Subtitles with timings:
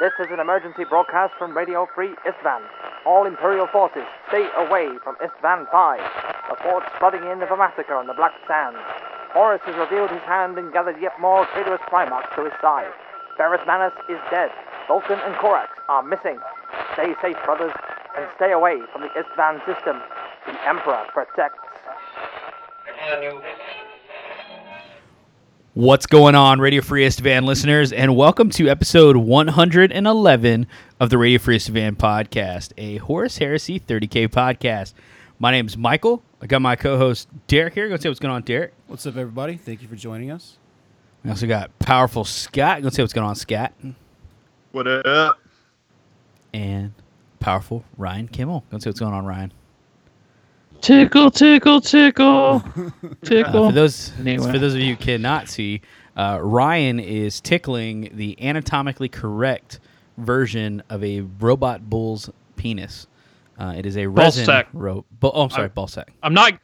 [0.00, 2.62] This is an emergency broadcast from Radio Free Istvan.
[3.04, 6.00] All Imperial forces, stay away from Istvan 5.
[6.48, 8.80] Reports flooding in of a massacre on the Black Sands.
[9.36, 12.88] Horus has revealed his hand and gathered yet more traitorous Primarchs to his side.
[13.36, 14.48] Ferrus Manus is dead.
[14.88, 16.40] Vulcan and Corax are missing.
[16.94, 17.76] Stay safe, brothers,
[18.16, 20.00] and stay away from the Istvan system.
[20.46, 21.60] The Emperor protects.
[25.74, 30.66] What's going on, Radio Free Istvan listeners, and welcome to episode 111
[30.98, 34.94] of the Radio Free Istvan podcast, a Horus Heresy 30K podcast.
[35.38, 36.24] My name is Michael.
[36.42, 37.88] I got my co host Derek here.
[37.88, 38.72] Go say what's going on, Derek.
[38.88, 39.56] What's up, everybody?
[39.58, 40.58] Thank you for joining us.
[41.22, 42.82] We also got powerful Scott.
[42.82, 43.72] Go say what's going on, Scott.
[44.72, 45.38] What up?
[46.52, 46.94] And
[47.38, 48.64] powerful Ryan Kimmel.
[48.72, 49.52] Go say what's going on, Ryan.
[50.80, 52.60] Tickle, tickle, tickle,
[53.24, 53.64] tickle.
[53.64, 54.50] Uh, for those Anyway.
[54.50, 55.82] for those of you who cannot see,
[56.16, 59.80] uh, Ryan is tickling the anatomically correct
[60.16, 63.06] version of a robot bull's penis.
[63.58, 64.68] Uh, it is a resin sack.
[64.72, 65.04] rope.
[65.20, 66.12] Bu- oh, I'm sorry, I- ball sack.
[66.22, 66.54] I'm not.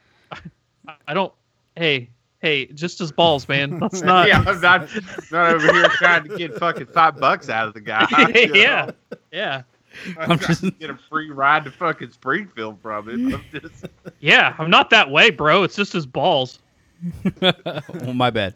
[1.06, 1.32] I don't.
[1.76, 2.08] Hey,
[2.40, 3.78] hey, just as balls, man.
[3.80, 4.28] That's not.
[4.28, 4.88] yeah, I'm not,
[5.30, 8.06] not over here trying to get fucking five bucks out of the guy.
[8.34, 8.54] you know?
[8.54, 8.90] yeah,
[9.30, 9.62] yeah,
[10.18, 13.34] I'm, I'm trying just- to get a free ride to fucking Springfield from it.
[13.34, 13.86] I'm just,
[14.20, 14.54] yeah.
[14.58, 15.62] I'm not that way, bro.
[15.62, 16.58] It's just his balls.
[17.42, 18.54] oh, my bad.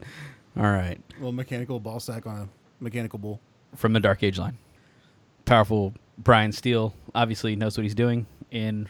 [0.56, 2.48] All right, Well, mechanical ball sack on a
[2.82, 3.40] mechanical bull.
[3.76, 4.58] from the Dark Age line,
[5.44, 8.88] powerful Brian Steele obviously knows what he's doing in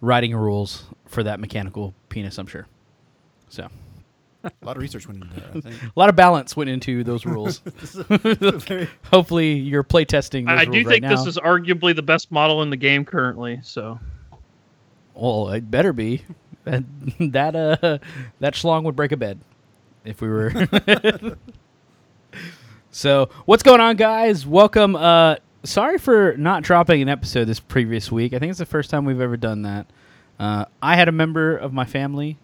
[0.00, 2.38] writing rules for that mechanical penis.
[2.38, 2.66] I'm sure.
[3.48, 3.68] So
[4.46, 5.56] A lot of research went into that.
[5.56, 5.82] I think.
[5.82, 7.58] a lot of balance went into those rules.
[7.68, 10.48] Very- Hopefully, you're playtesting.
[10.48, 13.60] I, I do think right this is arguably the best model in the game currently.
[13.62, 13.98] So
[15.14, 16.22] Well, it better be.
[16.64, 16.82] That
[17.20, 17.98] that uh
[18.40, 19.38] that schlong would break a bed
[20.04, 20.52] if we were.
[22.90, 24.46] so what's going on, guys?
[24.46, 24.96] Welcome.
[24.96, 28.32] Uh, sorry for not dropping an episode this previous week.
[28.32, 29.86] I think it's the first time we've ever done that.
[30.38, 32.36] Uh, I had a member of my family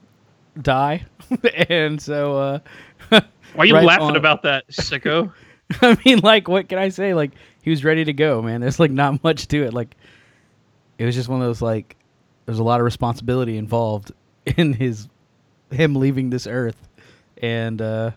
[0.61, 1.07] die,
[1.69, 2.59] and so uh,
[3.09, 3.21] why
[3.59, 5.33] are you Right laughing on- about that, sicko?
[5.81, 7.15] I mean, like, what can I say?
[7.15, 7.31] Like,
[7.63, 8.61] he was ready to go, man.
[8.61, 9.73] There's like not much to it.
[9.73, 9.95] Like,
[10.99, 11.97] it was just one of those like,
[12.47, 14.13] there's a lot of responsibility involved
[14.57, 15.09] in his
[15.71, 16.89] him leaving this earth,
[17.41, 18.11] and uh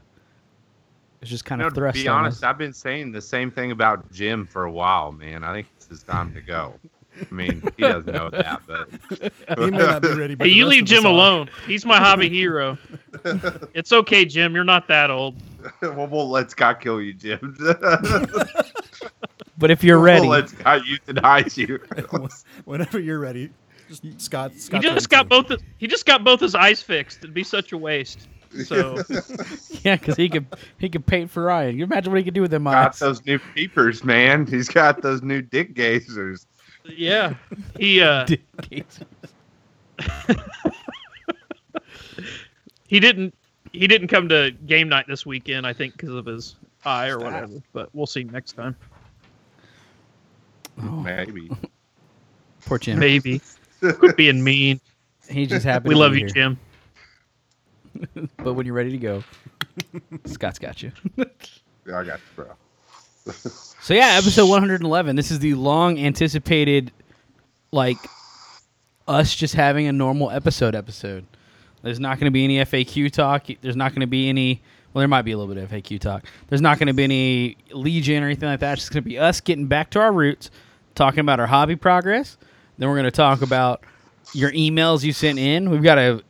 [1.21, 1.95] it's just kind you know, of to thrust.
[1.95, 2.43] be on honest, us.
[2.43, 5.43] I've been saying the same thing about Jim for a while, man.
[5.43, 6.73] I think it's his time to go.
[7.19, 8.89] I mean, he doesn't know that, but
[9.59, 10.35] he may not be ready.
[10.35, 11.49] But Hey, you leave Jim alone.
[11.67, 12.77] He's my hobby hero.
[13.73, 14.53] It's okay, Jim.
[14.53, 15.35] You're not that old.
[15.81, 17.57] we'll, we'll let Scott kill you, Jim.
[19.57, 21.79] But if you're ready, We'll let Scott euthanize you.
[22.65, 23.49] Whenever you're ready,
[23.87, 24.51] just Scott.
[24.51, 25.47] He Scott just got both.
[25.47, 27.19] His, he just got both his eyes fixed.
[27.19, 28.27] It'd be such a waste.
[28.65, 29.01] So
[29.83, 30.45] yeah, because he could
[30.77, 31.77] he could paint for Ryan.
[31.77, 32.99] You imagine what he could do with them got eyes?
[32.99, 34.45] Got those new peepers, man.
[34.45, 36.45] He's got those new dick gazers.
[36.89, 37.35] Yeah,
[37.77, 38.25] he uh
[42.87, 43.33] he didn't
[43.71, 45.65] he didn't come to game night this weekend.
[45.67, 47.61] I think because of his eye or whatever.
[47.73, 48.75] But we'll see next time.
[50.81, 51.49] Oh, Maybe.
[52.65, 52.99] poor Jim.
[52.99, 53.41] Maybe.
[53.79, 54.79] Quit being mean.
[55.29, 55.89] He just happened.
[55.89, 56.33] We to love be you, here.
[56.33, 56.59] Jim.
[58.37, 59.23] But when you're ready to go,
[60.25, 60.91] Scott's got you.
[61.17, 62.47] Yeah, I got you, bro.
[63.81, 65.15] So yeah, episode 111.
[65.15, 66.91] This is the long anticipated,
[67.71, 67.97] like,
[69.07, 70.75] us just having a normal episode.
[70.75, 71.25] Episode.
[71.81, 73.47] There's not going to be any FAQ talk.
[73.61, 74.61] There's not going to be any.
[74.93, 76.25] Well, there might be a little bit of FAQ talk.
[76.47, 78.73] There's not going to be any Legion or anything like that.
[78.73, 80.51] It's just going to be us getting back to our roots,
[80.95, 82.37] talking about our hobby progress.
[82.77, 83.83] Then we're going to talk about
[84.33, 85.69] your emails you sent in.
[85.69, 86.23] We've got a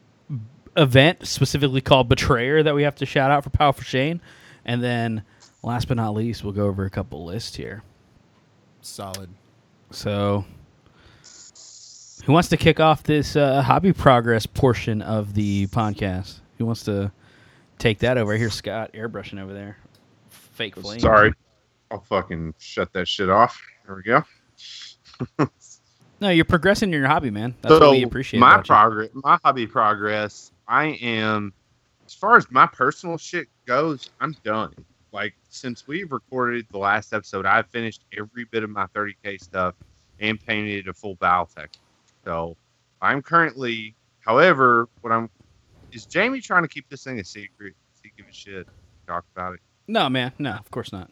[0.78, 4.20] event specifically called Betrayer that we have to shout out for Powerful Shane,
[4.66, 5.24] and then
[5.66, 7.84] last but not least, we'll go over a couple lists here.
[8.82, 9.30] solid.
[9.92, 10.46] So,
[12.26, 16.40] who wants to kick off this uh, hobby progress portion of the podcast?
[16.58, 17.12] Who wants to
[17.78, 18.36] take that over?
[18.36, 18.50] here?
[18.50, 19.78] Scott airbrushing over there.
[20.30, 21.00] Fake flame.
[21.00, 21.34] Sorry.
[21.92, 23.62] I'll fucking shut that shit off.
[23.86, 25.50] There we go.
[26.22, 27.56] No, you're progressing in your hobby, man.
[27.62, 28.40] That's what we appreciate.
[28.40, 30.52] my progress, my hobby progress.
[30.68, 31.54] I am,
[32.06, 34.74] as far as my personal shit goes, I'm done.
[35.16, 39.74] Like since we've recorded the last episode, I've finished every bit of my 30k stuff
[40.20, 41.70] and painted a full Battletech.
[42.26, 42.58] So
[43.02, 45.30] I'm currently, however, what I'm
[45.94, 47.76] is Jamie trying to keep this thing a secret.
[47.94, 48.68] Does he give a shit?
[49.08, 49.62] Talk about it.
[49.88, 50.34] No, man.
[50.38, 51.10] No, of course not.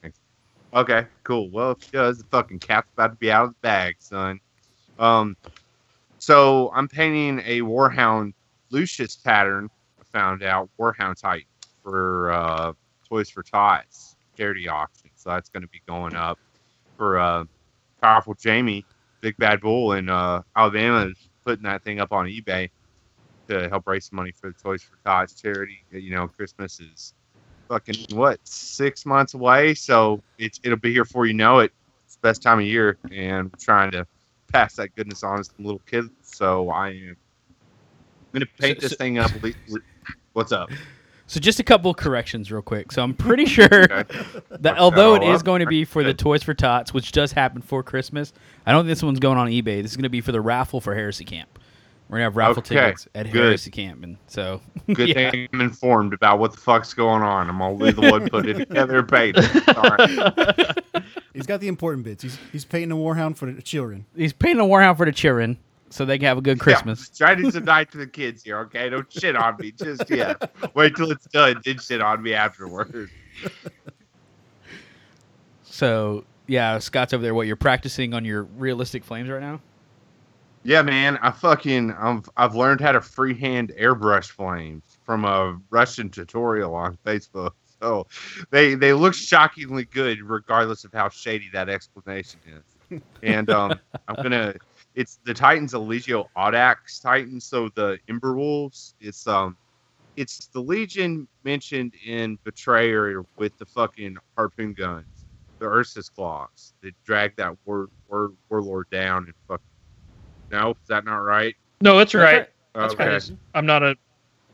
[0.74, 1.50] Okay, cool.
[1.50, 4.42] Well, if he does, the fucking cat's about to be out of the bag, son.
[5.00, 5.38] Um,
[6.18, 8.34] so I'm painting a Warhound
[8.70, 9.70] Lucius pattern.
[9.98, 11.44] I found out Warhound type
[11.84, 12.74] for uh,
[13.14, 15.12] Toys for Tots charity auction.
[15.16, 16.40] So that's going to be going up.
[16.98, 17.44] for uh,
[18.02, 18.86] powerful Jamie,
[19.22, 22.70] Big Bad Bull in uh, Alabama is putting that thing up on eBay
[23.50, 25.84] to help raise some money for the Toys for Tots charity.
[25.92, 27.14] You know, Christmas is
[27.68, 31.72] fucking what six months away, so it's it'll be here before you know it.
[32.06, 34.08] It's the best time of year, and we're trying to
[34.52, 36.10] pass that goodness on to some little kids.
[36.24, 37.18] So I am
[38.34, 39.32] gonna paint this thing up.
[40.34, 40.72] What's up?
[41.28, 42.92] So just a couple of corrections, real quick.
[42.92, 44.04] So I'm pretty sure Okay.
[44.60, 45.46] that although it all is up.
[45.46, 48.34] going to be for the Toys for Tots, which does happen for Christmas,
[48.66, 49.82] I don't think this one's going on eBay.
[49.82, 51.60] This is going to be for the raffle for Heresy Camp.
[52.10, 53.42] We're gonna have raffle Okay, tickets at good.
[53.46, 54.62] Heresy Camp, and so
[54.94, 55.32] Good yeah.
[55.32, 57.50] thing I'm informed about what the fuck's going on.
[57.50, 59.44] I'm only the one putting it together and painting.
[59.46, 59.78] it.
[59.78, 61.04] All right.
[61.34, 62.22] He's got the important bits.
[62.22, 64.06] He's he's painting a warhound for the children.
[64.16, 65.58] he's painting a warhound for the children,
[65.94, 67.12] so they can have a good Christmas.
[67.14, 68.90] Yeah, try to night to the kids here, okay?
[68.90, 70.52] Don't shit on me just yet.
[70.74, 73.12] Wait till it's done, then shit on me afterwards.
[75.64, 77.36] So yeah, Scott's over there.
[77.36, 79.62] What you're practicing on your realistic flames right now?
[80.64, 86.10] Yeah, man, I fucking I've I've learned how to freehand airbrush flames from a Russian
[86.10, 87.52] tutorial on Facebook.
[87.80, 88.08] So
[88.50, 93.02] they they look shockingly good, regardless of how shady that explanation is.
[93.22, 94.56] And um, I'm gonna
[94.96, 98.96] it's the Titans Legio Audax Titans, so the Ember Wolves.
[99.00, 99.58] It's um
[100.16, 105.06] it's the Legion mentioned in Betrayer with the fucking harpoon guns,
[105.60, 109.62] the Ursus claws that drag that war, war warlord down and fuck.
[110.52, 111.56] No, is that not right?
[111.82, 112.38] No, that's That's right.
[112.38, 112.50] right.
[112.76, 113.08] That's okay.
[113.08, 113.32] right.
[113.56, 113.96] I'm not a.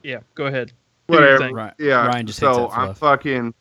[0.04, 0.72] Yeah, go ahead.
[1.08, 1.38] Do Whatever.
[1.40, 1.54] thing.
[1.54, 1.74] Right.
[1.78, 2.06] Yeah.
[2.08, 2.98] Ryan just so I'm fluff.
[3.00, 3.54] fucking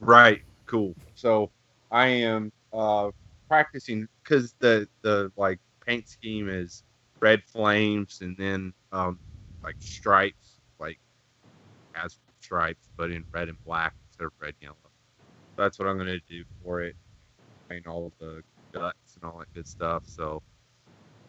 [0.00, 0.42] right.
[0.66, 0.94] Cool.
[1.14, 1.50] So
[1.90, 3.10] I am uh
[3.48, 5.58] practicing because the the like
[5.88, 6.84] paint scheme is
[7.22, 9.18] red flames and then um
[9.64, 10.98] like stripes like
[11.96, 14.76] as stripes but in red and black instead of red and yellow.
[15.56, 16.94] So that's what I'm gonna do for it.
[17.70, 18.42] Paint all the
[18.74, 20.04] guts and all that good stuff.
[20.06, 20.42] So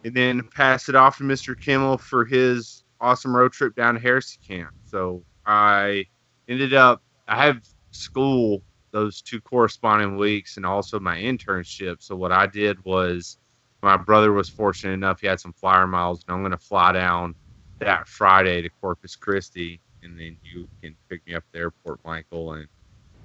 [0.03, 1.59] and then pass it off to Mr.
[1.59, 4.71] Kimmel for his awesome road trip down to Heresy Camp.
[4.85, 6.05] So I
[6.49, 7.61] ended up I have
[7.91, 8.61] school
[8.91, 11.97] those two corresponding weeks and also my internship.
[12.01, 13.37] So what I did was
[13.81, 17.35] my brother was fortunate enough he had some flyer miles and I'm gonna fly down
[17.79, 21.99] that Friday to Corpus Christi and then you can pick me up at the airport,
[22.05, 22.67] Michael, and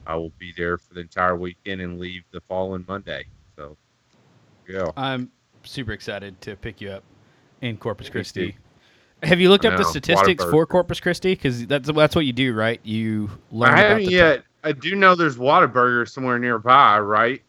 [0.06, 3.26] I will be there for the entire weekend and leave the following Monday.
[3.56, 3.76] So
[4.68, 4.90] yeah.
[4.96, 5.30] I'm
[5.62, 7.04] super excited to pick you up
[7.60, 8.56] in Corpus Christi.
[9.22, 11.34] Have you looked up the statistics for Corpus Christi?
[11.34, 12.78] Because that's that's what you do, right?
[12.82, 13.70] You learn.
[13.72, 14.42] I haven't yet.
[14.62, 17.42] I do know there's Whataburger somewhere nearby, right?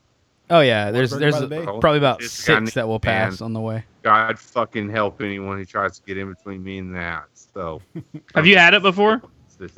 [0.50, 1.48] Oh yeah, there's there's the
[1.82, 3.84] probably about It's got six that will pass on the way.
[4.04, 7.26] God fucking help anyone who tries to get in between me and that.
[7.34, 7.82] So,
[8.36, 9.22] Have you had it before?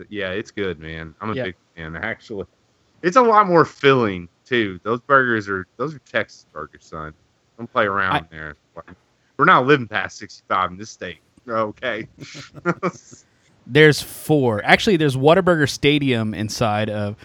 [0.10, 1.14] yeah, it's good, man.
[1.22, 1.44] I'm a Yeah.
[1.46, 1.96] big fan.
[1.96, 2.46] Actually,
[3.02, 4.80] it's a lot more filling too.
[4.84, 7.14] Those burgers are those are Texas burgers, son.
[7.58, 8.56] Don't play around I- there.
[9.38, 11.19] We're not living past 65 in this state.
[11.48, 12.08] Okay.
[13.68, 14.64] There's four.
[14.64, 17.16] Actually, there's Whataburger Stadium inside of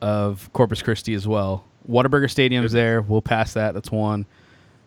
[0.00, 1.64] of Corpus Christi as well.
[1.88, 3.02] Whataburger Stadium's there.
[3.02, 3.74] We'll pass that.
[3.74, 4.26] That's one.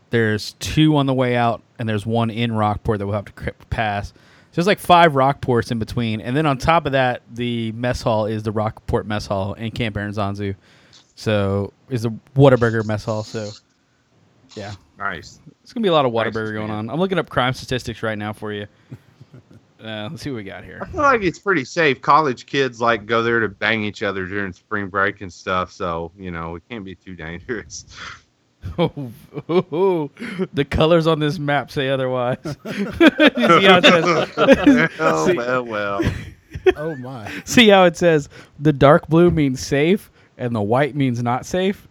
[0.10, 3.54] There's two on the way out, and there's one in Rockport that we'll have to
[3.70, 4.10] pass.
[4.10, 4.14] So
[4.54, 8.26] there's like five Rockports in between, and then on top of that, the mess hall
[8.26, 10.56] is the Rockport Mess Hall in Camp Aranzazu.
[11.16, 13.24] So is the Whataburger Mess Hall.
[13.24, 13.50] So
[14.56, 15.40] yeah, nice.
[15.64, 16.70] it's gonna be a lot of Nice, going man.
[16.72, 16.90] on.
[16.90, 18.66] I'm looking up crime statistics right now for you.
[19.84, 20.80] Uh, let's see what we got here.
[20.82, 22.02] I feel like it's pretty safe.
[22.02, 25.72] College kids like go there to bang each other during spring break and stuff.
[25.72, 27.86] So you know it can't be too dangerous.
[28.78, 28.90] Oh,
[30.54, 32.38] the colors on this map say otherwise.
[32.66, 34.36] You see, how it says,
[35.00, 36.02] well, See- well, well.
[36.76, 37.32] Oh my!
[37.46, 38.30] see how it says
[38.60, 41.88] the dark blue means safe and the white means not safe?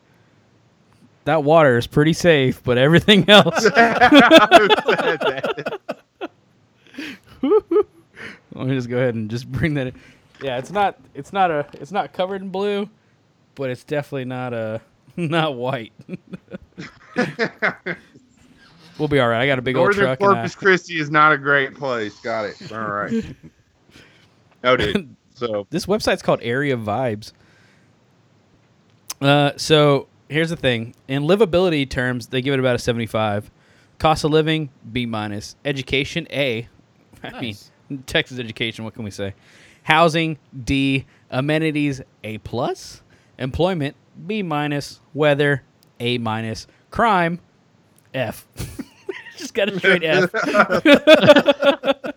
[1.25, 3.65] That water is pretty safe, but everything else.
[8.55, 9.95] Let me just go ahead and just bring that in.
[10.43, 12.89] Yeah, it's not it's not a it's not covered in blue,
[13.55, 14.81] but it's definitely not a
[15.17, 15.93] not white.
[18.99, 19.43] we'll be all right.
[19.43, 20.21] I got a big old Northern truck.
[20.21, 22.19] and I- Corpus Christi is not a great place.
[22.21, 22.73] Got it.
[22.73, 23.25] All right.
[24.63, 25.15] Noted.
[25.35, 27.33] So this website's called Area Vibes.
[29.21, 33.51] Uh, so here's the thing: in livability terms, they give it about a 75.
[33.99, 35.57] Cost of living B minus.
[35.65, 36.69] Education A.
[37.23, 37.71] I Nice.
[37.89, 38.85] mean, Texas education.
[38.85, 39.35] What can we say?
[39.83, 41.05] Housing D.
[41.31, 43.03] Amenities A plus.
[43.39, 43.95] Employment
[44.27, 45.01] B minus.
[45.15, 45.63] Weather
[46.01, 46.67] A minus.
[46.91, 47.41] Crime
[48.15, 48.47] F.
[49.37, 50.33] Just got a straight F.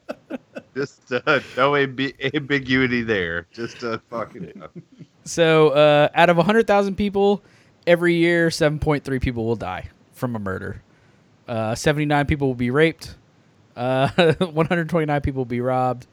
[0.76, 3.46] just uh, no amb- ambiguity there.
[3.52, 4.64] Just uh, fucking.
[5.26, 7.44] So, uh, out of 100,000 people,
[7.86, 10.82] every year 7.3 people will die from a murder.
[11.48, 13.16] Uh, 79 people will be raped.
[13.76, 14.10] Uh,
[14.40, 16.08] 129 people will be robbed.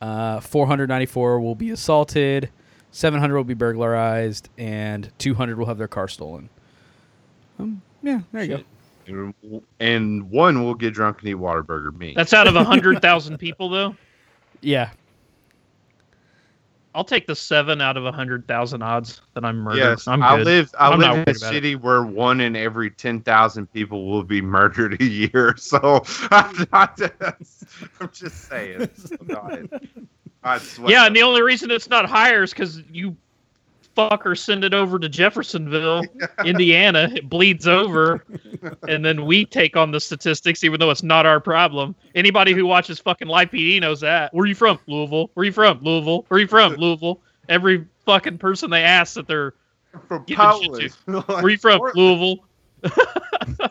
[0.00, 2.50] Uh, 494 will be assaulted.
[2.90, 6.48] 700 will be burglarized, and 200 will have their car stolen.
[7.58, 8.64] Um, yeah, there you go.
[9.06, 11.96] And, and one will get drunk and eat Whataburger.
[11.96, 12.14] Me.
[12.16, 13.96] That's out of hundred thousand people, though.
[14.62, 14.90] Yeah,
[16.96, 19.78] I'll take the seven out of a hundred thousand odds that I'm murdered.
[19.78, 20.46] Yes, I'm I good.
[20.46, 20.74] live.
[20.78, 21.54] I I'm live in a worried about it.
[21.54, 25.54] city where one in every ten thousand people will be murdered a year.
[25.66, 26.98] So I'm not.
[28.00, 28.88] I'm just saying.
[29.20, 29.82] I'm not-
[30.42, 30.90] I swear.
[30.90, 33.14] Yeah, and the only reason it's not higher is because you
[33.96, 36.04] fuckers send it over to Jeffersonville,
[36.44, 37.10] Indiana.
[37.14, 38.24] It bleeds over,
[38.88, 41.94] and then we take on the statistics, even though it's not our problem.
[42.14, 44.32] Anybody who watches fucking Live PD knows that.
[44.34, 44.78] Where you from?
[44.86, 45.30] Louisville.
[45.34, 45.80] Where you from?
[45.82, 46.24] Louisville.
[46.28, 46.74] Where you from?
[46.74, 47.20] Louisville.
[47.48, 49.54] Every fucking person they ask that they're
[50.08, 50.92] from shit Poland.
[51.06, 51.78] where you from?
[51.78, 52.20] Portland.
[52.82, 53.68] Louisville.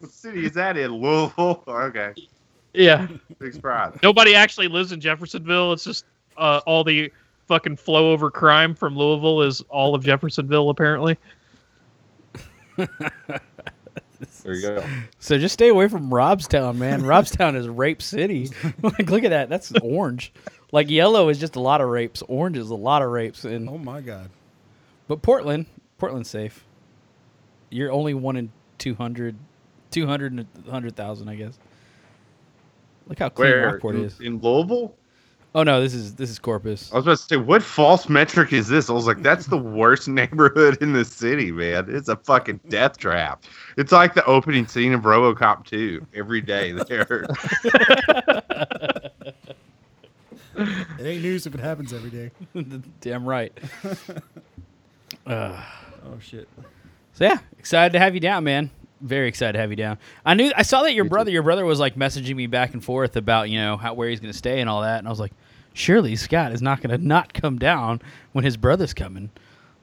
[0.00, 0.92] What city is that in?
[0.92, 1.64] Louisville.
[1.66, 2.14] Okay,
[2.72, 3.08] Yeah.
[3.40, 3.98] big surprise.
[4.02, 5.72] Nobody actually lives in Jeffersonville.
[5.72, 6.04] It's just
[6.36, 7.10] uh, all the
[7.48, 11.16] fucking flow over crime from Louisville is all of Jeffersonville, apparently.
[14.42, 14.84] There you go.
[15.20, 17.02] So just stay away from Robstown, man.
[17.02, 18.50] Robstown is rape city.
[18.82, 19.48] like, look at that.
[19.48, 20.32] That's orange.
[20.72, 22.22] Like yellow is just a lot of rapes.
[22.28, 23.44] Orange is a lot of rapes.
[23.44, 24.30] And Oh my god.
[25.06, 25.66] but Portland,
[25.98, 26.64] Portland's safe.
[27.70, 29.36] You're only one in 200,
[29.90, 31.58] 200 and 100,000, I guess.
[33.06, 34.20] Look how clean Where Rockport in, is.
[34.20, 34.94] in Louisville?
[35.54, 36.92] Oh no, this is this is Corpus.
[36.92, 38.90] I was about to say, what false metric is this?
[38.90, 41.86] I was like, that's the worst neighborhood in the city, man.
[41.88, 43.44] It's a fucking death trap.
[43.76, 47.26] It's like the opening scene of RoboCop 2 every day there.
[50.60, 52.30] It ain't news if it happens every day.
[53.00, 53.56] Damn right.
[55.26, 55.62] uh,
[56.08, 56.48] Oh shit.
[57.12, 58.70] So yeah, excited to have you down, man.
[59.00, 59.98] Very excited to have you down.
[60.26, 62.82] I knew I saw that your brother, your brother was like messaging me back and
[62.84, 65.10] forth about you know how where he's going to stay and all that, and I
[65.10, 65.32] was like,
[65.72, 68.02] surely Scott is not going to not come down
[68.32, 69.30] when his brother's coming.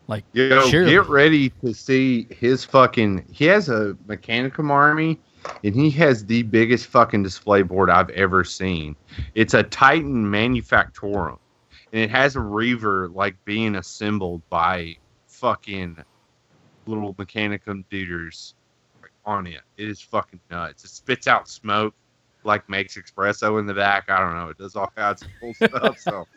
[0.08, 0.92] Like, Yo, surely.
[0.92, 3.26] get ready to see his fucking.
[3.32, 5.20] He has a Mechanicum army,
[5.64, 8.96] and he has the biggest fucking display board I've ever seen.
[9.34, 11.40] It's a Titan Manufactorum,
[11.92, 15.98] and it has a Reaver like being assembled by fucking
[16.86, 18.54] little Mechanicum duders
[19.26, 19.62] on it.
[19.78, 20.84] It is fucking nuts.
[20.84, 21.94] It spits out smoke.
[22.44, 24.08] Like makes espresso in the back.
[24.08, 24.50] I don't know.
[24.50, 25.98] It does all kinds of cool stuff.
[25.98, 26.28] So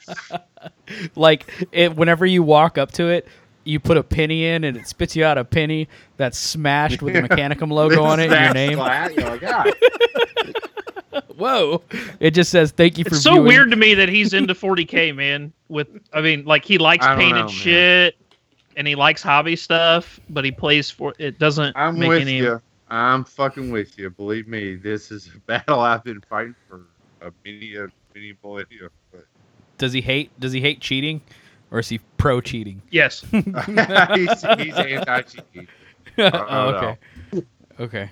[1.17, 3.29] like it, whenever you walk up to it,
[3.65, 7.13] you put a penny in and it spits you out a penny that's smashed with
[7.13, 8.79] the Mechanicum logo on it and your name.
[8.79, 9.15] flat.
[9.15, 9.65] You're like, "Ah."
[11.37, 11.83] Whoa!
[12.21, 13.09] It just says thank you for.
[13.11, 15.53] It's so viewing." weird to me that he's into 40k, man.
[15.69, 17.49] With I mean, like he likes I painted know, man.
[17.49, 18.17] shit
[18.77, 22.39] and he likes hobby stuff, but he plays for it doesn't I'm make with any.
[22.39, 22.63] you.
[22.91, 24.11] I'm fucking with you.
[24.11, 26.87] Believe me, this is a battle I've been fighting for
[27.21, 28.89] a many a many millennia.
[29.13, 29.27] But
[29.77, 30.39] Does he hate?
[30.41, 31.21] Does he hate cheating,
[31.71, 32.83] or is he pro cheating?
[32.91, 35.69] Yes, he's, he's anti-cheating.
[36.19, 36.99] oh, okay.
[37.81, 38.11] Okay.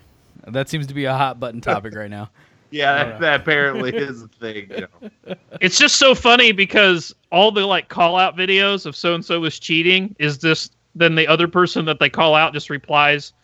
[0.49, 2.31] That seems to be a hot button topic right now.
[2.71, 4.71] Yeah, that, that apparently is a thing.
[4.71, 4.89] You
[5.27, 5.35] know.
[5.61, 9.41] it's just so funny because all the like call out videos of so and so
[9.41, 10.71] was cheating is this.
[10.95, 13.35] Then the other person that they call out just replies,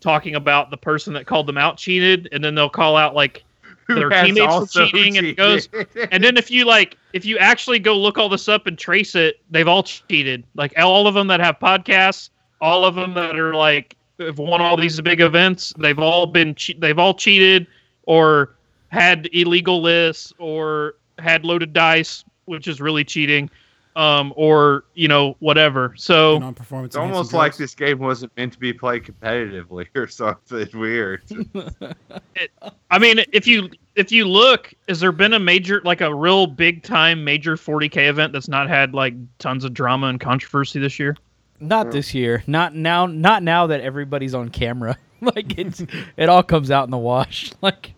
[0.00, 3.44] talking about the person that called them out cheated, and then they'll call out like
[3.88, 6.08] Their teammates also cheating and it cheated.
[6.10, 9.14] And then if you like, if you actually go look all this up and trace
[9.14, 10.44] it, they've all cheated.
[10.54, 14.60] Like all of them that have podcasts, all of them that are like have won
[14.60, 17.66] all these big events, they've all been che- they've all cheated
[18.04, 18.56] or
[18.88, 23.50] had illegal lists or had loaded dice, which is really cheating,
[23.96, 25.94] um, or you know whatever.
[25.96, 26.90] So Non performance.
[26.90, 31.22] It's almost like this game wasn't meant to be played competitively or something weird.
[32.90, 36.46] I mean, if you if you look, has there been a major like a real
[36.46, 40.98] big time major 40k event that's not had like tons of drama and controversy this
[40.98, 41.16] year?
[41.58, 42.44] Not this year.
[42.46, 43.06] Not now.
[43.06, 44.98] Not now that everybody's on camera.
[45.22, 45.82] like it's
[46.16, 47.52] it all comes out in the wash.
[47.62, 47.94] Like,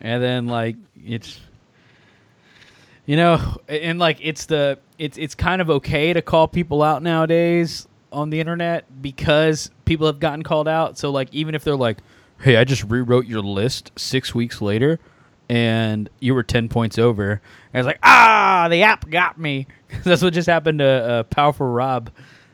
[0.00, 1.40] and then like it's,
[3.06, 7.02] you know, and like it's the it's it's kind of okay to call people out
[7.02, 10.98] nowadays on the internet because people have gotten called out.
[10.98, 11.98] So like even if they're like,
[12.40, 14.98] hey, I just rewrote your list six weeks later.
[15.48, 17.42] And you were ten points over.
[17.74, 19.66] And it's like, ah, the app got me.
[20.04, 22.10] That's what just happened to uh, Powerful Rob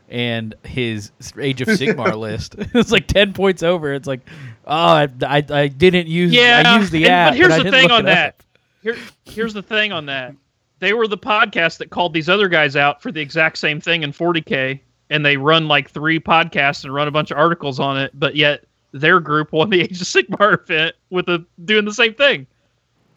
[0.08, 2.56] and his Age of Sigmar list.
[2.58, 3.92] it's like ten points over.
[3.92, 4.28] It's like,
[4.66, 6.32] oh, I, I, I didn't use.
[6.32, 7.30] Yeah, I used the and- app.
[7.32, 8.28] but here's I the thing on that.
[8.28, 8.42] up.
[8.82, 10.34] Here, here's the thing on that.
[10.80, 14.02] They were the podcast that called these other guys out for the exact same thing
[14.04, 14.78] in 40k,
[15.10, 18.36] and they run like three podcasts and run a bunch of articles on it, but
[18.36, 22.46] yet their group won the Age of Sigmar event with a doing the same thing.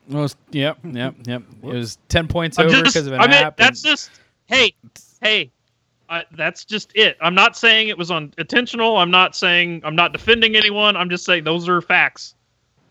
[0.09, 1.43] Well, yep, yep, yep.
[1.63, 3.59] It was ten points I'm over because of an I mean, app.
[3.59, 4.09] and- that's just
[4.47, 4.73] hey,
[5.21, 5.51] hey.
[6.09, 7.15] I, that's just it.
[7.21, 8.97] I'm not saying it was on intentional.
[8.97, 10.97] I'm not saying I'm not defending anyone.
[10.97, 12.35] I'm just saying those are facts.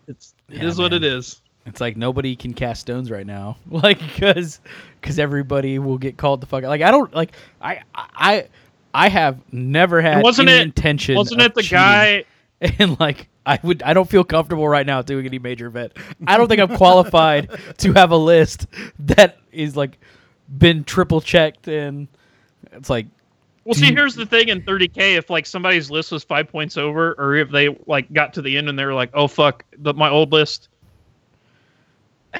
[0.07, 1.11] It's it is Yeah, what it man.
[1.17, 1.40] is.
[1.65, 4.59] It's like nobody can cast stones right now, like because
[4.99, 6.63] because everybody will get called the fuck.
[6.63, 8.47] Like I don't like I I
[8.93, 11.15] I have never had wasn't any it- intention.
[11.15, 12.25] Wasn't it the guy?
[12.61, 15.93] and like I would I don't feel comfortable right now doing any major event.
[16.27, 18.67] I don't think I'm qualified to have a list
[18.99, 19.99] that is like
[20.57, 22.07] been triple checked and
[22.71, 23.05] it's like
[23.65, 25.17] Well, see, here's the thing in 30k.
[25.17, 28.57] If like somebody's list was five points over, or if they like got to the
[28.57, 30.69] end and they were like, "Oh fuck, the, my old list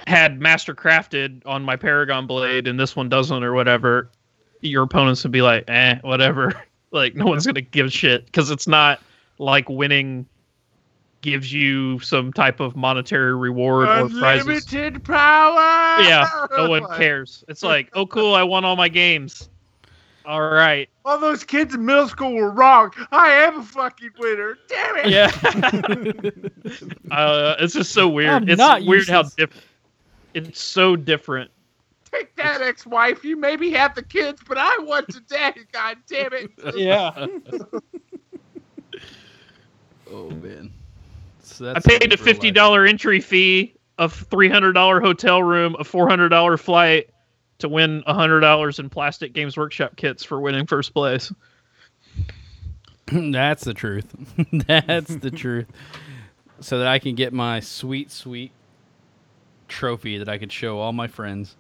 [0.08, 4.10] had master crafted on my Paragon blade, and this one doesn't, or whatever,"
[4.62, 6.54] your opponents would be like, "Eh, whatever."
[6.92, 9.02] like no one's gonna give shit because it's not
[9.38, 10.26] like winning
[11.22, 14.48] gives you some type of monetary reward or prizes.
[14.48, 16.02] Unlimited power.
[16.02, 17.44] Yeah, no one cares.
[17.48, 19.50] It's like, oh cool, I won all my games.
[20.26, 20.88] All right.
[21.04, 22.92] All those kids in middle school were wrong.
[23.12, 24.58] I am a fucking winner.
[24.68, 25.10] Damn it.
[25.10, 25.32] Yeah.
[27.12, 28.30] uh, it's just so weird.
[28.30, 29.64] I'm it's not weird how different.
[30.34, 31.52] It's so different.
[32.12, 33.24] Take that, ex-wife.
[33.24, 35.54] You maybe have the kids, but I want today.
[35.72, 36.52] God damn it.
[36.76, 37.12] Yeah.
[40.12, 40.72] oh man.
[41.42, 42.56] So I paid a real fifty life.
[42.56, 47.10] dollar entry fee, a three hundred dollar hotel room, a four hundred dollar flight
[47.60, 51.32] to win hundred dollars in plastic Games Workshop kits for winning first place.
[53.12, 54.08] That's the truth.
[54.68, 55.68] That's the truth.
[56.60, 58.52] So that I can get my sweet, sweet
[59.72, 61.56] trophy that I could show all my friends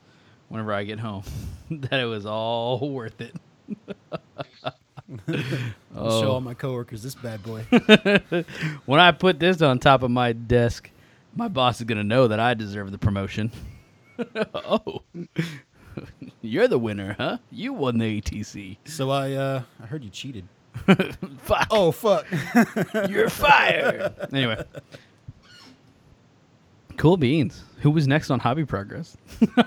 [0.49, 1.23] whenever I get home.
[1.71, 3.35] that it was all worth it.
[5.95, 6.31] I'll show Oh.
[6.33, 7.63] all my coworkers this bad boy.
[8.85, 10.89] when I put this on top of my desk,
[11.35, 13.51] my boss is gonna know that I deserve the promotion.
[14.53, 15.01] oh,
[16.41, 17.37] you're the winner, huh?
[17.49, 18.77] You won the ATC.
[18.85, 20.45] so I uh I heard you cheated.
[21.43, 21.67] Fuck.
[21.71, 22.25] Oh fuck.
[23.09, 24.13] You're fired.
[24.31, 24.63] anyway.
[26.97, 27.63] Cool beans.
[27.81, 29.17] Who was next on Hobby Progress?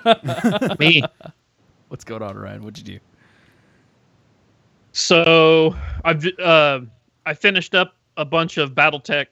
[0.79, 1.03] Me.
[1.89, 2.63] What's going on, Ryan?
[2.63, 3.01] What'd you do?
[4.93, 6.81] So I've uh,
[7.27, 9.27] I finished up a bunch of BattleTech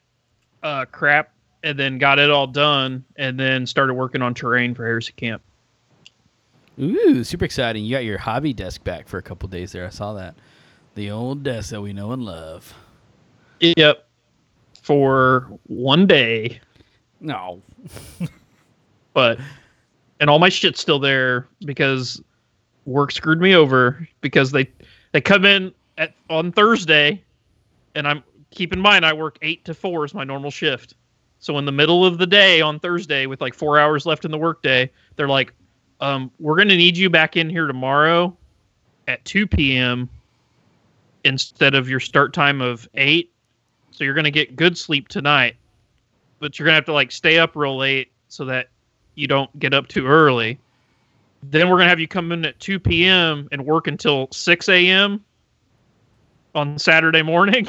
[0.62, 4.84] uh, crap, and then got it all done, and then started working on terrain for
[4.84, 5.42] Heresy Camp.
[6.80, 7.84] Ooh, super exciting.
[7.84, 9.86] You got your hobby desk back for a couple days there.
[9.86, 10.34] I saw that.
[10.94, 12.74] The old desk that we know and love.
[13.60, 14.04] Yep,
[14.82, 16.60] for one day,
[17.20, 17.62] No.
[19.14, 19.38] but
[20.20, 22.22] and all my shit's still there because
[22.84, 24.68] work screwed me over because they
[25.12, 27.22] they come in at on Thursday,
[27.94, 30.94] and I'm keep in mind I work eight to four is my normal shift.
[31.38, 34.30] So in the middle of the day on Thursday, with like four hours left in
[34.30, 35.52] the workday, they're like,
[36.00, 38.36] um, "We're gonna need you back in here tomorrow
[39.08, 40.08] at two p.m.
[41.24, 43.32] instead of your start time of eight.
[43.90, 45.56] So you're gonna get good sleep tonight,
[46.42, 48.68] but you're gonna have to like stay up real late so that
[49.14, 50.58] you don't get up too early.
[51.44, 53.48] Then we're gonna have you come in at two p.m.
[53.52, 55.24] and work until six a.m.
[56.54, 57.68] on Saturday morning,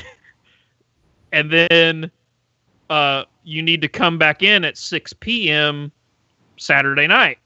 [1.32, 2.12] and then
[2.90, 5.92] uh, you need to come back in at six p.m.
[6.58, 7.38] Saturday night.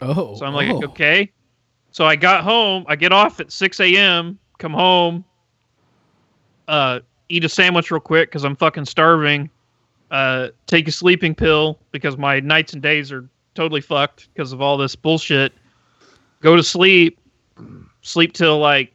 [0.00, 0.36] Oh.
[0.36, 0.84] So I'm like, oh.
[0.84, 1.32] okay.
[1.90, 2.84] So I got home.
[2.86, 4.36] I get off at 6 a.m.
[4.58, 5.24] Come home.
[6.66, 9.48] Uh, eat a sandwich real quick because I'm fucking starving.
[10.14, 14.60] Uh, take a sleeping pill because my nights and days are totally fucked because of
[14.60, 15.52] all this bullshit.
[16.40, 17.18] Go to sleep.
[18.02, 18.94] Sleep till like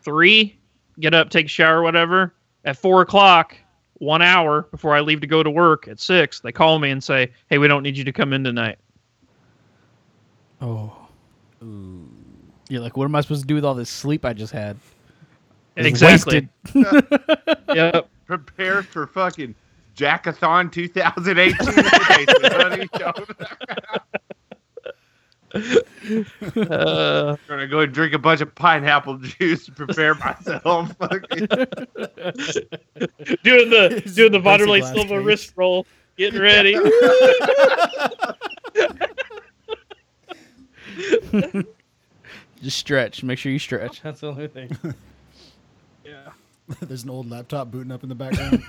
[0.00, 0.58] three.
[1.00, 2.32] Get up, take a shower, whatever.
[2.64, 3.54] At four o'clock,
[3.98, 7.04] one hour before I leave to go to work at six, they call me and
[7.04, 8.78] say, "Hey, we don't need you to come in tonight."
[10.62, 10.96] Oh.
[12.70, 14.78] You're like, what am I supposed to do with all this sleep I just had?
[15.76, 16.48] It's Exactly.
[16.74, 17.48] wasted.
[17.74, 18.08] Yep.
[18.26, 19.54] Prepare for fucking
[19.94, 21.84] Jackathon 2018.
[22.52, 22.88] honey.
[25.54, 30.98] Uh, I'm gonna go and drink a bunch of pineapple juice to prepare myself.
[31.02, 31.18] Doing
[33.70, 35.24] the It's doing the basic Wanderlei Silva case.
[35.24, 36.74] wrist roll, getting ready.
[42.62, 43.22] Just stretch.
[43.22, 44.02] Make sure you stretch.
[44.02, 44.76] That's the only thing.
[46.04, 46.30] yeah.
[46.80, 48.62] There's an old laptop booting up in the background.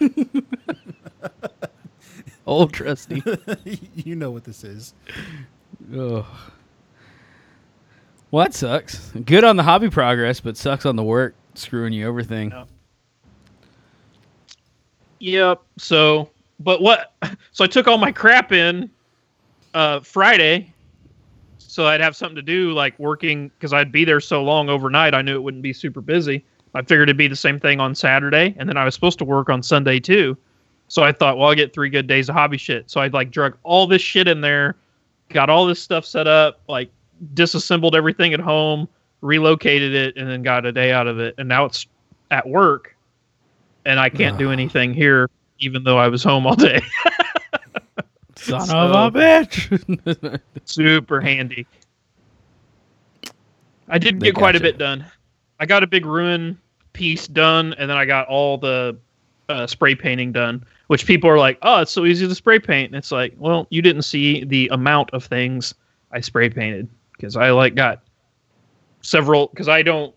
[2.45, 3.23] Old trusty.
[3.95, 4.93] you know what this is.
[5.93, 6.25] Ugh.
[8.31, 9.11] Well, that sucks.
[9.11, 11.35] Good on the hobby progress, but sucks on the work.
[11.53, 12.51] screwing you over thing.
[12.51, 12.65] Yeah.
[15.19, 15.61] Yep.
[15.77, 16.29] So,
[16.59, 17.13] but what?
[17.51, 18.89] So I took all my crap in
[19.73, 20.73] uh, Friday,
[21.57, 25.13] so I'd have something to do, like working, because I'd be there so long overnight.
[25.13, 26.45] I knew it wouldn't be super busy.
[26.73, 29.25] I figured it'd be the same thing on Saturday, and then I was supposed to
[29.25, 30.37] work on Sunday too.
[30.87, 32.89] So I thought, well, I'll get three good days of hobby shit.
[32.91, 34.75] So I'd like drug all this shit in there,
[35.29, 36.89] got all this stuff set up, like
[37.33, 38.87] disassembled everything at home,
[39.21, 41.35] relocated it, and then got a day out of it.
[41.37, 41.87] And now it's
[42.31, 42.95] at work,
[43.85, 46.79] and I can't do anything here, even though I was home all day.
[48.35, 50.39] Son So- of a bitch.
[50.65, 51.65] Super handy.
[53.87, 55.05] I did They get quite a bit done.
[55.59, 56.59] I got a big ruin
[56.93, 58.97] piece done, and then I got all the
[59.49, 60.65] uh, spray painting done.
[60.87, 63.65] Which people are like, "Oh, it's so easy to spray paint." And it's like, well,
[63.71, 65.73] you didn't see the amount of things
[66.11, 68.03] I spray painted because I like got
[69.01, 69.47] several.
[69.47, 70.13] Because I don't,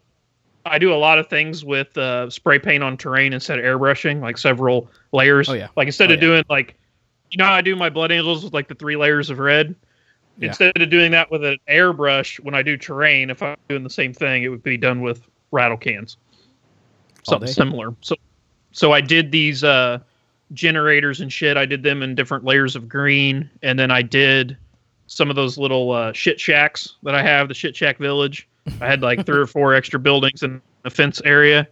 [0.66, 4.20] I do a lot of things with uh, spray paint on terrain instead of airbrushing,
[4.20, 5.48] like several layers.
[5.48, 5.68] Oh, yeah.
[5.74, 6.28] Like instead Oh, of yeah.
[6.28, 6.76] doing like,
[7.30, 9.74] you know, how I do my blood angels with like the three layers of red.
[10.38, 10.48] Yeah.
[10.48, 13.90] Instead of doing that with an airbrush, when I do terrain, if I'm doing the
[13.90, 16.16] same thing, it would be done with rattle cans,
[17.24, 17.94] something similar.
[18.02, 18.14] So,
[18.72, 19.98] so I did these uh,
[20.52, 21.56] generators and shit.
[21.56, 24.56] I did them in different layers of green, and then I did
[25.06, 28.48] some of those little uh, shit shacks that I have, the shit shack village.
[28.80, 31.66] I had like three or four extra buildings in the fence area,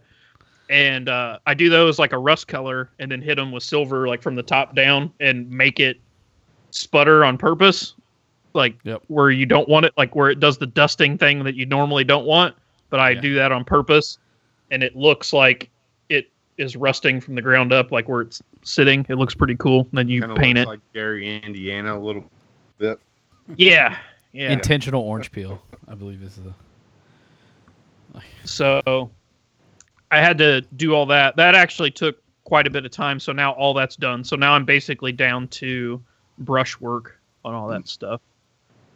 [0.69, 4.07] and uh, I do those like a rust color, and then hit them with silver,
[4.07, 5.97] like from the top down, and make it
[6.71, 7.93] sputter on purpose,
[8.53, 9.03] like Yep.
[9.07, 12.03] where you don't want it, like where it does the dusting thing that you normally
[12.03, 12.55] don't want.
[12.89, 13.21] But I Yeah.
[13.21, 14.17] do that on purpose,
[14.71, 15.69] and it looks like
[16.57, 19.05] is rusting from the ground up, like where it's sitting.
[19.09, 19.87] It looks pretty cool.
[19.93, 20.69] Then you Kinda paint looks it.
[20.69, 22.23] like Gary, Indiana, a little
[22.77, 22.99] bit.
[23.55, 23.97] yeah,
[24.31, 24.51] yeah.
[24.51, 26.53] Intentional orange peel, I believe is the.
[28.45, 29.09] So
[30.11, 31.35] I had to do all that.
[31.35, 33.19] That actually took quite a bit of time.
[33.19, 34.23] So now all that's done.
[34.23, 36.01] So now I'm basically down to
[36.39, 38.21] brush work on all that stuff.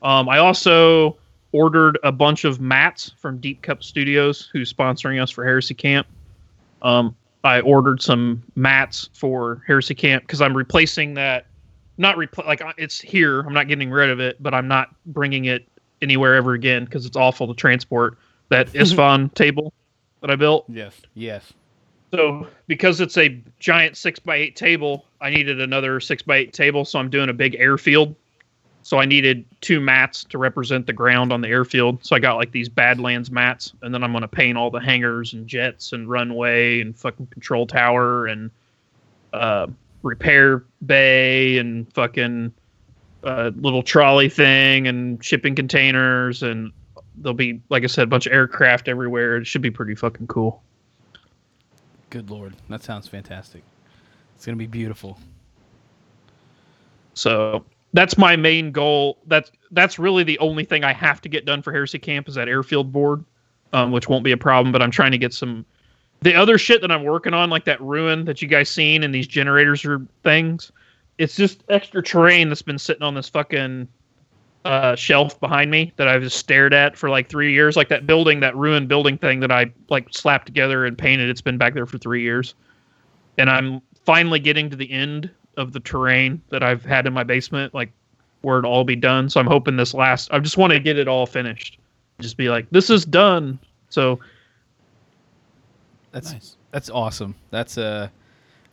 [0.02, 1.18] Um, I also
[1.52, 6.08] ordered a bunch of mats from Deep Cut Studios, who's sponsoring us for Heresy Camp.
[6.82, 11.48] Um, I ordered some mats for Heresy Camp because I'm replacing that.
[11.98, 13.42] Not repl- like uh, it's here.
[13.42, 15.68] I'm not getting rid of it, but I'm not bringing it
[16.02, 18.18] anywhere ever again because it's awful to transport.
[18.50, 19.74] That Istvan table
[20.22, 20.66] that I built.
[20.68, 21.02] Yes.
[21.14, 21.54] Yes.
[22.14, 26.54] So because it's a giant six by eight table, I needed another six by eight
[26.54, 26.86] table.
[26.86, 28.16] So I'm doing a big airfield.
[28.84, 32.04] So I needed two mats to represent the ground on the airfield.
[32.04, 35.34] So I got like these Badlands mats, and then I'm gonna paint all the hangars
[35.34, 38.50] and jets and runway and fucking control tower and
[39.34, 39.68] uh,
[40.04, 42.54] repair bay and fucking
[43.24, 46.72] uh, little trolley thing and shipping containers and
[47.18, 49.38] there'll be like I said a bunch of aircraft everywhere.
[49.38, 50.62] It should be pretty fucking cool.
[52.10, 53.64] Good lord, that sounds fantastic.
[54.36, 55.20] It's gonna be beautiful.
[57.14, 59.18] So that's my main goal.
[59.28, 62.36] That's that's really the only thing I have to get done for Heresy Camp is
[62.36, 63.24] that airfield board,
[63.74, 64.72] um, which won't be a problem.
[64.72, 65.66] But I'm trying to get some
[66.22, 69.14] the other shit that I'm working on, like that ruin that you guys seen and
[69.14, 70.72] these generators or things.
[71.18, 73.88] It's just extra terrain that's been sitting on this fucking
[74.66, 77.76] uh, shelf behind me that I've just stared at for like three years.
[77.76, 81.30] Like that building, that ruined building thing that I like slapped together and painted.
[81.30, 82.56] It's been back there for three years,
[83.38, 87.24] and I'm finally getting to the end of the terrain that I've had in my
[87.24, 87.92] basement, like
[88.42, 89.30] where it all be done.
[89.30, 90.32] So I'm hoping this last.
[90.32, 91.78] I just want to get it all finished.
[92.20, 93.60] Just be like, this is done.
[93.90, 94.20] So
[96.12, 96.56] That's Nice.
[96.72, 97.36] that's awesome.
[97.52, 98.10] That's uh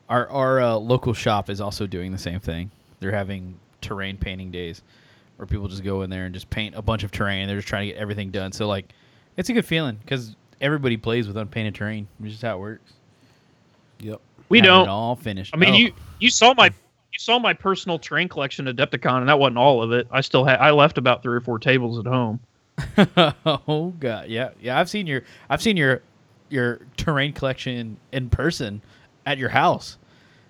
[0.08, 2.70] our our uh, local shop is also doing the same thing.
[3.00, 4.82] They're having terrain painting days
[5.36, 7.46] where people just go in there and just paint a bunch of terrain.
[7.46, 8.50] They're just trying to get everything done.
[8.52, 8.92] So like,
[9.36, 12.08] it's a good feeling because everybody plays with unpainted terrain.
[12.20, 12.92] It's just how it works.
[14.00, 14.20] Yep.
[14.48, 14.86] We don't.
[14.86, 15.54] it all finished.
[15.54, 15.76] I mean, Oh.
[15.76, 19.58] you you saw my you saw my personal terrain collection at Adepticon, and that wasn't
[19.58, 20.06] all of it.
[20.10, 22.40] I still had I left about three or four tables at home.
[23.46, 24.78] oh god, yeah, yeah.
[24.78, 26.02] I've seen your I've seen your
[26.48, 28.80] your terrain collection in person
[29.26, 29.98] at your house,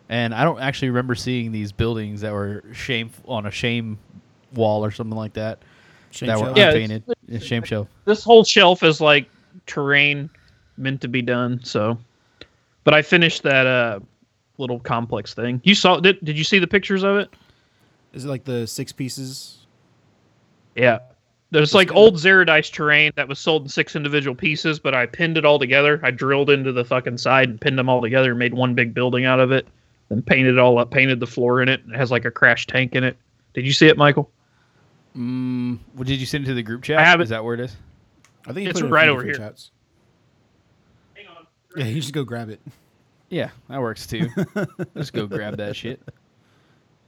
[0.09, 3.99] and I don't actually remember seeing these buildings that were shame on a shame
[4.55, 5.59] wall or something like that
[6.11, 6.45] Shame that show.
[6.45, 7.03] were Yeah, unpainted.
[7.27, 7.87] Yeah, shame show.
[8.05, 9.29] This whole shelf is like
[9.67, 10.31] terrain
[10.77, 11.63] meant to be done.
[11.65, 11.99] So,
[12.89, 14.01] but I finished that uh
[14.57, 15.61] little complex thing.
[15.63, 17.29] You saw did did you see the pictures of it?
[18.15, 19.67] Is it like the six pieces?
[20.75, 21.01] Yeah.
[21.51, 25.37] There's like old Zeradice terrain that was sold in six individual pieces, but I pinned
[25.37, 26.01] it all together.
[26.03, 28.95] I drilled into the fucking side and pinned them all together and made one big
[28.95, 29.69] building out of it.
[30.09, 31.83] Then painted it all up, painted the floor in it.
[31.93, 33.19] It has like a crash tank in it.
[33.53, 34.31] Did you see it, Michael?
[35.15, 36.99] Mm, well, did you send it to the group chat?
[36.99, 37.25] I have it.
[37.25, 37.77] Is that where it is?
[38.47, 39.35] I think you It's put it right over here.
[39.35, 39.73] Chats.
[41.79, 41.89] Hang on.
[41.89, 42.61] Yeah, you just go grab it.
[43.31, 44.31] Yeah, that works too.
[44.97, 46.01] Just go grab that shit.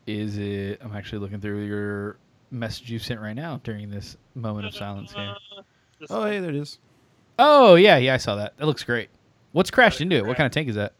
[0.07, 0.79] Is it?
[0.83, 2.19] I'm actually looking through your
[2.51, 5.35] message you sent right now during this moment of silence here.
[6.11, 6.79] Oh, hey, there it is.
[7.39, 8.55] Oh yeah, yeah, I saw that.
[8.59, 9.09] That looks great.
[9.53, 10.27] What's crashed into it?
[10.27, 10.93] What kind of tank is that?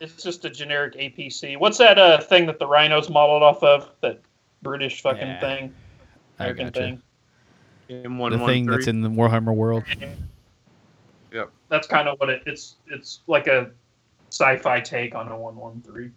[0.00, 1.58] It's just a generic APC.
[1.58, 3.90] What's that uh, thing that the Rhino's modeled off of?
[4.00, 4.20] That
[4.62, 5.74] British fucking Yeah, thing,
[6.38, 6.80] I American gotcha.
[6.80, 8.04] thing.
[8.06, 8.38] M113.
[8.38, 9.84] The thing that's in the Warhammer world.
[11.70, 11.80] Yep.
[11.80, 12.42] That's kind of what it.
[12.46, 13.70] It's it's like a
[14.30, 16.10] sci-fi take on a one one three.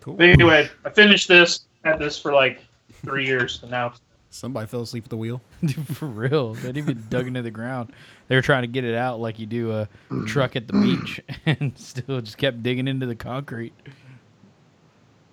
[0.00, 0.14] Cool.
[0.14, 1.66] But anyway, I finished this.
[1.84, 2.60] Had this for like
[3.02, 3.94] three years, and now
[4.32, 5.42] Somebody fell asleep at the wheel.
[5.94, 7.92] For real, they even dug into the ground.
[8.28, 9.88] They were trying to get it out like you do a
[10.26, 13.72] truck at the beach, and still just kept digging into the concrete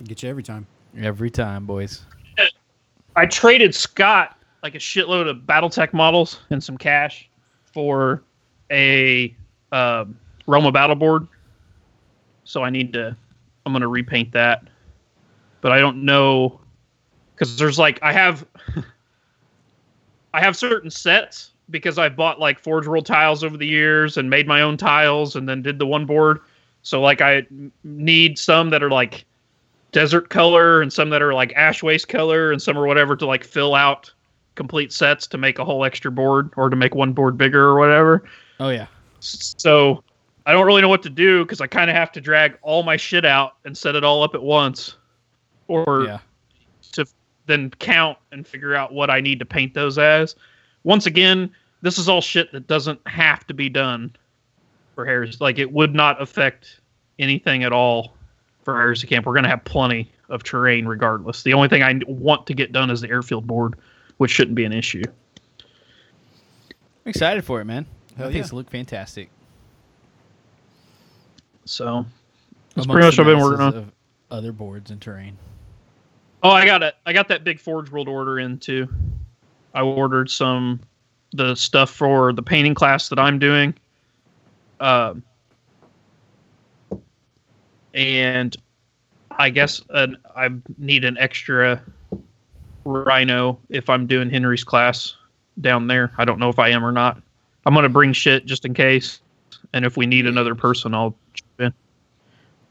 [0.04, 0.68] Get you every time.
[0.98, 2.06] every time, boys.
[3.16, 7.30] I traded Scott like a shitload of BattleTech models and some cash
[7.74, 8.24] for
[8.72, 9.36] a
[9.72, 11.28] um, Realm of Battle board.
[12.44, 13.16] So I need to.
[13.66, 14.64] I'm gonna repaint that,
[15.60, 16.62] but I don't know
[17.36, 18.46] because there's like I have
[20.34, 24.30] I have certain sets because I bought like Forge World tiles over the years and
[24.30, 26.40] made my own tiles and then did the one board.
[26.82, 27.46] So like I
[27.84, 29.26] need some that are like
[29.92, 33.26] desert color and some that are like ash waste color and some or whatever to
[33.26, 34.12] like fill out
[34.56, 37.80] complete sets to make a whole extra board or to make one board bigger or
[37.80, 38.24] whatever.
[38.60, 38.88] Oh yeah,
[39.20, 40.04] So
[40.46, 42.84] I don't really know what to do because I kind of have to drag all
[42.84, 44.96] my shit out and set it all up at once,
[45.68, 46.20] or yeah.
[46.94, 47.06] to
[47.46, 50.36] then count and figure out what I need to paint those as.
[50.84, 54.16] Once again, this is all shit that doesn't have to be done
[54.96, 55.42] for Harris.
[55.42, 56.80] Like it would not affect
[57.20, 58.16] anything at all
[58.64, 59.26] for Heresy Camp.
[59.26, 61.44] We're gonna have plenty of terrain regardless.
[61.44, 63.76] The only thing I want to get done is the airfield board,
[64.18, 65.04] which shouldn't be an issue.
[67.06, 67.86] I'm excited for it, man.
[68.18, 68.46] Hell yeah.
[68.52, 69.30] look fantastic.
[71.66, 72.06] So
[72.76, 73.76] that's Amongst pretty much what I've been working on.
[73.76, 73.92] Of
[74.32, 75.38] other boards and terrain.
[76.44, 76.96] Oh, I got it.
[77.06, 78.88] I got that big Forge World order in too.
[79.74, 80.80] I ordered some
[81.34, 83.74] the stuff for the painting class that I'm doing.
[84.80, 85.24] Um,
[87.94, 88.56] and
[89.32, 91.82] I guess uh, I need an extra
[92.86, 95.16] rhino if I'm doing Henry's class
[95.60, 96.12] down there.
[96.18, 97.22] I don't know if I am or not.
[97.68, 99.20] I'm gonna bring shit just in case,
[99.74, 101.74] and if we need another person, I'll chip in.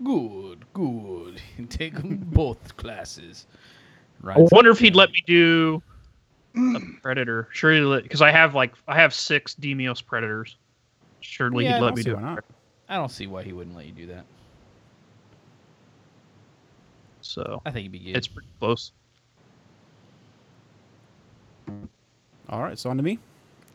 [0.02, 1.42] Good, good.
[1.68, 3.46] Take both classes.
[4.22, 4.38] Right.
[4.38, 5.82] I wonder if he'd let me do
[6.56, 7.48] a predator.
[7.52, 10.56] Surely, because I have like I have six Deimos predators.
[11.20, 12.44] Surely Yeah, he'd let me do it.
[12.88, 14.24] I don't see why he wouldn't let you do that.
[17.20, 18.16] So I think he'd be good.
[18.16, 18.92] it's pretty close.
[22.48, 23.18] All right, so on to me.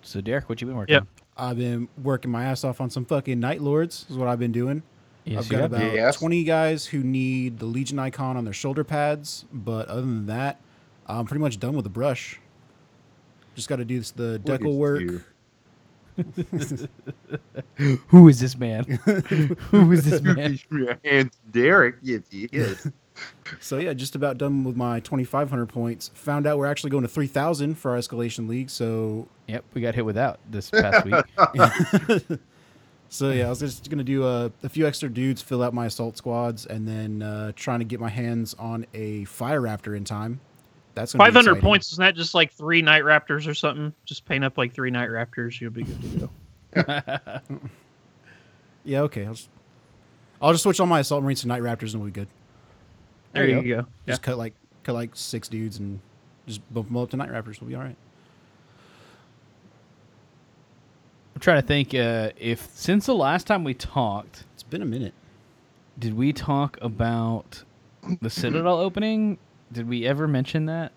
[0.02, 1.08] So, Derek, what you been working Yep.
[1.38, 1.50] on?
[1.52, 4.52] I've been working my ass off on some fucking Night Lords, is what I've been
[4.52, 4.84] doing.
[5.26, 6.16] Yes, I've you got have about Yes.
[6.18, 10.60] 20 guys who need the Legion icon on their shoulder pads, but other than that,
[11.08, 12.40] I'm pretty much done with the brush.
[13.56, 15.04] Just got to do this, the Look decal work.
[18.08, 18.84] Who is this man?
[19.72, 20.60] Who is this man?
[21.04, 22.88] and Derek, yes, he is.
[23.60, 26.12] So yeah, just about done with my 2,500 points.
[26.16, 28.70] Found out we're actually going to 3,000 for our escalation league.
[28.70, 32.40] So Yep, we got hit with that this past week.
[33.10, 35.88] so yeah, I was just gonna do a, a few extra dudes, fill out my
[35.88, 40.06] assault squads, and then uh, trying to get my hands on a fire raptor in
[40.06, 40.40] time.
[40.96, 43.94] That's gonna be Five hundred points isn't that just like three Night Raptors or something?
[44.06, 46.30] Just paint up like three Night Raptors, you'll be good to
[46.76, 47.42] go.
[48.84, 49.26] Yeah, okay.
[49.26, 49.50] I'll just,
[50.42, 52.28] I'll just switch all my assault marines to night raptors and we'll be good.
[53.34, 53.80] There, There you you go.
[54.06, 54.12] Yeah.
[54.14, 56.00] Just cut like cut like six dudes and
[56.48, 57.62] just bump them up to night raptors.
[57.62, 57.96] We'll be all right.
[61.36, 64.86] I'm trying to think uh, if since the last time we talked, It's been a
[64.86, 65.14] minute.
[65.98, 67.64] did we talk about
[68.22, 69.38] the Citadel opening?
[69.72, 70.92] Did we ever mention that?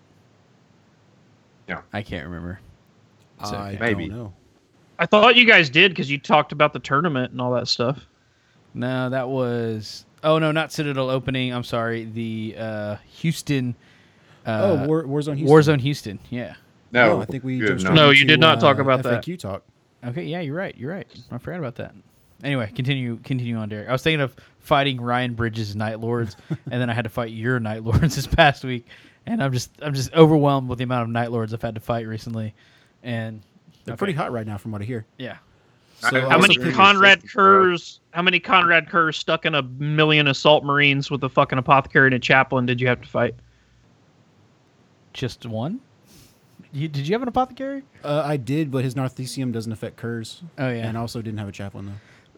[1.67, 1.79] No.
[1.93, 2.59] I can't remember.
[3.43, 4.07] So, I maybe.
[4.07, 4.33] don't know.
[4.99, 8.05] I thought you guys did because you talked about the tournament and all that stuff.
[8.73, 10.05] No, that was.
[10.25, 11.53] Oh no, not Citadel opening.
[11.53, 12.05] I'm sorry.
[12.05, 13.75] The uh, Houston.
[14.45, 15.47] Uh, oh, War, Warzone Houston.
[15.77, 16.19] Warzone Houston.
[16.29, 16.55] Yeah.
[16.91, 17.77] No, I think we good, no.
[17.77, 19.23] straight No, you into, did not talk about that.
[19.23, 19.63] FAQ talk.
[20.03, 20.23] Okay.
[20.23, 20.75] Yeah, you're right.
[20.77, 21.07] You're right.
[21.31, 21.93] I forgot about that.
[22.43, 23.17] Anyway, continue.
[23.23, 23.87] Continue on, Derek.
[23.87, 27.31] I was thinking of fighting Ryan Bridges' Night Lords, and then I had to fight
[27.31, 28.87] your Night Lords this past week,
[29.25, 31.81] and I'm just I'm just overwhelmed with the amount of Night Lords I've had to
[31.81, 32.53] fight recently,
[33.03, 33.41] and
[33.83, 33.99] They're okay.
[33.99, 35.05] pretty hot right now, from what I hear.
[35.17, 35.37] Yeah.
[36.05, 37.43] I- So How many Konrad 60, bro.
[37.43, 37.99] Kerrs?
[38.11, 42.13] How many Konrad Curzes stuck in a million assault marines with a fucking apothecary and
[42.15, 43.35] a chaplain did you have to fight?
[45.13, 45.79] Just one.
[46.71, 47.83] You, did you have an apothecary?
[48.03, 50.41] Uh, I did, but his Narthecium doesn't affect Curze.
[50.57, 50.87] Oh yeah.
[50.87, 51.93] And also didn't have a chaplain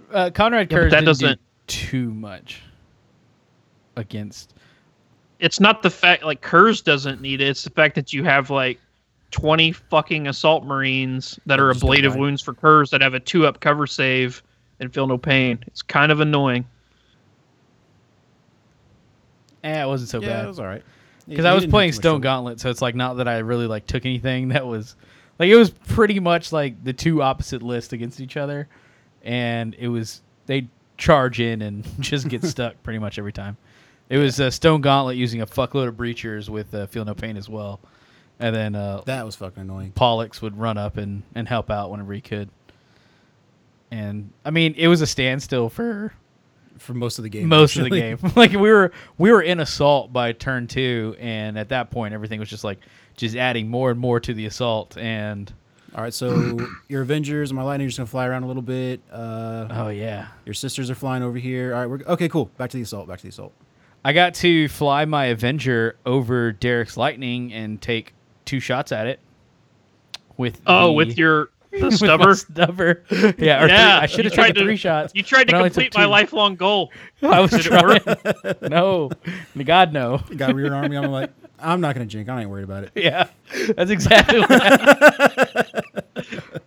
[0.10, 0.16] though.
[0.18, 2.62] uh, Konrad Yeah, but Curze that didn't do doesn't- too much
[3.96, 4.54] against.
[5.40, 7.50] It's not the fact like Curze doesn't need it.
[7.50, 8.80] It's the fact that you have like
[9.32, 13.20] twenty fucking assault marines that are Just don't ablative wounds for Curze that have a
[13.20, 14.44] two up cover save
[14.80, 15.60] and feel no pain.
[15.68, 16.66] It's kind of annoying.
[19.64, 20.46] Eh, it wasn't so yeah, bad.
[20.46, 20.84] it was all right.
[21.28, 24.06] because I was playing Stone Gauntlet, so it's like not that I really like took
[24.06, 24.96] anything that was
[25.40, 28.68] like it was pretty much like the two opposite lists against each other,
[29.24, 33.58] and it was they charge in and just get stuck pretty much every time.
[34.10, 37.36] It was uh, Stone Gauntlet using a fuckload of breachers with uh, Feel No Pain
[37.36, 37.82] as well,
[38.40, 39.92] and then uh, That was fucking annoying.
[39.92, 42.50] Pollux would run up and, and help out whenever he could.
[43.92, 46.14] And I mean, it was a standstill for
[46.78, 47.48] For most of the game.
[47.48, 48.18] most of the game.
[48.36, 52.40] like we were we were in assault by turn two, and at that point, everything
[52.40, 52.80] was just like
[53.16, 54.98] just adding more and more to the assault.
[54.98, 55.52] And
[55.96, 58.62] All right, so your Avengers and my Lightning are just gonna fly around a little
[58.62, 59.00] bit.
[59.10, 61.74] Uh, oh yeah, your sisters are flying over here.
[61.74, 62.28] All right, we're okay.
[62.28, 62.46] Cool.
[62.58, 63.08] Back to the assault.
[63.08, 63.54] Back to the assault.
[64.04, 68.14] I got to fly my Avenger over Derek's Lightning and take
[68.48, 69.20] two shots at it.
[70.38, 72.34] With Oh, the- with your the with stubber.
[72.36, 73.04] stubber,
[73.38, 73.64] yeah.
[73.64, 75.14] Or Yeah, three, I should have tried taken to- three shots.
[75.16, 76.92] You tried to but I only took complete my lifelong goal.
[77.22, 78.70] I was Did it trying.
[78.72, 79.12] no,
[79.64, 80.20] God no.
[80.36, 80.96] Got rear army.
[80.98, 82.30] I'm like, I'm not gonna jink.
[82.30, 82.92] I ain't worried about it.
[82.96, 83.28] Yeah,
[83.76, 85.84] that's exactly what happened.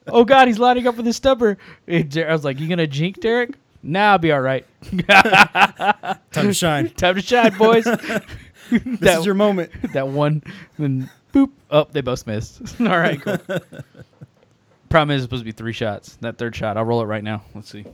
[0.08, 1.56] oh God, he's lining up with his stubber.
[1.88, 4.66] I was like, "You gonna jink, Derek?" Nah, I'll be all right.
[5.08, 6.90] Time to shine.
[6.90, 7.84] Time to shine, boys.
[7.84, 9.70] This that, is your moment.
[9.94, 10.42] that one,
[10.78, 11.50] then boop.
[11.70, 12.62] Oh, they both missed.
[12.80, 13.38] all right, cool.
[14.88, 16.18] Problem is, it's supposed to be three shots.
[16.20, 17.42] That third shot, I'll roll it right now.
[17.54, 17.84] Let's see.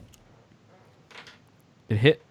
[1.89, 2.21] It hit.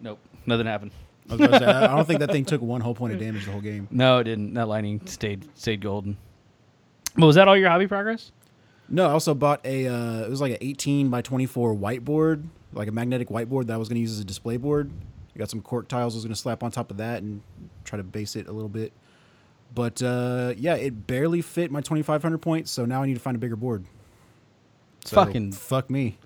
[0.00, 0.90] Nope, nothing happened.
[1.28, 3.12] I, was about to say, I I don't think that thing took one whole point
[3.12, 3.88] of damage the whole game.
[3.90, 4.54] No, it didn't.
[4.54, 6.16] That lightning stayed stayed golden.
[7.16, 8.32] But was that all your hobby progress?
[8.88, 9.88] No, I also bought a.
[9.88, 13.76] Uh, it was like an 18 by 24 whiteboard, like a magnetic whiteboard that I
[13.76, 14.90] was going to use as a display board.
[15.34, 17.42] I got some cork tiles I was going to slap on top of that and
[17.86, 18.92] try to base it a little bit.
[19.74, 23.36] But uh, yeah, it barely fit my 2,500 points, so now I need to find
[23.36, 23.84] a bigger board.
[25.04, 26.18] So, Fucking- fuck me.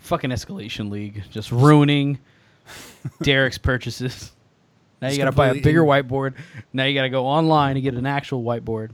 [0.00, 2.18] Fucking escalation league, just ruining
[3.22, 4.32] Derek's purchases.
[5.00, 6.34] Now you got to buy a bigger in- whiteboard.
[6.72, 8.90] Now you got to go online and get an actual whiteboard.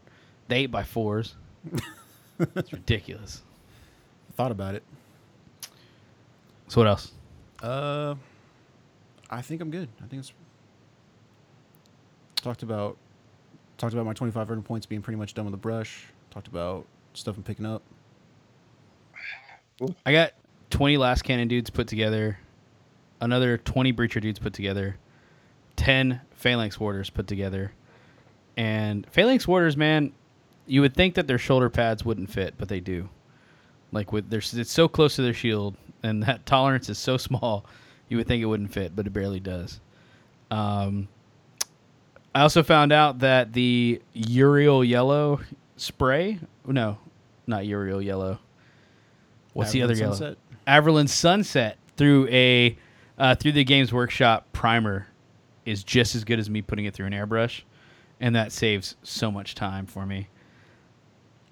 [0.48, 1.34] The eight by fours.
[2.38, 3.42] it's ridiculous.
[4.36, 4.82] Thought about it.
[6.68, 7.12] So what else?
[7.62, 8.14] Uh,
[9.30, 9.88] I think I'm good.
[10.02, 10.32] I think it's
[12.42, 12.96] talked about
[13.78, 16.06] talked about my 2,500 points being pretty much done with the brush.
[16.30, 17.82] Talked about stuff I'm picking up.
[20.06, 20.32] I got
[20.70, 22.38] 20 lascannon dudes put together,
[23.20, 24.96] another 20 breacher dudes put together,
[25.76, 27.72] 10 phalanx warders put together.
[28.56, 30.12] And phalanx warders, man,
[30.66, 33.08] you would think that their shoulder pads wouldn't fit, but they do.
[33.90, 37.64] Like with their it's so close to their shield and that tolerance is so small,
[38.08, 39.80] you would think it wouldn't fit, but it barely does.
[40.50, 41.08] Um
[42.34, 45.40] I also found out that the Yriel yellow
[45.76, 46.98] spray, no,
[47.46, 48.38] not Yriel yellow.
[49.52, 50.34] What's the other Averland yellow?
[50.34, 50.38] Sunset.
[50.66, 52.76] Averland Sunset through a
[53.18, 55.08] uh, through the Games Workshop primer
[55.66, 57.62] is just as good as me putting it through an airbrush,
[58.20, 60.28] and that saves so much time for me.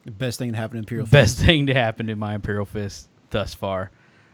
[0.05, 1.07] The best thing that happened in Imperial.
[1.07, 3.91] Best thing to happen to my Imperial Fist thus far,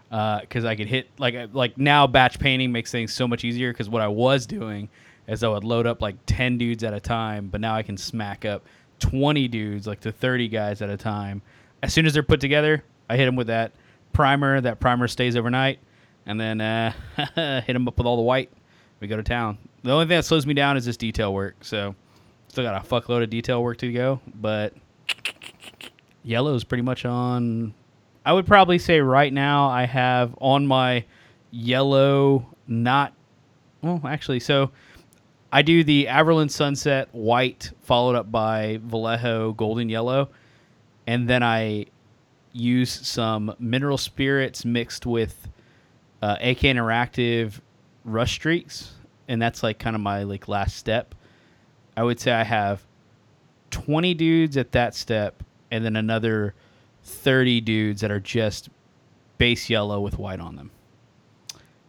[0.08, 3.72] because I could hit like like now batch painting makes things so much easier.
[3.72, 4.88] Because what I was doing
[5.28, 7.96] is I would load up like ten dudes at a time, but now I can
[7.96, 8.64] smack up
[8.98, 11.42] twenty dudes, like to thirty guys at a time.
[11.82, 13.72] As soon as they're put together, I hit them with that
[14.12, 14.60] primer.
[14.60, 15.78] That primer stays overnight,
[16.26, 16.92] and then uh,
[17.62, 18.50] hit them up with all the white.
[19.00, 19.58] We go to town.
[19.82, 21.56] The only thing that slows me down is this detail work.
[21.60, 21.94] So
[22.48, 24.72] still got a fuckload of detail work to go, but
[26.22, 27.74] yellow is pretty much on.
[28.24, 31.04] I would probably say right now I have on my
[31.50, 33.12] yellow, not.
[33.82, 34.72] Well, actually, so
[35.52, 40.28] I do the Averland Sunset white, followed up by Vallejo golden yellow,
[41.06, 41.86] and then I
[42.52, 45.48] use some mineral spirits mixed with
[46.22, 47.60] uh, AK Interactive
[48.04, 48.94] Rust Streaks,
[49.28, 51.14] and that's like kind of my like last step.
[51.96, 52.82] I would say I have
[53.70, 56.54] 20 dudes at that step, and then another
[57.04, 58.68] 30 dudes that are just
[59.38, 60.70] base yellow with white on them.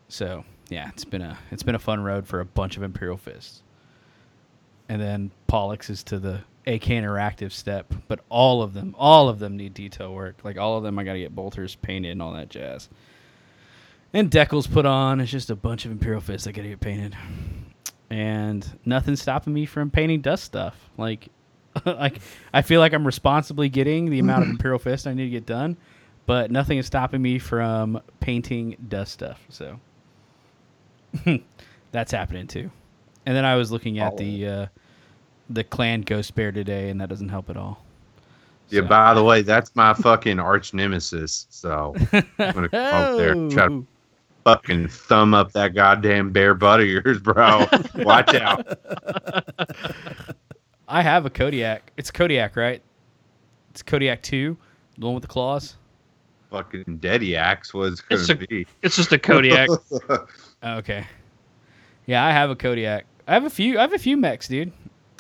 [0.10, 3.18] So yeah, it's been a it's been a fun road for a bunch of Imperial
[3.18, 3.62] Fists.
[4.90, 9.40] And then Pollux is to the AK Interactive step, but all of them, all of
[9.40, 10.38] them need detail work.
[10.44, 12.90] Like all of them, I got to get bolters painted and all that jazz.
[14.14, 15.20] And decals put on.
[15.20, 17.18] It's just a bunch of Imperial Fists that got to get painted.
[18.10, 20.90] And nothing's stopping me from painting dust stuff.
[20.98, 21.28] Like,
[21.86, 22.20] like
[22.54, 25.46] I feel like I'm responsibly getting the amount of Imperial Fist I need to get
[25.46, 25.76] done,
[26.26, 29.42] but nothing is stopping me from painting dust stuff.
[29.50, 29.80] So
[31.92, 32.70] that's happening too.
[33.26, 34.66] And then I was looking at the uh,
[35.50, 37.84] the clan ghost bear today, and that doesn't help at all.
[38.70, 41.48] Yeah, So- by the way, that's my fucking arch nemesis.
[41.50, 43.86] So I'm gonna come up there and try to
[44.46, 47.66] fucking thumb up that goddamn bear butt of yours, bro.
[47.96, 48.66] Watch out.
[50.88, 51.92] I have a Kodiak.
[51.98, 52.82] It's Kodiak, right?
[53.72, 54.58] It's Kodiak two,
[54.98, 55.76] the one with the claws.
[56.50, 58.66] Fucking Daddy Axe was gonna It's a- be.
[58.82, 59.70] It's just a Kodiak.
[60.64, 61.06] Oh, Okay.
[62.06, 63.06] Yeah, I have a Kodiak.
[63.28, 63.78] I have a few.
[63.78, 64.72] I have a few mechs, dude.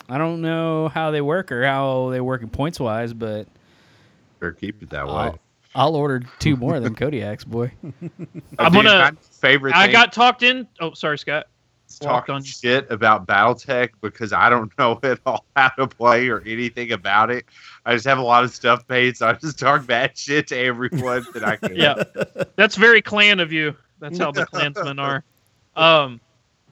[0.08, 3.46] I don't know how they work or how they work in points wise, but
[4.40, 5.14] Better keep it that way.
[5.14, 5.40] I'll,
[5.76, 7.72] I'll order two more of them Kodiaks, boy.
[7.84, 7.92] I'm
[8.58, 9.12] oh, Dude, gonna- my
[9.42, 9.76] favorite.
[9.76, 10.66] I thing got talked in.
[10.80, 11.48] Oh, sorry, Scott.
[11.90, 15.88] is walked talking on- shit about BattleTech because I don't know at all how to
[15.88, 17.44] play or anything about it.
[17.86, 20.58] I just have a lot of stuff paid, so I just talk bad shit to
[20.58, 21.76] everyone that I can.
[21.76, 22.02] Yeah,
[22.56, 23.76] that's very clan of you.
[24.00, 25.24] That's how the clansmen are.
[25.76, 26.20] Um,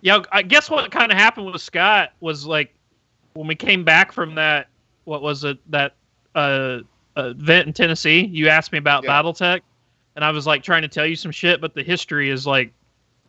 [0.01, 2.73] yeah, I guess what kind of happened with Scott was like
[3.35, 4.67] when we came back from that.
[5.03, 5.59] What was it?
[5.71, 5.93] That
[6.33, 6.79] uh,
[7.15, 8.25] event in Tennessee.
[8.25, 9.11] You asked me about Yeah.
[9.11, 9.61] BattleTech,
[10.15, 12.71] and I was like trying to tell you some shit, but the history is like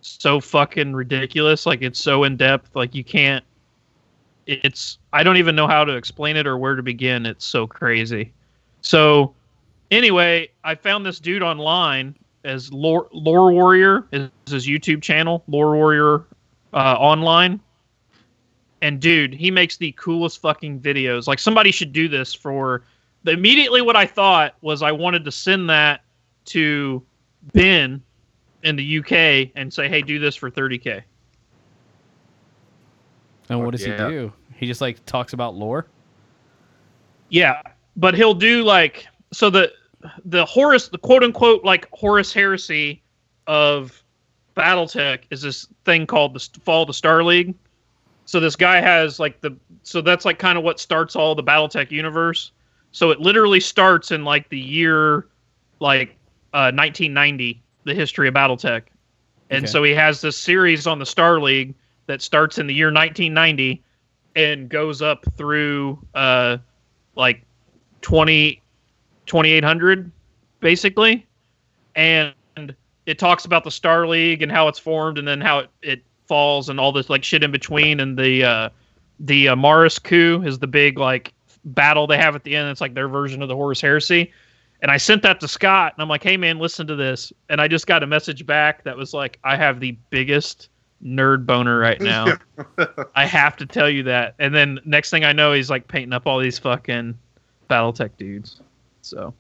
[0.01, 1.67] so fucking ridiculous.
[1.67, 2.75] Like it's so in depth.
[2.75, 3.45] Like you can't.
[4.47, 7.27] It's I don't even know how to explain it or where to begin.
[7.27, 8.33] It's so crazy.
[8.81, 9.35] So
[9.91, 12.15] anyway, I found this dude online
[12.47, 16.25] as Lore, Lore Warrior is his YouTube channel, Lore Warrior
[16.73, 17.61] uh, Online.
[18.83, 21.27] And dude, he makes the coolest fucking videos.
[21.27, 22.85] Like somebody should do this for.
[23.25, 26.03] The, immediately, what I thought was I wanted to send that
[26.47, 27.03] to
[27.53, 28.01] Ben
[28.63, 31.03] in the UK and say, "Hey, do this for 30k."
[33.49, 34.07] And what does yeah.
[34.07, 34.33] he do?
[34.55, 35.87] He just like talks about lore.
[37.29, 37.61] Yeah,
[37.97, 39.73] but he'll do like so the
[40.25, 43.03] the Horus the quote unquote like Horus heresy
[43.47, 44.03] of
[44.57, 47.55] BattleTech is this thing called the Fall of the Star League.
[48.25, 51.45] So this guy has like the so that's like kind of what starts all the
[51.45, 52.53] BattleTech universe.
[52.93, 55.29] So it literally starts in like the year
[55.81, 56.11] like
[56.53, 58.83] uh 1990, the history of BattleTech.
[59.51, 59.71] And Okay.
[59.71, 61.75] so he has this series on the Star League
[62.07, 63.83] that starts in the year 1990
[64.35, 66.59] and goes up through uh
[67.15, 67.45] like
[68.03, 68.63] 20
[69.27, 70.11] 2800
[70.61, 71.27] basically.
[71.95, 72.35] And
[73.07, 76.03] it talks about the star league and how it's formed and then how it, it
[76.27, 78.01] falls and all this like shit in between.
[78.01, 78.69] And the uh
[79.21, 81.33] the uh, Amaris coup is the big like
[81.65, 82.69] battle they have at the end.
[82.69, 84.33] It's like their version of the Horus heresy.
[84.83, 87.33] And I sent that to Scott and I'm like hey man listen to this.
[87.49, 90.69] And I just got a message back that was like I have the biggest
[91.03, 92.37] nerd boner right now.
[93.15, 94.35] I have to tell you that.
[94.39, 97.17] And then next thing I know, he's like painting up all these fucking
[97.71, 98.61] BattleTech dudes.
[99.07, 99.35] So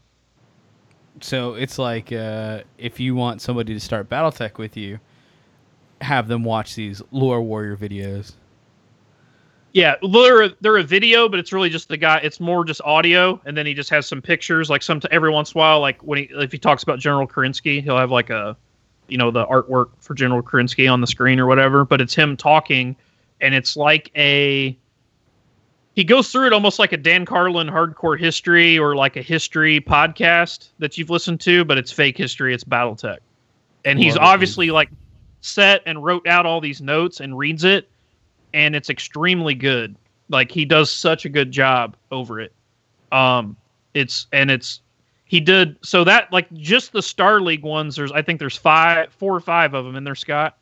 [1.20, 5.00] So it's like uh, if you want somebody to start BattleTech with you,
[6.00, 8.34] have them watch these lore warrior videos.
[9.72, 12.18] yeah, they're they're a video, but it's really just the guy.
[12.22, 14.70] It's more just audio, and then he just has some pictures.
[14.70, 17.26] Like some every once in a while, like when he if he talks about General
[17.26, 18.56] Kerensky, he'll have like a
[19.08, 21.84] you know the artwork for General Kerensky on the screen or whatever.
[21.84, 22.96] But it's him talking,
[23.40, 24.78] and it's like a
[25.96, 29.80] he goes through it almost like a Dan Carlin hardcore history or like a history
[29.80, 32.54] podcast that you've listened to, but it's fake history.
[32.54, 33.18] It's BattleTech,
[33.86, 34.28] and he's Love it, dude.
[34.28, 34.90] obviously like
[35.40, 37.88] set and wrote out all these notes and reads it,
[38.52, 39.96] and it's extremely good.
[40.28, 42.52] Like he does such a good job over it.
[43.10, 43.56] Um,
[43.94, 44.82] it's and it's
[45.24, 47.96] he did so that like just the Star League ones.
[47.96, 50.58] There's I think there's five, four or five of them in there, Scott.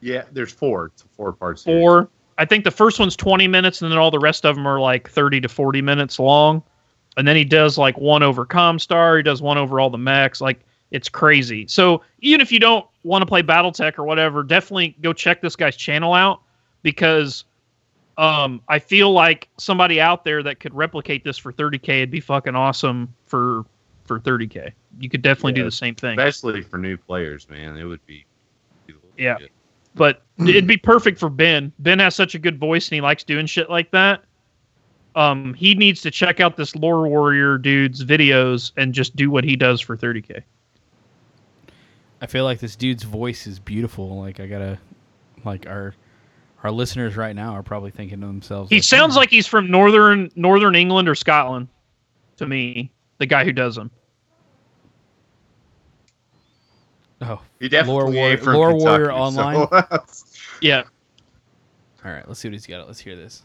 [0.00, 0.86] Yeah, there's four.
[0.86, 1.82] It's a four part series.
[1.82, 2.08] Four.
[2.38, 4.80] I think the first one's 20 minutes, and then all the rest of them are
[4.80, 6.62] like 30 to 40 minutes long.
[7.16, 9.16] And then he does like one over Comstar.
[9.16, 10.40] He does one over all the mechs.
[10.40, 10.60] Like
[10.92, 11.66] it's crazy.
[11.66, 15.56] So even if you don't want to play BattleTech or whatever, definitely go check this
[15.56, 16.42] guy's channel out
[16.82, 17.44] because
[18.18, 22.20] um, I feel like somebody out there that could replicate this for 30k would be
[22.20, 23.64] fucking awesome for
[24.04, 24.72] for 30k.
[25.00, 26.18] You could definitely do the same thing.
[26.18, 27.76] especially for new players, man.
[27.76, 28.24] It would be.
[29.16, 29.38] Yeah.
[29.94, 31.72] But it'd be perfect for Ben.
[31.78, 34.22] Ben has such a good voice and he likes doing shit like that.
[35.16, 39.42] Um, he needs to check out this lore warrior dude's videos and just do what
[39.42, 40.42] he does for 30k.
[42.20, 44.18] I feel like this dude's voice is beautiful.
[44.20, 44.78] Like I gotta,
[45.44, 45.94] like our
[46.64, 48.70] our listeners right now are probably thinking to themselves.
[48.70, 51.68] He like, sounds "Hmm, like he's from northern northern England or Scotland
[52.36, 52.90] to me.
[53.18, 53.90] The guy who does them.
[57.22, 59.16] Oh, He definitely Lore War- ain't from Lore Kentucky, Warrior so-
[60.62, 60.82] Yeah.
[62.04, 62.26] all right.
[62.26, 62.86] Let's see what he's got.
[62.86, 63.42] Let's hear this.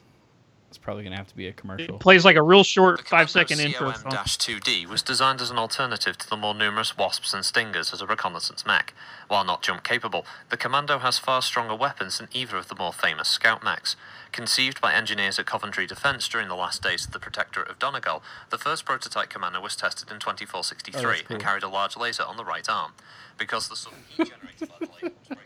[0.73, 1.97] It's probably gonna have to be a commercial.
[1.97, 3.91] It plays like a real short The five second intro.
[3.91, 4.11] song.
[4.11, 8.07] COM-2D was designed as an alternative to the more numerous Wasps and Stingers as a
[8.07, 8.95] reconnaissance mech.
[9.27, 12.91] While not jump capable, the Commando has far stronger weapons than either of the more
[12.91, 13.95] famous Scout mechs.
[14.31, 18.23] Conceived by engineers at Coventry Defence during the last days of the Protectorate of Donegal,
[18.49, 21.35] the first prototype Commando was tested in 2463 Oh, cool.
[21.35, 22.93] and carried a large laser on the right arm.
[23.37, 25.42] Because the sudden heat generated by the laser was breaking down.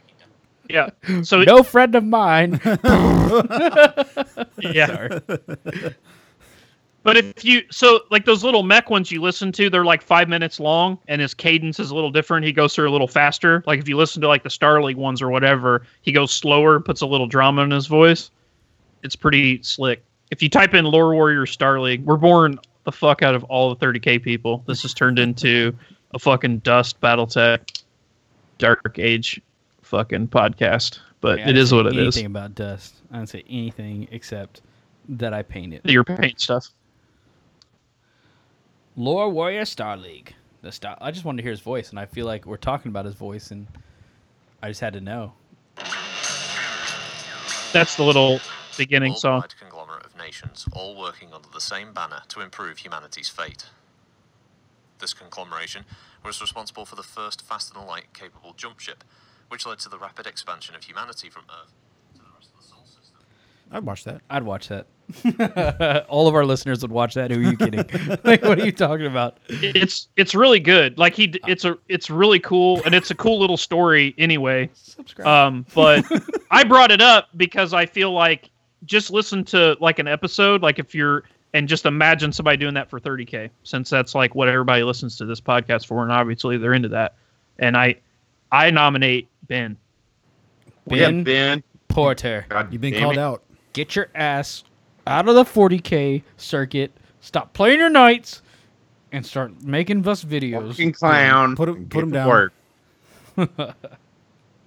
[0.69, 0.89] Yeah.
[1.23, 2.59] So no friend of mine.
[4.59, 5.19] yeah.
[7.03, 10.27] But if you so like those little mech ones you listen to, they're like five
[10.27, 12.45] minutes long, and his cadence is a little different.
[12.45, 13.63] He goes through a little faster.
[13.65, 16.81] Like if you listen to like the Star League ones or whatever, he goes slower,
[16.81, 18.29] puts a little drama in his voice.
[19.03, 20.03] It's pretty slick.
[20.31, 23.73] If you type in Lore Warrior Star League, we're born the fuck out of all
[23.73, 24.65] the 30k people.
[24.67, 25.73] This has turned into
[26.13, 27.83] a fucking Dust BattleTech
[28.57, 29.41] Dark Age
[29.87, 30.99] fucking podcast.
[31.21, 32.15] But Yeah, I it didn't is what it is.
[32.17, 32.95] anything about dust.
[33.11, 34.61] I don't say anything except
[35.09, 35.81] that I paint it.
[35.85, 36.69] Your paint stuff.
[38.95, 40.33] Lore Warrior Star League.
[40.61, 40.97] The star.
[40.99, 43.13] I just wanted to hear his voice, and I feel like we're talking about his
[43.15, 43.67] voice, and
[44.61, 45.33] I just had to know.
[47.73, 48.39] That's the little
[48.77, 49.43] beginning song.
[49.59, 53.65] conglomerate of nations, all working under the same banner to improve humanity's fate.
[54.99, 55.85] This conglomeration
[56.25, 59.03] was responsible for the first faster than light capable jump ship,
[59.49, 61.73] which led to the rapid expansion of humanity from Earth
[62.15, 63.19] to the rest of the solar system.
[63.71, 64.21] I'd watch that.
[64.29, 64.87] I'd watch that.
[66.09, 67.31] All of our listeners would watch that.
[67.31, 67.85] Who are you kidding?
[68.23, 69.37] like, what are you talking about?
[69.47, 70.97] It's it's really good.
[70.97, 74.69] Like he, it's a it's really cool, and it's a cool little story anyway.
[74.73, 75.27] Subscribe.
[75.27, 76.05] Um, but
[76.51, 78.49] I brought it up because I feel like
[78.85, 81.23] just listen to like an episode, like if you're
[81.53, 85.25] and just imagine somebody doing that for 30k, since that's like what everybody listens to
[85.25, 87.15] this podcast for, and obviously they're into that.
[87.59, 87.95] And I,
[88.51, 89.77] I nominate Ben.
[90.87, 91.63] Yeah, Ben Ben.
[91.87, 93.19] Porter, God You've been called it.
[93.19, 93.43] out.
[93.73, 94.63] get your ass
[95.07, 96.91] out of the 40k circuit.
[97.21, 98.41] Stop playing your knights,
[99.11, 100.69] and start making us videos.
[100.71, 101.55] Fucking clown.
[101.55, 102.27] Put him- put him down.
[102.27, 102.53] Work.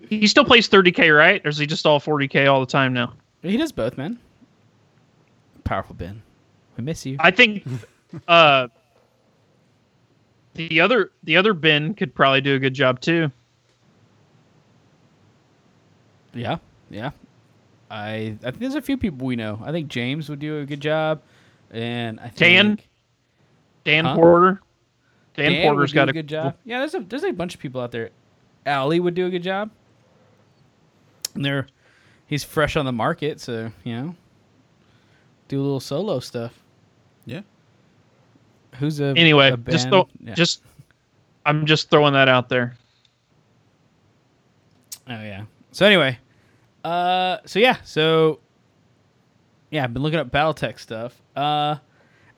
[0.09, 1.41] He still plays 30k, right?
[1.45, 3.12] Or is he just all 40k all the time now?
[3.43, 4.18] He does both, man.
[5.62, 6.20] Powerful Ben.
[6.76, 7.16] We miss you.
[7.20, 7.64] I think
[8.26, 8.66] uh
[10.55, 13.31] the other the other Ben could probably do a good job too.
[16.35, 16.59] Yeah,
[16.91, 17.11] yeah.
[17.91, 19.61] I I think there's a few people we know.
[19.64, 21.22] I think James would do a good job,
[21.70, 22.78] and I think Dan?
[23.85, 24.14] Dan Huh?
[24.14, 24.61] Porter.
[25.35, 26.57] Dan, Dan Porter's would do got a good job.
[26.64, 28.11] Yeah, there's a there's a bunch of people out there.
[28.66, 29.70] Allie would do a good job.
[31.35, 31.66] And they're
[32.26, 34.14] he's fresh on the market, so you know,
[35.49, 36.53] do a little solo stuff.
[37.26, 37.41] Yeah.
[38.76, 40.35] Who's a Anyway, a just band- throw, yeah.
[40.35, 40.62] just
[41.47, 42.76] I'm just throwing that out there.
[45.09, 45.45] Oh yeah.
[45.73, 46.18] So anyway,
[46.85, 48.41] uh, so yeah, so
[49.71, 51.21] yeah, I've been looking up BattleTech stuff.
[51.37, 51.77] Uh,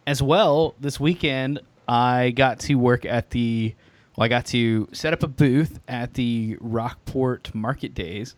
[0.07, 3.75] as well, this weekend I got to work at the.
[4.17, 8.37] Well, I got to set up a booth at the Rockport Market Days.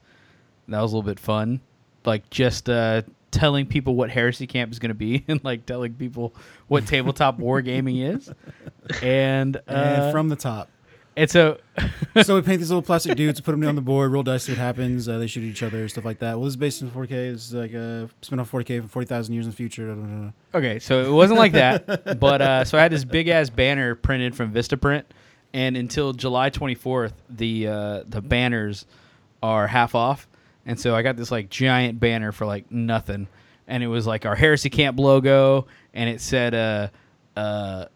[0.68, 1.60] That was a little bit fun,
[2.04, 5.94] like just uh, telling people what Heresy Camp is going to be, and like telling
[5.94, 6.34] people
[6.68, 8.30] what tabletop wargaming is.
[9.02, 10.68] And, uh, and from the top.
[11.16, 11.58] It's a
[12.22, 14.52] so we paint these little plastic dudes, put them on the board, roll dice, see
[14.52, 15.08] what happens.
[15.08, 16.34] Uh, they shoot each other, stuff like that.
[16.34, 17.10] Well, this is based in 4K.
[17.32, 20.32] It's like uh, spin off 4K for 40,000 years in the future.
[20.54, 23.94] Okay, so it wasn't like that, but uh, so I had this big ass banner
[23.94, 25.04] printed from Vistaprint,
[25.52, 28.86] and until July 24th, the uh, the banners
[29.42, 30.28] are half off,
[30.66, 33.28] and so I got this like giant banner for like nothing,
[33.66, 36.88] and it was like our Heresy Camp logo, and it said uh
[37.38, 37.86] uh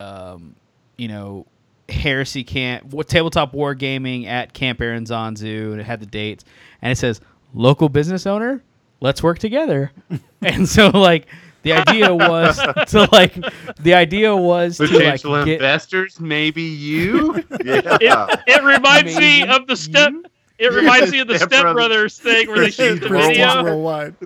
[0.00, 0.54] um
[0.96, 1.46] you know
[1.92, 6.44] Heresy Camp what tabletop wargaming at Camp Aranzazu, and it had the dates,
[6.82, 7.20] and it says
[7.54, 8.62] local business owner,
[9.00, 9.92] let's work together,
[10.42, 11.26] and so like.
[11.64, 12.56] The idea was
[12.88, 13.36] to like.
[13.78, 15.54] The idea was to like Potential get.
[15.54, 17.34] investors, maybe you.
[17.50, 18.26] It, Yeah.
[18.48, 20.10] it reminds me of the step.
[20.10, 20.24] you?
[20.58, 22.18] It reminds me of the Step Step Brothers.
[22.18, 23.62] Brothers thing where they shoot the Prestige video.
[23.62, 24.16] worldwide.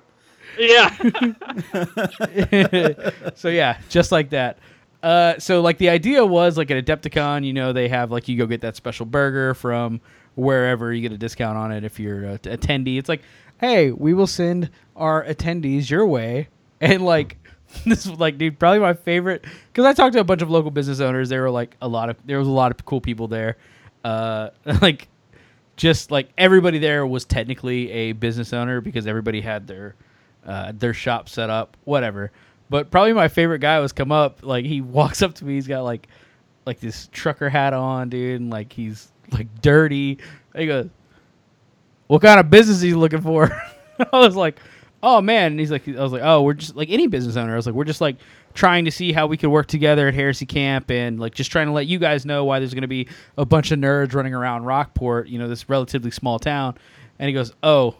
[0.58, 0.96] Yeah,
[3.34, 4.58] so yeah, just like that.
[5.06, 8.36] Uh, so like the idea was like at Adepticon, you know, they have like you
[8.36, 10.00] go get that special burger from
[10.34, 12.98] wherever you get a discount on it if you're a t- attendee.
[12.98, 13.22] It's like,
[13.60, 16.48] hey, we will send our attendees your way,
[16.80, 17.36] and like
[17.86, 20.72] this was like dude, probably my favorite because I talked to a bunch of local
[20.72, 21.28] business owners.
[21.28, 23.58] There were like a lot of there was a lot of cool people there.
[24.02, 24.50] Uh,
[24.82, 25.06] like
[25.76, 29.94] just like everybody there was technically a business owner because everybody had their
[30.44, 32.32] uh, their shop set up, whatever.
[32.68, 34.40] But probably my favorite guy was come up.
[34.42, 36.08] Like he walks up to me, he's got like
[36.66, 40.18] like this trucker hat on, dude, and like he's like dirty.
[40.54, 40.88] He goes,
[42.08, 43.50] "What kind of business are you looking for?"
[44.12, 44.58] I was like,
[45.02, 47.52] "Oh man," and he's like, "I was like, oh, we're just like any business owner.
[47.52, 48.16] I was like, we're just like
[48.54, 51.66] trying to see how we could work together at Heresy Camp, and like just trying
[51.66, 53.08] to let you guys know why there's going to be
[53.38, 56.76] a bunch of nerds running around Rockport, you know, this relatively small town."
[57.18, 57.96] And he goes, "Oh."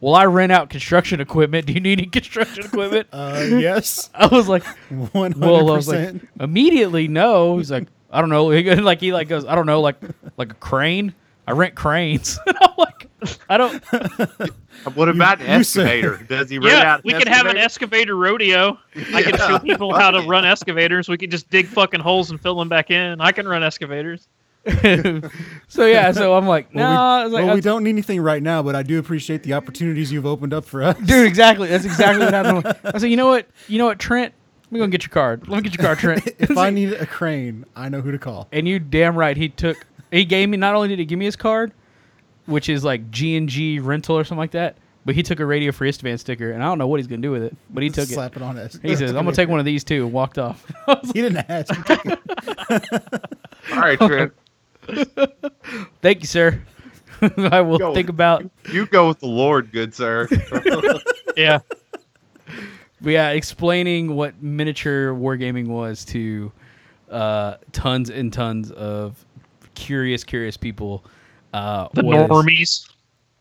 [0.00, 1.66] Well, I rent out construction equipment.
[1.66, 3.08] Do you need any construction equipment?
[3.12, 6.28] Uh, yes, I was like, one well, I hundred was like, percent.
[6.40, 7.58] immediately no.
[7.58, 8.50] He's like, I don't know.
[8.50, 9.96] He like he like goes, I don't know, like
[10.36, 11.14] like a crane.
[11.46, 12.38] I rent cranes.
[12.46, 13.08] and I'm like,
[13.48, 13.82] I don't.
[14.94, 16.24] What about an you say- excavator?
[16.28, 17.04] Does he rent Yeah, out?
[17.04, 18.78] we could have an excavator rodeo.
[19.12, 21.08] I can show people how to run excavators.
[21.08, 23.20] We could just dig fucking holes and fill them back in.
[23.20, 24.28] I can run excavators.
[25.68, 27.84] so yeah, so I'm like, no, Well, we, I was like, well, I- we don't
[27.84, 30.96] need anything right now, but I do appreciate the opportunities you've opened up for us.
[30.98, 31.68] dude, exactly.
[31.68, 32.76] That's exactly what happened.
[32.94, 34.32] I said, you know what, you know what, Trent,
[34.64, 35.48] let me go and get your card.
[35.48, 36.26] Let me get your card, Trent.
[36.38, 38.48] if I need a crane, I know who to call.
[38.52, 39.76] and you damn right, he took.
[40.10, 40.56] He gave me.
[40.56, 41.72] Not only did he give me his card,
[42.46, 45.46] which is like G and G rental or something like that, but he took a
[45.46, 47.82] Radio Free Istvan sticker, and I don't know what he's gonna do with it, but
[47.84, 48.14] he took it.
[48.14, 48.76] Slap it on us.
[48.82, 50.64] He says, "I'm gonna take one of these too," and walked off.
[50.88, 51.72] I was like, He didn't ask.
[51.74, 53.32] He took it.
[53.72, 54.32] All right, Trent.
[56.02, 56.62] Thank you, sir.
[57.36, 57.94] I will Go.
[57.94, 58.48] think about.
[58.72, 60.28] You go with the Lord, good sir.
[61.36, 61.60] Yeah.
[63.02, 66.52] But yeah, explaining what miniature wargaming was to
[67.10, 69.24] uh, tons and tons of
[69.74, 71.04] curious, curious people.
[71.54, 72.90] Uh, The was- normies.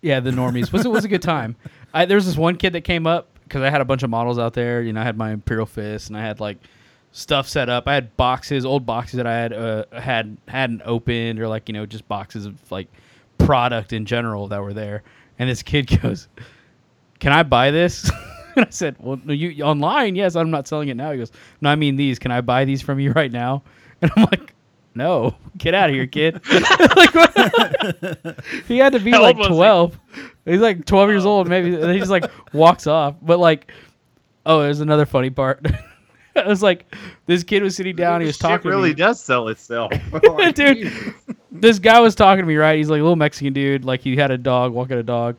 [0.01, 0.71] Yeah, the normies.
[0.71, 1.57] was it was a good time.
[1.93, 4.09] I, there was this one kid that came up because I had a bunch of
[4.09, 4.81] models out there.
[4.81, 6.57] You know, I had my Imperial Fist and I had like
[7.11, 7.87] stuff set up.
[7.87, 11.73] I had boxes, old boxes that I had uh, had hadn't opened or like you
[11.73, 12.87] know just boxes of like
[13.37, 15.03] product in general that were there.
[15.37, 16.27] And this kid goes,
[17.19, 18.09] "Can I buy this?"
[18.55, 20.15] and I said, "Well, no, you online?
[20.15, 21.31] Yes, I'm not selling it now." He goes,
[21.61, 22.19] "No, I mean these.
[22.19, 23.63] Can I buy these from you right now?"
[24.01, 24.53] And I'm like.
[24.95, 26.41] No, get out of here, kid.
[26.49, 27.13] like,
[28.67, 29.53] he had to be How like old was he?
[29.53, 29.99] 12.
[30.45, 31.75] He's like 12 years old, maybe.
[31.75, 33.15] And he just like walks off.
[33.21, 33.71] But like,
[34.47, 35.65] oh, there's another funny part.
[36.35, 36.93] I was like,
[37.25, 38.21] this kid was sitting down.
[38.21, 38.99] He was Shit talking really to me.
[38.99, 39.91] does sell itself.
[40.53, 40.91] Dude.
[41.51, 42.77] This guy was talking to me, right?
[42.77, 43.83] He's like a little Mexican dude.
[43.83, 45.35] Like he had a dog, walking a dog.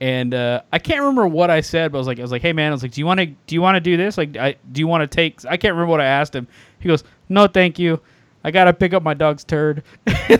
[0.00, 2.42] And uh, I can't remember what I said, but I was like, I was like,
[2.42, 4.18] hey man, I was like, do you want to, do you want to do this?
[4.18, 5.44] Like, I, do you want to take?
[5.46, 6.48] I can't remember what I asked him.
[6.80, 8.00] He goes, no, thank you.
[8.44, 9.84] I gotta pick up my dog's turd.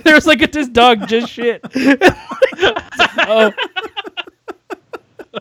[0.02, 1.60] there's like, this dog just shit.
[3.18, 3.52] oh,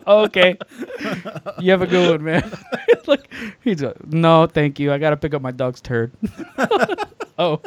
[0.06, 0.56] okay.
[1.60, 2.52] You have a good one, man.
[3.06, 3.32] like,
[3.62, 4.92] he's like, no, thank you.
[4.92, 6.12] I gotta pick up my dog's turd.
[7.38, 7.60] oh,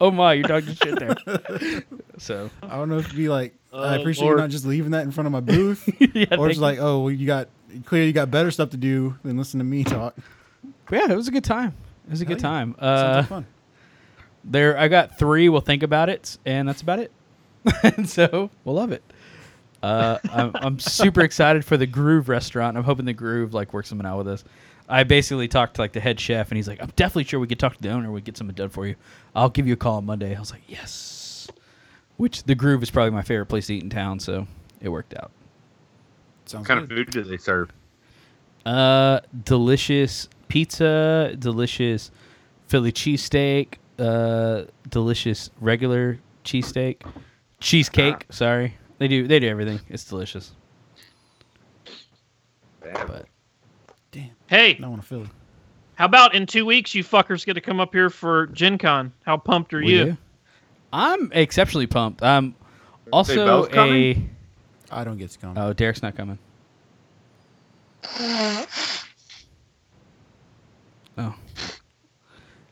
[0.00, 1.16] oh my, your dog just shit there.
[2.18, 4.38] So I don't know if it'd be like, I Oh, appreciate Lord.
[4.38, 6.78] you not just leaving that in front of my booth, yeah, or thank it's like,
[6.78, 7.48] oh, well, you got
[7.86, 10.14] clearly you got better stuff to do than listen to me talk.
[10.92, 11.74] yeah, it was a good time.
[12.06, 12.58] It was a good Hell yeah.
[12.58, 12.76] time.
[12.78, 13.46] Sounds Uh, fun.
[14.44, 15.48] there, I got three.
[15.48, 17.10] We'll think about it, and that's about it.
[17.82, 19.02] and so we'll love it.
[19.84, 22.78] Uh, I'm, I'm super excited for the Groove restaurant.
[22.78, 24.42] I'm hoping the Groove like works something out with us.
[24.88, 27.46] I basically talked to like the head chef, and he's like, "I'm definitely sure we
[27.46, 28.10] could talk to the owner.
[28.10, 28.96] We get something done for you.
[29.34, 31.48] I'll give you a call on Monday." I was like, "Yes."
[32.16, 34.46] Which the Groove is probably my favorite place to eat in town, so
[34.80, 35.30] it worked out.
[36.46, 37.70] Sounds what kind of food do they serve?
[38.64, 42.10] Uh, delicious pizza, delicious
[42.68, 47.02] Philly cheesesteak, uh, delicious regular cheesesteak,
[47.60, 48.24] cheesecake.
[48.30, 49.80] Sorry, they do they do everything.
[49.88, 50.52] It's delicious.
[52.82, 53.26] But
[54.12, 55.28] Damn, Hey, I want to Philly.
[55.94, 59.12] how about in two weeks you fuckers get to come up here for Gen Con?
[59.24, 60.04] How pumped are we you?
[60.04, 60.16] do.
[60.92, 62.22] I'm exceptionally pumped.
[62.22, 62.54] I'm
[63.12, 63.74] also both a.
[63.74, 64.30] coming?
[64.90, 65.56] I don't get to come.
[65.58, 66.38] Oh, Derek's not coming.
[71.16, 71.34] Oh.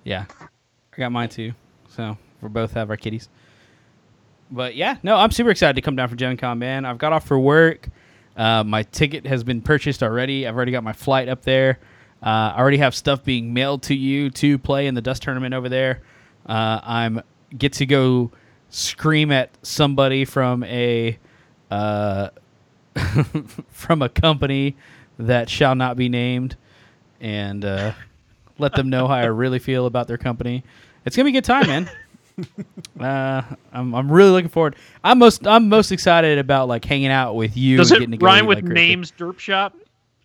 [0.04, 0.24] Yeah.
[0.40, 1.52] I got mine too.
[1.88, 3.28] So we both have our kitties.
[4.52, 6.84] But yeah, no, I'm super excited to come down for Gen Con, man.
[6.84, 7.88] I've got off for work.
[8.36, 10.46] Uh, my ticket has been purchased already.
[10.46, 11.78] I've already got my flight up there.
[12.22, 15.54] Uh, I already have stuff being mailed to you to play in the dust tournament
[15.54, 16.02] over there.
[16.46, 17.22] Uh, I'm
[17.56, 18.30] get to go
[18.68, 21.18] scream at somebody from a
[21.70, 22.28] uh,
[23.70, 24.76] from a company
[25.18, 26.56] that shall not be named,
[27.20, 27.92] and uh,
[28.58, 30.62] let them know how I really feel about their company.
[31.06, 31.90] It's gonna be a good time, man.
[33.00, 34.76] uh, I'm I'm really looking forward.
[35.04, 37.76] I'm most I'm most excited about like hanging out with you.
[37.76, 39.76] Does and it getting to go rhyme with like, names Derp Shop?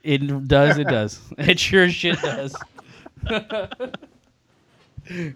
[0.03, 0.77] It does.
[0.77, 1.19] It does.
[1.37, 2.55] it sure shit does.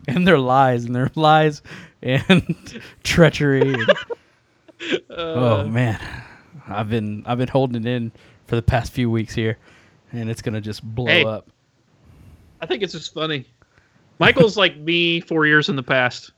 [0.07, 1.61] and their lies and their lies
[2.01, 3.74] and treachery.
[3.74, 3.93] and-
[5.09, 5.99] oh man,
[6.67, 8.11] I've been I've been holding it in
[8.47, 9.57] for the past few weeks here,
[10.11, 11.24] and it's gonna just blow Hey.
[11.26, 11.49] up.
[12.61, 13.45] I think it's just funny.
[14.19, 16.32] Michael's like me four years in the past.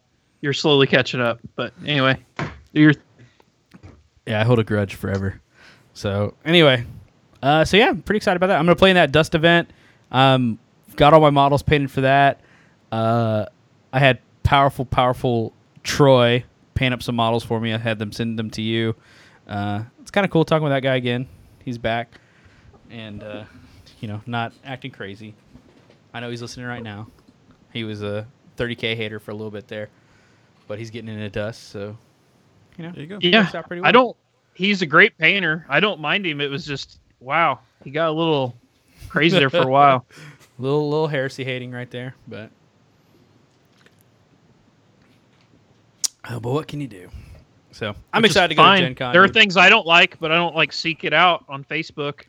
[0.44, 1.40] You're slowly catching up.
[1.56, 2.20] But anyway,
[2.74, 2.94] you're
[4.28, 5.40] Yeah, I hold a grudge forever.
[5.94, 6.86] So anyway,
[7.42, 8.60] Uh, so yeah, I'm pretty excited about that.
[8.60, 9.70] I'm gonna play in that dust event.
[10.12, 10.60] Um,
[10.98, 12.42] got all my models painted for that.
[12.92, 13.46] Uh,
[13.94, 16.44] I had powerful, powerful Troy
[16.76, 17.74] paint up some models for me.
[17.74, 18.96] I had them send them to you.
[19.48, 21.26] Uh, it's kind of cool talking with that guy again.
[21.64, 22.20] He's back,
[22.90, 23.46] and uh,
[24.02, 25.36] you know, not acting crazy.
[26.14, 27.08] I know he's listening right now.
[27.72, 28.28] He was a
[28.58, 29.90] 30k hater for a little bit there,
[30.74, 31.96] but he's getting into dust, so
[32.78, 32.92] you know.
[32.94, 33.20] There you go.
[33.22, 34.18] Yeah, works out pretty I don't.
[34.56, 35.68] He's a great painter.
[35.70, 36.42] I don't mind him.
[36.42, 37.60] It was just wow.
[37.84, 38.56] He got a little
[39.08, 40.08] crazy there for a while.
[40.58, 42.50] Little little heresy hating right there, but
[46.30, 47.10] oh, but what can you do?
[47.72, 48.82] So I'm Which excited to go fine.
[48.82, 49.14] to Gen Con.
[49.14, 52.22] There are things I don't like, but I don't like seek it out on Facebook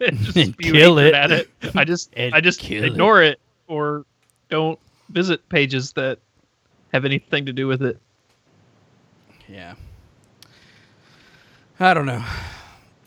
[0.00, 1.14] and just And kill it.
[1.14, 1.50] at it.
[1.74, 2.92] I just I just kill it.
[2.92, 3.40] ignore it.
[3.68, 4.04] or
[4.50, 4.78] don't
[5.10, 6.18] visit pages that
[6.92, 7.98] have anything to do with it.
[9.48, 9.74] Yeah.
[11.78, 12.24] I don't know.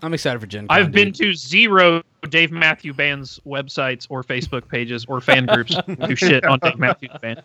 [0.02, 0.78] I'm excited for Gen Con.
[0.78, 1.16] I've been dude.
[1.16, 5.76] to zero Dave Matthews Band's websites or Facebook pages or fan groups
[6.08, 7.42] who shit on Dave Matthews Band.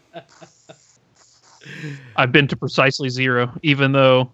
[2.17, 4.31] I've been to precisely zero, even though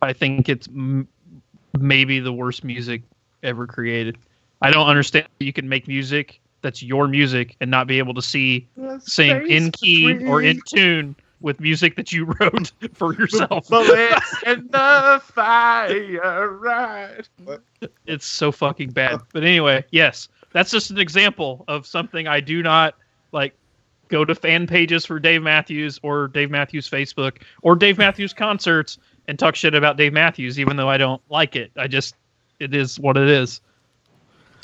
[0.00, 1.08] I think it's m-
[1.78, 3.02] maybe the worst music
[3.42, 4.16] ever created.
[4.62, 8.14] I don't understand how you can make music that's your music and not be able
[8.14, 8.66] to see
[9.00, 13.68] sing in key or in tune with music that you wrote for yourself.
[13.70, 17.28] Bullets in the fire, right?
[18.06, 19.20] it's so fucking bad.
[19.32, 22.94] But anyway, yes, that's just an example of something I do not
[23.32, 23.54] like.
[24.08, 28.96] Go to fan pages for Dave Matthews or Dave Matthews Facebook or Dave Matthews concerts
[29.26, 31.70] and talk shit about Dave Matthews, even though I don't like it.
[31.76, 32.14] I just
[32.58, 33.60] it is what it is.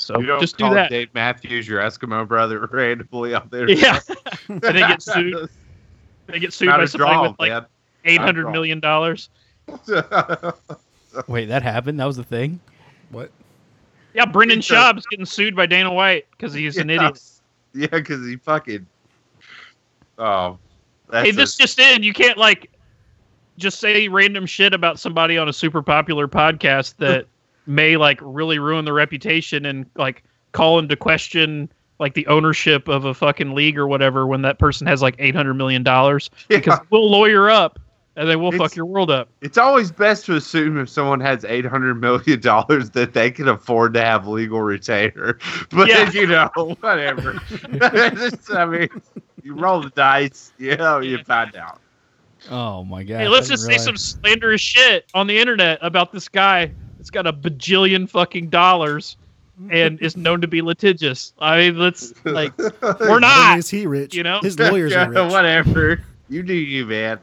[0.05, 0.91] So You don't just do that.
[0.91, 3.67] Dave Matthews your Eskimo brother randomly out there.
[3.67, 3.99] Yeah,
[4.47, 5.49] and they get sued.
[6.27, 7.65] They get sued Not by a somebody draw, with like man.
[8.05, 9.29] eight hundred million dollars.
[11.27, 11.99] Wait, that happened?
[11.99, 12.59] That was the thing?
[13.09, 13.31] What?
[14.13, 17.19] Yeah, Brendan It's a- Schaub's getting sued by Dana White because he's an idiot.
[17.73, 18.85] Yeah, because he fucking.
[20.19, 20.59] Oh,
[21.09, 22.03] that's hey, a- this just in.
[22.03, 22.69] You can't like
[23.57, 27.25] just say random shit about somebody on a super popular podcast that
[27.67, 33.05] may like really ruin the reputation and like call into question like the ownership of
[33.05, 36.79] a fucking league or whatever when that person has like eight hundred million dollars because
[36.89, 37.79] we'll lawyer up
[38.17, 39.27] and then we'll It's- fuck your world up.
[39.41, 43.47] It's always best to assume if someone has eight hundred million dollars that they can
[43.47, 45.37] afford to have legal retainer.
[45.69, 46.09] But Yeah.
[46.11, 46.49] you know,
[46.79, 47.41] whatever.
[47.81, 48.89] I mean,
[49.43, 51.79] you roll the dice, you know, you find out.
[52.49, 53.19] Oh my god.
[53.21, 56.71] Hey, let's I just say some slanderous shit on the internet about this guy
[57.05, 59.17] that's got a bajillion fucking dollars
[59.69, 61.33] and is known to be litigious.
[61.37, 63.59] I mean, let's like we're Not not.
[63.59, 64.15] is he rich?
[64.15, 64.39] you know?
[64.41, 65.31] his lawyers Yeah, are rich.
[65.31, 66.01] Whatever.
[66.29, 67.19] You do you, man.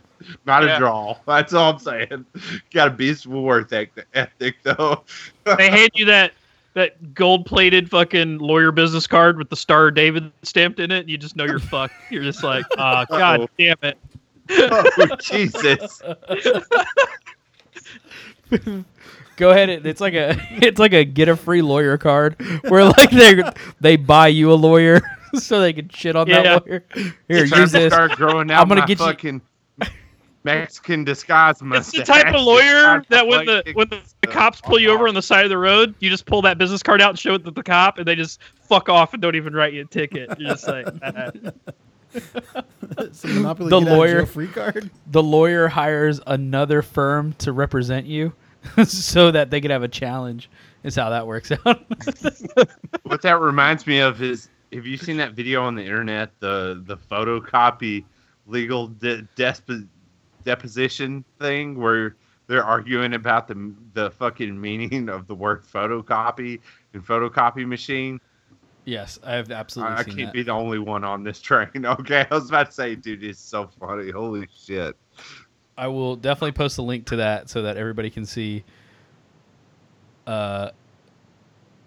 [0.47, 0.77] Not Yeah.
[0.77, 1.17] a draw.
[1.27, 2.25] That's all I'm saying.
[2.73, 5.03] Got a beast of work ethic, ethic though.
[5.59, 6.33] they hand you that
[6.75, 11.01] that gold plated fucking lawyer business card with the Star of David stamped in it,
[11.01, 11.95] and you just know you're fucked.
[12.09, 13.99] You're just like, ah, god damn it.
[14.49, 16.01] oh, Jesus.
[19.37, 19.69] Go ahead.
[19.69, 22.37] it- It's like a it's like a get a free lawyer card
[22.69, 23.43] where like they
[23.81, 25.01] they buy you a lawyer
[25.35, 26.43] so they can shit on Yeah.
[26.43, 26.85] that lawyer.
[27.29, 27.93] Here, Trying use this.
[27.93, 29.41] Start growing out I'm gonna my get you- fucking
[30.45, 34.77] Mexican disguise It's the type of lawyer that when the when the, the cops pull
[34.81, 37.11] you over on the side of the road, you just pull that business card out
[37.11, 39.73] and show it to the cop, and they just fuck off and don't even write
[39.73, 40.29] you a ticket.
[40.41, 40.87] You're just like.
[42.99, 44.91] It's a Monopoly The get out of lawyer- jail free card.
[45.11, 48.33] The lawyer hires another firm to represent you
[48.87, 50.49] so that they could have a challenge.
[50.85, 51.85] Is how that works out.
[53.05, 56.83] What that reminds me of is have you seen that video on the internet the
[56.87, 58.05] the photocopy
[58.47, 59.87] legal de- despo-
[60.45, 62.17] deposition thing where
[62.49, 66.59] they're arguing about the the fucking meaning of the word photocopy
[66.95, 68.19] and photocopy machine.
[68.85, 70.33] yes, I have absolutely I, I can't that.
[70.33, 71.69] be the only one on this train.
[71.85, 74.11] Okay, I was about to say, dude, it's so funny.
[74.11, 74.97] Holy shit!
[75.83, 78.63] I will definitely post a link to that so that everybody can see
[80.29, 80.71] uh,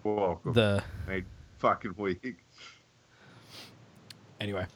[0.04, 0.52] Welcome.
[0.52, 1.24] the Made
[1.56, 2.36] fucking week.
[4.38, 4.66] anyway.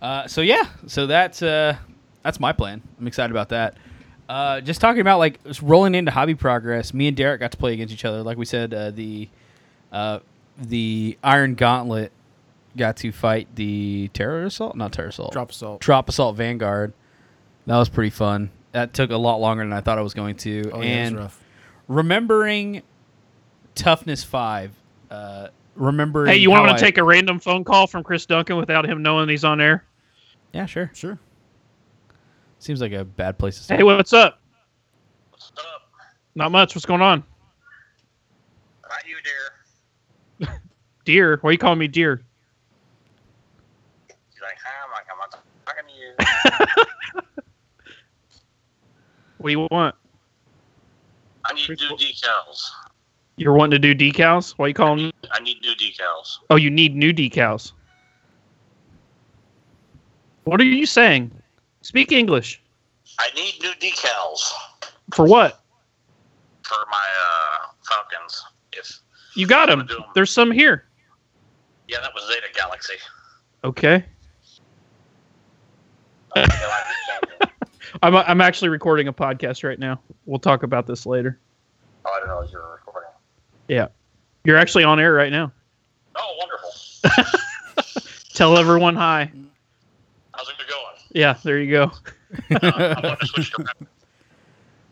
[0.00, 1.76] Uh, so yeah, so that's uh,
[2.22, 2.82] that's my plan.
[3.00, 3.76] I'm excited about that.
[4.28, 6.94] Uh, just talking about like s- rolling into hobby progress.
[6.94, 8.22] Me and Derek got to play against each other.
[8.22, 9.28] Like we said, uh, the
[9.90, 10.20] uh,
[10.56, 12.12] the Iron Gauntlet
[12.76, 15.80] got to fight the Terror Assault, not Terror Assault, Drop assault.
[15.80, 16.92] Drop Assault Vanguard.
[17.66, 18.50] That was pretty fun.
[18.72, 20.70] That took a lot longer than I thought it was going to.
[20.72, 21.44] Oh yeah, it was rough.
[21.88, 22.82] remembering
[23.74, 24.72] toughness five.
[25.10, 26.30] Uh, remembering.
[26.30, 28.84] hey, you how want I- to take a random phone call from Chris Duncan without
[28.88, 29.84] him knowing he's on air?
[30.52, 30.90] Yeah, sure.
[30.94, 31.18] Sure.
[32.58, 33.80] Seems like a bad place to start.
[33.80, 34.40] Hey, what's up?
[35.30, 35.82] What's up?
[36.34, 36.74] Not much.
[36.74, 37.22] What's going on?
[38.82, 39.16] How you,
[40.48, 40.60] dear.
[41.04, 42.20] Dear, why are you calling me dear?
[44.08, 45.30] She's like, hi, I'm like, I'm not
[45.64, 47.22] talking to you.
[49.38, 49.94] What do you want?
[51.44, 52.70] I need new decals.
[53.36, 54.52] You're wanting to do decals?
[54.56, 55.12] Why are you calling me?
[55.30, 56.38] I need new decals.
[56.50, 57.72] Oh, you need new decals.
[60.44, 61.30] What are you saying?
[61.82, 62.60] Speak English.
[63.18, 64.50] I need new decals
[65.14, 65.62] For what?
[66.62, 68.42] for my uh, Falcons.
[68.72, 68.98] If
[69.34, 69.80] You got them.
[69.80, 70.04] gonna do 'em.
[70.16, 70.86] There's some here.
[71.86, 72.94] yeah, that was Zeta Galaxy.
[73.62, 74.04] Okay.
[76.34, 76.84] I think I like
[77.40, 77.95] the Falcon.
[78.06, 80.00] I'm I'm actually recording a podcast right now.
[80.26, 81.40] We'll talk about this later.
[82.04, 83.10] Oh, I didn't know you were recording.
[83.66, 83.88] Yeah.
[84.44, 85.50] You're actually on air right now.
[86.14, 87.40] Oh, wonderful.
[88.32, 89.32] Tell everyone hi.
[90.32, 90.94] How's it going?
[91.10, 91.82] Yeah, there you go.
[92.52, 93.64] Uh, I want to switch to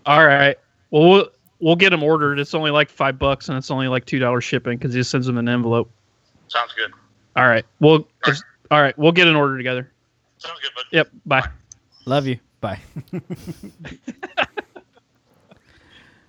[0.06, 0.58] All right.
[0.90, 1.28] Well, we'll
[1.60, 2.40] we'll get them ordered.
[2.40, 5.12] It's only like five bucks, and it's only like two dollars shipping because he just
[5.12, 5.88] sends them an envelope.
[6.48, 6.90] Sounds good.
[7.36, 7.64] All right.
[7.78, 8.42] Well, it's-
[8.72, 8.98] all right.
[8.98, 9.88] We'll get an order together.
[10.38, 10.84] Sounds good, bud.
[10.90, 11.10] Yep.
[11.26, 11.48] Bye.
[12.06, 12.40] Love you.
[12.64, 12.80] Bye.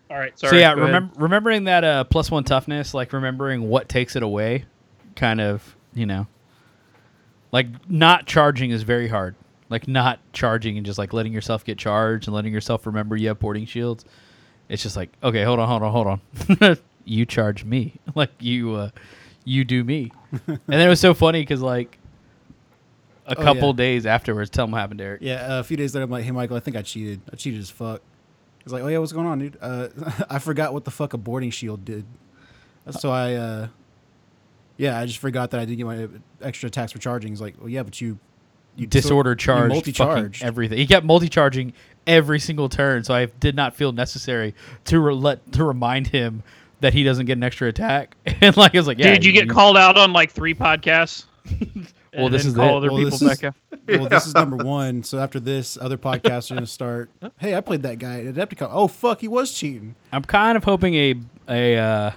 [0.10, 0.38] All right.
[0.38, 0.52] Sorry.
[0.52, 4.66] so yeah, remember remembering that uh, plus one toughness, like remembering what takes it away,
[5.16, 6.28] kind of, you know,
[7.54, 9.36] like not charging is very hard.
[9.70, 13.30] Like not charging and just like letting yourself get charged and letting yourself remember you
[13.30, 14.04] have boarding shields.
[14.68, 16.08] It's just like okay, hold on, hold on, hold
[16.62, 16.78] on.
[17.06, 18.90] you charge me, like you, uh,
[19.46, 20.12] you do me,
[20.46, 21.98] and then it was so funny because like
[23.28, 23.74] a Oh, couple yeah.
[23.76, 25.22] days afterwards, tell him what happened, Derek.
[25.22, 27.22] Yeah, uh, a few days later, I'm like, hey, Michael, I think I cheated.
[27.32, 28.02] I cheated as fuck.
[28.64, 29.58] He's like, oh, yeah, what's going on, dude?
[29.62, 29.90] Uh,
[30.30, 32.06] I forgot what the fuck a boarding shield did.
[32.92, 33.68] So I, uh,
[34.78, 36.08] yeah, I just forgot that I didn't get my
[36.42, 37.32] extra tax for charging.
[37.32, 38.20] He's like, well, yeah, but you,
[38.76, 40.44] you disorder charge, multi-charged.
[40.44, 40.78] everything.
[40.78, 41.74] He kept multi-charging
[42.06, 44.54] every single turn, so I did not feel necessary
[44.86, 46.44] to re- let to remind him
[46.82, 48.18] that he doesn't get an extra attack.
[48.42, 51.26] And like I was like, yeah, Dude, you get called out on like three podcasts.
[52.18, 52.78] Well, this then is call it.
[52.78, 53.56] other Well, people this is- back out.
[54.00, 55.04] well, this is number one.
[55.04, 57.10] So after this, other podcasts are going to start.
[57.38, 58.70] Hey, I played that guy at Adepticon.
[58.72, 59.96] Oh, fuck, he was cheating.
[60.12, 61.16] I'm kind of hoping a
[61.50, 62.12] a uh,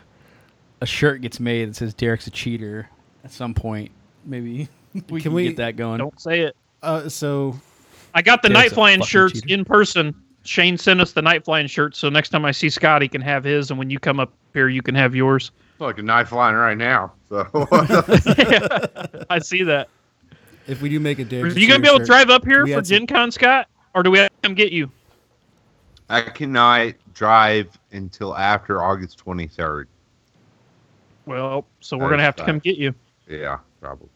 [0.80, 2.88] a shirt gets made that says Derek's a cheater
[3.24, 3.90] at some point.
[4.24, 4.68] Maybe
[5.10, 5.98] we can, we- get that going.
[5.98, 6.56] Don't say it.
[6.82, 7.58] Uh, so
[8.14, 9.54] I got the Derek's night flying shirts cheater.
[9.54, 10.14] in person.
[10.44, 13.20] Shane sent us the night flying shirts, so next time I see Scott, he can
[13.20, 15.50] have his, and when you come up here, you can have yours.
[15.78, 17.12] It's like a knife line right now.
[17.28, 17.46] So
[19.30, 19.88] I see that.
[20.66, 22.66] if we do make a day, Are you gonna be able to drive up here
[22.66, 24.90] for had some- Gen Con, Scott, or do we have to come get you?
[26.08, 29.84] I cannot drive until after August 23rd.
[31.26, 32.92] Well, so we're That gonna have to come get you.
[33.28, 34.08] Yeah, probably.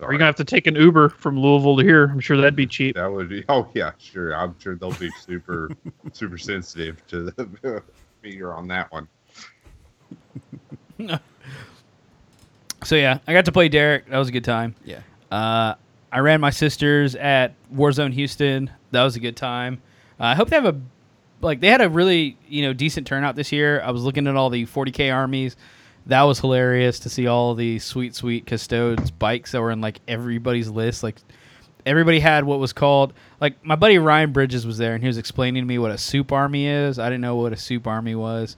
[0.00, 2.04] Are you're gonna have to take an Uber from Louisville to here.
[2.04, 2.94] I'm sure that'd be cheap.
[2.96, 3.44] That would be.
[3.50, 4.34] Oh yeah, sure.
[4.34, 5.70] I'm sure they'll be super,
[6.14, 7.82] super sensitive to the
[8.22, 9.06] meter on that one.
[12.86, 14.08] So yeah, I got to play Derek.
[14.08, 14.76] That was a good time.
[14.84, 15.00] Yeah.
[15.30, 15.74] Uh,
[16.12, 18.70] I ran my sisters at Warzone Houston.
[18.92, 19.82] That was a good time.
[20.20, 20.80] Uh, I hope they have a
[21.40, 23.82] like they had a really you know decent turnout this year.
[23.82, 25.56] I was looking at all the 40k armies.
[26.06, 29.98] That was hilarious to see all the sweet sweet custodes bikes that were in like
[30.06, 31.02] everybody's list.
[31.02, 31.16] Like
[31.84, 35.18] everybody had what was called like my buddy Ryan Bridges was there and he was
[35.18, 37.00] explaining to me what a soup army is.
[37.00, 38.56] I didn't know what a soup army was.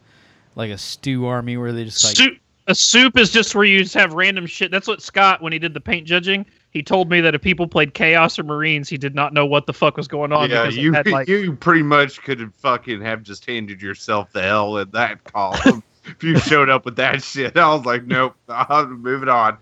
[0.59, 3.81] Like a stew army where they just like soup, a soup is just where you
[3.83, 4.71] just have random shit.
[4.73, 7.69] That's what Scott, when he did the paint judging, he told me that if people
[7.69, 10.51] played Chaos or Marines, he did not know what the fuck was going on.
[10.51, 14.43] yeah, you had, like, you pretty much could have fucking have just handed yourself the
[14.43, 17.57] hell in that column if you showed up with that shit.
[17.57, 19.59] I was like, nope, I'm moving on.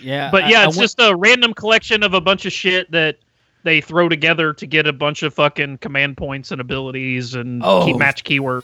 [0.00, 0.30] yeah.
[0.30, 3.18] But yeah, I it's went- just a random collection of a bunch of shit that
[3.66, 7.84] they throw together to get a bunch of fucking command points and abilities and Oh.
[7.84, 8.62] key match keyword.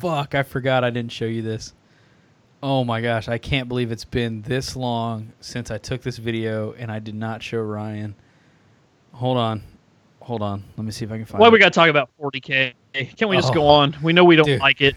[0.00, 1.74] Fuck, I forgot I didn't show you this.
[2.62, 6.72] Oh my gosh, I can't believe it's been this long since I took this video
[6.78, 8.14] and I did not show Ryan.
[9.12, 9.62] Hold on.
[10.22, 10.64] Hold on.
[10.76, 11.52] Let me see if I can find Why it.
[11.52, 12.72] we got to talk about 40k?
[12.92, 13.54] Can't we just Oh.
[13.54, 13.96] go on?
[14.02, 14.60] We know we don't Dude.
[14.60, 14.96] like it.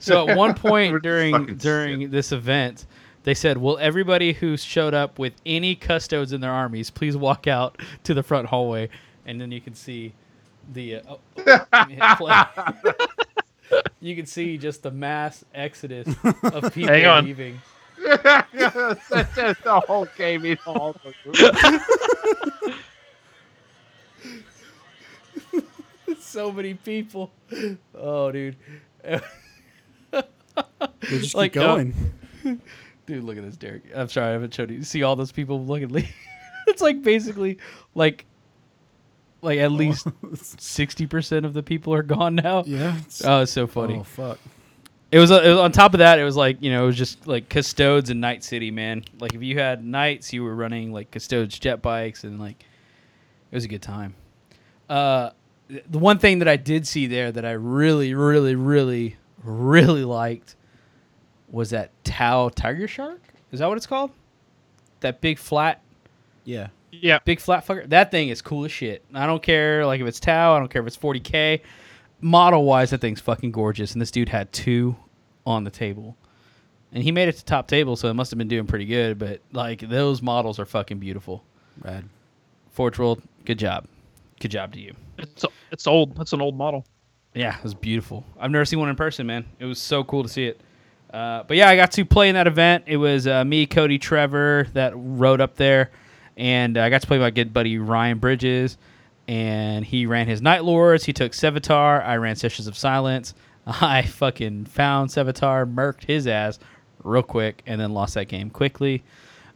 [0.00, 2.86] So at one point We're during fucking during this event,
[3.28, 7.46] they said, "Will everybody who showed up with any custodes in their armies please walk
[7.46, 8.88] out to the front hallway?"
[9.26, 10.14] And then you can see
[10.72, 12.42] the uh, oh, oh, let me hit play.
[14.00, 16.08] you can see just the mass exodus
[16.42, 17.26] of people Hang on.
[17.26, 17.60] leaving.
[18.02, 20.46] That's just the whole game.
[20.46, 20.96] It's all
[26.18, 27.30] so many people.
[27.94, 28.56] Oh, dude.
[29.02, 29.20] They
[31.18, 31.94] just Like, keep uh, going.
[33.08, 33.82] Dude, look at this, Derek.
[33.94, 34.82] I'm sorry, I haven't showed you.
[34.84, 35.88] See all those people looking.
[35.88, 36.02] le-
[36.68, 37.58] it's like basically
[37.94, 38.26] like,
[39.42, 40.06] like at least
[40.60, 42.64] sixty percent of the people are gone now.
[42.66, 42.96] yeah.
[42.98, 43.96] it's- Oh, it's so funny.
[43.98, 44.38] Oh fuck.
[45.10, 46.18] It was, uh, it was on top of that.
[46.18, 49.02] It was like you know, it was just like custodes and Night City, man.
[49.18, 52.62] Like if you had knights, you were running like custodes jet bikes, and like
[53.50, 54.14] it was a good time.
[54.86, 55.30] Uh,
[55.88, 60.56] the one thing that I did see there that I really, really, really, really liked
[61.50, 63.20] was that Tau Tiger Shark.
[63.52, 64.10] Is that what it's called?
[65.00, 65.80] That big flat
[66.44, 66.68] Yeah.
[66.90, 67.18] Yeah.
[67.24, 67.88] Big flat fucker.
[67.88, 69.04] That thing is cool as shit.
[69.14, 70.54] I don't care like if it's Tau.
[70.56, 71.60] I don't care if it's 40k.
[72.20, 73.92] Model wise, that thing's fucking gorgeous.
[73.92, 74.96] And this dude had two
[75.46, 76.16] on the table,
[76.92, 79.18] and he made it to top table, so it must have been doing pretty good.
[79.18, 81.44] But like those models are fucking beautiful.
[81.80, 82.08] Rad.
[82.72, 83.86] Forge World, good job,
[84.40, 84.94] good job to you.
[85.16, 86.16] It's it's old.
[86.16, 86.84] That's an old model.
[87.34, 88.24] Yeah, it was beautiful.
[88.38, 89.44] I've never seen one in person, man.
[89.58, 90.60] It was so cool to see it.
[91.12, 92.84] Uh, but yeah, I got to play in that event.
[92.86, 95.90] It was uh, me, Cody, Trevor that rode up there,
[96.36, 98.76] and I got to play my good buddy Ryan Bridges.
[99.26, 101.04] And he ran his Night Lords.
[101.04, 102.04] He took Sevatar.
[102.04, 103.34] I ran Sessions of Silence.
[103.66, 106.58] I fucking found Sevatar, murked his ass
[107.04, 109.02] real quick, and then lost that game quickly.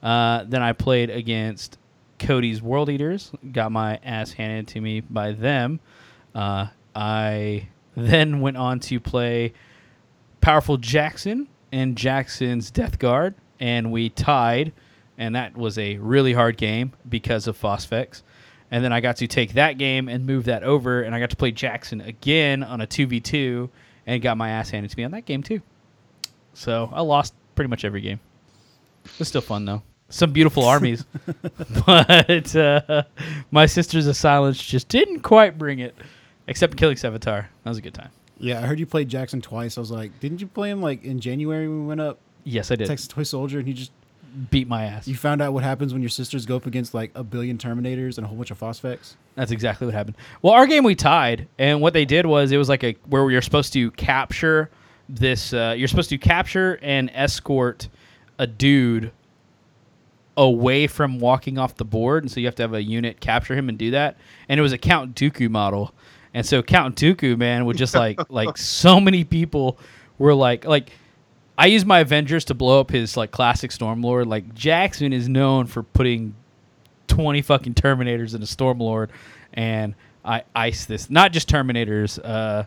[0.03, 1.79] Uh, then I played against
[2.19, 3.33] Cody's World Eaters.
[3.53, 5.81] Got my ass handed to me by them.
[6.35, 9.53] Uh, I then went on to play
[10.43, 14.72] Powerful Jackson and Jackson's Death Guard, and we tied,
[15.16, 18.22] and that was a really hard game because of Phosphex.
[18.70, 21.30] And then I got to take that game and move that over, and I got
[21.30, 23.70] to play Jackson again on a 2v2
[24.07, 25.62] and got my ass handed to me on that game too.
[26.55, 28.18] So I lost pretty much every game.
[29.05, 29.82] It was still fun though.
[30.09, 31.05] Some beautiful armies,
[31.86, 33.05] but uh,
[33.51, 35.95] my Sisters of Silence just didn't quite bring it,
[36.49, 37.47] except killing Sevatar.
[37.62, 38.11] That was a good time.
[38.43, 39.78] Yeah, I heard you played Jackson twice.
[39.78, 42.70] I was like, didn't you play him like in January when we went up Yes,
[42.70, 42.88] I did.
[42.88, 43.93] Texas Toy Soldier and he just
[44.51, 45.07] Beat my ass.
[45.07, 48.16] you found out what happens when your sisters go up against like a billion Terminators
[48.16, 49.14] and a whole bunch of Phosphex?
[49.34, 50.16] That's exactly what happened.
[50.40, 53.30] Well, our game we tied, and what they did was it was like a where
[53.30, 54.70] you're supposed to capture
[55.07, 55.53] this.
[55.53, 57.90] Uh, you're supposed to capture and escort
[58.38, 59.12] a dude
[60.38, 63.55] away from walking off the board, and so you have to have a unit capture
[63.55, 64.16] him and do that.
[64.49, 65.95] And it was a Count Dooku model,
[66.35, 69.78] and so Count Dooku man would just like like so many people
[70.18, 70.91] were like like.
[71.59, 74.26] I use my Avengers to blow up his like classic Stormlord.
[74.26, 76.35] Like Jackson is known for putting
[77.09, 79.11] 20 fucking Terminators in a Stormlord,
[79.53, 81.11] and I ice this.
[81.11, 82.18] Not just Terminators.
[82.18, 82.64] Uh,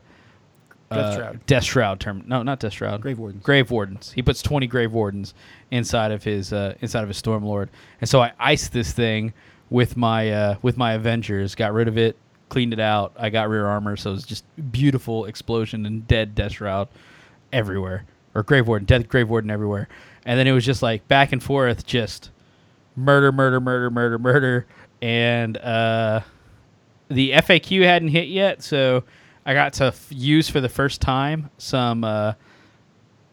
[0.92, 1.46] Death uh, Shroud.
[1.46, 2.00] Death Shroud.
[2.00, 2.24] Term.
[2.28, 3.02] No, not Death Shroud.
[3.02, 3.44] Grave Wardens.
[3.44, 4.12] Grave Wardens.
[4.12, 5.34] He puts 20 Grave Wardens
[5.72, 7.70] inside of his uh, inside of his Stormlord,
[8.02, 9.34] and so I iced this thing
[9.70, 11.56] with my uh, with my Avengers.
[11.56, 12.16] Got rid of it,
[12.50, 13.14] cleaned it out.
[13.18, 16.88] I got rear armor, so it was just beautiful explosion and dead Death Shroud
[17.52, 19.88] everywhere, or Grave Warden, dead Grave Warden everywhere.
[20.26, 22.32] And then it was just like back and forth, just
[22.96, 24.66] murder, murder, murder, murder, murder,
[25.02, 26.22] and uh,
[27.10, 29.04] the FAQ hadn't hit yet, so
[29.46, 32.34] I got to f- use for the first time some uh,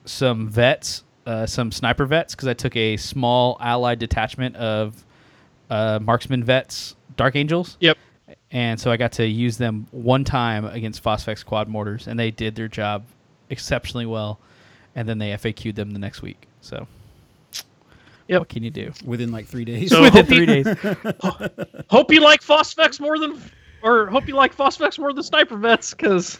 [0.05, 5.05] some vets, uh, some sniper vets, because I took a small allied detachment of
[5.71, 7.77] uh, marksman vets, Dark Angels.
[7.81, 7.97] Yep.
[8.53, 12.31] And so I got to use them one time against Phosphex quad mortars, and they
[12.31, 13.05] did their job
[13.51, 14.39] exceptionally well.
[14.95, 16.47] And then they FAQ'd them the next week.
[16.61, 16.87] So,
[18.29, 18.41] Yep.
[18.43, 18.93] what can you do?
[19.07, 19.91] Within like three days.
[19.91, 20.67] So- Within hope you- three days.
[21.91, 23.41] Hope you like Phosphex more than,
[23.83, 26.39] or hope you like Phosphex more than Sniper Vets, because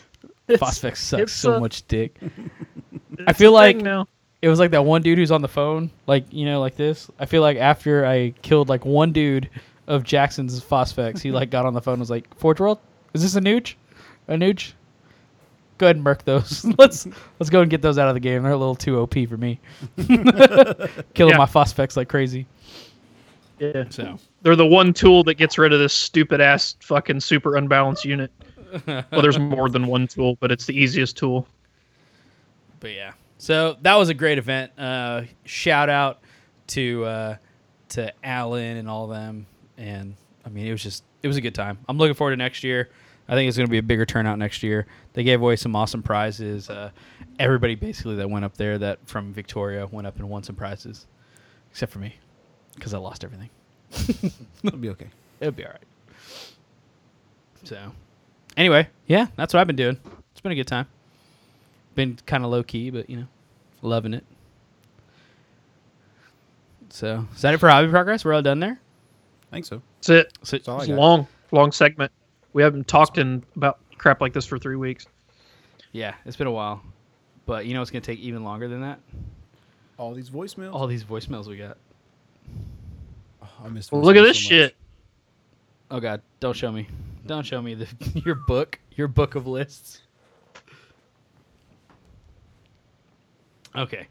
[0.49, 2.19] Phosphex sucks it's, so uh, much dick.
[3.27, 4.07] I feel like now.
[4.41, 7.11] it was like that one dude who's on the phone, like you know, like this.
[7.19, 9.51] I feel like after I killed like one dude
[9.87, 12.79] of Jackson's Phosphex, he like got on the phone and was like, "Forge World,
[13.15, 13.75] is this a nooch?
[14.29, 14.73] A nooch?
[15.79, 16.65] Go ahead and murk those.
[16.79, 17.07] let's
[17.41, 18.43] let's go and get those out of the game.
[18.43, 19.59] They're a little too OP for me.
[20.07, 21.39] Killing Yeah.
[21.39, 22.47] my Phosphex like crazy.
[23.59, 23.85] Yeah.
[23.91, 28.05] So They're the one tool that gets rid of this stupid ass fucking super unbalanced
[28.05, 28.31] unit.
[28.87, 31.47] well, there's more than one tool, but it's the easiest tool.
[32.81, 34.73] But yeah, so that was a great event.
[34.79, 36.21] Uh, shout out
[36.69, 37.37] to uh,
[37.91, 39.47] to Alan and all them,
[39.77, 41.79] and I mean it was just it was a good time.
[41.89, 42.91] I'm looking forward to next year.
[43.29, 44.87] I think it's going to be a bigger turnout next year.
[45.13, 46.69] They gave away some awesome prizes.
[46.69, 46.91] Uh,
[47.39, 51.07] everybody basically that went up there that from Victoria went up and won some prizes,
[51.71, 52.17] except for me,
[52.75, 53.49] because I lost everything.
[54.65, 55.09] It'll be okay.
[55.41, 55.83] It'll be all right.
[57.65, 57.93] So,
[58.57, 59.99] anyway, yeah, that's what I've been doing.
[60.33, 60.89] It's been a good time.
[61.95, 63.27] Been kind of low key, but you know,
[63.83, 64.25] loving it.
[66.91, 68.25] So, is that it for hobby progress?
[68.25, 68.81] We're all done there.
[69.53, 69.83] I think so.
[69.99, 70.33] That's it.
[70.43, 72.11] So, That's all I It's a long, long segment.
[72.55, 75.07] We haven't talked in about crap like this for three weeks.
[75.93, 76.83] yeah, it's been a while,
[77.45, 78.99] but you know it's gonna take even longer than that.
[79.99, 80.73] All these voicemails.
[80.75, 81.77] All these voicemails we got.
[83.43, 83.93] Oh, I missed.
[83.93, 84.77] Look at this so shit.
[85.91, 86.89] Oh God, don't show me.
[87.27, 87.87] Don't show me the
[88.25, 90.01] your book, your book of lists.
[93.75, 94.07] Okay,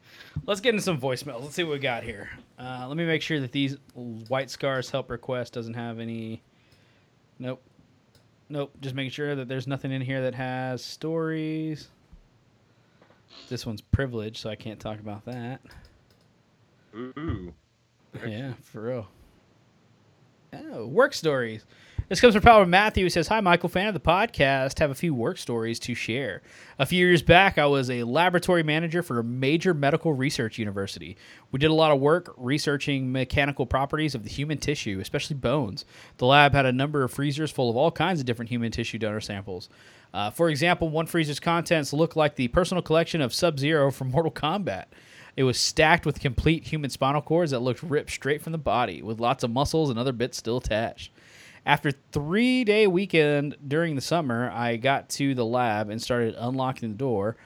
[0.48, 1.42] let's get into some voicemails.
[1.42, 2.30] Let's see what we got here.
[2.58, 6.42] Uh, let me make sure that these White Scars help request doesn't have any.
[7.38, 7.62] Nope.
[8.50, 8.74] Nope.
[8.82, 11.90] Just making sure that there's nothing in here that has stories.
[13.50, 15.62] This one's privileged, so I can't talk about that.
[16.96, 17.54] Ooh.
[18.28, 19.08] Yeah, for real.
[20.54, 21.66] Oh, work stories.
[22.12, 24.80] This comes from Power Matthew who says, Hi, Michael, fan of the podcast.
[24.80, 26.42] Have a few work stories to share.
[26.78, 31.16] A few years back, I was a laboratory manager for a major medical research university.
[31.54, 35.86] We did a lot of work researching mechanical properties of the human tissue, especially bones.
[36.18, 38.98] The lab had a number of freezers full of all kinds of different human tissue
[38.98, 39.70] donor samples.
[40.14, 44.12] Uh, for example, one freezer's contents looked like the personal collection of Sub Zero from
[44.12, 44.88] Mortal Kombat.
[45.38, 49.02] It was stacked with complete human spinal cords that looked ripped straight from the body,
[49.02, 51.10] with lots of muscles and other bits still attached.
[51.66, 56.92] After three day weekend during the summer, I got to the lab and started unlocking
[56.92, 57.38] the door.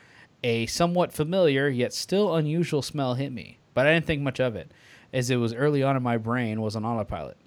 [0.44, 4.56] A somewhat familiar yet still unusual smell hit me, but I didn't think much of
[4.56, 4.72] it,
[5.12, 7.38] as it was early on in my brain was on autopilot.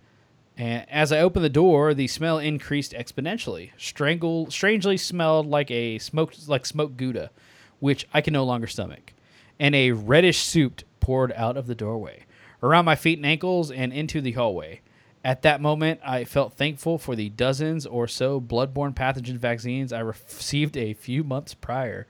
[0.58, 3.70] And as I opened the door, the smell increased exponentially.
[3.78, 7.30] Strangely smelled like a smoked like smoked gouda,
[7.78, 9.14] which I can no longer stomach.
[9.60, 12.26] And a reddish soup poured out of the doorway,
[12.62, 14.80] around my feet and ankles, and into the hallway.
[15.24, 20.00] At that moment, I felt thankful for the dozens or so bloodborne pathogen vaccines I
[20.00, 22.06] received a few months prior.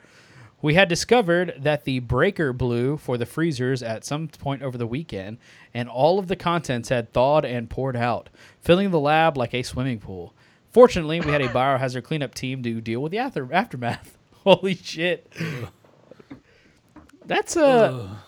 [0.61, 4.87] We had discovered that the breaker blew for the freezers at some point over the
[4.89, 5.39] weekend,
[5.73, 8.29] and all of the contents had thawed and poured out,
[8.61, 10.35] filling the lab like a swimming pool.
[10.71, 14.19] Fortunately, we had a biohazard cleanup team to deal with the after- aftermath.
[14.45, 15.33] Holy shit.
[17.25, 18.28] That's uh, a.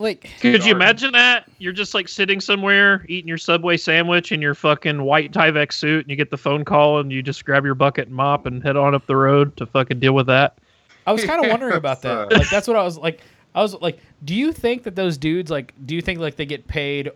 [0.00, 1.48] Like, Could you imagine that?
[1.58, 6.04] You're just like sitting somewhere eating your Subway sandwich in your fucking white Tyvek suit,
[6.04, 8.62] and you get the phone call, and you just grab your bucket and mop and
[8.62, 10.58] head on up the road to fucking deal with that.
[11.04, 12.32] I was kind of wondering about that.
[12.32, 13.20] Like, that's what I was like.
[13.54, 15.74] I was like, do you think that those dudes like?
[15.84, 17.10] Do you think like they get paid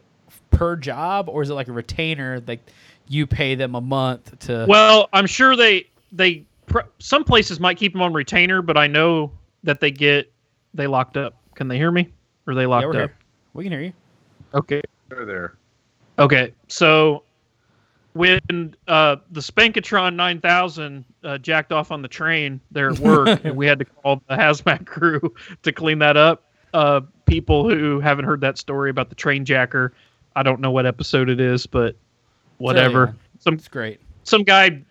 [0.51, 2.43] per job, or is it like a retainer?
[2.45, 2.61] Like,
[3.07, 4.66] you pay them a month to.
[4.68, 8.89] Well, I'm sure they they pr- some places might keep them on retainer, but I
[8.89, 9.30] know
[9.62, 10.33] that they get
[10.74, 11.37] they locked up.
[11.55, 12.09] Can they hear me?
[12.47, 13.11] Or are they locked we're up?
[13.11, 13.16] here.
[13.55, 13.93] We can hear you.
[14.55, 14.82] Okay.
[15.09, 15.55] They're there.
[16.18, 17.24] Okay, so
[18.12, 23.57] when uh, the Spankatron 9000 uh, jacked off on the train there at work, and
[23.57, 28.24] we had to call the hazmat crew to clean that up, uh, people who haven't
[28.24, 29.93] heard that story about the train jacker,
[30.36, 31.97] I don't know what episode it is, but
[32.59, 33.09] whatever.
[33.09, 33.18] on.
[33.38, 34.01] Some It's great.
[34.22, 34.82] some guy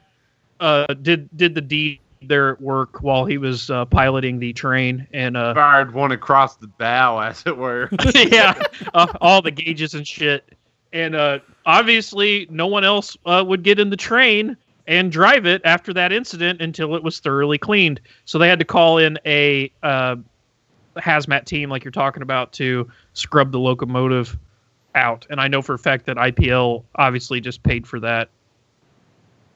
[0.59, 5.07] uh, did did the deed there at work while he was uh, piloting the train,
[5.13, 7.89] and uh, Fired one across the bow, as it were.
[8.15, 8.61] yeah,
[8.93, 10.55] uh, all the gauges and shit.
[10.93, 14.57] And uh, obviously, no one else uh, would get in the train
[14.87, 18.01] and drive it after that incident until it was thoroughly cleaned.
[18.25, 20.17] So they had to call in a uh,
[20.97, 24.37] hazmat team, like you're talking about, to scrub the locomotive
[24.95, 25.25] out.
[25.29, 28.29] And I know for a fact that IPL obviously just paid for that,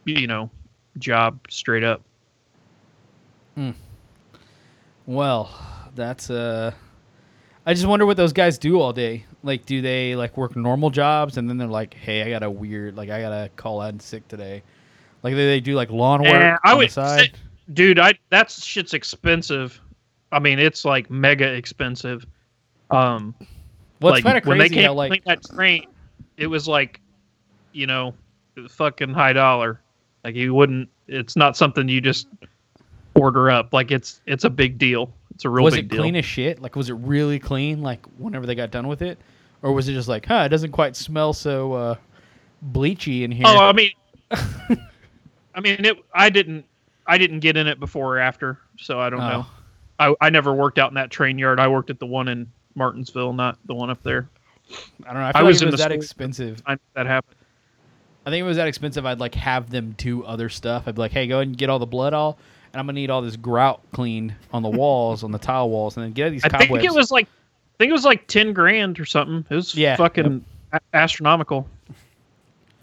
[0.05, 0.49] you know,
[0.99, 2.01] job straight up.
[5.05, 5.49] Well,
[5.95, 6.71] that's uh
[7.65, 9.25] I just wonder what those guys do all day.
[9.43, 12.49] Like do they like work normal jobs and then they're like, "Hey, I got a
[12.49, 14.61] weird like I got to call out sick today."
[15.23, 17.31] Like they, they do like lawn work Eh, I would say-
[17.73, 19.79] dude i that shit's expensive.
[20.31, 22.25] I mean it's like mega expensive.
[22.91, 23.33] Um
[24.01, 25.87] well, like kind of when they crazy came how like that train
[26.37, 26.99] it was like
[27.73, 28.13] you know
[28.69, 29.81] fucking high dollar.
[30.23, 32.27] Like you wouldn't it's not something you just
[33.15, 36.01] order up like it's it's a big deal it's a real was big it deal
[36.01, 36.61] clean as shit?
[36.61, 39.17] Like was it really clean like whenever they got done with it?
[39.61, 41.95] Or was it just like, "Huh, it doesn't quite smell so uh
[42.71, 43.91] bleachy in here." oh i mean
[45.55, 46.65] i mean it i didn't
[47.07, 49.29] i didn't get in it before or after so i don't Oh.
[49.29, 49.45] know
[49.97, 52.47] I, I never worked out in that train yard i worked at the one in
[52.75, 54.27] martinsville not the one up there
[55.05, 55.31] I don't know.
[55.35, 56.65] I I was like in it was that expensive.
[56.65, 57.35] time that happened
[58.25, 60.87] I think it was that expensive, I'd like have them do other stuff.
[60.87, 62.39] I'd be like, "Hey, go ahead and get all the blood all,
[62.75, 65.95] and I'm gonna need all this grout cleaned on the walls, on the tile walls,
[65.95, 68.27] and then get these I cobwebs." think it was like, I think it was like
[68.27, 69.45] ten grand or something.
[69.49, 70.43] It was Yeah, fucking
[70.73, 71.69] a- astronomical.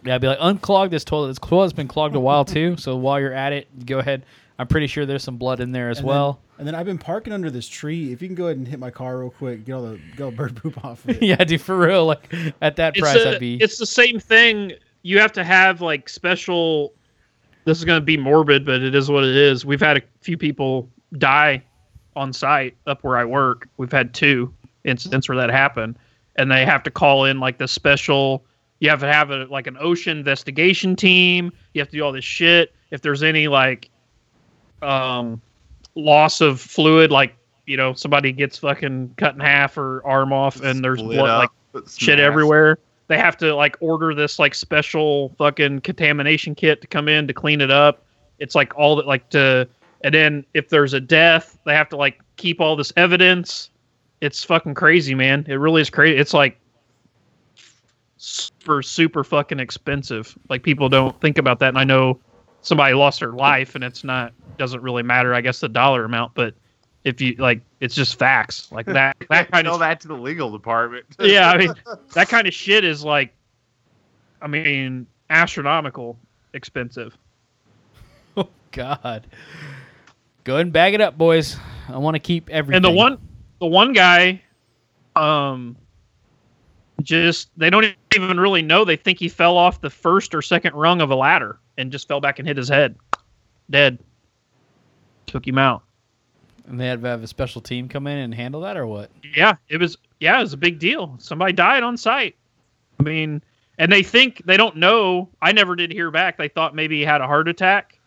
[0.04, 1.28] Yeah, I'd be like, unclog this toilet.
[1.28, 2.76] This toilet's been clogged a while too.
[2.78, 4.24] So while you're at it, go ahead.
[4.58, 6.32] I'm pretty sure there's some blood in there as And well.
[6.56, 8.12] Then, and then I've been parking under this tree.
[8.12, 10.22] If you can go ahead and hit my car real quick, get all the get
[10.24, 11.22] all the bird poop off of it.
[11.22, 12.06] yeah, dude, for real.
[12.06, 12.32] Like
[12.62, 13.56] at that It's price, a- I'd be.
[13.56, 14.72] it's the same thing.
[15.02, 16.92] You have to have like special.
[17.64, 19.64] This is going to be morbid, but it is what it is.
[19.64, 21.62] We've had a few people die
[22.16, 23.68] on site up where I work.
[23.76, 24.52] We've had two
[24.84, 25.96] incidents where that happened,
[26.36, 28.44] and they have to call in like the special.
[28.80, 31.52] You have to have a like an OSHA investigation team.
[31.74, 32.74] You have to do all this shit.
[32.90, 33.90] If there's any like
[34.82, 35.40] um,
[35.94, 37.36] loss of fluid, like
[37.66, 41.88] you know somebody gets fucking cut in half or arm off and there's blood like
[41.88, 42.78] shit everywhere.
[43.12, 47.34] They have to like order this like special fucking contamination kit to come in to
[47.34, 48.06] clean it up.
[48.38, 49.68] It's like all that like to
[50.02, 53.68] and then if there's a death, they have to like keep all this evidence.
[54.22, 55.44] It's fucking crazy, man.
[55.46, 56.16] It really is crazy.
[56.16, 56.58] It's like
[58.16, 60.34] super super fucking expensive.
[60.48, 62.18] Like people don't think about that and I know
[62.62, 66.32] somebody lost their life and it's not doesn't really matter I guess the dollar amount,
[66.32, 66.54] but
[67.04, 68.70] if you like it's just facts.
[68.70, 71.06] Like that that kind Tell of that to the legal department.
[71.20, 71.74] yeah, I mean
[72.14, 73.34] that kind of shit is like,
[74.40, 76.18] I mean, astronomical
[76.54, 77.16] expensive.
[78.36, 79.26] Oh God.
[80.44, 81.56] Go ahead and bag it up, boys.
[81.88, 82.76] I want to keep everything.
[82.76, 83.18] And the one,
[83.60, 84.42] the one guy,
[85.14, 85.76] um,
[87.00, 88.84] just they don't even really know.
[88.84, 92.08] They think he fell off the first or second rung of a ladder and just
[92.08, 92.96] fell back and hit his head,
[93.70, 93.98] dead.
[95.26, 95.82] Took him out.
[96.66, 99.10] And they had to have a special team come in and handle that, or what?
[99.34, 99.96] Yeah, it was.
[100.20, 101.16] Yeah, it was a big deal.
[101.18, 102.36] Somebody died on site.
[103.00, 103.42] I mean,
[103.78, 105.28] and they think they don't know.
[105.40, 106.38] I never did hear back.
[106.38, 107.98] They thought maybe he had a heart attack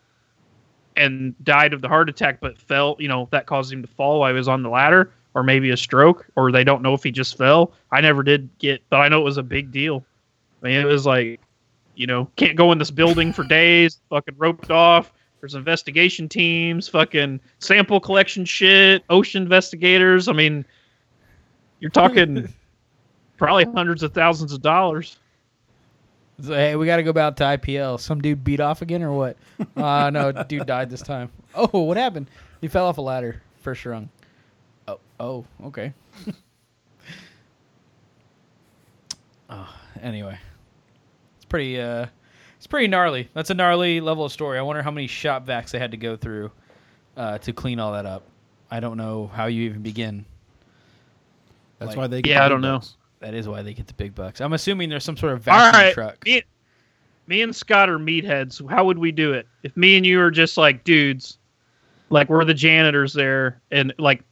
[0.96, 2.96] and died of the heart attack, but fell.
[2.98, 5.70] You know, that caused him to fall while he was on the ladder, or maybe
[5.70, 7.72] a stroke, or they don't know if he just fell.
[7.92, 10.04] I never did get, but I know it was a big deal.
[10.62, 11.40] I mean, it was like,
[11.94, 14.00] you know, can't go in this building for days.
[14.08, 15.12] Fucking roped off.
[15.46, 20.26] There's investigation teams, fucking sample collection shit, OSHA investigators.
[20.26, 20.66] I mean,
[21.78, 22.52] you're talking
[23.36, 25.18] probably hundreds of thousands of dollars.
[26.42, 28.00] So, hey, we got to go back to IPL.
[28.00, 29.36] Some dude beat off again, or what?
[29.76, 31.30] Uh, no, dude died this time.
[31.54, 32.28] Oh, what happened?
[32.60, 34.08] He fell off a ladder, first rung.
[34.88, 35.92] Oh, oh, okay.
[39.48, 40.36] oh, anyway,
[41.36, 41.80] it's pretty.
[41.80, 42.06] Uh,
[42.66, 43.28] it's pretty gnarly.
[43.32, 44.58] That's a gnarly level of story.
[44.58, 46.50] I wonder how many shop vacs they had to go through
[47.16, 48.24] uh, to clean all that up.
[48.72, 50.24] I don't know how you even begin.
[51.78, 52.22] That's Like- why they.
[52.22, 52.80] Get Yeah, the I don't know.
[53.20, 54.40] That is why they get the big bucks.
[54.40, 56.24] I'm assuming there's some sort of vacuum right, truck.
[56.26, 56.42] me,
[57.28, 58.68] me and Scott are meatheads.
[58.68, 61.38] How would we do it if me and you are just like dudes,
[62.10, 64.22] like we're the janitors there, and like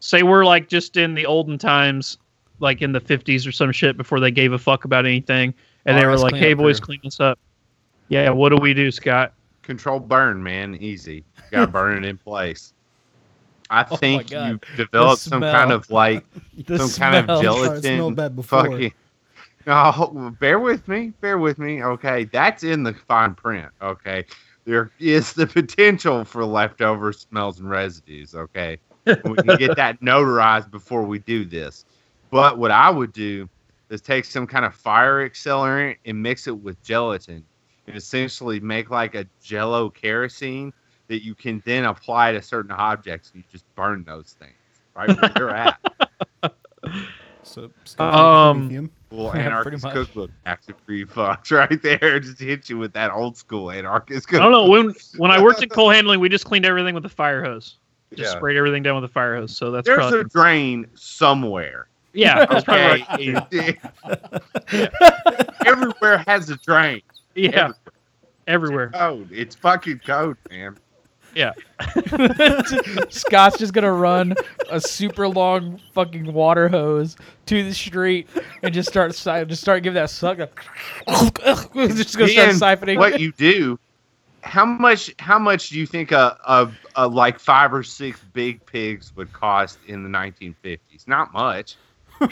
[0.00, 2.18] say we're like just in the olden times,
[2.60, 5.54] like in the 50s or some shit before they gave a fuck about anything,
[5.86, 6.86] and they were like, "Hey boys, crew.
[6.96, 7.38] clean this up."
[8.08, 9.32] Yeah, what do we do, Scott?
[9.62, 10.76] Control burn, man.
[10.76, 11.24] Easy.
[11.50, 12.72] Got to burn it in place.
[13.70, 14.48] I Oh think God.
[14.78, 16.24] you developed some kind of like
[16.66, 17.38] The some kind of smell.
[17.38, 18.14] Oh, gelatin.
[18.14, 18.64] bad before.
[18.70, 18.92] Fucking.
[19.66, 21.12] No, oh, bear with me.
[21.20, 21.82] Bear with me.
[21.82, 23.68] Okay, that's in the fine print.
[23.82, 24.24] Okay,
[24.64, 28.34] there is the potential for leftover smells and residues.
[28.34, 31.84] Okay, we can get that notarized before we do this.
[32.30, 33.48] But what I would do
[33.90, 37.44] is take some kind of fire accelerant and mix it with gelatin,
[37.88, 40.72] and essentially make like a Jello kerosene
[41.08, 43.30] that you can then apply to certain objects.
[43.32, 44.52] And you just burn those things
[44.94, 45.78] right where you're at.
[47.44, 48.90] So, Um, lithium.
[49.10, 49.94] Well, Yeah, anarchist pretty much.
[50.08, 52.20] cookbook active free fucks right there.
[52.20, 55.62] Just hit you with that old school anarchist I don't know when when I worked
[55.62, 57.76] at coal handling, we just cleaned everything with a fire hose.
[58.14, 58.38] Just Yeah.
[58.38, 59.56] sprayed everything down with a fire hose.
[59.56, 61.86] So that's There's probably a drain somewhere.
[62.12, 62.44] yeah.
[62.50, 63.78] Okay, right.
[65.64, 67.00] everywhere has a drain.
[67.38, 67.72] Yeah,
[68.46, 68.90] everywhere.
[68.90, 69.28] Code.
[69.30, 70.76] It's fucking code, man.
[71.34, 71.52] Yeah.
[73.10, 74.34] Scott's just gonna run
[74.70, 77.16] a super long fucking water hose
[77.46, 78.28] to the street
[78.62, 80.38] and just start si- just start giving that suck.
[81.06, 82.98] just gonna start siphoning.
[82.98, 83.78] what you do?
[84.42, 85.14] How much?
[85.18, 89.32] How much do you think a, a, a like five or six big pigs would
[89.32, 91.06] cost in the 1950s?
[91.06, 91.76] Not much.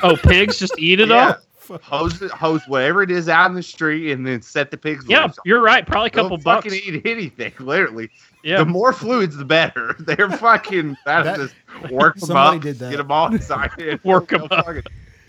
[0.02, 1.28] Oh, pigs just eat it yeah.
[1.28, 1.36] all.
[1.82, 5.04] Hose, hose whatever it is out in the street, and then set the pigs.
[5.08, 5.36] Yeah, loose.
[5.44, 5.86] you're right.
[5.86, 6.64] Probably a They'll couple bucks.
[6.66, 8.10] fucking eat anything, literally.
[8.42, 9.94] Yeah, The more fluids, the better.
[10.00, 10.96] They're fucking.
[11.04, 11.36] That's That-
[11.82, 12.90] just work them somebody up, did that.
[12.90, 14.00] get them all inside.
[14.04, 14.76] Work 'em They'll up.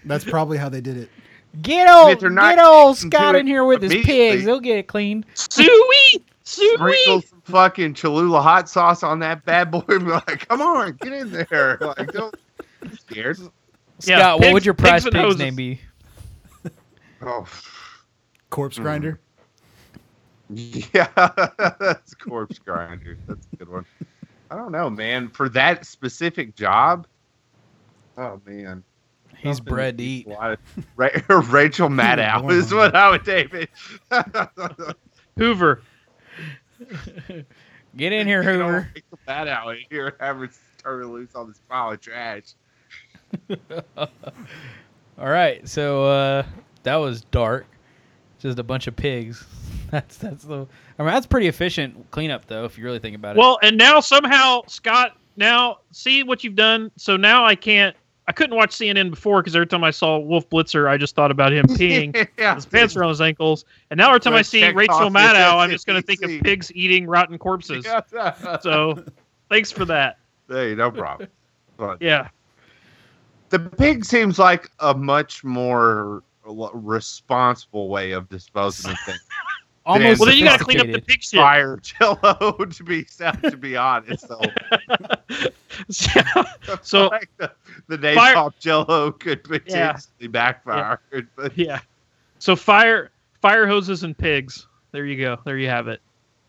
[0.05, 1.09] That's probably how they did it.
[1.61, 4.45] Get old, if they're not get old Scott in here with his pigs.
[4.45, 5.25] They'll get it cleaned.
[5.33, 10.61] Suey, Sprinkle some fucking Cholula hot sauce on that bad boy and be like, "Come
[10.61, 12.35] on, get in there!" Like, don't
[12.81, 13.37] be scared.
[14.03, 15.81] Yeah, Scott, what would your pigs prize and pig's name be?
[17.21, 17.45] Oh,
[18.49, 18.83] Corpse Mm.
[18.83, 19.19] grinder.
[20.49, 21.07] yeah,
[21.79, 23.17] that's corpse grinder.
[23.27, 23.85] That's a good one.
[24.49, 25.27] I don't know, man.
[25.29, 27.05] For that specific job,
[28.17, 28.83] oh man,
[29.37, 30.25] He's Something bred to eat.
[30.27, 30.59] needs a lot of-
[30.95, 31.09] Ra-
[31.51, 32.77] Rachel Maddow is hungry.
[32.77, 33.69] what I would name it.
[35.37, 35.81] Hoover.
[37.97, 38.89] Get in here, Hoover.
[38.95, 42.53] Rachel Maddow in here and have her turn her loose on this pile of trash.
[43.97, 44.07] All
[45.29, 46.43] right, so uh,
[46.87, 47.65] that was dark.
[48.39, 49.43] Just a bunch of pigs.
[49.91, 50.65] That's that's the.
[50.99, 53.39] I mean, that's pretty efficient cleanup, though, if you really think about it.
[53.39, 56.91] Well, and now somehow Scott now see what you've done.
[56.97, 57.95] So now I can't.
[58.27, 61.31] I couldn't watch CNN before because every time I saw Wolf Blitzer, I just thought
[61.31, 62.27] about him peeing.
[62.37, 62.55] yeah.
[62.55, 65.87] His pants around his ankles, and now every time I see Rachel Maddow, I'm just
[65.87, 67.87] going to think of pigs eating rotten corpses.
[68.61, 69.05] So,
[69.49, 70.17] thanks for that.
[70.49, 71.29] hey, no problem.
[71.77, 72.27] But Yeah,
[73.49, 76.23] the pig seems like a much more l-
[76.73, 79.19] responsible way of disposing of things.
[79.85, 81.07] Almost well then you got to clean up the sophisticated.
[81.07, 81.39] pig shit.
[81.39, 84.25] Fire Jello, to be to be honest.
[85.89, 86.43] So,
[86.81, 87.51] So- like the,
[87.87, 89.91] the name Fire- Pop Jello could Yeah.
[89.93, 90.99] potentially backfire.
[91.35, 91.79] But yeah.
[92.39, 93.11] So fire,
[93.41, 94.67] fire hoses and pigs.
[94.91, 95.37] There you go.
[95.45, 96.01] There you have it.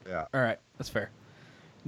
[0.08, 0.24] Yeah.
[0.34, 1.10] All right, that's fair.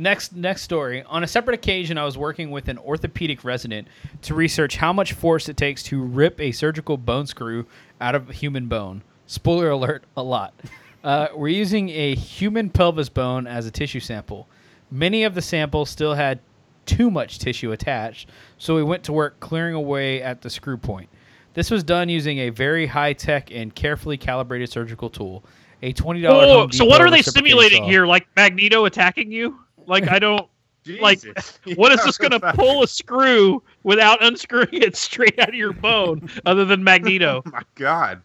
[0.01, 1.03] Next, next story.
[1.03, 3.87] On a separate occasion, I was working with an orthopedic resident
[4.23, 7.67] to research how much force it takes to rip a surgical bone screw
[8.01, 9.03] out of a human bone.
[9.27, 10.55] Spoiler alert: a lot.
[11.03, 14.47] Uh, we're using a human pelvis bone as a tissue sample.
[14.91, 16.41] Many of the samples still had
[16.85, 18.29] too much tissue attached,
[18.59, 21.09] so we went to work clearing away at the screw point.
[21.55, 25.43] This was done using a very high tech and carefully calibrated surgical tool.
[25.81, 26.49] A twenty dollars.
[26.51, 28.07] Oh, so what are they simulating here?
[28.07, 29.59] Like Magneto attacking you?
[29.91, 30.49] Like I don't.
[30.99, 31.59] Like, Jesus.
[31.77, 35.75] What is this going to pull a screw without unscrewing it straight out of your
[35.75, 37.43] bone, other than Magneto?
[37.45, 38.23] Oh my God.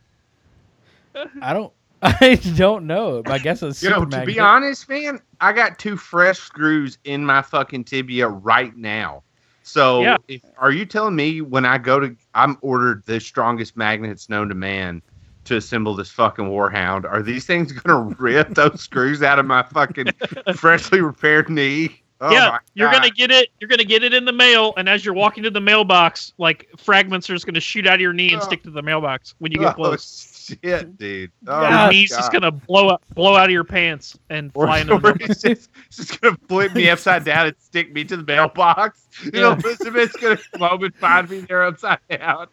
[1.41, 1.73] I don't.
[2.01, 3.21] I don't know.
[3.25, 4.35] I guess it's You know, to magnet.
[4.35, 9.21] be honest, man, I got two fresh screws in my fucking tibia right now.
[9.63, 10.17] So, Yeah.
[10.29, 14.47] if, are you telling me when I go to, I'm ordered the strongest magnets known
[14.47, 15.01] to man
[15.45, 17.05] to assemble this fucking warhound?
[17.05, 20.07] Are these things gonna rip those screws out of my fucking
[20.55, 22.01] freshly repaired knee?
[22.21, 23.49] Oh yeah, you're gonna get it.
[23.59, 26.69] You're gonna get it in the mail, and as you're walking to the mailbox, like
[26.77, 28.45] fragments are just gonna shoot out of your knee and Oh.
[28.45, 29.85] stick to the mailbox when you get close.
[29.85, 30.57] Oh close.
[30.63, 31.31] shit, dude!
[31.45, 32.17] Oh, your knee's God.
[32.17, 35.43] just gonna blow up, blow out of your pants and Or, fly into the mailbox.
[35.43, 39.05] it's just, gonna flip me upside down and stick me to the mailbox.
[39.25, 39.61] You know, Yeah.
[39.65, 42.47] Elizabeth's gonna come home and find me there upside down.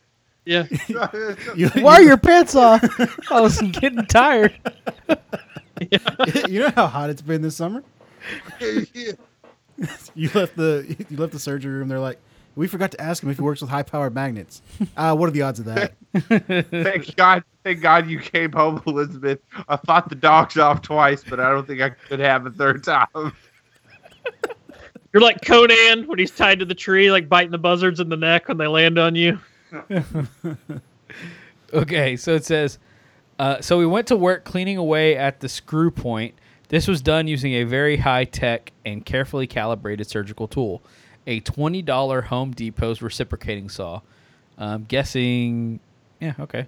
[0.45, 0.67] Yeah,
[1.55, 2.83] You, Why are your pants off?
[3.31, 4.59] I was getting tired.
[6.49, 7.83] you know how hot it's been this summer?
[8.61, 9.13] Yeah.
[10.15, 11.89] You left the you left the surgery room.
[11.89, 12.19] They're like,
[12.55, 14.63] we forgot to ask him if he works with high powered magnets.
[14.97, 15.95] Uh, what are the odds of that?
[16.71, 19.41] Thank God, thank God you came home, Elizabeth.
[19.69, 22.85] I fought the dogs off twice, but I don't think I could have a third
[22.85, 23.07] time.
[25.13, 28.17] you're like Conan when he's tied to the tree, like biting the buzzards in the
[28.17, 29.39] neck when they land on you.
[31.73, 32.79] Okay, so it says,
[33.39, 36.35] uh, so we went to work cleaning away at the screw point.
[36.69, 40.83] This was done using a very high tech and carefully calibrated surgical tool,
[41.27, 44.03] a twenty dollar Home Depot's reciprocating saw.
[44.59, 45.81] I'm guessing,
[46.21, 46.67] yeah, okay,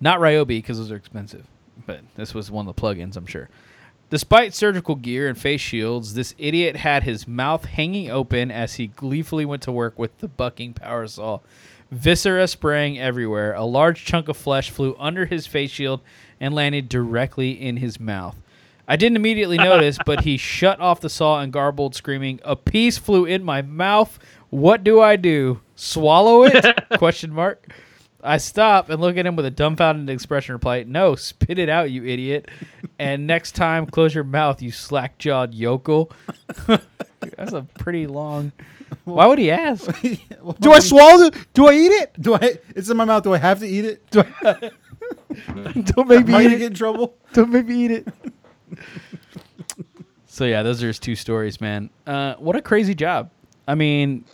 [0.00, 1.46] not Ryobi because those are expensive,
[1.84, 3.50] but this was one of the plugins, I'm sure.
[4.08, 8.86] Despite surgical gear and face shields, this idiot had his mouth hanging open as he
[8.86, 11.40] gleefully went to work with the bucking power saw.
[11.90, 13.54] Viscera spraying everywhere.
[13.54, 16.00] A large chunk of flesh flew under his face shield
[16.40, 18.36] and landed directly in his mouth.
[18.88, 22.98] I didn't immediately notice, but he shut off the saw and garbled, screaming, "A piece
[22.98, 24.18] flew in my mouth.
[24.50, 25.60] What do I do?
[25.74, 26.64] Swallow it?"
[26.98, 27.68] Question mark.
[28.22, 30.54] I stop and look at him with a dumbfounded expression.
[30.54, 32.48] Reply, "No, spit it out, you idiot."
[32.98, 36.10] And next time, close your mouth, you slack-jawed yokel.
[36.66, 38.52] That's a pretty long.
[39.04, 39.84] Why would he ask?
[40.60, 41.34] Do I swallow it?
[41.54, 42.20] Do I eat it?
[42.20, 42.58] Do I?
[42.74, 43.22] It's in my mouth.
[43.22, 44.10] Do I have to eat it?
[44.10, 44.52] Do I,
[45.82, 46.58] don't make Am me I eat gonna it.
[46.58, 47.14] get in trouble?
[47.32, 48.08] Don't make me eat it.
[50.26, 51.90] so yeah, those are his two stories, man.
[52.06, 53.30] Uh, what a crazy job.
[53.68, 54.24] I mean,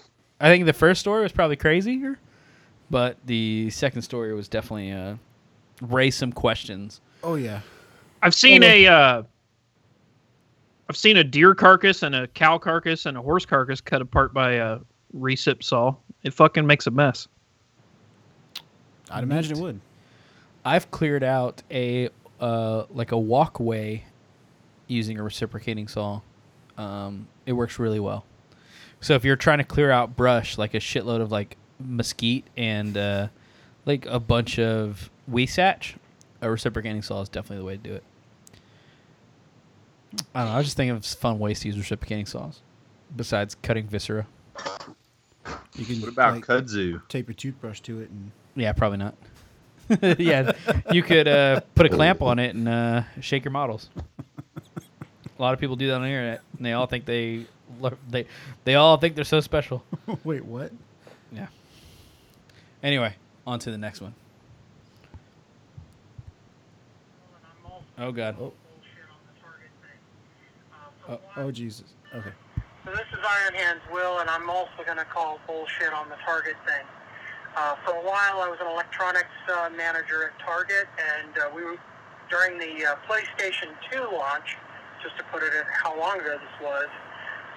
[0.40, 2.18] I think the first story was probably crazier,
[2.90, 5.14] but the second story was definitely uh,
[5.80, 7.00] raised some questions.
[7.22, 7.60] Oh yeah.
[8.22, 9.22] I've seen a, uh,
[10.88, 14.34] I've seen a deer carcass and a cow carcass and a horse carcass cut apart
[14.34, 14.78] by a
[15.16, 15.94] recip saw.
[16.22, 17.28] It fucking makes a mess.
[19.10, 19.80] I'd imagine it would.
[20.64, 22.08] I've cleared out a
[22.40, 24.04] uh, like a walkway
[24.86, 26.20] using a reciprocating saw.
[26.76, 28.24] Um, it works really well.
[29.00, 32.96] So if you're trying to clear out brush, like a shitload of like mesquite and
[32.96, 33.28] uh,
[33.84, 35.96] like a bunch of huisache,
[36.40, 38.04] a reciprocating saw is definitely the way to do it.
[40.34, 40.54] I don't know.
[40.54, 42.60] I was just thinking of fun ways to use reciprocating saws,
[43.16, 44.26] besides cutting viscera.
[45.76, 47.00] You can What about like, kudzu?
[47.08, 49.14] tape your toothbrush to it and Yeah, probably not.
[50.18, 50.52] yeah,
[50.90, 53.90] you could uh, put a clamp on it and uh, shake your models.
[53.96, 57.46] A lot of people do that on the internet, and they all think they
[58.10, 58.26] they
[58.64, 59.82] they all think they're so special.
[60.24, 60.70] wait, what?
[61.32, 61.48] Yeah.
[62.82, 63.14] Anyway,
[63.46, 64.14] on to the next one.
[67.98, 68.36] Oh God.
[68.40, 68.52] Oh.
[71.08, 71.94] Oh, oh Jesus.
[72.14, 72.32] Okay.
[72.84, 76.16] So this is Iron Hands Will, and I'm also going to call bullshit on the
[76.24, 76.86] Target thing.
[77.56, 81.62] Uh, for a while, I was an electronics uh, manager at Target, and uh, we
[81.64, 81.78] were
[82.30, 84.56] during the uh, PlayStation 2 launch.
[85.02, 86.86] Just to put it in how long ago this was,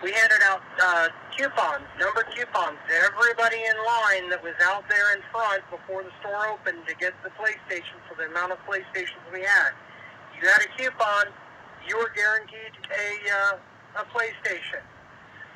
[0.01, 5.13] we handed out uh, coupons, numbered coupons, to everybody in line that was out there
[5.15, 9.21] in front before the store opened to get the PlayStation for the amount of PlayStations
[9.31, 9.77] we had.
[10.41, 11.29] You had a coupon,
[11.87, 14.83] you were guaranteed a uh, a PlayStation.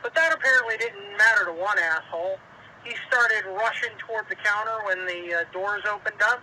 [0.02, 2.40] But that apparently didn't matter to one asshole.
[2.84, 6.40] He started rushing toward the counter when the uh, doors opened up,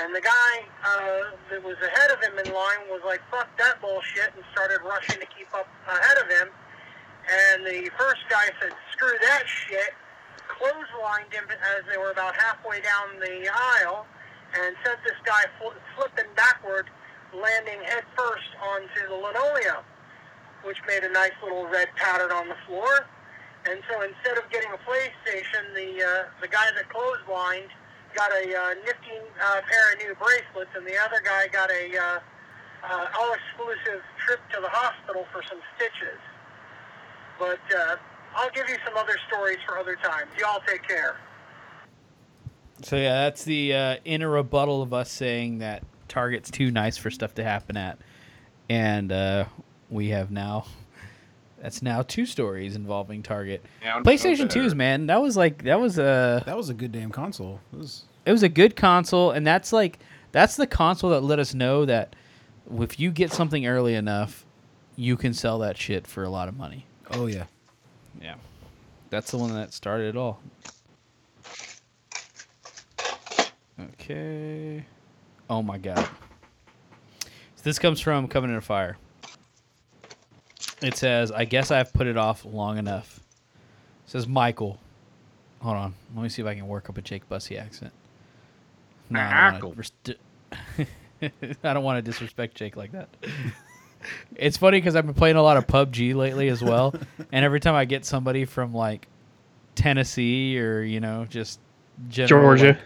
[0.00, 0.52] and the guy
[0.82, 4.82] uh, that was ahead of him in line was like, "Fuck that bullshit," and started
[4.82, 6.48] rushing to keep up ahead of him.
[7.30, 9.94] And the first guy said, "Screw that shit,"
[10.48, 11.46] clotheslined him
[11.78, 14.06] as they were about halfway down the aisle,
[14.58, 16.90] and sent this guy fl- flipping backward,
[17.34, 19.84] landing head first onto the linoleum
[20.64, 23.06] which made a nice little red pattern on the floor.
[23.68, 27.68] And so instead of getting a PlayStation, the uh, the guy that clotheslined
[28.14, 31.96] got a uh, nifty uh, pair of new bracelets, and the other guy got a
[31.96, 32.18] uh,
[32.84, 36.18] uh, all-exclusive trip to the hospital for some stitches.
[37.38, 37.96] But uh,
[38.34, 40.30] I'll give you some other stories for other times.
[40.38, 41.16] Y'all take care.
[42.82, 47.10] So yeah, that's the uh, inner rebuttal of us saying that Target's too nice for
[47.10, 47.98] stuff to happen at,
[48.68, 49.44] and uh,
[49.90, 50.66] we have now.
[51.60, 53.64] That's now two stories involving Target.
[53.82, 55.06] Down PlayStation over 2s, man.
[55.06, 57.60] That was like that was a That was a good damn console.
[57.72, 59.98] It was it was a good console, and that's like
[60.32, 62.14] that's the console that let us know that
[62.78, 64.44] if you get something early enough,
[64.94, 66.86] you can sell that shit for a lot of money.
[67.12, 67.44] oh yeah.
[68.20, 68.34] Yeah,
[69.10, 70.40] that's the one that started it all.
[73.80, 74.84] Okay.
[75.50, 76.06] Oh my god.
[77.22, 78.96] So this comes from "Coming Covenant of Fire.
[80.80, 83.20] It says, "I guess I've put it off long enough."
[84.06, 84.78] It says Michael.
[85.60, 85.94] Hold on.
[86.14, 87.92] Let me see if I can work up a Jake Bussy accent.
[89.10, 90.10] No, I don't wanna rest-
[91.64, 93.08] I don't want to disrespect Jake like that.
[94.36, 96.94] it's funny because I've been playing a lot of PUBG lately as well,
[97.32, 99.08] and every time I get somebody from like
[99.74, 101.60] Tennessee or you know just
[102.08, 102.66] general, Georgia.
[102.66, 102.78] like,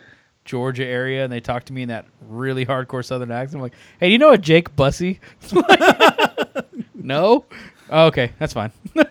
[0.45, 3.75] Georgia area, and they talk to me in that really hardcore Southern accent, I'm like,
[4.01, 5.21] "Hey, do you know a Jake Bussy?"
[6.95, 7.45] no.
[7.91, 8.73] Oh, okay, that's fine.
[8.95, 9.09] that's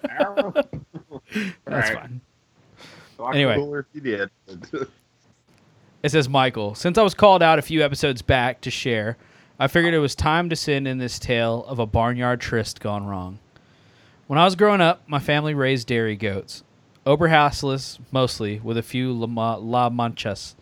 [1.68, 1.94] Alright.
[1.94, 2.22] fine.
[3.20, 3.56] Lot Anyway.
[3.56, 4.30] cooler if you did.
[6.04, 6.74] It says Michael.
[6.74, 9.18] Since I was called out a few episodes back to share,
[9.60, 13.06] I figured it was time to send in this tale of a barnyard tryst gone
[13.06, 13.38] wrong.
[14.26, 16.64] When I was growing up, my family raised dairy goats,
[17.06, 20.56] Oberhaslis mostly, with a few La, Ma- La Manchas.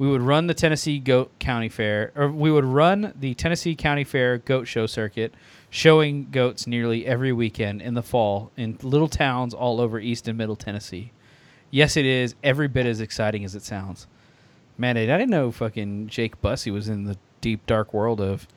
[0.00, 4.02] We would run the Tennessee Goat County Fair, or we would run the Tennessee County
[4.02, 5.34] Fair Goat Show circuit,
[5.68, 10.38] showing goats nearly every weekend in the fall in little towns all over East and
[10.38, 11.12] Middle Tennessee.
[11.70, 14.06] Yes, it is every bit as exciting as it sounds.
[14.78, 18.48] Man, I didn't know fucking Jake Bussy was in the deep dark world of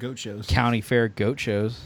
[0.00, 0.48] Goat shows.
[0.48, 1.82] county fair goat shows.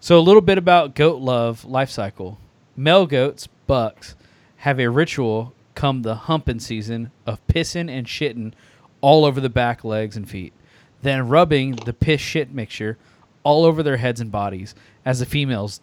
[0.00, 2.36] So a little bit about goat love life cycle.
[2.76, 4.16] Male goats, bucks,
[4.58, 8.52] have a ritual come the humping season of pissing and shitting
[9.00, 10.52] all over the back legs and feet,
[11.02, 12.98] then rubbing the piss shit mixture
[13.44, 14.74] all over their heads and bodies
[15.04, 15.80] as the females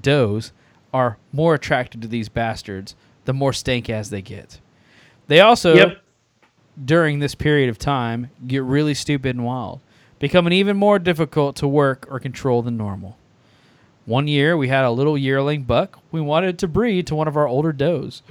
[0.00, 0.52] does
[0.92, 2.94] are more attracted to these bastards
[3.24, 4.60] the more stank as they get.
[5.26, 6.02] They also Yep.
[6.84, 9.80] during this period of time get really stupid and wild,
[10.20, 13.16] becoming even more difficult to work or control than normal.
[14.06, 17.36] One year, we had a little yearling buck we wanted to breed to one of
[17.36, 18.22] our older does.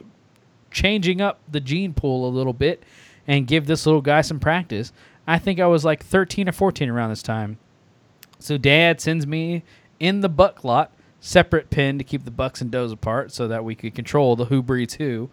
[0.74, 2.84] Changing up the gene pool a little bit
[3.28, 4.92] and give this little guy some practice.
[5.26, 7.58] I think I was like 13 or 14 around this time.
[8.40, 9.64] So dad sends me
[10.00, 10.92] in the buck lot,
[11.22, 14.46] separate pen to keep the bucks and does apart so that we could control the
[14.46, 15.30] who breeds who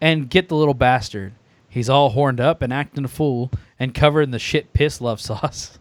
[0.00, 1.34] and get the little bastard.
[1.68, 5.20] He's all horned up and acting a fool and covered in the shit piss love
[5.20, 5.78] sauce.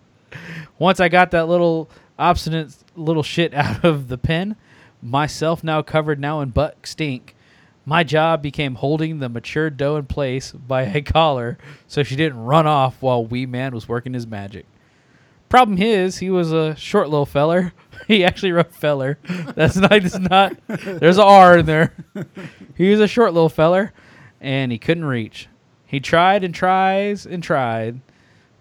[0.78, 4.56] Once I got that little obstinate little shit out of the pen,
[5.02, 7.36] myself now covered now in buck stink,
[7.88, 11.58] my job became holding the mature doe in place by a collar
[11.88, 14.66] so she didn't run off while wee man was working his magic.
[15.48, 17.74] Problem is, he was a short little feller.
[18.08, 19.18] He actually wrote feller.
[19.56, 19.92] That's not.
[19.92, 20.56] It's not.
[20.68, 21.94] There's a R in there.
[22.76, 23.92] He was a short little feller,
[24.40, 25.50] and he couldn't reach.
[25.86, 28.00] He tried and tries and tried,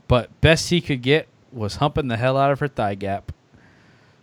[0.09, 3.31] but best he could get was humping the hell out of her thigh gap.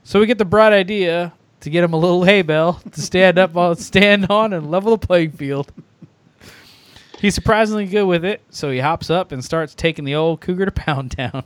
[0.03, 1.33] So we get the bright idea
[1.63, 4.95] to get him a little hay bale to stand up on, stand on, and level
[4.95, 5.71] the playing field.
[7.19, 10.65] He's surprisingly good with it, so he hops up and starts taking the old cougar
[10.65, 11.43] to Pound Town.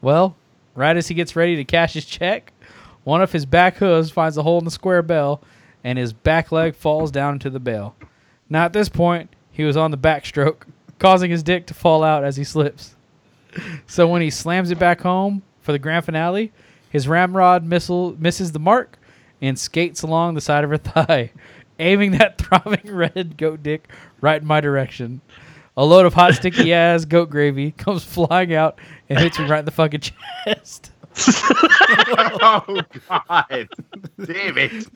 [0.00, 0.36] Well,
[0.74, 2.52] right as he gets ready to cash his check,
[3.08, 5.40] One of his back hooves finds a hole in the square bell,
[5.82, 7.96] and his back leg falls down into the bale.
[8.50, 10.64] Now at this point, he was on the backstroke,
[10.98, 12.96] causing his dick to fall out as he slips.
[13.86, 16.52] So when he slams it back home for the grand finale,
[16.90, 18.98] his ramrod missile misses the mark
[19.40, 21.30] and skates along the side of her thigh,
[21.78, 23.88] aiming that throbbing red goat dick
[24.20, 25.20] right in my direction.
[25.76, 28.78] A load of hot sticky ass goat gravy comes flying out
[29.08, 30.90] and hits me right in the fucking chest.
[32.40, 33.68] oh God!
[34.24, 34.86] Damn it!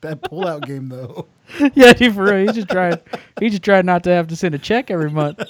[0.00, 1.26] Bad pullout game though.
[1.74, 2.46] yeah, he for real.
[2.46, 3.00] He just tried.
[3.38, 5.42] He just tried not to have to send a check every month.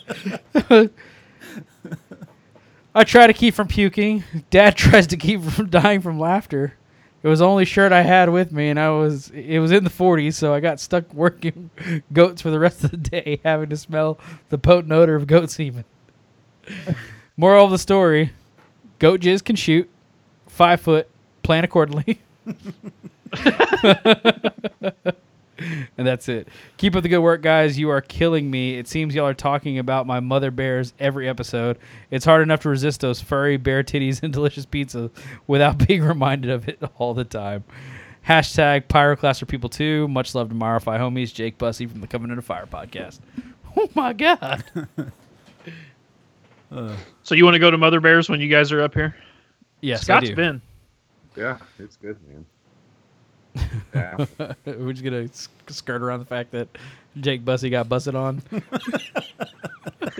[2.94, 4.24] I try to keep from puking.
[4.50, 6.74] Dad tries to keep from dying from laughter.
[7.22, 9.84] It was the only shirt I had with me, and I was it was in
[9.84, 11.70] the 40s, so I got stuck working
[12.12, 14.18] goats for the rest of the day, having to smell
[14.48, 15.84] the potent odor of goat semen.
[17.36, 18.32] Moral of the story:
[18.98, 19.88] Goat jizz can shoot.
[20.46, 21.08] Five foot.
[21.42, 22.20] Plan accordingly.
[25.98, 26.48] and that's it.
[26.76, 27.78] Keep up the good work, guys.
[27.78, 28.78] You are killing me.
[28.78, 31.78] It seems y'all are talking about my mother bears every episode.
[32.10, 35.10] It's hard enough to resist those furry bear titties and delicious pizza
[35.46, 37.64] without being reminded of it all the time.
[38.26, 40.06] Hashtag Pyroclast for people too.
[40.08, 41.32] Much love to Marify homies.
[41.32, 43.20] Jake Bussy from the Coming Into Fire podcast.
[43.76, 44.64] Oh my god.
[46.72, 46.96] Uh.
[47.22, 49.14] So you want to go to Mother Bears when you guys are up here?
[49.80, 50.34] Yes, Scott's I do.
[50.36, 50.62] been.
[51.36, 52.44] Yeah, it's good, man.
[53.94, 54.26] Yeah.
[54.64, 55.28] We're just gonna
[55.68, 56.68] skirt around the fact that
[57.18, 58.42] Jake Bussy got busted on.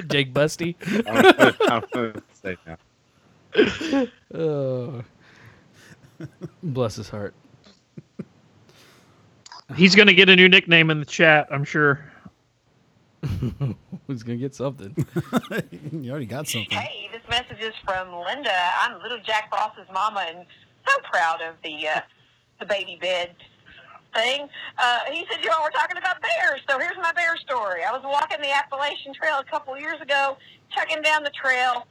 [0.09, 0.75] Jake Busty.
[1.07, 2.77] I'm gonna, say now.
[4.35, 5.03] Oh.
[6.63, 7.35] Bless his heart.
[9.77, 12.05] He's gonna get a new nickname in the chat, I'm sure.
[14.09, 14.95] He's gonna get something?
[15.93, 16.77] you already got something.
[16.77, 18.53] Hey, this message is from Linda.
[18.81, 20.47] I'm little Jack Frost's mama, and
[20.87, 22.01] so proud of the uh,
[22.61, 23.35] the baby bed
[24.15, 24.49] thing.
[24.79, 27.83] Uh, he said y'all were talking about bears, so here's my bear story.
[27.85, 30.37] I was walking the Appalachian Trail a couple years ago,
[30.71, 31.87] chugging down the trail,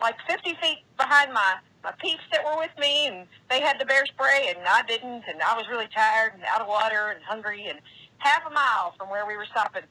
[0.00, 3.84] like 50 feet behind my my peeps that were with me, and they had the
[3.84, 7.18] bear spray, and I didn't, and I was really tired and out of water and
[7.24, 7.80] hungry, and
[8.18, 9.82] half a mile from where we were stopping,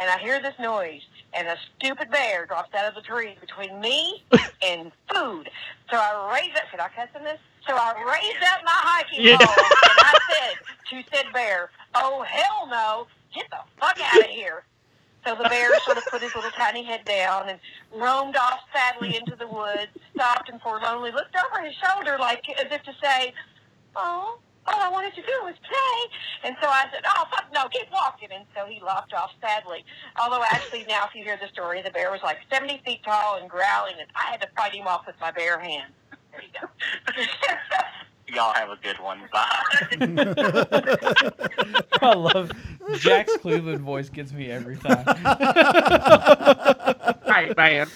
[0.00, 1.00] and I hear this noise,
[1.34, 4.24] and a stupid bear drops out of the tree between me
[4.64, 5.50] and food.
[5.90, 6.70] So I raise up.
[6.70, 7.40] Should I cuss in this?
[7.66, 9.36] So I raised up my hiking Yeah.
[9.36, 10.58] pole, and I said
[10.90, 13.08] to said bear, "Oh hell no!
[13.34, 14.64] Get the fuck out of here!"
[15.26, 17.60] So the bear sort of put his little tiny head down and
[17.94, 22.66] roamed off sadly into the woods, stopped and forlornly looked over his shoulder like as
[22.72, 23.34] if to say,
[23.96, 26.48] Oh, all I wanted to do was play.
[26.48, 29.84] And so I said, Oh fuck no, keep walking and so he lopped off sadly.
[30.20, 33.38] Although actually now if you hear the story, the bear was like seventy feet tall
[33.40, 35.92] and growling and I had to fight him off with my bare hand.
[36.32, 36.66] There you go.
[38.34, 39.22] Y'all have a good one.
[39.32, 39.64] Bye.
[42.00, 42.52] I love
[42.98, 45.04] Jack's Cleveland voice gets me every time.
[47.26, 47.88] Hi, man.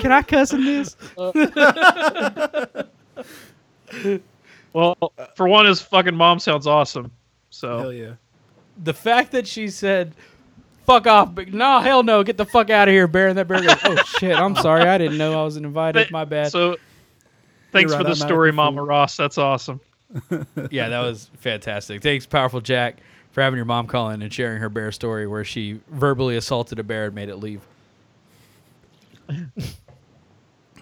[0.00, 0.96] Can I cuss in this?
[4.74, 4.96] Well,
[5.34, 7.10] for one, his fucking mom sounds awesome.
[7.50, 8.12] So Hell yeah.
[8.84, 10.14] The fact that she said,
[10.86, 13.28] "Fuck off," but no, hell no, get the fuck out of here, bear.
[13.28, 16.06] And that bear goes, "Oh shit, I'm sorry, I didn't know I was invited.
[16.06, 16.78] But- My bad." So
[17.72, 18.88] thanks You're for the I'm story, Mama food.
[18.88, 19.16] Ross.
[19.16, 19.80] That's awesome.
[20.70, 22.02] yeah, that was fantastic.
[22.02, 22.98] Thanks, powerful Jack,
[23.32, 26.78] for having your mom call in and sharing her bear story where she verbally assaulted
[26.78, 27.62] a bear and made it leave.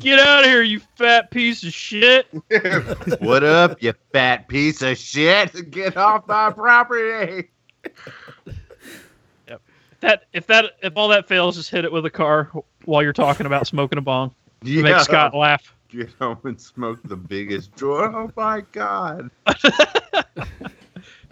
[0.01, 2.27] Get out of here, you fat piece of shit.
[3.21, 5.71] what up, you fat piece of shit?
[5.71, 7.51] Get off my property.
[9.47, 9.61] Yep.
[10.01, 12.51] That if that if all that fails, just hit it with a car
[12.87, 14.35] while you're talking about smoking a bong.
[14.63, 14.83] Yeah.
[14.83, 15.75] Make Scott laugh.
[15.97, 18.15] Get home and smoke the biggest joint.
[18.15, 19.31] Oh my god.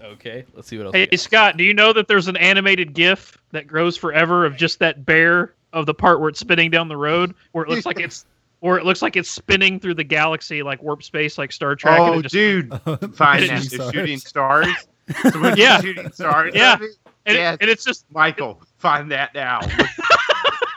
[0.03, 0.95] Okay, let's see what else.
[0.95, 1.17] Hey.
[1.17, 5.05] Scott, do you know that there's an animated GIF that grows forever of just that
[5.05, 8.25] bear of the part where it's spinning down the road, where it looks like it's,
[8.61, 11.99] or it looks like it's spinning through the galaxy like warp space, like Star Trek.
[11.99, 12.81] and Oh, it just, dude.
[13.15, 13.63] Find Shooting that.
[13.65, 13.93] stars.
[13.93, 14.89] Shooting stars.
[15.33, 15.81] So when Yeah.
[15.81, 16.53] shooting stars.
[16.55, 16.75] Yeah.
[16.75, 16.91] of it,
[17.27, 19.61] and, it- and it's just, Michael, find that now.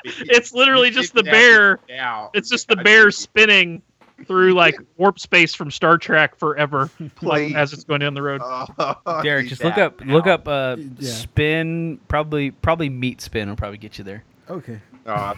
[0.06, 1.80] it's literally just the bear.
[1.90, 2.32] now.
[2.34, 3.82] It's just the bear spinning
[4.28, 6.90] through like warp space from Star Trek forever,
[7.22, 8.42] like as it's going down the road.
[8.44, 11.12] Oh, Derek, just look that up look up uh, Yeah.
[11.12, 12.00] spin.
[12.08, 14.24] Probably probably meat spin will probably get you there.
[14.50, 14.80] Okay.
[15.04, 15.34] Uh,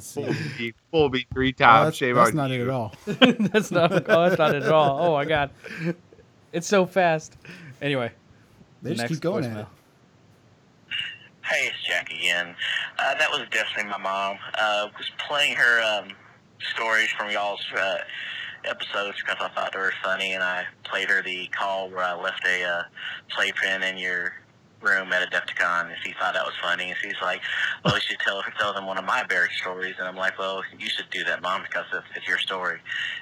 [0.00, 1.86] full beat, full beat three Oh, times.
[1.86, 2.62] that's Shame that's not you.
[2.62, 2.92] it at all.
[3.06, 3.92] that's not.
[4.10, 4.98] Oh, that's not it at all.
[5.00, 5.50] Oh my god,
[6.52, 7.36] it's so fast.
[7.80, 8.10] Anyway,
[8.82, 9.66] They the just keep going at it.
[11.54, 12.56] Hey, it's Jack again.
[12.98, 14.38] Uh, that was definitely my mom.
[14.58, 16.08] Uh, was playing her um,
[16.74, 17.98] stories from y'all's uh,
[18.64, 22.20] episodes because I thought they were funny, and I played her the call where I
[22.20, 22.82] left a uh,
[23.30, 24.32] playpen in your
[24.82, 27.40] room at a Adepticon, and she thought that was funny, and she's like,
[27.84, 30.64] "Well, you should tell tell them one of my bear stories," and I'm like, "Well,
[30.76, 32.80] you should do that, mom, because it's, it's your story."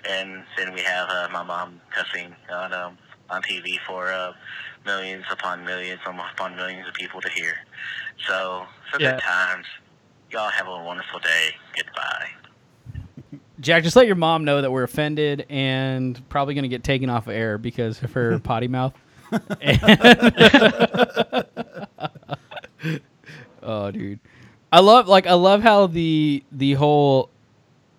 [0.09, 2.97] And then we have uh, my mom cussing on um,
[3.29, 4.33] on TV for uh,
[4.87, 7.55] millions upon millions upon millions of people to hear.
[8.26, 9.12] So, so Yeah.
[9.12, 9.66] good times.
[10.30, 11.51] Y'all have a wonderful day.
[11.76, 12.30] Goodbye.
[13.60, 17.09] Jack, just let your mom know that we're offended and probably going to get taken
[17.10, 18.94] off of air because of her potty mouth.
[23.62, 24.18] oh, dude,
[24.72, 27.30] I love like I love how the the whole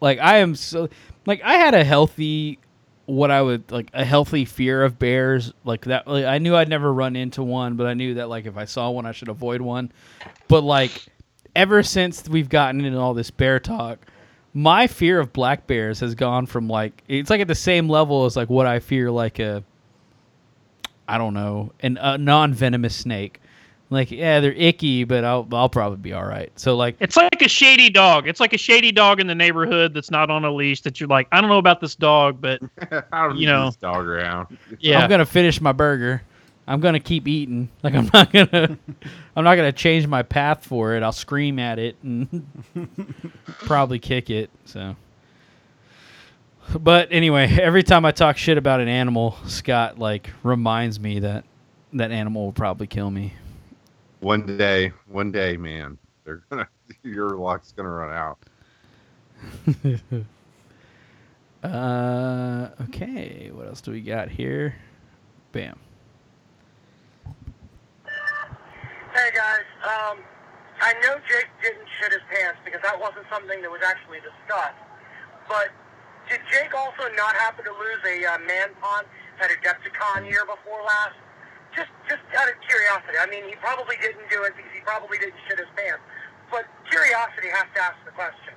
[0.02, 0.90] like I am so
[1.26, 2.60] like I had a healthy
[3.06, 6.08] what I would like a healthy fear of bears like that.
[6.08, 8.66] Like, I knew I'd never run into one, but I knew that like if I
[8.66, 9.92] saw one, I should avoid one.
[10.48, 11.06] But like
[11.56, 14.00] ever since we've gotten into all this bear talk,
[14.54, 18.26] my fear of black bears has gone from like it's like at the same level
[18.26, 19.64] as like what I fear like a
[21.08, 23.42] I don't know an a non venomous snake.
[23.94, 26.52] Like yeah, they're icky, but I'll I'll probably be all right.
[26.60, 28.28] So like It's like a shady dog.
[28.28, 30.82] It's like a shady dog in the neighborhood that's not on a leash.
[30.82, 32.60] That you're like, I don't know about this dog, but
[33.12, 33.68] I don't You know.
[33.68, 34.58] this dog around.
[34.80, 36.24] yeah, I'm gonna finish my burger.
[36.68, 37.70] I'm gonna keep eating.
[37.84, 38.78] Like I'm not gonna
[39.36, 41.04] I'm not gonna change my path for it.
[41.04, 42.46] I'll scream at it and
[43.60, 44.50] probably kick it.
[44.66, 44.96] So
[46.80, 51.44] but anyway, every time I talk shit about an animal, Scott like reminds me that
[51.94, 53.34] that animal will probably kill me.
[54.24, 56.70] One day, one day, man, they're gonna
[57.04, 58.38] your luck's gonna run out.
[61.64, 64.76] Uh okay, what else do we got here?
[65.54, 65.80] Bam.
[67.24, 67.32] Hey
[69.34, 70.20] guys, um,
[70.82, 74.76] I know Jake didn't shit his pants because that wasn't something that was actually discussed.
[75.48, 75.72] But
[76.30, 79.08] did Jake also not happen to lose a uh, man pond
[79.40, 81.16] at Adepticon year before last?
[81.76, 83.18] Just, just out of curiosity.
[83.22, 86.02] I mean, he probably didn't do it because he probably didn't shit his pants.
[86.52, 88.54] But curiosity has to ask the question.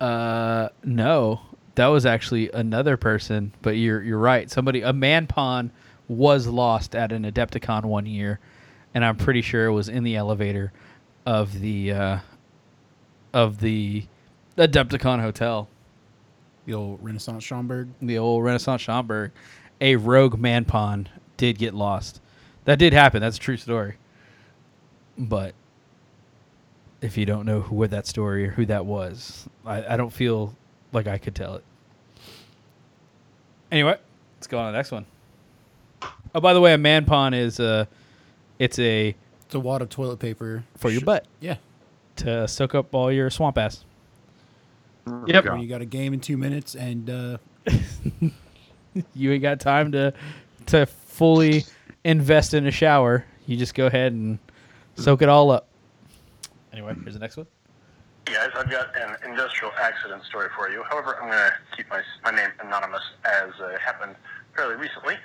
[0.00, 1.40] Uh, no,
[1.76, 3.52] that was actually another person.
[3.62, 4.50] But you're you're right.
[4.50, 5.70] Somebody, a man pawn
[6.08, 8.40] was lost at an Adepticon one year,
[8.94, 10.72] and I'm pretty sure it was in the elevator
[11.24, 12.18] of the uh,
[13.32, 14.04] of the
[14.58, 15.68] Adepticon hotel,
[16.66, 17.88] The old Renaissance Schaumburg.
[18.02, 19.30] the old Renaissance Schaumburg.
[19.80, 21.08] A rogue man pawn
[21.42, 22.20] did get lost.
[22.66, 23.20] That did happen.
[23.20, 23.96] That's a true story.
[25.18, 25.54] But
[27.00, 30.12] if you don't know who what that story or who that was, I, I don't
[30.12, 30.54] feel
[30.92, 31.64] like I could tell it.
[33.72, 33.98] Anyway,
[34.38, 35.04] let's go on to the next one.
[36.32, 37.88] Oh, by the way, a man pawn is a,
[38.60, 39.16] it's a
[39.46, 41.56] It's a wad of toilet paper for your butt Yeah.
[42.16, 43.84] to soak up all your swamp ass.
[45.26, 45.46] Yep.
[45.46, 47.38] When you got a game in two minutes and uh,
[49.14, 50.14] You ain't got time to
[50.66, 51.64] to fully
[52.04, 53.24] invest in a shower.
[53.46, 54.38] You just go ahead and
[54.96, 55.68] soak it all up.
[56.72, 57.46] Anyway, here's the next one.
[58.24, 60.82] Guys, I've got an industrial accident story for you.
[60.88, 64.14] However, I'm going to keep my, my name anonymous as uh, it happened
[64.56, 65.16] fairly recently.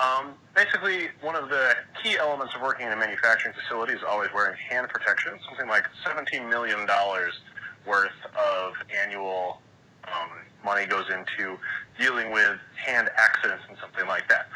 [0.00, 4.30] Um, basically, one of the key elements of working in a manufacturing facility is always
[4.34, 5.34] wearing hand protection.
[5.48, 6.86] Something like $17 million
[7.86, 8.72] worth of
[9.04, 9.60] annual
[10.04, 10.30] um,
[10.64, 11.58] money goes into
[11.98, 14.48] dealing with hand accidents and something like that.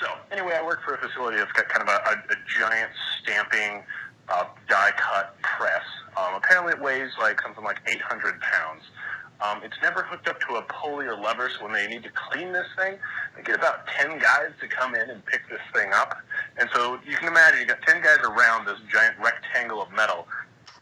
[0.00, 2.90] So, anyway, I work for a facility that's got kind of a, a, a giant
[3.22, 3.82] stamping
[4.28, 5.84] uh, die cut press.
[6.16, 8.82] Um, apparently, it weighs like something like 800 pounds.
[9.40, 12.10] Um, it's never hooked up to a pulley or lever, so when they need to
[12.10, 12.96] clean this thing,
[13.36, 16.16] they get about 10 guys to come in and pick this thing up.
[16.56, 20.28] And so you can imagine you got 10 guys around this giant rectangle of metal,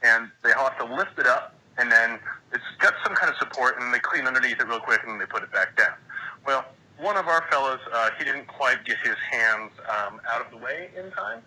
[0.03, 2.19] and they all have to lift it up, and then
[2.53, 5.19] it's got some kind of support, and they clean underneath it real quick, and then
[5.19, 5.95] they put it back down.
[6.47, 6.67] Well,
[6.99, 10.59] one of our fellows, uh, he didn't quite get his hands um, out of the
[10.59, 11.41] way in time,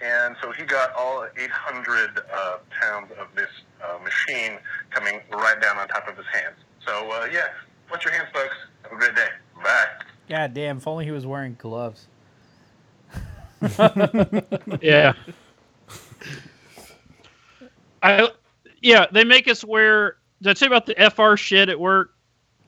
[0.00, 3.48] and so he got all 800 uh, pounds of this
[3.82, 4.58] uh, machine
[4.90, 6.56] coming right down on top of his hands.
[6.86, 7.48] So, uh, yeah,
[7.90, 8.54] watch your hands, folks.
[8.82, 9.28] Have a great day.
[9.62, 9.86] Bye.
[10.28, 10.76] God damn!
[10.76, 12.06] If only he was wearing gloves.
[14.80, 15.14] yeah.
[18.02, 18.28] I
[18.82, 20.16] yeah, they make us wear.
[20.42, 22.14] Did I tell you about the FR shit at work?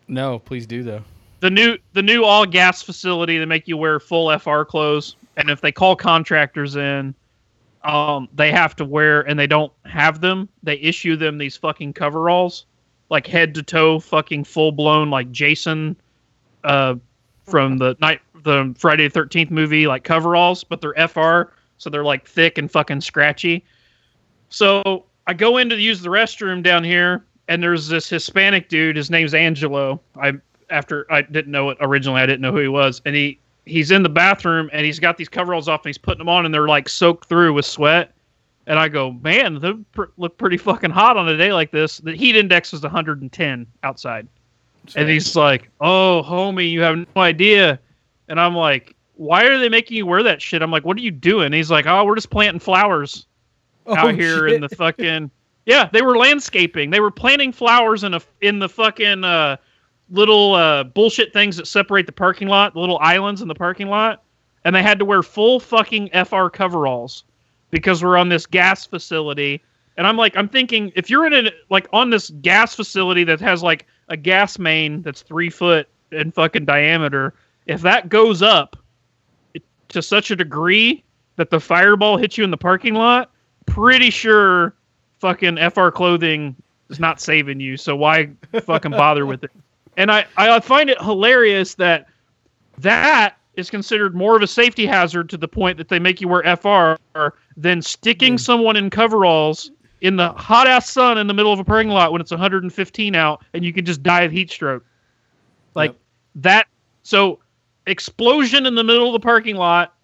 [0.08, 1.02] No, please do though.
[1.40, 3.38] The new the new all gas facility.
[3.38, 7.14] They make you wear full FR clothes, and if they call contractors in,
[7.82, 10.48] um, they have to wear, and they don't have them.
[10.62, 12.66] They issue them these fucking coveralls,
[13.08, 15.96] like head to toe, fucking full blown, like Jason,
[16.64, 16.96] uh,
[17.46, 22.04] from the night the Friday the Thirteenth movie, like coveralls, but they're FR, so they're
[22.04, 23.64] like thick and fucking scratchy.
[24.50, 28.96] So I go in to use the restroom down here, and there's this Hispanic dude.
[28.96, 30.00] His name's Angelo.
[30.20, 30.34] I
[30.70, 32.20] after I didn't know it originally.
[32.20, 35.16] I didn't know who he was, and he he's in the bathroom and he's got
[35.16, 38.12] these coveralls off and he's putting them on and they're like soaked through with sweat.
[38.66, 41.98] And I go, man, they pr- look pretty fucking hot on a day like this.
[41.98, 44.28] The heat index was 110 outside.
[44.96, 47.78] And he's like, "Oh, homie, you have no idea."
[48.28, 51.00] And I'm like, "Why are they making you wear that shit?" I'm like, "What are
[51.00, 53.26] you doing?" And he's like, "Oh, we're just planting flowers
[53.86, 55.30] out here in the fucking
[55.66, 56.90] yeah." They were landscaping.
[56.90, 59.58] They were planting flowers in a in the fucking uh,
[60.10, 63.88] little uh, bullshit things that separate the parking lot, the little islands in the parking
[63.88, 64.22] lot,
[64.64, 67.24] and they had to wear full fucking FR coveralls
[67.70, 69.62] because we're on this gas facility.
[69.96, 73.40] And I'm like, I'm thinking, if you're in a like on this gas facility that
[73.40, 77.34] has like a gas main that's three foot in fucking diameter,
[77.66, 78.76] if that goes up
[79.88, 81.04] to such a degree
[81.36, 83.30] that the fireball hits you in the parking lot,
[83.66, 84.74] pretty sure
[85.20, 86.56] fucking FR clothing
[86.88, 87.76] is not saving you.
[87.76, 88.30] So why
[88.64, 89.50] fucking bother with it?
[89.96, 92.06] And I, I find it hilarious that
[92.78, 96.28] that is considered more of a safety hazard to the point that they make you
[96.28, 96.94] wear FR
[97.56, 98.38] than sticking hmm.
[98.38, 102.12] someone in coveralls in the hot ass sun in the middle of a parking lot
[102.12, 104.84] when it's 115 out and you can just die of heat stroke.
[105.74, 105.98] Like Yep.
[106.36, 106.66] that.
[107.02, 107.40] So
[107.86, 109.94] explosion in the middle of the parking lot,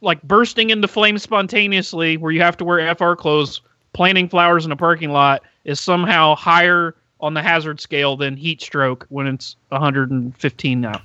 [0.00, 3.62] like bursting into flames spontaneously, where you have to wear FR clothes,
[3.92, 6.94] planting flowers in a parking lot is somehow higher
[7.26, 11.02] on the hazard scale than heat stroke when it's 115 now.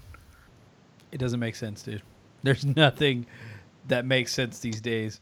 [1.11, 2.01] It doesn't make sense, dude.
[2.43, 3.25] There's nothing
[3.87, 5.19] that makes sense these days.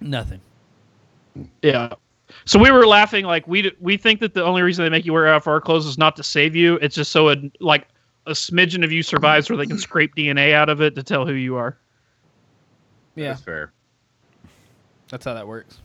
[0.00, 0.40] Nothing.
[1.62, 1.92] Yeah.
[2.44, 5.12] So we were laughing like we we think that the only reason they make you
[5.12, 6.76] wear FR clothes is not to save you.
[6.76, 7.88] It's just so a, like
[8.26, 11.26] a smidgen of you survives where they can scrape DNA out of it to tell
[11.26, 11.76] who you are.
[13.14, 13.72] Yeah, That's fair.
[15.08, 15.78] that's how that works.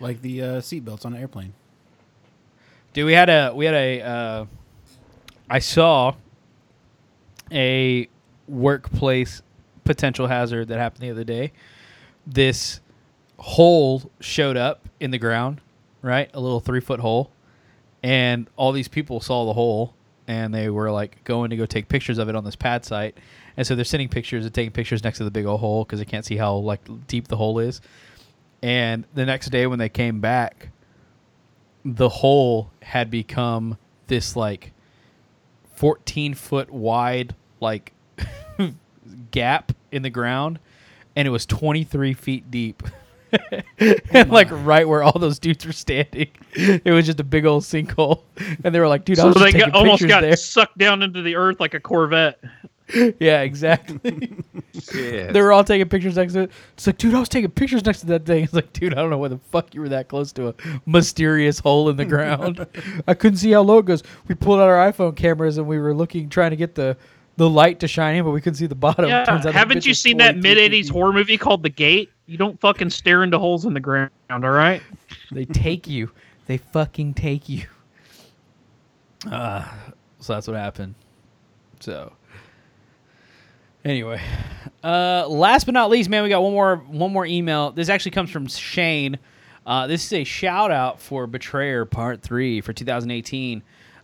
[0.00, 1.54] Like the uh, seatbelts on an airplane.
[2.92, 4.46] Dude, we had a we had a uh,
[5.48, 6.14] I saw
[7.50, 8.08] a
[8.48, 9.42] workplace
[9.84, 11.52] potential hazard that happened the other day.
[12.26, 12.80] This
[13.38, 15.60] hole showed up in the ground,
[16.02, 16.30] right?
[16.34, 17.30] A little three foot hole,
[18.02, 19.94] and all these people saw the hole
[20.28, 23.16] and they were like going to go take pictures of it on this pad site.
[23.56, 25.98] And so they're sending pictures and taking pictures next to the big old hole because
[25.98, 27.80] they can't see how like deep the hole is.
[28.62, 30.68] And the next day when they came back,
[31.84, 33.76] the hole had become
[34.06, 34.72] this like
[35.74, 37.92] 14 foot wide like
[39.30, 40.58] gap in the ground
[41.16, 42.82] and it was 23 feet deep.
[44.10, 46.28] And like right where all those dudes were standing.
[46.52, 48.20] It was just a big old sinkhole.
[48.62, 50.36] And they were like dude i So was they got, almost got there.
[50.36, 52.38] sucked down into the earth like a Corvette.
[53.20, 54.42] yeah exactly
[54.94, 55.30] Yeah.
[55.32, 56.50] they were all taking pictures next to it.
[56.74, 58.44] It's like, dude, I was taking pictures next to that thing.
[58.44, 60.54] It's like, dude, I don't know where the fuck you were that close to a
[60.86, 62.66] mysterious hole in the ground.
[63.08, 64.02] I couldn't see how low it goes.
[64.28, 66.96] We pulled out our iPhone cameras and we were looking, trying to get the
[67.38, 69.06] the light to shine in, but we couldn't see the bottom.
[69.08, 72.10] Yeah, Turns out haven't you seen that mid '80s horror movie called The Gate?
[72.26, 74.82] You don't fucking stare into holes in the ground, all right?
[75.30, 76.10] They take you.
[76.46, 77.66] They fucking take you.
[79.30, 79.66] Uh,
[80.18, 80.94] so that's what happened.
[81.80, 82.12] So
[83.84, 84.20] anyway,
[84.82, 87.70] uh, last but not least, man, we got one more one more email.
[87.70, 89.18] This actually comes from Shane.
[89.64, 93.62] Uh, this is a shout out for Betrayer Part Three for 2018.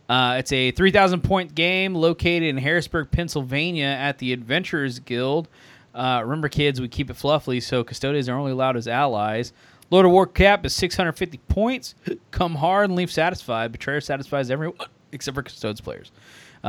[0.09, 5.49] Uh, it's a 3,000 point game located in Harrisburg, Pennsylvania, at the Adventurers Guild.
[5.95, 9.53] Uh, remember, kids, we keep it fluffy, so custodians are only allowed as allies.
[9.91, 11.95] Lord of War cap is 650 points.
[12.31, 13.73] Come hard and leave satisfied.
[13.73, 14.79] Betrayer satisfies everyone
[15.13, 16.11] except for Custodes players.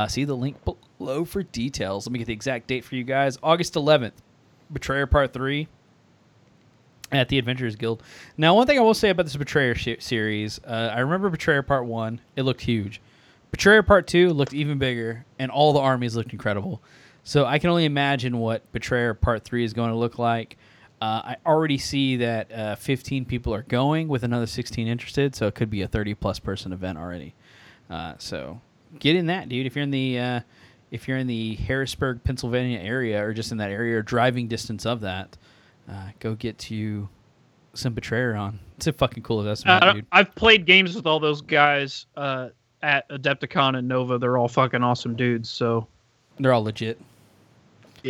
[0.00, 2.06] Uh, see the link below for details.
[2.06, 3.36] Let me get the exact date for you guys.
[3.42, 4.12] August 11th,
[4.72, 5.68] Betrayer Part 3
[7.12, 8.02] at the Adventurers Guild.
[8.38, 11.62] Now, one thing I will say about this Betrayer sh- series, uh, I remember Betrayer
[11.62, 13.02] Part 1, it looked huge.
[13.50, 16.80] Betrayer Part 2 looked even bigger, and all the armies looked incredible.
[17.22, 20.56] So I can only imagine what Betrayer Part 3 is going to look like.
[21.02, 25.46] Uh, I already see that uh, 15 people are going with another 16 interested, so
[25.46, 27.34] it could be a 30 plus person event already.
[27.90, 28.62] Uh, so
[28.98, 29.66] get in that, dude.
[29.66, 30.40] If you're in the uh,
[30.90, 34.86] if you're in the Harrisburg, Pennsylvania area, or just in that area, or driving distance
[34.86, 35.36] of that,
[35.88, 37.08] uh, go get to
[37.74, 38.58] some Betrayer on.
[38.76, 40.06] It's a fucking cool investment, Uh, dude.
[40.10, 42.48] I've played games with all those guys uh,
[42.82, 44.18] at Adepticon and Nova.
[44.18, 45.48] They're all fucking awesome dudes.
[45.48, 45.86] So
[46.38, 47.00] They're all legit.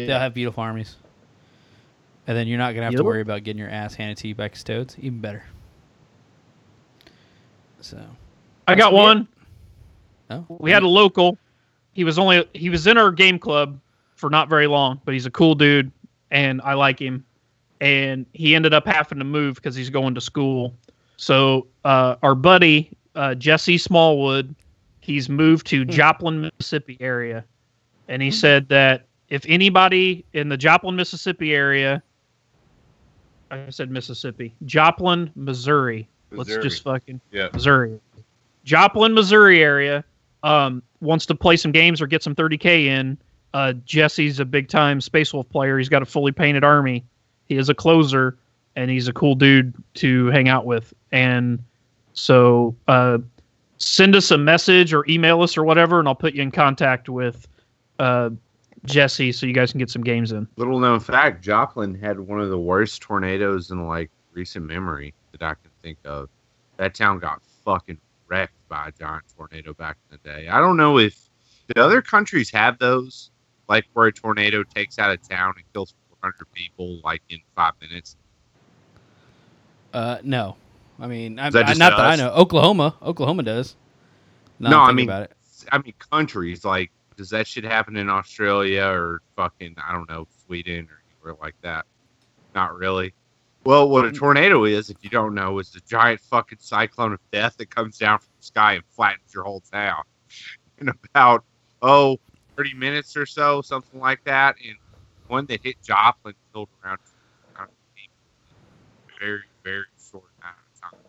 [0.06, 0.96] They'll have beautiful armies.
[2.26, 4.34] And then you're not gonna have to worry about getting your ass handed to you
[4.36, 4.96] by custodes.
[5.00, 5.42] Even better.
[7.80, 7.98] So
[8.68, 9.26] I got one.
[10.30, 11.38] Oh, We had a local.
[11.92, 13.78] He was only he was in our game club
[14.14, 15.90] for not very long, but he's a cool dude
[16.30, 17.24] and I like him.
[17.80, 20.74] And he ended up having to move because he's going to school.
[21.16, 24.54] So uh, our buddy uh, Jesse Smallwood.
[25.00, 27.44] He's moved to Joplin, Mississippi area,
[28.08, 32.02] and he said that if anybody in the Joplin, Mississippi area,
[33.50, 36.08] I said Mississippi, Joplin, Missouri.
[36.30, 37.48] Let's just fucking Yeah.
[37.52, 37.98] Missouri,
[38.64, 40.04] Joplin, Missouri area.
[40.42, 43.18] Um, wants to play some games or get some 30k in.
[43.52, 45.78] Uh, Jesse's a big time Space Wolf player.
[45.78, 47.04] He's got a fully painted army.
[47.48, 48.38] He is a closer,
[48.76, 50.94] and he's a cool dude to hang out with.
[51.10, 51.58] And
[52.12, 53.18] so, uh,
[53.78, 57.08] send us a message or email us or whatever, and I'll put you in contact
[57.08, 57.48] with
[57.98, 58.30] uh,
[58.84, 60.46] Jesse so you guys can get some games in.
[60.56, 65.42] Little known fact: Joplin had one of the worst tornadoes in like recent memory that
[65.42, 66.28] I can think of.
[66.76, 67.98] That town got fucking
[68.30, 70.48] wrecked by a giant tornado back in the day.
[70.48, 71.18] I don't know if
[71.66, 73.30] the other countries have those,
[73.68, 77.74] like where a tornado takes out a town and kills 400 people like in five
[77.80, 78.16] minutes.
[79.92, 80.56] Uh, no,
[81.00, 82.30] I mean, I, that I- not that I know.
[82.30, 83.76] Oklahoma, Oklahoma does.
[84.58, 85.32] Now No, I mean- about it.
[85.72, 90.26] I mean, countries like does that shit happen in Australia or fucking I don't know
[90.46, 91.84] Sweden or anywhere like that?
[92.54, 93.12] Not really.
[93.64, 94.16] Well, what a mm.
[94.16, 97.98] tornado is, if you don't know, is a giant fucking cyclone of death that comes
[97.98, 100.02] down from the sky and flattens your whole town
[100.78, 101.44] in about,
[101.82, 102.18] oh,
[102.56, 104.56] 30 minutes or so, something like that.
[104.66, 104.76] And
[105.28, 106.98] one that hit Joplin killed around
[109.20, 111.00] very, very short amount of time.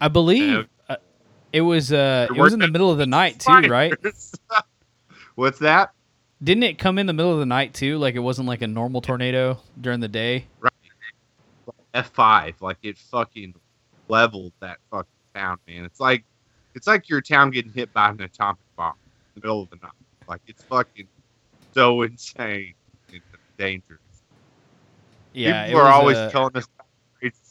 [0.00, 0.96] I believe uh,
[1.52, 3.92] it was uh, it was in the middle of the night too, right?
[5.36, 5.92] What's that?
[6.42, 7.98] Didn't it come in the middle of the night too?
[7.98, 10.46] Like it wasn't like a normal tornado during the day.
[10.60, 10.72] Right.
[12.02, 12.54] F5.
[12.60, 13.54] Like it fucking
[14.08, 15.84] leveled that fucking town, man.
[15.84, 16.24] It's like
[16.74, 18.94] it's like your town getting hit by an atomic bomb
[19.34, 19.92] in the middle of the night.
[20.28, 21.08] Like it's fucking
[21.74, 22.74] so insane
[23.12, 23.20] and
[23.58, 24.00] dangerous.
[25.32, 26.30] Yeah, people are always a...
[26.30, 26.66] telling us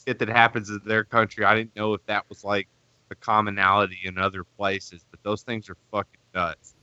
[0.08, 1.44] shit that happens in their country.
[1.44, 2.68] I didn't know if that was like
[3.12, 6.76] a commonality in other places, but those things are fucking nuts.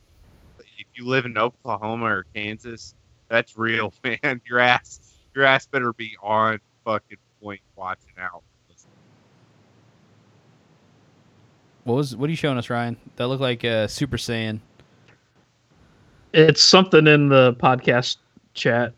[0.58, 2.94] If you live in Oklahoma or Kansas,
[3.28, 4.40] that's real, man.
[4.46, 5.00] Your ass,
[5.34, 8.42] your ass better be on fucking point watching out.
[11.84, 12.16] What was?
[12.16, 12.96] What are you showing us, Ryan?
[13.16, 14.58] That looked like uh, Super Saiyan.
[16.32, 18.16] It's something in the podcast
[18.54, 18.94] chat.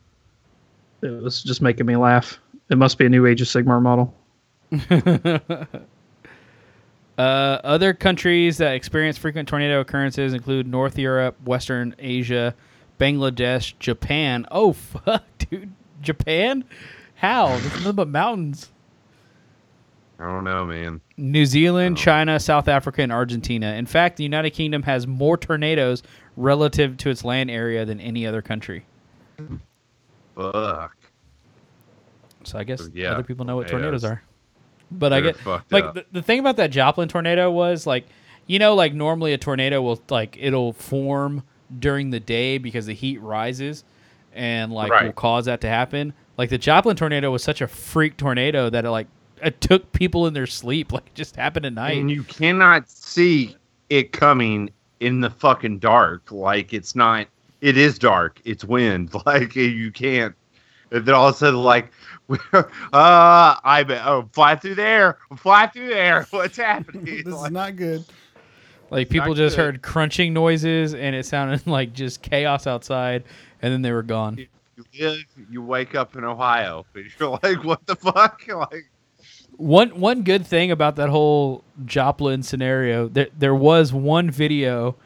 [1.02, 2.38] It was just making me laugh.
[2.70, 4.14] It must be a new Age of Sigmar model.
[7.18, 12.54] Uh, other countries that experience frequent tornado occurrences include North Europe, Western Asia,
[13.00, 14.46] Bangladesh, Japan.
[14.50, 16.62] Oh fuck, dude, Japan?
[17.16, 17.48] How?
[17.48, 18.70] There's nothing but mountains.
[20.18, 21.00] I don't know, man.
[21.18, 22.00] New Zealand, oh.
[22.00, 23.74] China, South Africa, and Argentina.
[23.74, 26.02] In fact, the United Kingdom has more tornadoes
[26.36, 28.86] relative to its land area than any other country.
[30.34, 30.96] Fuck.
[32.44, 34.04] So I guess yeah, other people know what tornadoes.
[34.04, 34.22] are.
[34.90, 38.06] But I They're get like the, the thing about that Joplin tornado was like,
[38.46, 41.42] you know, like normally a tornado will like it'll form
[41.78, 43.84] during the day because the heat rises,
[44.32, 46.14] and like will cause that to happen.
[46.36, 49.06] Like the Joplin tornado was such a freak tornado that it like
[49.42, 50.92] it took people in their sleep.
[50.92, 51.98] Like it just happened at night.
[51.98, 53.56] And you cannot see
[53.90, 56.30] it coming in the fucking dark.
[56.30, 57.26] Like it's not.
[57.60, 58.40] It is dark.
[58.44, 59.14] It's wind.
[59.26, 60.34] Like you can't.
[60.92, 61.90] And then all of a sudden, like,
[62.52, 64.06] uh, I bet.
[64.06, 65.18] Oh, fly through there.
[65.36, 66.26] Fly through there.
[66.30, 67.04] What's happening?
[67.04, 68.04] this Like, is not good.
[68.90, 69.62] Like people just good.
[69.62, 73.24] heard crunching noises and it sounded like just chaos outside,
[73.60, 74.46] and then they were gone.
[74.76, 75.24] You live.
[75.50, 78.42] You wake up in Ohio, and you're like, what the fuck?
[78.48, 78.86] Like,
[79.56, 84.96] One one good thing about that whole Joplin scenario, there there was one video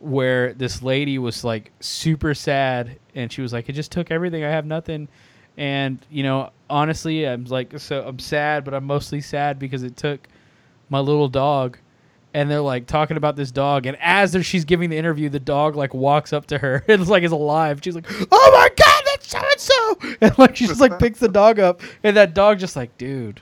[0.00, 4.42] where this lady was like super sad and she was like, "It just took everything.
[4.44, 5.08] I have nothing."
[5.56, 9.96] And you know, honestly, I'm like, so I'm sad, but I'm mostly sad because it
[9.96, 10.26] took
[10.88, 11.78] my little dog.
[12.34, 15.76] And they're like talking about this dog, and as she's giving the interview, the dog
[15.76, 16.82] like walks up to her.
[16.88, 17.80] And it's like is alive.
[17.84, 18.70] She's like, "Oh my
[19.30, 22.16] god, that's so and so!" And like she just like picks the dog up, and
[22.16, 23.40] that dog just like, dude,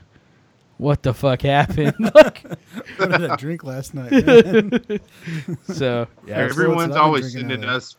[0.81, 1.95] what the fuck happened?
[2.15, 2.43] like,
[2.97, 4.13] What did I drink last night?
[4.27, 5.01] man?
[5.65, 7.97] so yeah, everyone's what always drinking sending us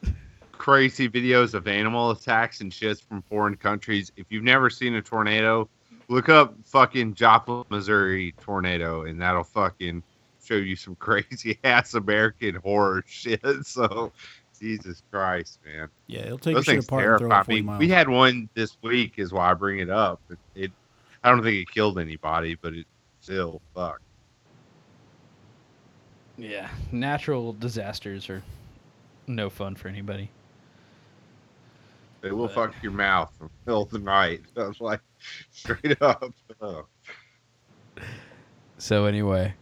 [0.54, 4.12] crazy videos of animal attacks and shits from foreign countries.
[4.18, 5.70] If you've never seen a tornado,
[6.08, 10.04] look up fucking Joplin, Missouri tornado, and that'll fucking
[10.44, 13.42] show you some crazy ass American horror shit.
[13.64, 14.12] So,
[14.62, 15.90] Jesus Christ, man.
[16.08, 17.62] yeah, it'll take Those your things shit apart and throw terrify me.
[17.62, 17.80] miles.
[17.80, 20.22] We had one this week, is why I bring it up.
[20.30, 20.72] It, it
[21.24, 22.86] I don't think it killed anybody, but it
[23.22, 24.00] still fuck.
[26.38, 28.44] yeah, natural disasters are
[29.28, 30.30] no fun for anybody.
[32.22, 34.42] They will fuck your mouth in the middle of the night.
[34.56, 35.02] I was like,
[35.52, 36.32] straight up.
[36.62, 36.86] Oh.
[38.78, 39.54] So anyway,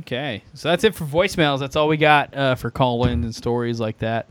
[0.00, 1.58] Okay, so that's it for voicemails.
[1.60, 4.30] That's all we got uh, for call-ins and stories like that.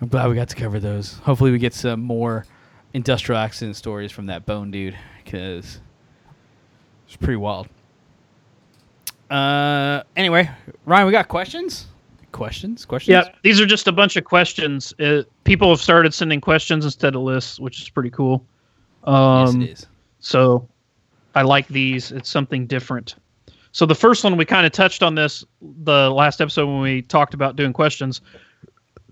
[0.00, 1.14] I'm glad we got to cover those.
[1.18, 2.46] Hopefully, we get some more
[2.94, 5.80] industrial accident stories from that bone dude because
[7.06, 7.68] it's pretty wild.
[9.30, 10.50] Uh, anyway,
[10.86, 11.86] Ryan, we got questions.
[12.32, 12.84] Questions?
[12.84, 13.12] Questions?
[13.12, 14.94] Yeah, these are just a bunch of questions.
[15.00, 18.44] Uh, people have started sending questions instead of lists, which is pretty cool.
[19.04, 19.86] Um, yes, it is.
[20.20, 20.68] So
[21.34, 22.12] I like these.
[22.12, 23.16] It's something different.
[23.72, 27.02] So the first one we kind of touched on this the last episode when we
[27.02, 28.20] talked about doing questions.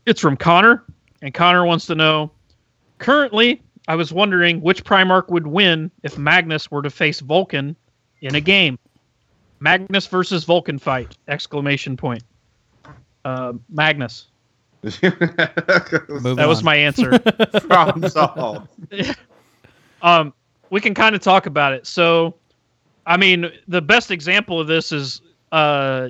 [0.06, 0.84] It's from Connor,
[1.22, 2.30] and Connor wants to know
[2.98, 7.76] currently I was wondering which Primarch would win if Magnus were to face Vulcan
[8.20, 8.78] in a game.
[9.60, 11.16] Magnus versus Vulcan fight!
[11.28, 12.22] Exclamation point.
[13.24, 14.26] Uh, Magnus.
[14.82, 17.18] That was my answer.
[17.68, 18.68] Problem solved.
[20.02, 20.32] um,
[20.70, 21.86] we can kind of talk about it.
[21.86, 22.34] So,
[23.06, 25.20] I mean, the best example of this is
[25.52, 26.08] uh,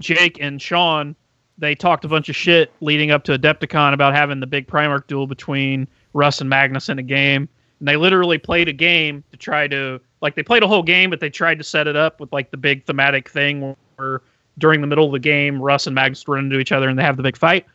[0.00, 1.16] Jake and Sean.
[1.56, 5.06] They talked a bunch of shit leading up to Adepticon about having the big Primarch
[5.06, 7.48] duel between Russ and Magnus in a game.
[7.78, 11.10] And they literally played a game to try to, like, they played a whole game,
[11.10, 14.20] but they tried to set it up with, like, the big thematic thing where
[14.58, 17.02] during the middle of the game, Russ and Magnus run into each other and they
[17.02, 17.66] have the big fight.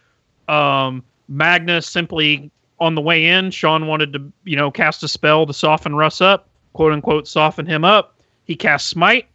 [0.47, 5.45] Um, Magnus simply on the way in, Sean wanted to, you know, cast a spell
[5.45, 8.15] to soften Russ up, quote unquote, soften him up.
[8.49, 9.27] He cast Smite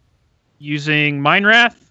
[0.59, 1.89] using Mind Wrath,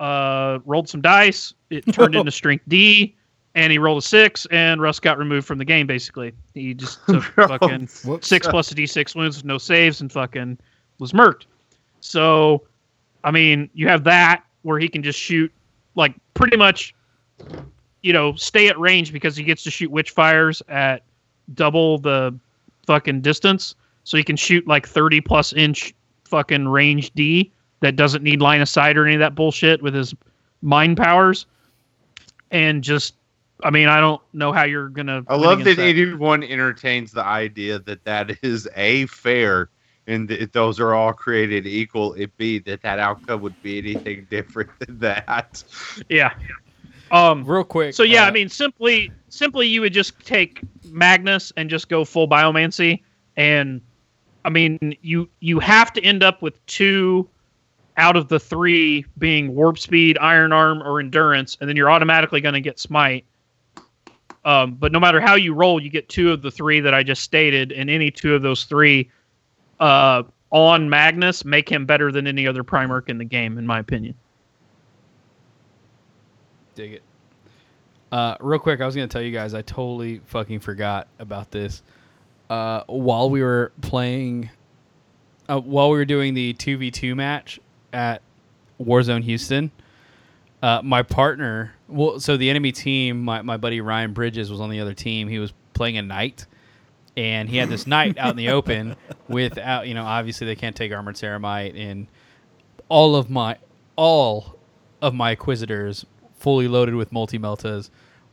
[0.00, 1.54] uh, rolled some dice.
[1.70, 3.14] It turned into Strength D,
[3.54, 6.32] and he rolled a six, and Russ got removed from the game, basically.
[6.54, 8.26] He just took fucking Whoops.
[8.26, 10.58] six plus a d6 wounds with no saves and fucking
[10.98, 11.44] was murked.
[12.00, 12.64] So,
[13.22, 15.52] I mean, you have that where he can just shoot,
[15.94, 16.92] like, pretty much
[18.02, 21.04] you know, stay at range because he gets to shoot witch fires at
[21.54, 22.36] double the
[22.84, 23.76] fucking distance.
[24.02, 25.94] So he can shoot like 30 plus inch
[26.28, 29.94] fucking range D that doesn't need line of sight or any of that bullshit with
[29.94, 30.14] his
[30.62, 31.46] mind powers.
[32.50, 33.14] And just,
[33.62, 35.24] I mean, I don't know how you're going to.
[35.28, 39.68] I love that anyone entertains the idea that that is a fair
[40.06, 42.14] and that those are all created equal.
[42.14, 45.62] It be that that outcome would be anything different than that.
[46.08, 46.34] Yeah.
[47.10, 47.94] Um, Real quick.
[47.94, 52.04] So yeah, uh, I mean, simply, simply, you would just take Magnus and just go
[52.04, 53.02] full biomancy,
[53.36, 53.80] and
[54.44, 57.28] I mean, you you have to end up with two
[57.96, 62.40] out of the three being warp speed, iron arm, or endurance, and then you're automatically
[62.40, 63.24] going to get smite.
[64.44, 67.02] Um, but no matter how you roll, you get two of the three that I
[67.02, 69.10] just stated, and any two of those three
[69.80, 73.80] uh, on Magnus make him better than any other Primarch in the game, in my
[73.80, 74.14] opinion.
[76.74, 77.02] Dig it.
[78.10, 81.82] Uh, real quick, I was gonna tell you guys I totally fucking forgot about this.
[82.50, 84.50] Uh, while we were playing,
[85.48, 87.60] uh, while we were doing the two v two match
[87.92, 88.22] at
[88.80, 89.70] Warzone Houston,
[90.62, 94.70] uh, my partner, well, so the enemy team, my my buddy Ryan Bridges was on
[94.70, 95.28] the other team.
[95.28, 96.46] He was playing a knight,
[97.16, 98.96] and he had this knight out in the open
[99.28, 102.06] without, you know, obviously they can't take armored ceramite and
[102.88, 103.56] all of my
[103.96, 104.56] all
[105.02, 106.06] of my inquisitors
[106.38, 107.90] fully loaded with multi meltas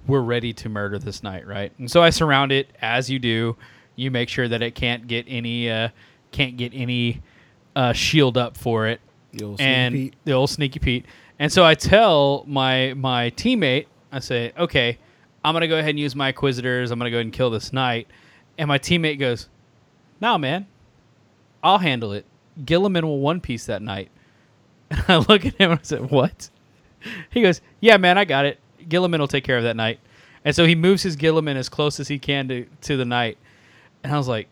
[0.07, 3.55] were ready to murder this knight right and so i surround it as you do
[3.95, 5.89] you make sure that it can't get any uh
[6.31, 7.21] can't get any
[7.75, 8.99] uh shield up for it
[9.33, 10.15] The old Sneaky and Pete.
[10.25, 11.05] the old sneaky pete
[11.39, 14.97] and so i tell my my teammate i say okay
[15.43, 17.71] i'm gonna go ahead and use my inquisitors i'm gonna go ahead and kill this
[17.73, 18.07] knight
[18.57, 19.47] and my teammate goes
[20.21, 20.65] no man
[21.63, 22.25] i'll handle it
[22.63, 24.09] guilliman will one piece that knight
[24.91, 26.49] and I look at him and I said, "What?"
[27.31, 28.59] He goes, "Yeah, man, I got it.
[28.87, 29.99] Guilliman will take care of that knight."
[30.45, 33.39] And so he moves his Guilliman as close as he can to to the knight.
[34.05, 34.47] And I was like,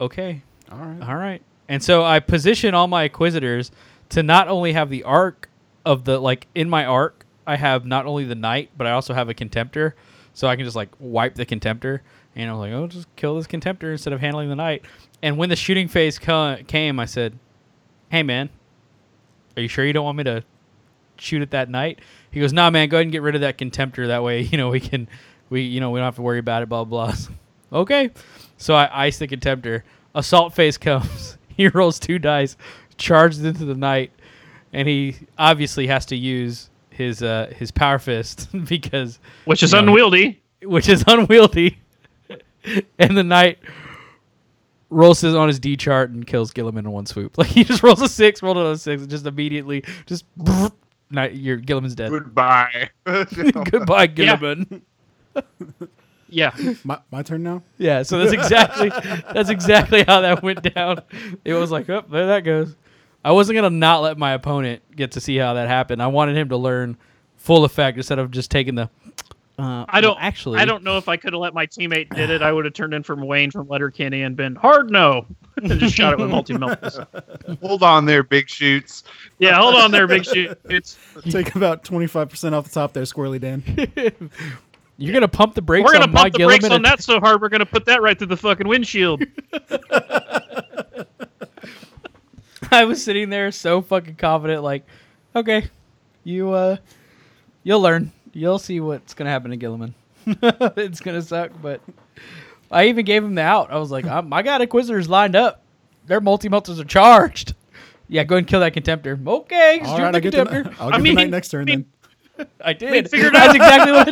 [0.00, 1.02] "Okay, All right.
[1.08, 3.70] all right." And so I position all my inquisitors
[4.10, 5.48] to not only have the arc
[5.84, 9.14] of the like in my arc, I have not only the knight, but I also
[9.14, 9.92] have a contemptor,
[10.32, 12.00] so I can just like wipe the contemptor.
[12.34, 14.84] And I was like, "Oh, just kill this contemptor instead of handling the knight."
[15.22, 17.38] And when the shooting phase came, I said,
[18.10, 18.50] "Hey, man,
[19.56, 20.44] are you sure you don't want me to
[21.18, 22.00] shoot at that knight?
[22.30, 24.06] He goes, Nah, man, go ahead and get rid of that contemptor.
[24.08, 25.08] That way, you know, we can,
[25.48, 26.68] we, you know, we don't have to worry about it.
[26.68, 27.16] Blah, blah blah.
[27.70, 27.80] Blah.
[27.80, 28.10] okay,
[28.56, 29.82] so I ice the contemptor.
[30.14, 31.36] Assault phase comes.
[31.56, 32.56] he rolls two dice,
[32.96, 34.10] charges into the knight,
[34.72, 39.82] and he obviously has to use his uh his power fist because Which is you
[39.82, 40.40] know, unwieldy.
[40.62, 41.78] which is unwieldy.
[42.98, 43.58] and the knight
[44.88, 47.36] rolls his on his D chart and kills Guilliman in one swoop.
[47.38, 50.24] Like he just rolls a six, rolled another six, and just immediately just
[51.10, 52.10] night your Guilliman's dead.
[52.10, 52.90] Goodbye.
[53.04, 54.82] Goodbye, Gilliman.
[56.28, 56.56] Yeah.
[56.84, 57.62] My, my turn now.
[57.78, 58.02] Yeah.
[58.02, 58.88] so that's exactly
[59.32, 61.02] that's exactly how that went down.
[61.44, 62.74] It was like, oh, there that goes.
[63.24, 66.02] I wasn't gonna not let my opponent get to see how that happened.
[66.02, 66.96] I wanted him to learn
[67.36, 68.90] full effect instead of just taking the.
[69.58, 70.58] Uh, I don't well, actually.
[70.58, 72.42] I don't know if I could have let my teammate did it.
[72.42, 75.24] I would have turned in from Wayne from Letterkenny and been hard no,
[75.56, 76.98] and just shot it with multi melts.
[77.62, 79.04] Hold on there, big shoots.
[79.38, 80.58] Yeah, hold on there, big shoot.
[80.64, 80.98] It's
[81.30, 84.30] Take about twenty five percent off the top there, Squirrely Dan.
[84.98, 87.20] You're gonna pump the brakes we're gonna on my pump the brakes on that so
[87.20, 89.22] hard we're gonna put that right through the fucking windshield.
[92.70, 94.84] I was sitting there so fucking confident, like,
[95.34, 95.68] okay,
[96.24, 96.76] you uh,
[97.62, 98.12] you'll learn.
[98.32, 99.94] You'll see what's gonna happen to Guilliman.
[100.76, 101.80] it's gonna suck, but
[102.70, 103.70] I even gave him the out.
[103.70, 105.62] I was like, I'm, I got Inquisitors lined up.
[106.06, 107.54] Their multi melters are charged.
[108.08, 109.24] Yeah, go ahead and kill that contemptor.
[109.26, 110.74] Okay, All shoot right, the I get the, contemptor.
[110.80, 111.86] I'll I get mean- the knight next turn I mean- then.
[112.60, 112.90] I did.
[112.90, 114.08] We figured That's exactly what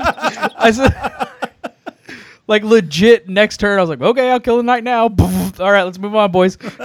[0.56, 0.94] I said.
[2.46, 5.02] like legit next turn, I was like, okay, I'll kill the knight now.
[5.58, 6.56] All right, let's move on, boys.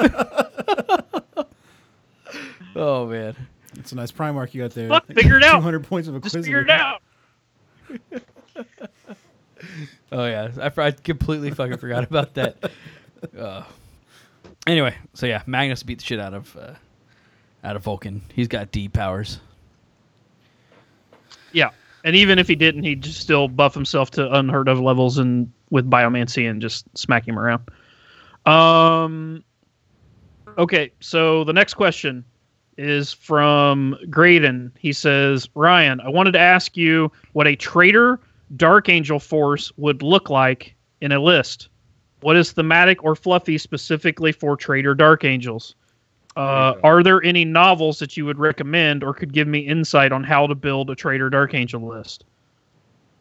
[2.76, 3.36] oh man.
[3.78, 4.90] It's a nice Primarch you got there.
[4.90, 5.58] Fuck, figure it out.
[5.58, 6.44] Two hundred points of Just Inquisitor.
[6.44, 7.02] figure it out.
[10.12, 12.72] Oh yeah, I, I completely fucking forgot about that.
[13.38, 13.64] Uh,
[14.66, 16.74] anyway, so yeah, Magnus beat the shit out of uh,
[17.64, 18.22] out of Vulcan.
[18.34, 19.40] He's got D powers.
[21.52, 21.70] Yeah,
[22.04, 25.52] and even if he didn't, he'd just still buff himself to unheard of levels and
[25.70, 27.64] with biomancy and just smack him around.
[28.46, 29.44] Um.
[30.58, 32.26] Okay, so the next question
[32.78, 34.72] is from Graydon.
[34.80, 38.20] He says, Ryan, I wanted to ask you what a traitor
[38.56, 41.70] Dark Angel force would look like in a list.
[42.22, 45.76] What is thematic or fluffy specifically for traitor Dark Angels?
[46.36, 50.24] Uh, are there any novels that you would recommend or could give me insight on
[50.24, 52.24] how to build a traitor Dark Angel list?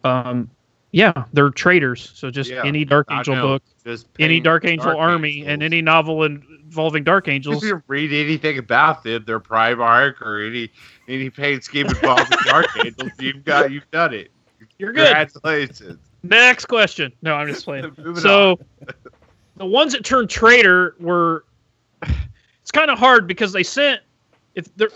[0.04, 0.50] Um,
[0.92, 2.12] yeah, they're traitors.
[2.14, 5.48] So just Yeah, any Dark Angel book, Just any Dark Angel army, Angels.
[5.48, 7.62] and any novel involving Dark Angels.
[7.62, 10.70] If you read anything about them, their Primarch or any
[11.08, 14.30] any paint scheme involving Dark Angels, you've got you've done it.
[14.78, 15.06] You're good.
[15.06, 15.98] Congratulations.
[16.22, 17.12] Next question.
[17.22, 17.92] No, I'm just playing.
[18.16, 18.58] So
[19.56, 21.44] the ones that turned traitor were
[22.68, 24.02] it's kind of hard because they sent
[24.54, 24.90] if there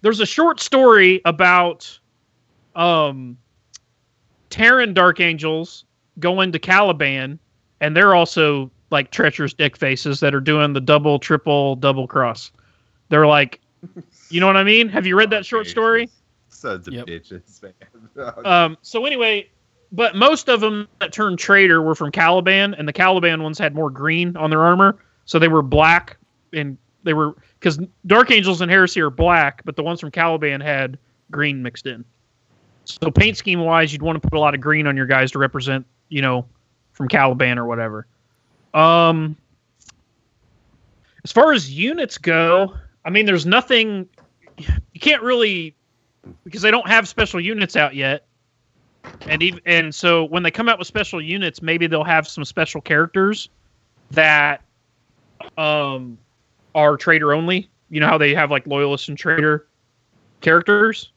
[0.00, 1.96] there's a short story about
[2.74, 3.38] um
[4.50, 5.84] Terran Dark Angels
[6.18, 7.38] going to Caliban
[7.80, 12.50] and they're also like treacherous dick faces that are doing the double triple double cross.
[13.08, 13.60] They're like
[14.28, 14.88] you know what I mean?
[14.88, 16.10] Have you read that short story?
[16.48, 17.06] Sons of Yep.
[17.06, 18.32] bitches, man.
[18.44, 19.48] Um, so anyway,
[19.92, 23.76] but most of them that turned traitor were from Caliban, and the Caliban ones had
[23.76, 26.16] more green on their armor, so they were black,
[26.52, 26.76] and
[27.06, 30.98] they were because Dark Angels and Heresy are black, but the ones from Caliban had
[31.30, 32.04] green mixed in.
[32.84, 35.32] So paint scheme wise, you'd want to put a lot of green on your guys
[35.32, 36.44] to represent, you know,
[36.92, 38.06] from Caliban or whatever.
[38.74, 39.36] Um,
[41.24, 42.74] as far as units go,
[43.04, 44.08] I mean, there's nothing.
[44.58, 45.74] You can't really
[46.44, 48.26] because they don't have special units out yet.
[49.28, 52.44] And even, and so when they come out with special units, maybe they'll have some
[52.44, 53.48] special characters
[54.10, 54.62] that
[55.58, 56.18] um
[56.76, 57.68] are traitor only.
[57.90, 59.66] You know how they have like loyalist and traitor
[60.40, 61.10] characters.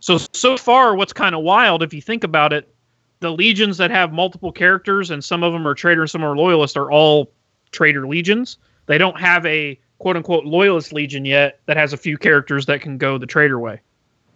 [0.00, 2.74] So so far, what's kind of wild if you think about it,
[3.20, 6.36] the legions that have multiple characters and some of them are traitor and some are
[6.36, 7.30] loyalist are all
[7.70, 8.58] traitor legions.
[8.86, 12.80] They don't have a quote unquote loyalist legion yet that has a few characters that
[12.80, 13.80] can go the traitor way.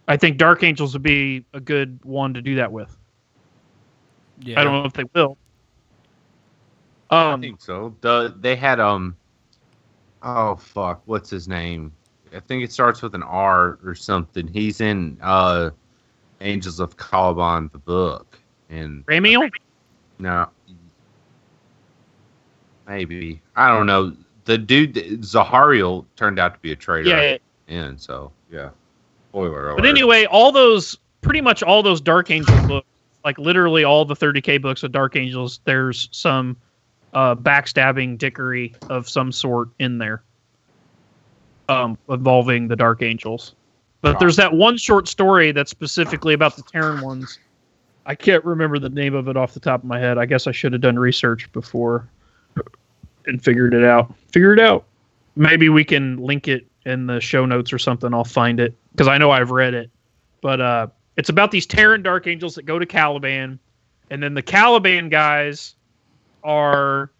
[0.06, 2.96] I think Dark Angels would be a good one to do that with.
[4.40, 4.60] Yeah.
[4.60, 5.36] I don't know if they will.
[7.10, 7.96] I Um, think so.
[8.02, 9.16] The they had um
[10.22, 11.93] oh fuck, what's his name?
[12.34, 14.47] I think it starts with an R or something.
[14.47, 15.70] He's in uh
[16.40, 18.38] Angels of Caliban the book.
[18.68, 19.51] And Ramiel?
[20.18, 20.48] no
[22.86, 23.40] maybe.
[23.55, 24.14] I don't know.
[24.44, 27.36] The dude Zahariel turned out to be a traitor Yeah,
[27.68, 28.70] and so yeah.
[29.30, 29.76] Spoiler alert.
[29.76, 32.86] But anyway, all those pretty much all those Dark Angel books,
[33.24, 36.56] like literally all the 30k books of Dark Angels, there's some
[37.16, 40.22] uh, backstabbing dickery of some sort in there,
[41.70, 43.55] um, involving the Dark Angels.
[44.02, 47.38] But there's that one short story that's specifically about the Terran ones.
[48.05, 50.18] I can't remember the name of it off the top of my head.
[50.18, 52.06] I guess I should have done research before
[53.24, 54.14] and figured it out.
[54.30, 54.84] Figure it out.
[55.36, 58.12] Maybe we can link it in the show notes or something.
[58.12, 59.90] I'll find it because I know I've read it.
[60.43, 63.59] But uh, it's about these Terran Dark Angels that go to Caliban,
[64.10, 65.76] and then the Caliban guys
[66.47, 67.10] are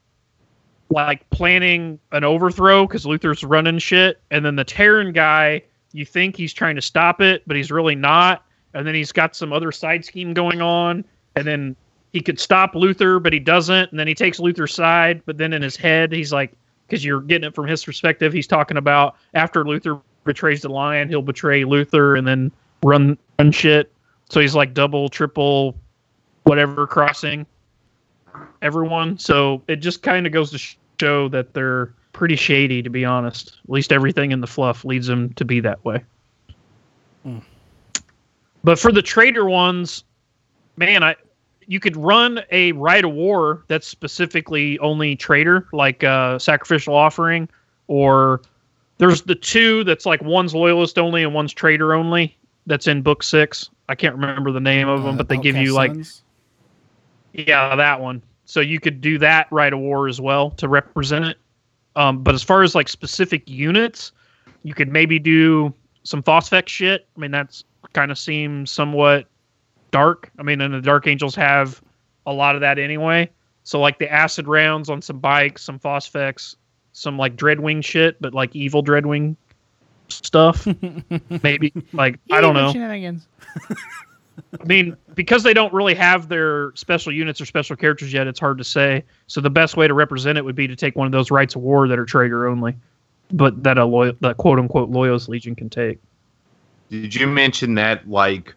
[0.89, 5.63] like planning an overthrow because Luther's running shit, and then the Terran guy,
[5.93, 8.45] you think he's trying to stop it, but he's really not.
[8.73, 11.05] And then he's got some other side scheme going on,
[11.35, 11.77] and then
[12.13, 13.91] he could stop Luther, but he doesn't.
[13.91, 16.53] And then he takes Luther's side, but then in his head, he's like,
[16.87, 18.33] because you're getting it from his perspective.
[18.33, 23.51] He's talking about after Luther betrays the lion, he'll betray Luther and then run run
[23.51, 23.93] shit.
[24.29, 25.77] So he's like double, triple,
[26.45, 27.47] whatever crossing
[28.63, 29.19] everyone.
[29.19, 33.59] So it just kind of goes to show that they're pretty shady, to be honest.
[33.65, 36.03] At least everything in the fluff leads them to be that way.
[38.65, 40.05] But for the traitor ones,
[40.77, 41.17] man, I
[41.67, 47.49] you could run a rite of war that's specifically only traitor, like uh, sacrificial offering,
[47.89, 48.41] or
[48.99, 52.37] there's the two that's like one's loyalist only and one's traitor only.
[52.67, 53.71] That's in book six.
[53.89, 56.23] I can't remember the name of them, Uh, but they give you like Sons?
[57.37, 58.23] Yeah, that one.
[58.45, 61.39] So you could do that rite of war as well to represent it.
[61.97, 64.13] Um, but as far as like specific units,
[64.63, 67.07] you could maybe do some Phosphex shit.
[67.17, 69.27] I mean, that's kind of seems somewhat
[69.91, 70.31] dark.
[70.39, 71.83] I mean, and the Dark Angels have
[72.27, 73.31] a lot of that anyway.
[73.65, 76.55] So like the acid rounds on some bikes, some Phosphex,
[76.93, 79.37] some like Dreadwing shit, but like evil Dreadwing
[80.09, 80.67] stuff.
[81.43, 82.73] maybe like I don't know.
[84.37, 84.61] Shenanigans.
[84.61, 88.41] I mean, because they don't really have their special units or special characters yet, it's
[88.41, 89.05] hard to say.
[89.27, 91.55] So the best way to represent it would be to take one of those rites
[91.55, 92.75] of war that are traitor only,
[93.33, 95.99] but that a loyal, that quote unquote loyalist legion can take.
[96.91, 98.55] Did you mention that like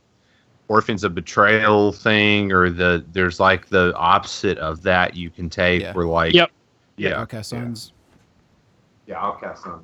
[0.68, 5.82] orphans of betrayal thing, or the there's like the opposite of that you can take,
[5.82, 5.94] Yeah.
[5.94, 6.52] where like Yep.
[6.98, 7.94] yeah, Outcast Sons.
[9.08, 9.80] yeah, outcast son.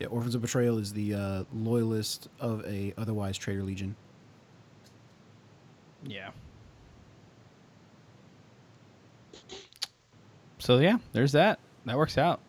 [0.00, 3.94] Yeah, Orphans of Betrayal is the uh, loyalist of a otherwise traitor legion.
[6.06, 6.30] Yeah.
[10.58, 11.58] So yeah, there's that.
[11.84, 12.40] That works out.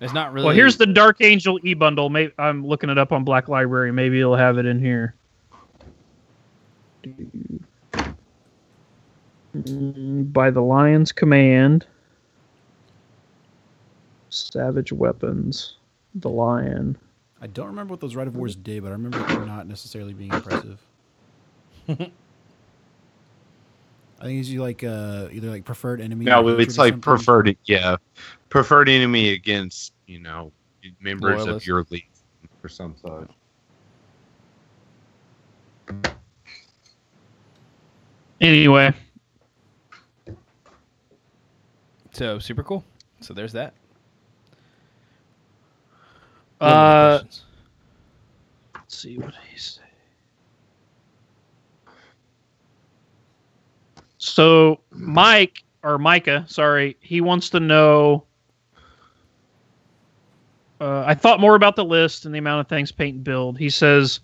[0.00, 0.46] It's not really.
[0.46, 2.10] Well, here's the Dark Angel e bundle.
[2.10, 3.92] Maybe I'm looking it up on Black Library.
[3.92, 5.14] Maybe it'll have it in here.
[9.54, 11.86] By the Lion's command.
[14.28, 15.76] Savage weapons.
[16.16, 16.98] The Lion.
[17.40, 20.12] I don't remember what those Rite of Wars did, but I remember it not necessarily
[20.12, 20.80] being impressive.
[24.18, 26.24] I think it's you like uh, either like preferred enemy.
[26.24, 27.00] No, or it's hatred or like something.
[27.00, 27.96] preferred, yeah,
[28.48, 30.52] preferred enemy against you know
[31.00, 31.48] members Loyalist.
[31.48, 32.08] of your league
[32.64, 33.30] or some such.
[38.40, 38.92] Anyway,
[42.12, 42.84] so super cool.
[43.20, 43.74] So there's that.
[46.60, 47.42] uh, let's
[48.88, 49.82] see what he say.
[54.26, 58.24] So Mike or Micah, sorry, he wants to know.
[60.80, 63.56] Uh, I thought more about the list and the amount of things paint and build.
[63.56, 64.20] He says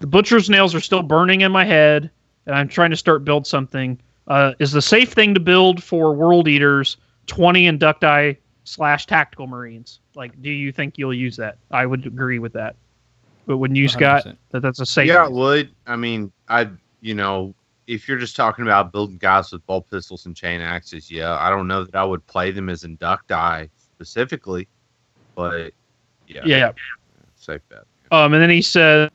[0.00, 2.10] the butcher's nails are still burning in my head,
[2.46, 3.98] and I'm trying to start build something.
[4.28, 10.00] Uh, is the safe thing to build for world eaters twenty inducti slash tactical marines?
[10.14, 11.56] Like, do you think you'll use that?
[11.70, 12.76] I would agree with that.
[13.46, 14.36] But wouldn't you, Scott, 100%.
[14.50, 15.08] that that's a safe?
[15.08, 15.70] Yeah, I would.
[15.86, 16.68] I mean, I
[17.00, 17.54] you know,
[17.88, 21.48] if you're just talking about building guys with bolt pistols and chain axes, yeah, I
[21.48, 24.68] don't know that I would play them as inducti specifically,
[25.34, 25.72] but
[26.28, 26.72] yeah, yeah.
[27.34, 27.84] safe bet.
[28.12, 29.10] Um, and then he says,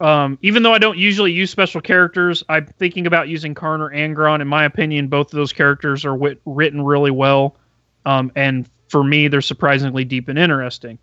[0.00, 3.90] um, even though I don't usually use special characters, I'm thinking about using Kharn or
[3.90, 4.42] Angron.
[4.42, 7.56] In my opinion, both of those characters are wit- written really well.
[8.04, 10.98] Um, and for me, they're surprisingly deep and interesting.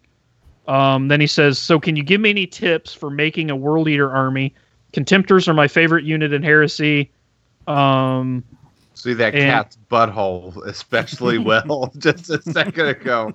[0.67, 3.87] Um, then he says, So, can you give me any tips for making a World
[3.87, 4.53] Eater army?
[4.93, 7.11] Contemptors are my favorite unit in Heresy.
[7.67, 8.43] Um,
[8.93, 13.33] See that And- cat's butthole especially well just a second ago.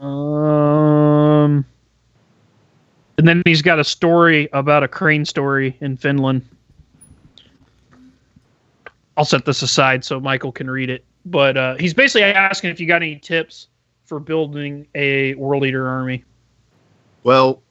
[0.00, 1.64] Um,
[3.16, 6.46] and then he's got a story about a crane story in Finland.
[9.16, 11.04] I'll set this aside so Michael can read it.
[11.26, 13.66] But uh, he's basically asking if you got any tips
[14.04, 16.24] for building a world eater army.
[17.28, 17.62] Well,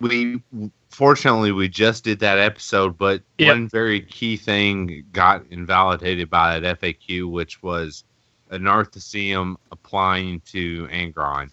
[0.00, 0.40] we
[0.88, 3.54] fortunately we just did that episode, but Yep.
[3.54, 8.04] one very key thing got invalidated by that FAQ, which was
[8.48, 11.50] a Narthecium applying to Angron,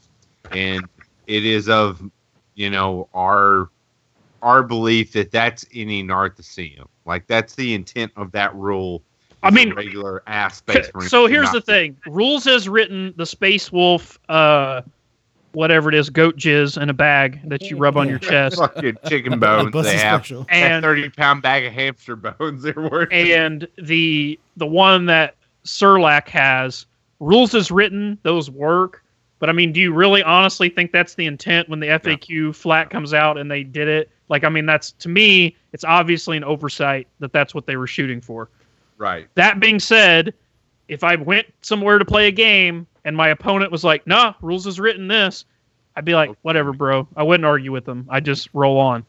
[0.51, 0.87] and
[1.27, 2.01] it is of
[2.55, 3.69] you know our
[4.41, 6.85] our belief that that's any Narthecium.
[7.05, 9.03] Like that's the intent of that rule.
[9.43, 10.91] I mean, regular aspects.
[11.09, 14.83] So here's the thing: rules as written, the Space Wolf, uh,
[15.53, 18.97] whatever it is, goat jizz in a bag that you rub on your chest, fucking
[19.07, 20.21] chicken bones Busted they have.
[20.25, 20.43] special.
[20.43, 23.09] That and thirty pound bag of hamster bones they're worth.
[23.11, 25.35] and the the one that
[25.65, 26.85] Surlac has
[27.19, 29.01] rules as written those work
[29.39, 32.89] but i mean do you really honestly think that's the intent when the faq flat
[32.89, 36.43] comes out and they did it like i mean that's to me it's obviously an
[36.43, 38.49] oversight that that's what they were shooting for
[38.97, 39.27] Right.
[39.35, 40.33] That being said,
[40.87, 44.67] if I went somewhere to play a game and my opponent was like, "Nah, rules
[44.67, 45.45] is written this,"
[45.95, 48.07] I'd be like, "Whatever, bro." I wouldn't argue with them.
[48.09, 49.05] I just roll on.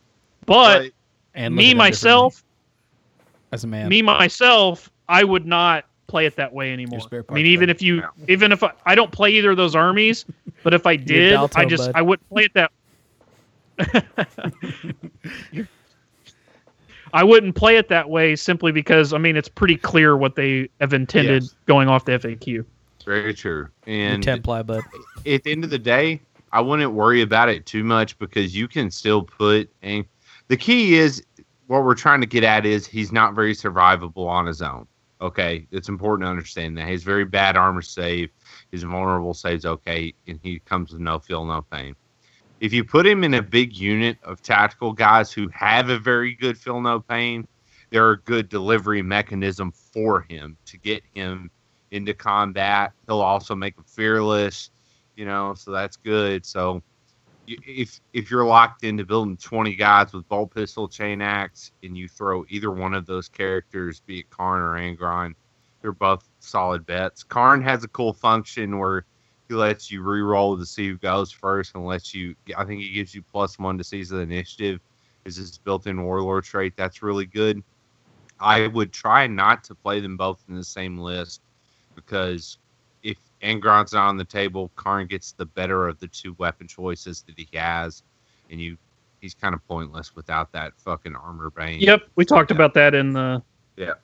[0.47, 0.95] But Right.
[1.35, 2.45] And me myself,
[3.53, 3.89] as a man.
[3.89, 7.01] me myself, I would not play it that way anymore.
[7.29, 8.09] I mean, even if you, Yeah.
[8.29, 10.25] even if I, I don't play either of those armies,
[10.63, 11.99] but if I did, Balto, I just bud.
[11.99, 12.71] I wouldn't play it that.
[17.13, 20.69] I wouldn't play it that way simply because I mean it's pretty clear what they
[20.81, 21.55] have intended Yes.
[21.67, 22.65] going off the FAQ.
[23.05, 23.69] Very true.
[23.87, 24.83] And ten ply, bud.
[25.27, 26.21] at the end of the day,
[26.53, 29.71] I wouldn't worry about it too much because you can still put.
[29.83, 30.05] And
[30.49, 31.25] the key is
[31.67, 34.87] what we're trying to get at is he's not very survivable on his own.
[35.21, 38.31] Okay, it's important to understand that he's very bad armor save.
[38.71, 41.95] His vulnerable saves okay, and he comes with no feel, no pain.
[42.61, 46.35] If you put him in a big unit of tactical guys who have a very
[46.35, 47.47] good feel, no pain,
[47.91, 51.51] they're a good delivery mechanism for him to get him
[51.95, 52.93] into combat.
[53.07, 54.71] He'll also make him fearless
[55.17, 56.45] you know, so that's good.
[56.45, 56.83] So
[57.47, 62.09] if if you're locked into building 20 guys with bolt pistol, chain axe, and you
[62.09, 65.35] throw either one of those characters, be it Kharn or Angron,
[65.83, 67.25] they're both solid bets.
[67.25, 69.05] Kharn has a cool function where
[69.49, 72.35] he lets you re-roll to see who goes first, and lets you.
[72.57, 74.81] I think he gives you plus one to seize the initiative.
[75.25, 76.75] Is his built-in warlord trait?
[76.77, 77.63] That's really good.
[78.41, 81.41] I would try not to play them both in the same list
[81.95, 82.59] because
[83.03, 87.23] if Angron's not on the table, Kharn gets the better of the two weapon choices
[87.23, 88.03] that he has,
[88.51, 88.77] and you
[89.21, 91.81] he's kind of pointless without that fucking armor bane.
[91.81, 92.57] Yep, we talked Yeah.
[92.57, 93.43] about that in the
[93.77, 93.95] yeah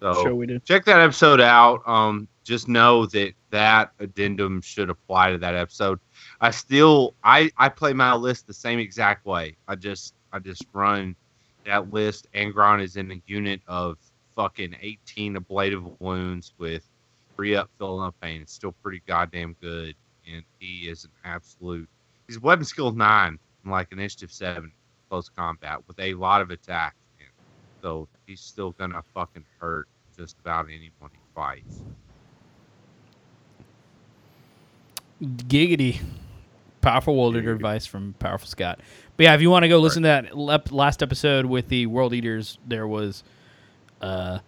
[0.00, 0.64] So show we did.
[0.64, 1.86] check that episode out.
[1.88, 5.98] Um, just know that that addendum should apply to that episode.
[6.40, 9.56] I still I I play my list the same exact way.
[9.68, 11.16] I just I just run
[11.66, 12.28] that list.
[12.34, 13.98] Angron is in a unit of
[14.36, 16.88] fucking 18 ablative wounds with
[17.40, 17.70] three up
[18.20, 18.42] pain.
[18.42, 19.94] It's still pretty goddamn good,
[20.30, 21.88] and he is an absolute.
[22.26, 24.72] He's weapon skill nine, and like initiative seven,
[25.08, 26.94] close combat with a lot of attack.
[27.18, 27.28] man.
[27.80, 29.88] So he's still gonna fucking hurt
[30.18, 31.80] just about anyone he fights.
[35.22, 36.00] Giggity.
[36.82, 38.80] Powerful world eater advice from Powerful Scott.
[39.16, 40.36] But yeah, if you want to go listen to that
[40.72, 43.24] last episode with the world eaters, there was
[44.02, 44.40] uh,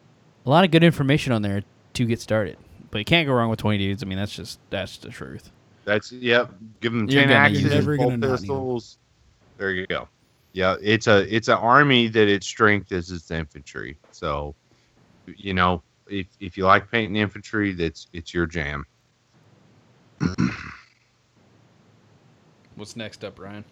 [0.45, 1.63] a lot of good information on there
[1.95, 2.57] to get started.
[2.93, 4.03] But you can't go wrong with twenty dudes.
[4.05, 5.51] I mean, that's just that's the truth.
[5.85, 6.53] That's yep.
[6.81, 7.73] Give them You're ten gonna axes, it.
[7.73, 8.39] and Never bolt gonna not need 'em.
[8.39, 8.99] pistols.
[9.59, 10.09] There you go.
[10.53, 13.97] Yeah, it's a it's an army that its strength is its infantry.
[14.11, 14.55] So,
[15.27, 18.85] you know, if if you like painting infantry, that's it's your jam.
[22.77, 23.65] What's next up, Ryan?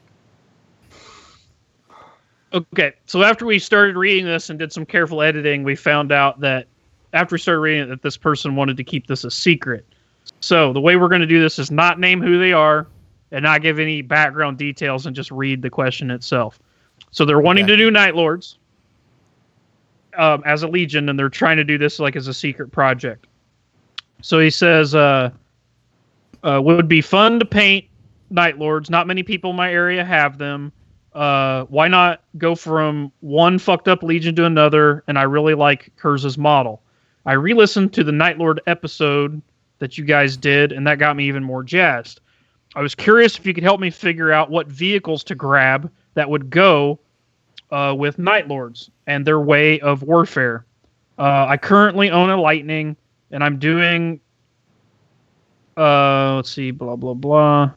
[2.53, 6.41] Okay, so after we started reading this and did some careful editing, we found out
[6.41, 6.67] that
[7.13, 9.85] after we started reading it, that this person wanted to keep this a secret.
[10.41, 12.87] So the way we're going to do this is not name who they are
[13.33, 16.59] and not give any background details and just read the question itself.
[17.11, 17.73] So they're wanting Okay.
[17.73, 18.59] to do Night Lords
[20.17, 23.27] um, as a legion, and they're trying to do this like as a secret project.
[24.23, 25.31] So he says, uh,
[26.43, 27.87] uh, "Would be fun to paint
[28.31, 28.91] Night Lords.
[28.91, 30.73] Not many people in my area have them."
[31.13, 35.03] uh, why not go from one fucked up legion to another?
[35.09, 36.83] And I really like Curze's model.
[37.31, 39.41] I re-listened to the Night Lord episode
[39.79, 42.21] that you guys did, and that got me even more jazzed.
[42.75, 46.29] I was curious if you could help me figure out what vehicles to grab that
[46.29, 46.99] would go
[47.71, 50.67] uh, with Night Lords and their way of warfare.
[51.21, 52.97] Uh, I currently own a Lightning,
[53.31, 54.19] and I'm doing.
[55.77, 57.71] Uh, let's see, blah blah blah.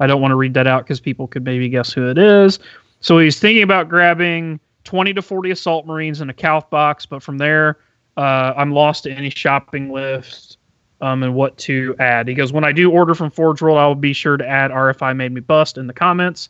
[0.00, 2.58] I don't want to read that out because people could maybe guess who it is.
[3.00, 7.22] So he's thinking about grabbing 20 to 40 assault marines in a Calf box, but
[7.22, 7.76] from there,
[8.16, 10.58] uh, I'm lost to any shopping list
[11.00, 12.28] um, and what to add.
[12.28, 14.70] He goes, When I do order from Forge World, I will be sure to add
[14.70, 16.48] RFI Made Me Bust in the comments.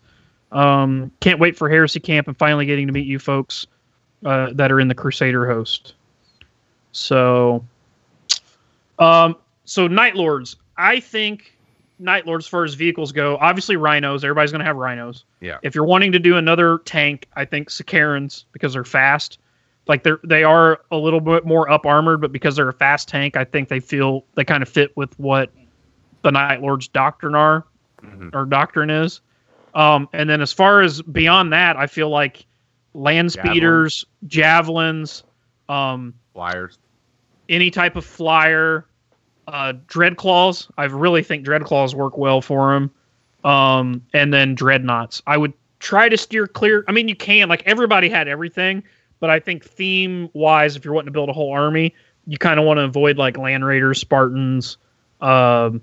[0.52, 3.66] Um, can't wait for Heresy Camp and finally getting to meet you folks
[4.24, 5.94] uh, that are in the Crusader host.
[6.92, 7.64] So,
[9.00, 11.56] um, so Night Lords, I think
[11.98, 14.22] Night Lords, as far as vehicles go, obviously rhinos.
[14.22, 15.24] Everybody's going to have rhinos.
[15.40, 15.58] Yeah.
[15.62, 19.38] If you're wanting to do another tank, I think Sicarans because they're fast.
[19.86, 23.08] Like they're they are a little bit more up armored, but because they're a fast
[23.08, 25.50] tank, I think they feel they kind of fit with what
[26.22, 27.64] the Night Lords doctrine are
[28.02, 28.34] Mhm.
[28.34, 29.20] or doctrine is.
[29.74, 32.46] Um, and then as far as beyond that, I feel like
[32.94, 35.24] land speeders, javelins,
[35.68, 36.78] um, Flyers.
[37.48, 38.86] any type of flyer,
[39.48, 40.68] uh, dread claws.
[40.78, 42.90] I really think dread claws work well for him.
[43.44, 45.20] Um, and then dreadnoughts.
[45.26, 46.84] I would try to steer clear.
[46.88, 48.82] I mean, you can like everybody had everything,
[49.20, 51.94] But I think theme wise, if you're wanting to build a whole army,
[52.26, 54.76] you kind of want to avoid like Land Raiders, Spartans,
[55.20, 55.80] um,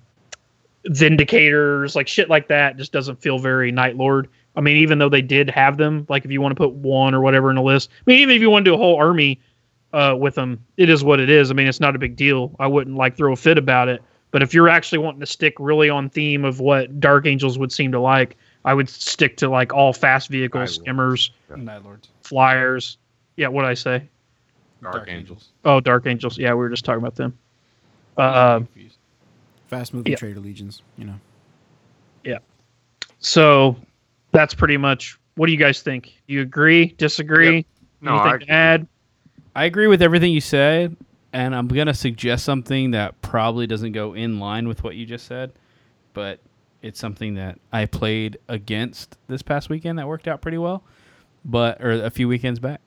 [0.86, 2.78] Vindicators, like shit like that.
[2.78, 4.28] Just doesn't feel very Night Lord.
[4.56, 7.14] I mean, even though they did have them, like if you want to put one
[7.14, 8.98] or whatever in a list, I mean, even if you want to do a whole
[8.98, 9.40] army
[9.94, 11.52] uh, with them, it is what it is.
[11.52, 12.56] I mean, it's not a big deal.
[12.60, 14.04] I wouldn't like throw a fit about it.
[14.32, 17.72] But if you're actually wanting to stick really on theme of what Dark Angels would
[17.72, 21.22] seem to like, I would stick to like all fast vehicles, Night Lords.
[21.30, 21.32] skimmers,
[21.66, 22.10] Night Lords.
[22.22, 22.98] flyers.
[23.42, 24.08] Yeah, what I say?
[24.84, 25.50] Dark, Angels.
[25.66, 26.38] Oh, Dark Angels.
[26.38, 27.36] Yeah, we were just talking about them.
[28.16, 28.60] Uh,
[29.66, 30.18] Fast moving Yeah.
[30.20, 30.84] traitor legions.
[30.96, 31.20] You know.
[32.24, 32.38] Yeah.
[33.18, 33.76] So
[34.32, 35.18] that's pretty much.
[35.38, 36.14] What do you guys think?
[36.28, 36.94] You agree?
[37.00, 37.66] Disagree?
[38.02, 38.88] No, I Anything to add?
[39.56, 40.96] I agree with everything you said,
[41.34, 45.26] and I'm gonna suggest something that probably doesn't go in line with what you just
[45.26, 45.52] said,
[46.14, 46.40] but
[46.84, 50.84] it's something that I played against this past weekend that worked out pretty well,
[51.44, 52.82] but or a few weekends back.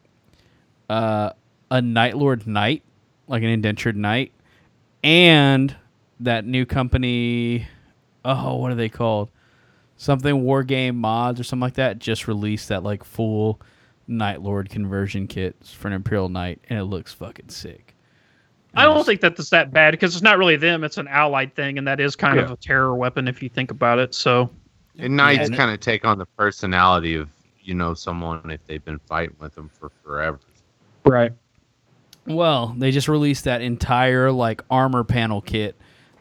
[0.88, 1.30] Uh,
[1.70, 2.82] a Night Lord Knight,
[3.26, 4.32] like an indentured knight,
[5.02, 5.74] and
[6.20, 7.66] that new company.
[8.24, 9.30] Oh, what are they called?
[9.96, 11.98] Something War Game Mods or something like that.
[11.98, 13.60] Just released that like full
[14.06, 17.94] Night Lord conversion kit for an Imperial Knight, and it looks fucking sick.
[18.76, 20.82] I don't think that that's that bad because it's not really them.
[20.82, 23.70] It's an allied thing, and that is kind of a terror weapon if you think
[23.70, 24.14] about it.
[24.14, 24.50] So
[24.98, 27.30] And knights and it- kind of take on the personality of
[27.62, 30.40] you know someone if they've been fighting with them for forever.
[31.06, 31.32] Right.
[32.26, 35.76] Well, they just released that entire like armor panel kit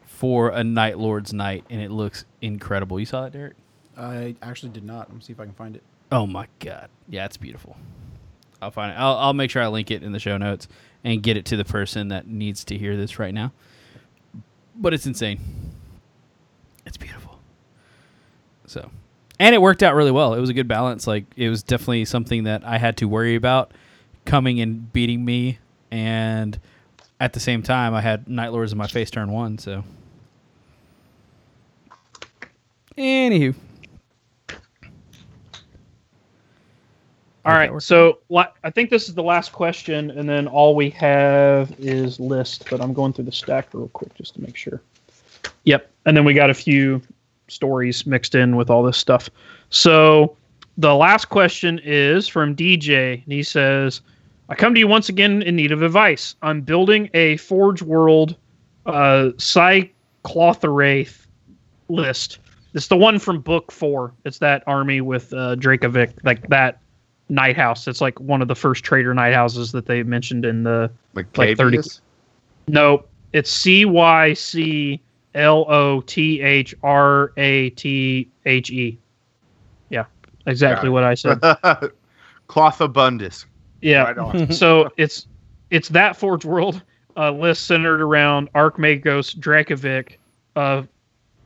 [0.05, 2.99] for a Night Lord's Knight, and it looks incredible.
[2.99, 3.55] You saw that, Derek?
[3.97, 5.09] I actually did not.
[5.09, 5.83] Let me see if I can find it.
[6.11, 7.77] Oh my god, yeah, it's beautiful.
[8.61, 8.95] I'll find it.
[8.95, 10.67] I'll, I'll make sure I link it in the show notes
[11.03, 13.51] and get it to the person that needs to hear this right now.
[14.75, 15.39] But it's insane.
[16.85, 17.39] It's beautiful.
[18.65, 18.89] So,
[19.39, 20.33] and it worked out really well.
[20.33, 21.05] It was a good balance.
[21.07, 23.71] Like it was definitely something that I had to worry about
[24.25, 25.59] coming and beating me,
[25.91, 26.59] and
[27.19, 29.57] at the same time, I had Night Lords in my face turn one.
[29.57, 29.83] So,
[32.97, 33.55] anywho.
[37.45, 37.73] All How'd right.
[37.73, 37.81] work?
[37.81, 42.69] So I think this is the last question, and then all we have is list.
[42.69, 44.81] But I'm going through the stack real quick just to make sure.
[45.65, 45.91] Yep.
[46.05, 47.01] And then we got a few
[47.49, 49.29] stories mixed in with all this stuff.
[49.69, 50.37] So
[50.77, 54.01] the last question is from DJ, and he says,
[54.49, 56.35] "I come to you once again in need of advice.
[56.41, 58.35] I'm building a Forge World
[58.85, 61.17] uh, Cyclothrathe
[61.89, 62.39] list.
[62.73, 64.13] It's the one from Book Four.
[64.25, 66.79] It's that army with uh, Draykavac, like that."
[67.29, 67.87] knight house.
[67.87, 70.91] It's like one of the first traitor knight houses that they mentioned in the.
[71.13, 72.01] Like, Like 30 Cavius?
[72.67, 75.01] No, it's C Y C
[75.35, 78.97] L O T H R A T H E.
[79.89, 80.05] Yeah,
[80.45, 81.39] exactly what I said.
[82.47, 83.45] Cloth abundus.
[83.83, 84.11] Yeah.
[84.11, 85.27] Right so it's
[85.69, 86.81] it's that Forge World
[87.17, 90.17] uh, list centered around Archmagos Draykavac.
[90.55, 90.83] Uh,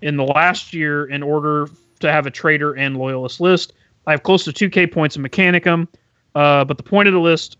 [0.01, 1.69] in the last year, in order
[1.99, 3.73] to have a traitor and loyalist list,
[4.05, 5.87] I have close to 2k points in Mechanicum.
[6.35, 7.57] Uh, but the point of the list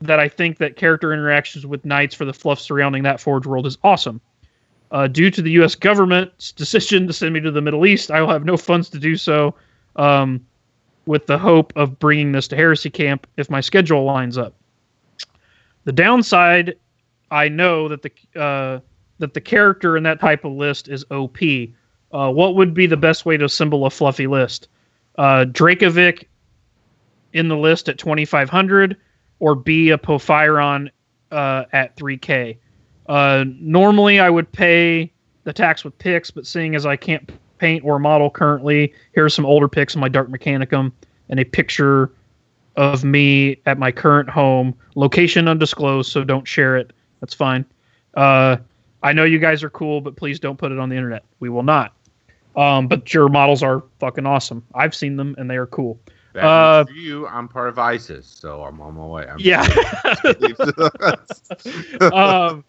[0.00, 3.66] that I think that character interactions with knights for the fluff surrounding that Forge World
[3.66, 4.20] is awesome.
[4.90, 5.74] Uh, due to the U.S.
[5.74, 8.98] government's decision to send me to the Middle East, I will have no funds to
[8.98, 9.54] do so.
[9.96, 10.46] Um,
[11.08, 14.54] with the hope of bringing this to Heresy Camp if my schedule lines up.
[15.84, 16.76] The downside,
[17.30, 18.80] I know that the uh,
[19.18, 21.38] that the character in that type of list is OP.
[22.12, 24.68] Uh, what would be the best way to assemble a fluffy list?
[25.16, 25.46] Uh,
[27.32, 28.96] in the list at 2500
[29.40, 30.90] or B a Porphyrion
[31.32, 32.58] uh, at 3k.
[33.08, 35.10] Uh, normally I would pay
[35.44, 39.46] the tax with picks, but seeing as I can't paint or model currently, here's some
[39.46, 40.92] older pics of my Dark Mechanicum
[41.28, 42.10] and a picture
[42.76, 44.74] of me at my current home.
[44.94, 46.92] Location undisclosed, so don't share it.
[47.20, 47.64] That's fine.
[48.14, 48.56] Uh,
[49.02, 51.24] I know you guys are cool, but please don't put it on the internet.
[51.40, 51.94] We will not.
[52.56, 54.64] Um, but your models are fucking awesome.
[54.74, 56.00] I've seen them and they are cool.
[56.34, 59.26] Uh, you, I'm part of ISIS, so I'm on my way.
[59.26, 59.60] I'm Yeah.
[62.14, 62.64] um,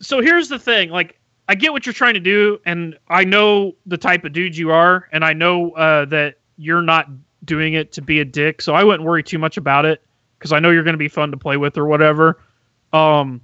[0.00, 1.18] so here's the thing like
[1.48, 4.70] i get what you're trying to do and i know the type of dude you
[4.70, 7.08] are and i know uh, that you're not
[7.44, 10.02] doing it to be a dick so i wouldn't worry too much about it
[10.38, 12.40] because i know you're going to be fun to play with or whatever.
[12.92, 13.40] Um,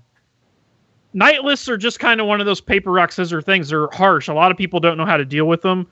[1.13, 3.69] knight lists are just kind of one of those paper rock scissor things.
[3.69, 4.29] They're harsh.
[4.29, 5.87] A lot of people don't know how to deal with them.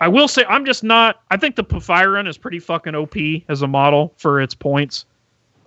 [0.00, 3.16] I will say i'm just not i think the Porphyrion is pretty fucking op
[3.50, 5.04] as a model for its points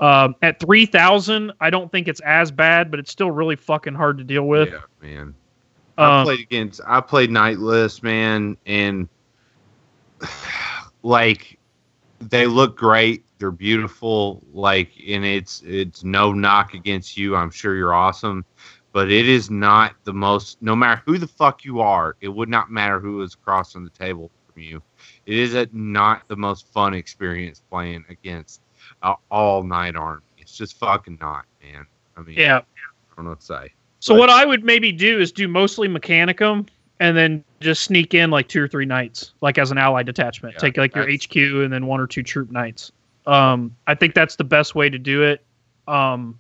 [0.03, 4.17] um, at 3000, I don't think it's as bad, but it's still really fucking hard
[4.17, 4.69] to deal with.
[4.69, 5.33] yeah, man.
[5.97, 6.81] I Um, played against.
[6.87, 9.07] I played Knight List, man, and
[11.03, 11.59] like
[12.19, 13.23] they look great.
[13.37, 14.41] they're beautiful.
[14.53, 17.35] Like, and it's it's no knock against you.
[17.35, 18.45] I'm sure you're awesome,
[18.93, 20.61] but it is not the most.
[20.61, 23.83] No matter who the fuck you are, it would not matter who is across from
[23.83, 24.81] the table from you.
[25.25, 28.61] It is a, not the most fun experience playing against
[29.31, 30.21] all knight army.
[30.37, 31.85] It's just fucking not, man.
[32.17, 32.57] I mean, Yeah.
[32.57, 33.73] I don't know what to say.
[33.99, 36.67] So But- what I would maybe do is do mostly Mechanicum
[36.99, 40.55] and then just sneak in like two or three knights, like as an allied detachment.
[40.55, 42.91] Yeah, Take like your HQ and then one or two troop knights.
[43.25, 45.43] Um, I think that's the best way to do it.
[45.87, 46.37] Um,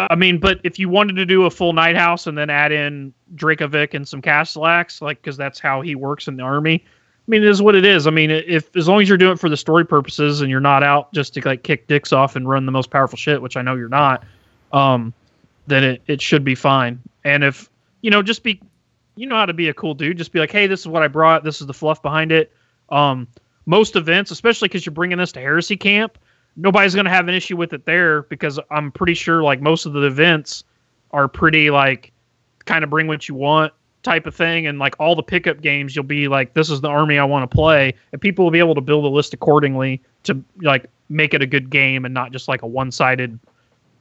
[0.00, 2.72] I mean, but if you wanted to do a full knight house and then add
[2.72, 6.84] in Draykavac and some Castellax, like because that's how he works in the army.
[7.28, 8.06] I mean, it is what it is.
[8.06, 10.60] I mean, if as long as you're doing it for the story purposes and you're
[10.60, 13.54] not out just to like kick dicks off and run the most powerful shit, which
[13.54, 14.24] I know you're not,
[14.72, 15.12] um,
[15.66, 16.98] then it, it should be fine.
[17.24, 17.68] And if
[18.00, 18.62] you know, just be
[19.16, 20.16] you know how to be a cool dude.
[20.16, 21.44] Just be like, hey, this is what I brought.
[21.44, 22.50] This is the fluff behind it.
[22.88, 23.28] Um,
[23.66, 26.16] most events, especially because you're bringing this to Heresy Camp,
[26.56, 29.84] nobody's going to have an issue with it there because I'm pretty sure like most
[29.84, 30.64] of the events
[31.10, 32.12] are pretty like
[32.64, 33.74] kind of bring what you want
[34.08, 36.88] type of thing and like all the pickup games you'll be like this is the
[36.88, 40.00] army I want to play and people will be able to build a list accordingly
[40.22, 43.38] to like make it a good game and not just like a one-sided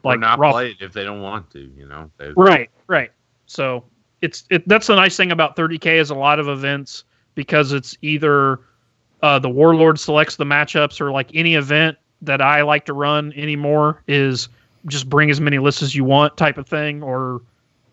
[0.03, 1.59] Or like not rough play it if they don't want to.
[1.77, 2.09] You know.
[2.17, 3.11] They- Right, right.
[3.47, 3.83] So
[4.21, 7.03] it's it, that's the nice thing about 30k is a lot of events
[7.35, 8.61] because it's either
[9.21, 13.33] uh, the warlord selects the matchups or like any event that I like to run
[13.35, 14.47] anymore is
[14.85, 17.41] just bring as many lists as you want type of thing or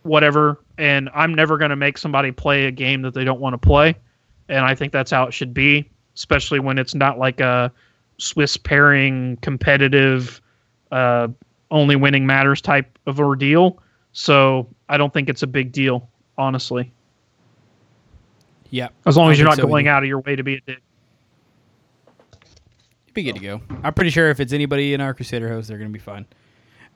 [0.03, 0.61] whatever.
[0.79, 3.59] And I'm never going to make somebody play a game that they don't want to
[3.59, 3.95] play,
[4.49, 7.71] and I think that's how it should be, especially when it's not like a
[8.19, 10.41] Swiss pairing competitive.
[10.91, 11.29] Uh,
[11.71, 13.83] only winning matters type of ordeal.
[14.13, 16.93] So I don't think it's a big deal, honestly.
[18.71, 18.93] Yep.
[19.07, 19.97] As long as you're not so going either.
[19.97, 20.83] out of your way to be a dick.
[23.07, 23.61] You'd be good to go.
[23.83, 26.27] I'm pretty sure if it's anybody in our Crusader host, they're gonna be fine.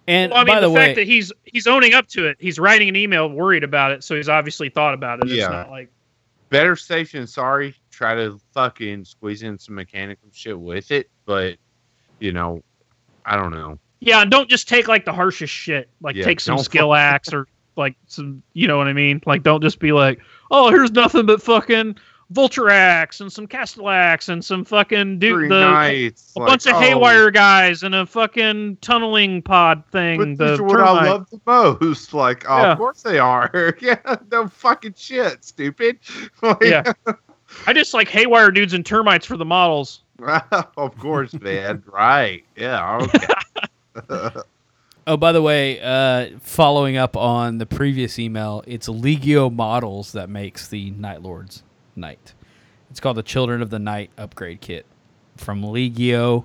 [0.08, 2.38] And Well, I mean, by the, the, fact that he's he's owning up to it,
[2.40, 5.28] he's writing an email worried about it, so he's obviously thought about it.
[5.28, 5.44] Yeah.
[5.44, 5.90] It's not like
[6.48, 7.74] better safe than sorry.
[7.90, 11.58] Try to fucking squeeze in some mechanical shit with it, but
[12.20, 12.62] you know,
[13.26, 13.78] I don't know.
[14.00, 15.90] yeah, and don't just take like the harshest shit.
[16.00, 19.20] Like Yeah, take some don't skill axe or like some, you know what I mean?
[19.26, 20.20] Like don't just be like,
[20.50, 21.96] oh, here's nothing but fucking
[22.30, 26.66] Vulture axe and some Castellax and some fucking Three dude the nights, a like, bunch
[26.66, 30.18] of oh, haywire guys and a fucking tunneling pod thing.
[30.36, 32.12] But the these are what I love the most.
[32.12, 32.72] Like, oh, Yeah.
[32.72, 33.74] of course they are.
[33.80, 36.00] yeah, no fucking shit, stupid.
[36.42, 36.92] Like, Yeah.
[37.66, 40.02] I just like haywire dudes and termites for the models.
[40.76, 41.82] of course, man.
[41.86, 42.44] right.
[42.56, 42.98] Yeah.
[44.10, 44.42] Okay.
[45.06, 50.28] oh, by the way, uh, following up on the previous email, it's Legio Models that
[50.28, 51.62] makes the Night Lords
[51.98, 52.34] Knight.
[52.90, 54.86] It's called the Children of the Night upgrade kit
[55.36, 56.44] from Legio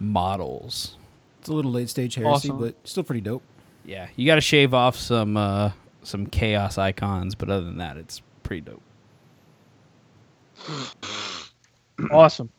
[0.00, 0.96] Models.
[1.40, 2.58] It's a little late stage heresy, Awesome.
[2.58, 3.42] but still pretty dope.
[3.84, 5.70] Yeah, you got to shave off some uh,
[6.02, 8.82] some chaos icons, but other than that, it's pretty dope.
[12.10, 12.50] Awesome.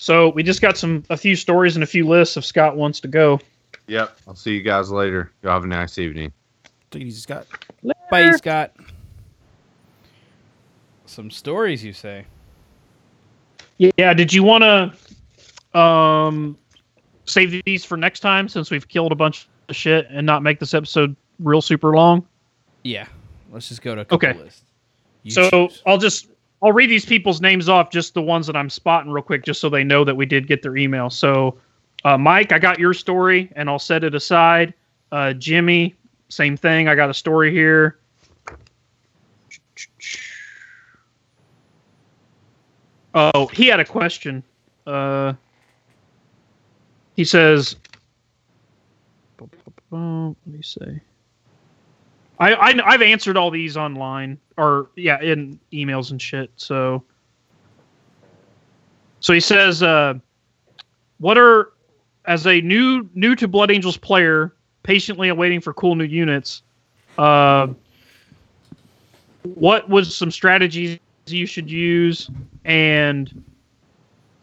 [0.00, 2.98] So we just got some a few stories and a few lists if Scott wants
[3.00, 3.40] to go.
[3.86, 4.18] yep.
[4.26, 5.30] I'll see you guys later.
[5.42, 6.32] You have a nice evening.
[6.90, 7.46] Take it easy, Scott.
[8.10, 8.72] Bye, Scott.
[11.06, 12.26] Some stories, you say?
[13.78, 14.62] Yeah, did you want
[15.72, 16.56] to um
[17.24, 20.58] save these for next time since we've killed a bunch of shit and not make
[20.58, 22.26] this episode real super long?
[22.82, 23.06] Yeah.
[23.50, 24.34] Let's just go to Okay.
[24.34, 24.62] lists.
[25.22, 25.82] You so choose.
[25.86, 26.28] I'll just
[26.62, 29.60] I'll read these people's names off, just the ones that I'm spotting real quick, just
[29.60, 31.10] so they know that we did get their email.
[31.10, 31.58] So,
[32.04, 34.72] uh, Mike, I got your story, and I'll set it aside.
[35.12, 35.94] Uh, Jimmy,
[36.30, 36.88] same thing.
[36.88, 37.98] I got a story here.
[43.16, 44.42] Oh, he had a question.
[44.86, 45.32] Uh,
[47.16, 47.76] he says,
[49.38, 51.00] "What do you say?"
[52.38, 56.50] I, I I've answered all these online or yeah in emails and shit.
[56.56, 57.02] So
[59.20, 60.14] so he says, uh,
[61.16, 61.72] "What are
[62.26, 66.62] as a new new to Blood Angels player, patiently awaiting for cool new units?
[67.16, 67.68] Uh,
[69.42, 70.98] what was some strategies
[71.34, 72.30] you should use,
[72.64, 73.44] and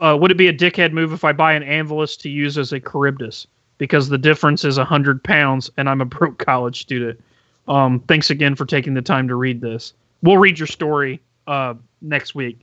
[0.02, 2.72] uh, would it be a dickhead move if I buy an Anvilus to use as
[2.72, 3.48] a Kharybdis?
[3.78, 7.20] Because the difference is a hundred pounds, and I'm a broke college student."
[7.68, 9.94] Um, thanks again for taking the time to read this.
[10.22, 12.60] We'll read your story uh, next week.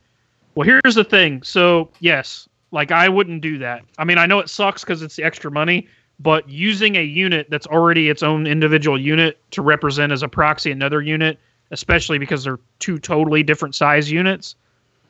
[0.54, 1.42] Well, here's the thing.
[1.42, 3.82] So, yes, like I wouldn't do that.
[3.98, 5.88] I mean, I know it sucks because it's the extra money,
[6.18, 10.70] but using a unit that's already its own individual unit to represent as a proxy
[10.70, 11.38] another unit,
[11.70, 14.56] especially because they're two totally different size units,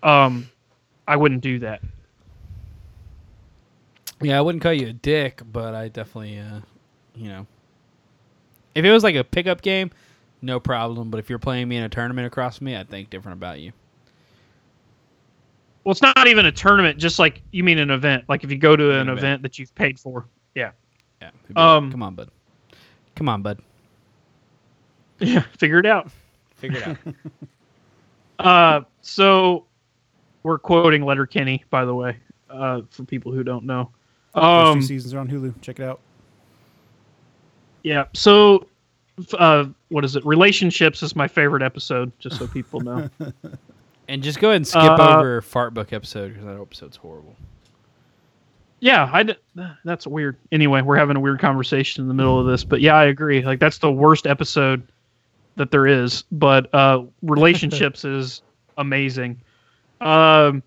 [0.03, 0.49] um,
[1.07, 1.82] I wouldn't do that.
[4.23, 6.61] Yeah, I wouldn't call you a dick, but I definitely, uh,
[7.15, 7.47] you know,
[8.74, 9.91] if it was like a pickup game,
[10.43, 11.11] no problem.
[11.11, 13.73] But if you're playing me in a tournament across me, I'd think different about you.
[15.85, 16.99] Well, it's not even a tournament.
[16.99, 18.24] Just like you mean an event.
[18.28, 19.19] Like if you go to an event.
[19.19, 20.27] event that you've paid for.
[20.55, 20.73] Yeah.
[21.23, 21.31] Yeah.
[21.45, 22.31] it'd like, Um, come on, bud.
[23.16, 23.61] Come on, bud.
[25.23, 25.43] Yeah.
[25.59, 26.11] Figure it out.
[26.61, 26.97] Figure it out.
[28.39, 29.66] Uh, so
[30.45, 32.16] we're quoting Letterkenny, by the way,
[32.49, 33.91] uh, for people who don't know.
[34.35, 35.61] First Um, two seasons are on Hulu.
[35.61, 36.01] Check it out.
[37.82, 38.05] yeah.
[38.15, 38.66] So,
[39.39, 40.24] uh, what is it?
[40.24, 43.11] Relationships is my favorite episode, just so people know.
[44.09, 47.37] and just go ahead and skip Uh, over Fart Book episode because that episode's horrible.
[48.81, 49.35] yeah, I d-
[49.85, 50.39] that's weird.
[50.51, 53.43] Anyway, we're having a weird conversation in the middle of this, but yeah, I agree.
[53.45, 54.82] Like that's the worst episode
[55.56, 56.24] that there is.
[56.32, 58.43] But uh, relationships is
[58.77, 59.40] amazing.
[60.01, 60.62] Um,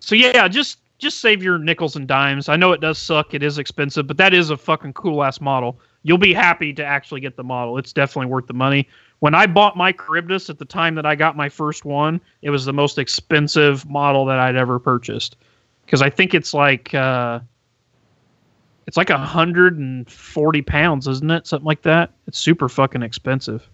[0.00, 2.48] so yeah, just just save your nickels and dimes.
[2.48, 3.32] I know it does suck.
[3.32, 5.78] It is expensive, but that is a fucking cool ass model.
[6.02, 7.78] You'll be happy to actually get the model.
[7.78, 8.88] It's definitely worth the money.
[9.20, 12.50] When I bought my Kharybdis at the time that I got my first one, it
[12.50, 15.36] was the most expensive model that I'd ever purchased
[15.84, 17.40] because I think it's like uh,
[18.86, 21.46] it's like a hundred and forty pounds, isn't it?
[21.46, 22.12] Something like that.
[22.26, 23.68] It's super fucking expensive.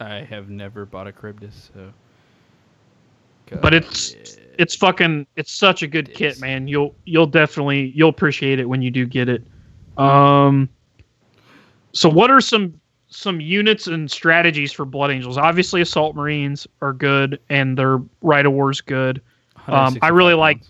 [0.00, 1.92] I have never bought a Kharybdis, so.
[3.60, 4.14] But it's
[4.58, 6.68] it's fucking it's such a good kit, man.
[6.68, 9.42] You'll you'll definitely you'll appreciate it when you do get it.
[9.98, 10.68] Um
[11.92, 15.36] so what are some some units and strategies for Blood Angels?
[15.36, 19.20] Obviously Assault Marines are good and their Rite of War's good.
[19.66, 20.60] Um, I really 165 like.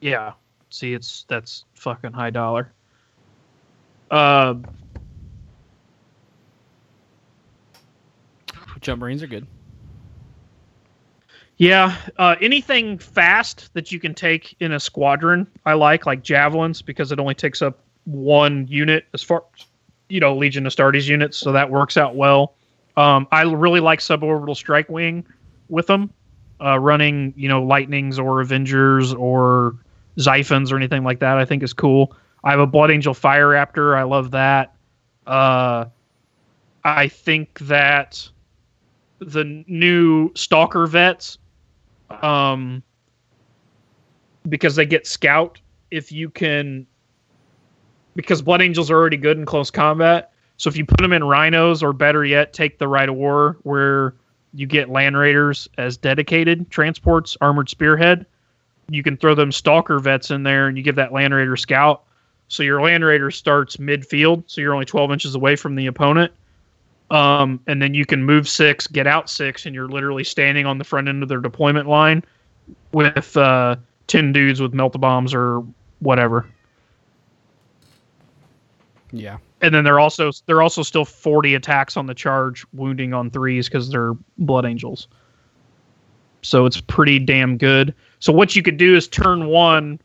[0.00, 0.32] Yeah.
[0.70, 2.72] See, it's that's fucking high dollar.
[4.10, 4.54] Uh,
[8.82, 9.46] Jump Marines are good.
[11.56, 11.96] yeah.
[12.18, 17.12] Uh, anything fast that you can take in a squadron, I like, like javelins, because
[17.12, 19.44] it only takes up one unit as far,
[20.08, 22.54] you know, Legion of Astartes units, so that works out well.
[22.96, 25.24] Um, I really like suborbital strike wing
[25.68, 26.12] with them,
[26.60, 29.76] uh, running, you know, lightnings or Avengers or
[30.18, 31.38] Xiphons or anything like that.
[31.38, 32.14] I think is cool.
[32.44, 33.96] I have a Blood Angel Fire Raptor.
[33.96, 34.74] I love that.
[35.26, 35.84] Uh,
[36.84, 38.28] I think that
[39.26, 41.38] the new Stalker vets,
[42.22, 42.82] um,
[44.48, 45.60] because they get Scout,
[45.90, 46.86] if you can,
[48.16, 50.32] because Blood Angels are already good in close combat.
[50.56, 53.58] So if you put them in Rhinos, or better yet, take the Rite of War,
[53.62, 54.14] where
[54.54, 58.26] you get Land Raiders as dedicated transports, Armored Spearhead,
[58.88, 62.04] you can throw them Stalker vets in there, and you give that Land Raider Scout.
[62.48, 66.32] So your Land Raider starts midfield, so you're only 12 inches away from the opponent.
[67.12, 70.78] Um, and then you can move six, get out six, and you're literally standing on
[70.78, 72.24] the front end of their deployment line
[72.92, 73.76] with uh,
[74.06, 75.62] 10 dudes with melt bombs or
[75.98, 76.46] whatever.
[79.12, 79.36] Yeah.
[79.60, 83.68] And then they're also they're also still 40 attacks on the charge, wounding on threes
[83.68, 85.06] because they're blood angels.
[86.40, 87.94] So it's pretty damn good.
[88.20, 90.00] So what you could do is turn one,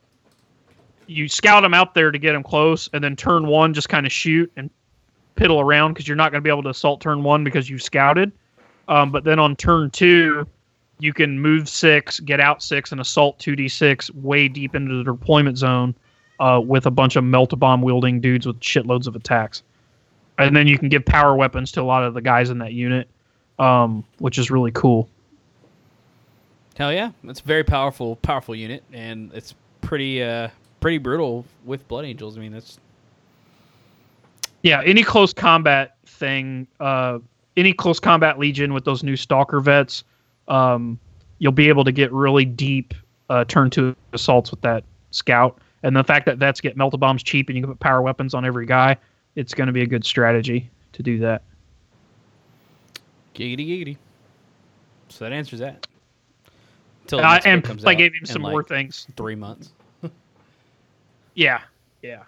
[1.07, 4.05] you scout them out there to get them close, and then turn one just kind
[4.05, 4.69] of shoot and
[5.37, 7.81] piddle around because you're not going to be able to assault turn one because you've
[7.81, 8.31] scouted.
[8.87, 10.47] Um, but then on turn two,
[10.99, 15.57] you can move six, get out six, and assault 2d6 way deep into the deployment
[15.57, 15.95] zone
[16.39, 19.63] uh, with a bunch of melt bomb wielding dudes with shitloads of attacks.
[20.39, 22.73] And then you can give power weapons to a lot of the guys in that
[22.73, 23.07] unit,
[23.57, 25.09] um, which is really cool.
[26.77, 30.49] Hell yeah, it's a very powerful, powerful unit, and it's pretty, uh,
[30.79, 32.37] pretty brutal with Blood Angels.
[32.37, 32.79] I mean, that's
[34.63, 37.19] Yeah, any close combat thing, uh,
[37.55, 40.03] any close combat legion with those new stalker vets,
[40.47, 40.99] um,
[41.39, 42.93] you'll be able to get really deep
[43.29, 45.59] uh, turn two assaults with that scout.
[45.83, 48.33] And the fact that vets get melta bombs cheap and you can put power weapons
[48.33, 48.97] on every guy,
[49.35, 51.43] it's going to be a good strategy to do that.
[53.35, 53.97] giggity giggity.
[55.09, 55.87] So that answers that.
[57.03, 59.07] Until Uh, and comes I gave him some like, more things.
[59.15, 59.71] Three months.
[61.35, 61.61] Yeah,
[62.01, 62.23] yeah.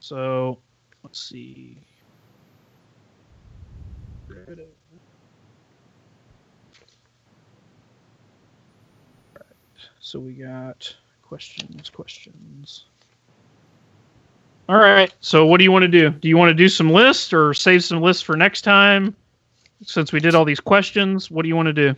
[0.00, 0.58] So
[1.02, 1.76] let's see.
[4.28, 4.58] Right.
[10.00, 12.84] So we got questions, questions.
[14.68, 15.12] All right.
[15.20, 16.10] So what do you want to do?
[16.10, 19.16] Do you want to do some lists or save some lists for next time?
[19.82, 21.94] Since we did all these questions, what do you want to do?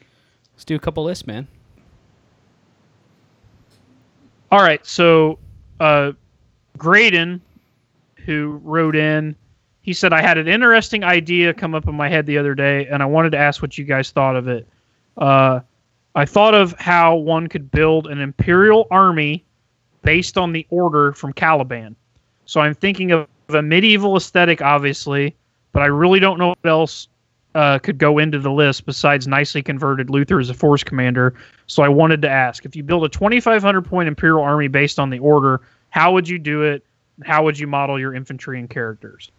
[0.55, 1.49] Let's do a couple lists, man.
[4.51, 5.39] All right, so
[5.81, 6.13] uh,
[6.77, 7.41] Graydon,
[8.25, 9.37] who wrote in,
[9.81, 12.87] he said I had an interesting idea come up in my head the other day,
[12.87, 14.67] and I wanted to ask what you guys thought of it.
[15.17, 15.61] Uh,
[16.15, 19.45] I thought of how one could build an imperial army
[20.03, 21.97] based on the order from Caliban.
[22.45, 25.35] So I'm thinking of a medieval aesthetic, obviously,
[25.73, 27.09] but I really don't know what else
[27.55, 31.35] uh, could go into the list besides nicely converted Luther as a force commander.
[31.67, 35.11] So I wanted to ask if you build a 2,500 point Imperial army based on
[35.11, 35.61] the order,
[35.91, 36.85] how would you do it?
[37.25, 39.31] How would you model your infantry and characters?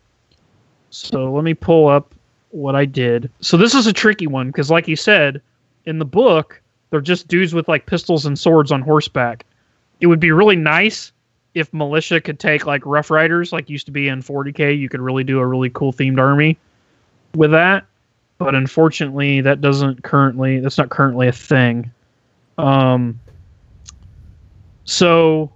[0.89, 2.13] So let me pull up
[2.51, 3.31] what I did.
[3.41, 5.41] So this is a tricky one because, like you said,
[5.85, 9.45] in the book, they're just dudes with like pistols and swords on horseback.
[9.99, 11.11] It would be really nice
[11.55, 14.77] if militia could take like Rough Riders, like used to be in 40k.
[14.77, 16.57] You could really do a really cool themed army
[17.35, 17.85] with that.
[18.37, 20.59] But unfortunately, that doesn't currently.
[20.59, 21.91] That's not currently a thing.
[22.57, 23.19] Um.
[24.85, 25.51] So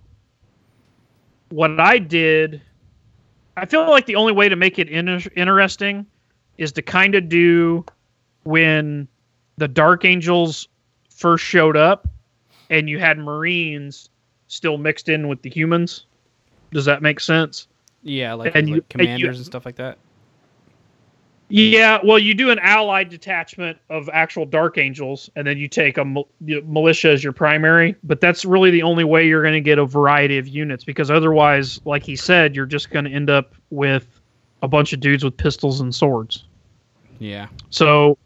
[1.49, 2.61] what I did,
[3.55, 6.05] I feel like the only way to make it in- interesting
[6.57, 7.85] is to kind of do
[8.43, 9.07] when
[9.57, 10.67] the Dark Angels
[11.09, 12.07] first showed up
[12.69, 14.09] and you had Marines
[14.47, 16.05] still mixed in with the humans.
[16.71, 17.67] Does that make sense?
[18.03, 19.97] Yeah, like, And like you- and commanders you- and stuff like that.
[21.49, 25.97] Yeah, well, you do an allied detachment of actual Dark Angels, and then you take
[25.97, 27.95] a mil- militia as your primary.
[28.03, 31.09] But that's really the only way you're going to get a variety of units, because
[31.09, 34.19] otherwise, like he said, you're just going to end up with
[34.61, 36.43] a bunch of dudes with pistols and swords.
[37.19, 37.47] Yeah.
[37.69, 38.17] So,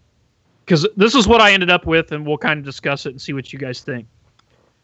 [0.65, 3.21] because this is what I ended up with, and we'll kind of discuss it and
[3.21, 4.07] see what you guys think.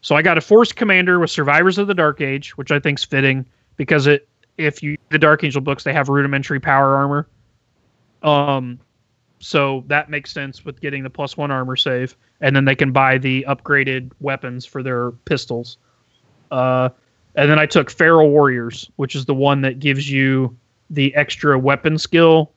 [0.02, 3.04] So I got a force commander with survivors of the Dark Age, which I think's
[3.04, 3.46] fitting
[3.78, 7.28] because it if you the Dark Angel books they have rudimentary power armor.
[8.24, 8.80] Um,
[9.40, 12.92] so that makes sense with getting the plus one armor save, and then they can
[12.92, 15.78] buy the upgraded weapons for their pistols.
[16.50, 16.90] Uh,
[17.36, 20.58] and then I took Feral Warriors, which is the one that gives you
[20.90, 22.52] the extra weapon skill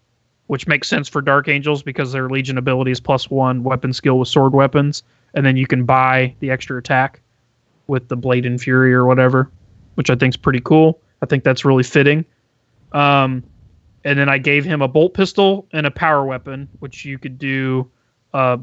[0.50, 4.18] which makes sense for Dark Angels because their Legion ability is plus one weapon skill
[4.18, 7.20] with sword weapons, and then you can buy the extra attack
[7.86, 9.48] with the Blade and Fury or whatever,
[9.94, 11.00] which I think is pretty cool.
[11.22, 12.24] I think that's really fitting.
[12.90, 13.44] Um,
[14.04, 17.38] and then I gave him a bolt pistol and a power weapon, which you could
[17.38, 17.90] do
[18.32, 18.58] uh,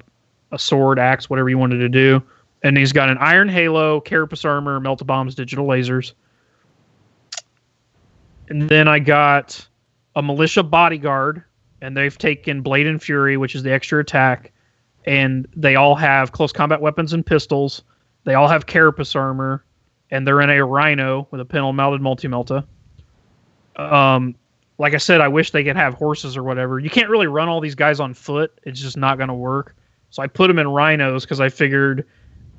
[0.51, 2.21] a sword, axe, whatever you wanted to do.
[2.63, 6.13] And he's got an iron halo, carapace armor, melt bombs, digital lasers.
[8.49, 9.67] And then I got
[10.15, 11.43] a militia bodyguard,
[11.81, 14.51] and they've taken Blade and Fury, which is the extra attack,
[15.05, 17.83] and they all have close combat weapons and pistols.
[18.23, 19.63] They all have carapace armor,
[20.09, 22.65] and they're in a Rhino with a pintle mounted multi melta.
[23.75, 24.35] Um,
[24.77, 26.79] like I said, I wish they could have horses or whatever.
[26.79, 29.75] You can't really run all these guys on foot; it's just not going to work.
[30.09, 32.05] So I put them in rhinos because I figured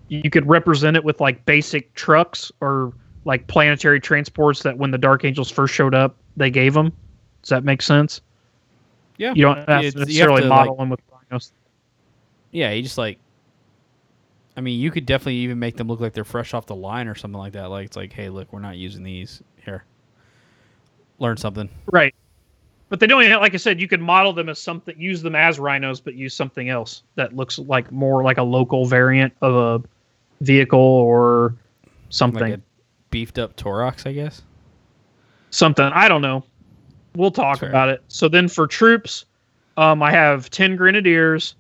[0.09, 2.93] you could represent it with like basic trucks or
[3.25, 6.93] like planetary transports that when the Dark Angels first showed up, they gave them.
[7.43, 8.21] Does that make sense?
[9.17, 9.33] Yeah.
[9.35, 11.53] You don't have It's- to you have necessarily to, model like- them with rhinos.
[12.53, 13.19] Yeah, you just like.
[14.57, 17.07] I mean, you could definitely even make them look like they're fresh off the line
[17.07, 17.67] or something like that.
[17.67, 19.85] Like it's like, hey, look, we're not using these here.
[21.19, 21.69] Learn something.
[21.91, 22.15] Right.
[22.89, 25.59] But they don't like I said, you could model them as something, use them as
[25.59, 30.45] rhinos, but use something else that looks like more like a local variant of a
[30.45, 31.55] vehicle or
[32.09, 32.41] something.
[32.41, 32.63] Like a
[33.11, 34.43] beefed up Taurox, I guess.
[35.51, 35.85] something.
[35.85, 36.45] I don't know.
[37.15, 38.03] We'll talk about it.
[38.09, 39.25] So then for troops,
[39.77, 41.57] um, I have 10 grenadiers.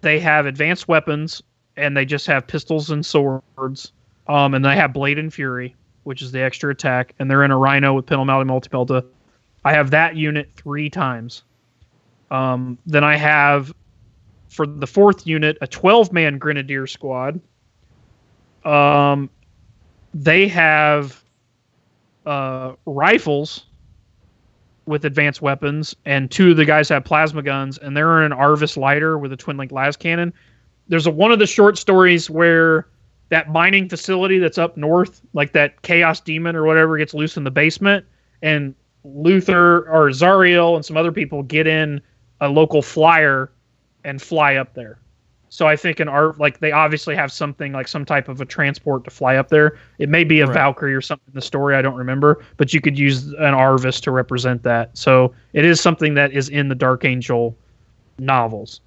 [0.00, 1.42] They have advanced weapons
[1.76, 3.92] and they just have pistols and swords.
[4.28, 5.74] Um, and they have blade and fury,
[6.08, 7.14] which is the extra attack.
[7.18, 9.04] And they're in a rhino with pintle mounted multi melta.
[9.66, 11.42] I have that unit three times.
[12.30, 13.74] Um, then I have
[14.48, 17.38] for the fourth unit a 12 man grenadier squad.
[18.64, 19.28] Um,
[20.14, 21.22] they have
[22.24, 23.66] uh, rifles
[24.86, 28.38] with advanced weapons, and two of the guys have plasma guns, and they're in an
[28.38, 30.32] Arvus lighter with a twin link las cannon.
[30.88, 32.86] There's a, one of the short stories where
[33.30, 37.44] that mining facility that's up north, like that Chaos Demon or whatever, gets loose in
[37.44, 38.04] the basement,
[38.42, 38.74] and
[39.04, 42.00] Luther or Zahariel and some other people get in
[42.40, 43.50] a local flyer
[44.04, 44.98] and fly up there.
[45.50, 48.44] So I think an art like they obviously have something like some type of a
[48.44, 49.78] transport to fly up there.
[49.98, 50.54] It may be a Right.
[50.54, 54.00] Valkyrie or something in the story, I don't remember, but you could use an Arvus
[54.02, 54.96] to represent that.
[54.96, 57.56] So it is something that is in the Dark Angel
[58.18, 58.80] novels.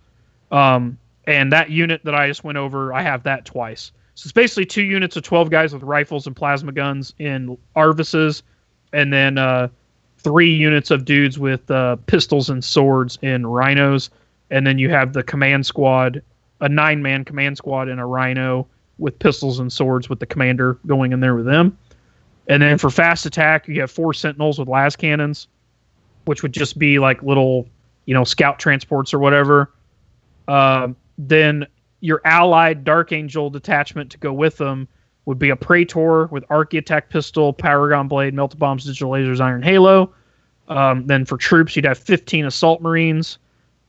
[0.52, 3.92] Um, and that unit that I just went over, I have that twice.
[4.22, 8.43] So it's basically two units of 12 guys with rifles and plasma guns in Arvuses,
[8.93, 9.67] and then uh,
[10.19, 14.11] three units of dudes with uh, pistols and swords in rhinos.
[14.51, 16.22] And then you have the command squad,
[16.59, 18.67] a nine man command squad in a rhino
[19.00, 21.75] with pistols and swords with the commander going in there with them.
[22.48, 25.48] And then for fast attack, you have four sentinels with las cannons,
[26.25, 27.67] which would just be like little,
[28.06, 29.72] you know, scout transports or whatever.
[30.48, 31.66] Um, then
[32.02, 34.88] your allied Dark Angel detachment to go with them
[35.26, 40.14] would be a Praetor with archeotech pistol, Paragon blade, melta bombs, digital lasers, iron halo.
[40.68, 43.38] Um, then for troops, you'd have 15 assault marines,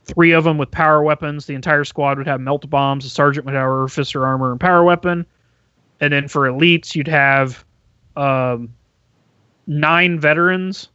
[0.05, 1.45] three of them with power weapons.
[1.45, 3.03] The entire squad would have melta bombs.
[3.03, 5.25] The sergeant would have artificer armor and power weapon.
[5.99, 7.63] And then for elites, you'd have
[8.15, 8.73] um,
[9.65, 10.89] nine veterans.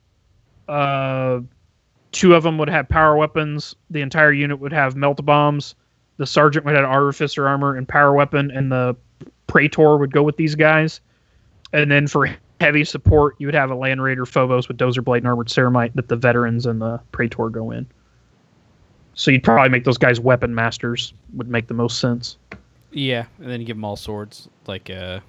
[0.68, 1.40] Uh,
[2.12, 3.74] two of them would have power weapons.
[3.90, 5.74] The entire unit would have melta bombs.
[6.18, 8.96] The sergeant would have artificer armor and power weapon, and the
[9.46, 11.00] praetor would go with these guys.
[11.72, 12.28] And then for
[12.60, 15.94] heavy support, you would have a land raider phobos with dozer blade and armored ceramite
[15.94, 17.86] that the veterans and the praetor go in.
[19.14, 21.12] So you'd probably make those guys weapon masters.
[21.34, 22.36] Would make the most sense.
[22.90, 25.20] Yeah, and then you give them all swords like uh,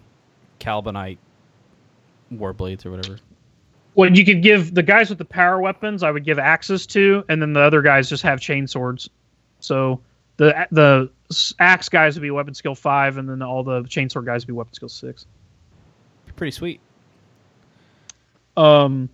[2.32, 3.20] war blades or whatever.
[3.96, 7.24] Well, you could give the guys with the power weapons, I would give axes to,
[7.28, 9.10] and then the other guys just have chain swords.
[9.60, 10.00] So
[10.40, 11.10] the the
[11.60, 14.54] axe guys would be weapon skill five, and then all the chainsaw guys would be
[14.54, 15.26] weapon skill six.
[16.38, 16.80] Pretty sweet.
[18.56, 19.10] Um.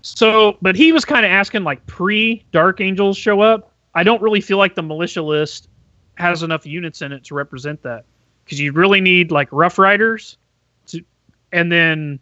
[0.00, 3.72] So, but he was kind of asking like pre Dark Angels show up.
[3.94, 5.68] I don't really feel like the militia list
[6.14, 8.06] has enough units in it to represent that
[8.44, 10.38] because you really need like Rough Riders,
[10.86, 11.04] to,
[11.52, 12.18] and then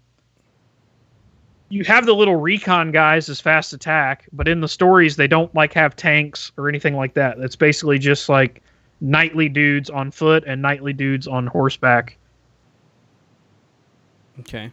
[1.68, 5.52] you have the little recon guys as fast attack, but in the stories they don't
[5.54, 7.38] like have tanks or anything like that.
[7.38, 8.62] It's basically just like
[9.00, 12.16] knightly dudes on foot and knightly dudes on horseback.
[14.40, 14.70] Okay.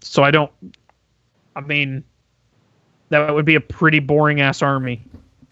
[0.00, 0.50] So I don't.
[1.56, 2.02] I mean,
[3.10, 5.02] that would be a pretty boring ass army.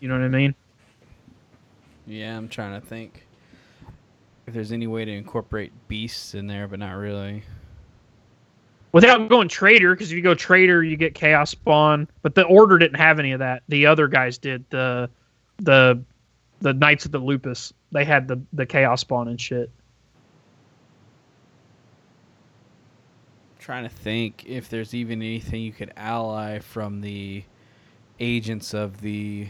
[0.00, 0.54] You know what I mean?
[2.06, 3.24] Yeah, I'm trying to think
[4.46, 7.44] if there's any way to incorporate beasts in there, but not really.
[8.92, 12.08] Without going traitor, because if you go traitor, you get chaos spawn.
[12.20, 13.62] But the order didn't have any of that.
[13.68, 14.64] The other guys did.
[14.70, 15.08] The
[15.58, 16.02] the
[16.60, 17.72] the knights of the lupus.
[17.90, 19.70] They had the the chaos spawn and shit.
[23.62, 27.44] trying to think if there's even anything you could ally from the
[28.18, 29.48] agents of the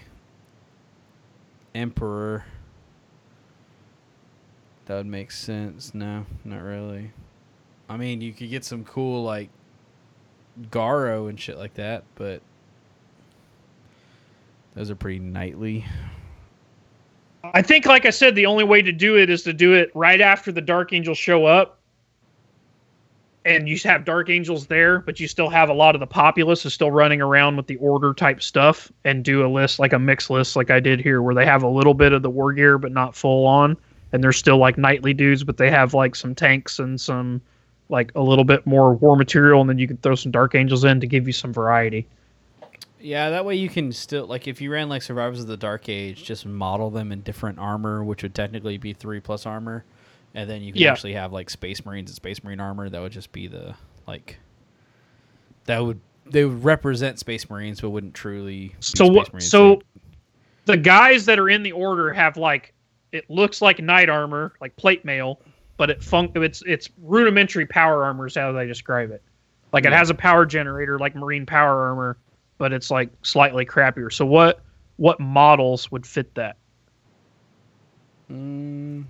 [1.74, 2.44] emperor
[4.84, 7.10] that would make sense no not really
[7.88, 9.48] i mean you could get some cool like
[10.70, 12.42] Garro and shit like that but
[14.74, 15.84] those are pretty knightly
[17.54, 19.90] I think, like I said, the only way to do it is to do it
[19.94, 21.78] right after the Dark Angels show up,
[23.44, 26.64] and you have Dark Angels there, but you still have a lot of the populace
[26.64, 29.98] is still running around with the Order type stuff, and do a list like a
[29.98, 32.52] mix list, like I did here, where they have a little bit of the war
[32.52, 33.76] gear but not full on,
[34.12, 37.42] and they're still like knightly dudes, but they have like some tanks and some
[37.92, 40.82] like a little bit more war material, and then you can throw some Dark Angels
[40.84, 42.06] in to give you some variety.
[42.98, 45.88] Yeah, that way you can still like if you ran like Survivors of the Dark
[45.88, 49.84] Age, just model them in different armor, which would technically be three plus armor,
[50.34, 50.92] and then you can Yeah.
[50.92, 52.88] actually have like Space Marines and Space Marine armor.
[52.88, 53.74] That would just be the
[54.06, 54.38] like
[55.66, 58.74] that would they would represent Space Marines, but wouldn't truly.
[58.80, 59.42] So what?
[59.42, 59.82] So
[60.64, 62.72] the guys that are in the order have like
[63.10, 65.40] it looks like knight armor, like plate mail,
[65.82, 69.20] but it fun- it's it's rudimentary power armor is how they describe it.
[69.72, 72.18] Like it has a power generator, like marine power armor,
[72.56, 74.12] but it's like slightly crappier.
[74.12, 74.60] So what
[74.98, 76.56] what models would fit that?
[78.30, 79.06] Mm,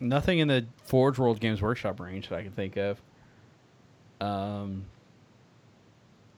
[0.00, 2.98] nothing in the Forge World Games Workshop range that I can think of.
[4.22, 4.86] Um,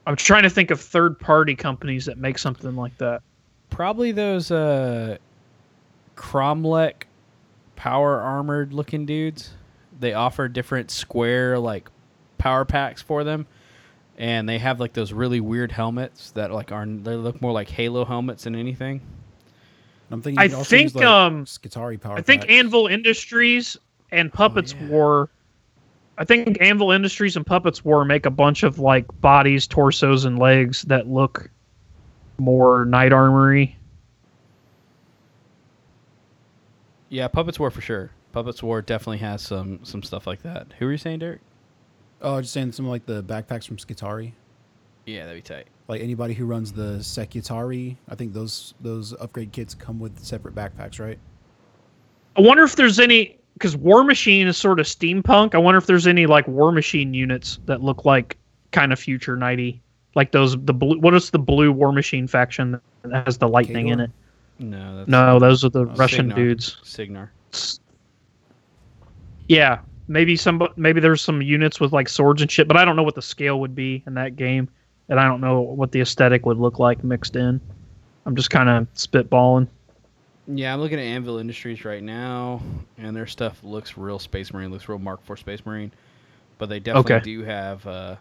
[0.05, 3.23] I'm trying to think of third party companies that make something like that.
[3.71, 5.19] probably those uh,
[6.17, 7.05] Cromlech
[7.77, 9.53] power armored looking dudes.
[9.99, 11.89] They offer different square like
[12.39, 13.47] power packs for them,
[14.19, 17.69] and they have like those really weird helmets that like are they look more like
[17.69, 19.01] Halo helmets than anything.
[20.11, 20.39] I'm thinking.
[20.39, 22.17] I you could also use, think, like, um, Skitarii power.
[22.17, 22.53] I think packs.
[22.53, 23.77] Anvil Industries
[24.13, 24.89] and Puppets yeah.
[24.89, 25.31] War.
[26.19, 30.39] I think Anvil Industries and Puppets War make a bunch of like bodies, torsos, and
[30.39, 31.51] legs that look
[32.39, 33.77] more knight armory.
[37.09, 38.11] Yeah, Puppets War for sure.
[38.37, 40.67] Puppets War definitely has some some stuff like that.
[40.79, 41.41] Who were you saying, Derek?
[42.21, 44.33] Oh, just saying some like the backpacks from Skitarii.
[45.07, 45.69] Yeah, that'd be tight.
[45.89, 50.55] Like anybody who runs the Skitarii, I think those those upgrade kits come with separate
[50.55, 51.19] backpacks, right?
[52.37, 55.55] I wonder if there's any because War Machine is sort of steampunk.
[55.55, 58.37] I wonder if there's any like War Machine units that look like
[58.71, 59.81] kind of future nighty,
[60.15, 60.99] like those the blue.
[60.99, 64.11] What is the blue War Machine faction that has the lightning in it?
[64.59, 66.37] No, that's No, those are the Oh, Russian Cygnar.
[66.37, 66.77] dudes.
[66.83, 67.33] Cygnar.
[69.49, 72.97] Yeah, maybe some maybe there's some units with like swords and shit, but I don't
[72.97, 74.69] know what the scale would be in that game,
[75.09, 77.61] and I don't know what the aesthetic would look like mixed in.
[78.25, 79.69] I'm just kind of spitballing.
[80.49, 82.61] Yeah, I'm looking at Anvil Industries right now,
[82.99, 85.93] and their stuff looks real Space Marine, looks real Mark IV Space Marine.
[86.59, 87.25] But they definitely Okay.
[87.25, 87.87] do have.
[87.87, 88.17] Uh,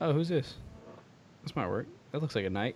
[0.00, 0.54] oh, who's this?
[1.42, 1.86] This might work.
[2.10, 2.74] That looks like a knight.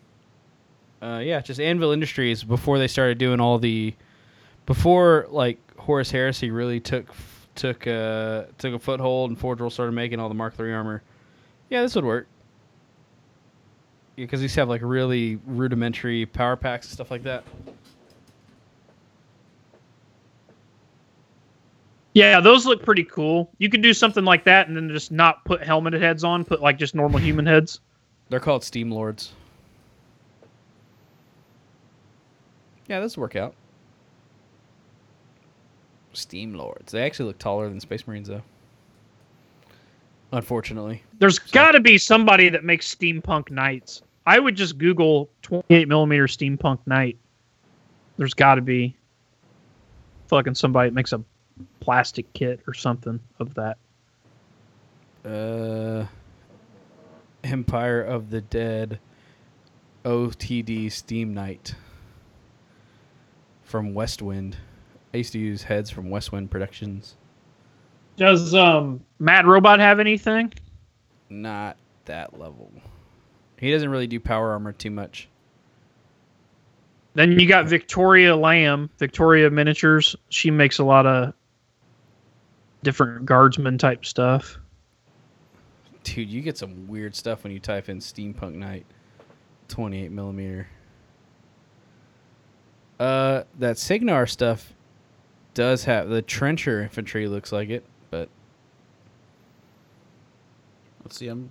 [1.02, 3.94] Uh, yeah, just Anvil Industries before they started doing all the,
[4.66, 7.12] before like Horus Heresy really took
[7.56, 11.02] took uh took a foothold and Forge World started making all the Mark III armor.
[11.70, 12.26] Yeah, this would work.
[14.16, 17.44] Yeah, because these have like really rudimentary power packs and stuff like that.
[22.14, 23.50] Yeah, those look pretty cool.
[23.58, 26.62] You could do something like that and then just not put helmeted heads on, put
[26.62, 27.80] like just normal human heads.
[28.30, 29.32] They're called Steam Lords.
[32.88, 33.54] Yeah, this would work out.
[36.16, 36.92] Steam Lords.
[36.92, 38.42] They actually look taller than Space Marines, though.
[40.32, 41.02] Unfortunately.
[41.18, 44.02] There's got to be somebody that makes steampunk knights.
[44.26, 47.16] I would just Google 28 millimeter steampunk knight.
[48.16, 48.96] There's got to be
[50.26, 51.22] fucking somebody that makes a
[51.80, 53.78] plastic kit or something of that.
[55.24, 56.06] Uh,
[57.44, 58.98] Empire of the Dead
[60.04, 61.74] OTD Steam Knight
[63.64, 64.56] from Westwind.
[65.16, 67.16] I used to use heads from Westwind Productions.
[68.18, 70.52] Does um Mad Robot have anything?
[71.30, 72.70] Not that level.
[73.58, 75.30] He doesn't really do power armor too much.
[77.14, 80.14] Then you got Victoria Lamb, Victoria Miniatures.
[80.28, 81.32] She makes a lot of
[82.82, 84.58] different guardsman type stuff.
[86.02, 88.84] Dude, you get some weird stuff when you type in Steampunk Knight
[89.68, 90.68] 28 millimeter.
[93.00, 94.74] Uh, that Cygnar stuff
[95.56, 98.28] does have the trencher infantry looks like it, but
[101.02, 101.28] Let's see.
[101.28, 101.50] I'm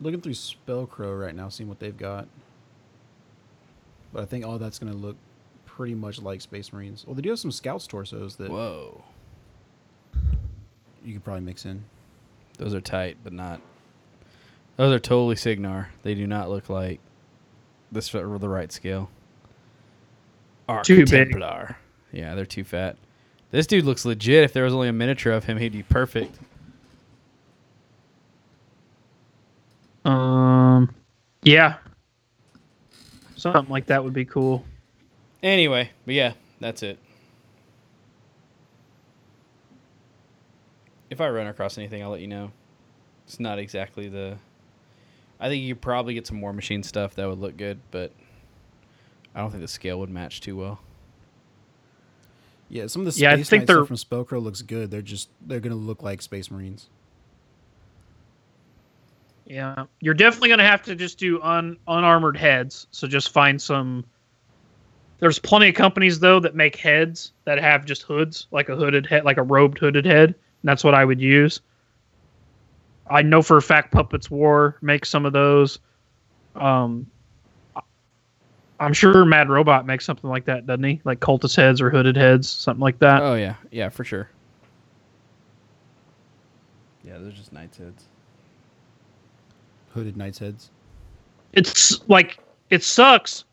[0.00, 2.26] looking through Spellcrow right now, seeing what they've got.
[4.14, 5.16] But I think all that's going to look
[5.66, 7.04] pretty much like Space Marines.
[7.06, 9.04] Well, they do have some Scouts torsos that whoa,
[11.04, 11.84] you could probably mix in.
[12.56, 13.60] those are tight, but not.
[14.76, 15.90] Those are totally Cygnar.
[16.02, 16.98] They do not look like
[17.92, 19.10] this for the right scale.
[20.66, 21.30] Arc Too big.
[21.30, 21.76] Templar.
[22.10, 22.96] Yeah, they're too fat.
[23.54, 24.42] This dude looks legit.
[24.42, 26.36] If there was only a miniature of him, he'd be perfect.
[30.04, 30.92] Um,
[31.44, 31.76] yeah,
[33.36, 34.64] something like that would be cool.
[35.40, 36.98] Anyway, but yeah, that's it.
[41.08, 42.50] If I run across anything, I'll let you know.
[43.24, 44.36] It's not exactly the.
[45.38, 48.10] I think you could probably get some more machine stuff that would look good, but
[49.32, 50.80] I don't think the scale would match too well.
[52.74, 54.90] Yeah, some of the Yeah, I Space think they're- from Spellcrow looks good.
[54.90, 56.88] They're just they're going to look like Space Marines.
[59.46, 62.86] Yeah, you're definitely gonna have to just do un unarmored heads.
[62.90, 64.04] So just find some.
[65.18, 69.06] There's plenty of companies though that make heads that have just hoods, like a hooded
[69.06, 70.30] head, like a robed hooded head.
[70.30, 70.36] And
[70.68, 71.60] that's what I would use.
[73.08, 75.78] I know for a fact Puppets War makes some of those.
[76.56, 77.06] Um,
[78.80, 81.00] I'm sure Mad Robot makes something like that, doesn't he?
[81.04, 83.22] Like cultist heads or hooded heads, something like that.
[83.22, 84.28] Oh yeah, yeah, for sure.
[87.04, 88.04] Yeah, they're just knights heads.
[89.94, 90.70] Hooded Knights heads.
[91.52, 92.38] it's like
[92.70, 93.44] it sucks.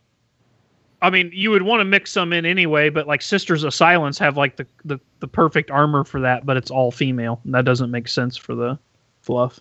[1.03, 4.19] I mean, you would want to mix some in anyway, but like Sisters of Silence
[4.19, 7.41] have like the, the, the perfect armor for that, but it's all female.
[7.43, 8.77] And that doesn't make sense for the
[9.21, 9.59] fluff.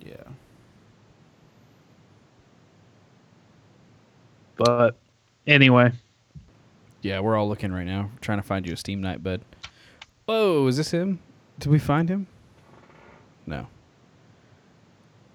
[0.00, 0.14] Yeah.
[4.56, 4.96] But
[5.46, 5.92] anyway,
[7.02, 9.42] Yeah, we're all looking right now, trying to find you a Steam Knight bed.
[10.26, 11.20] Whoa, is this him?
[11.58, 12.26] Did we find him?
[13.46, 13.66] No.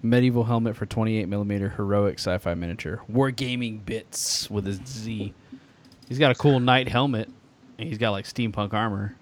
[0.02, 3.02] Medieval helmet for 28 millimeter heroic sci-fi miniature.
[3.12, 5.34] Wargaming bits with a Z.
[6.08, 7.28] He's got a cool knight helmet,
[7.78, 9.14] and he's got like steampunk armor,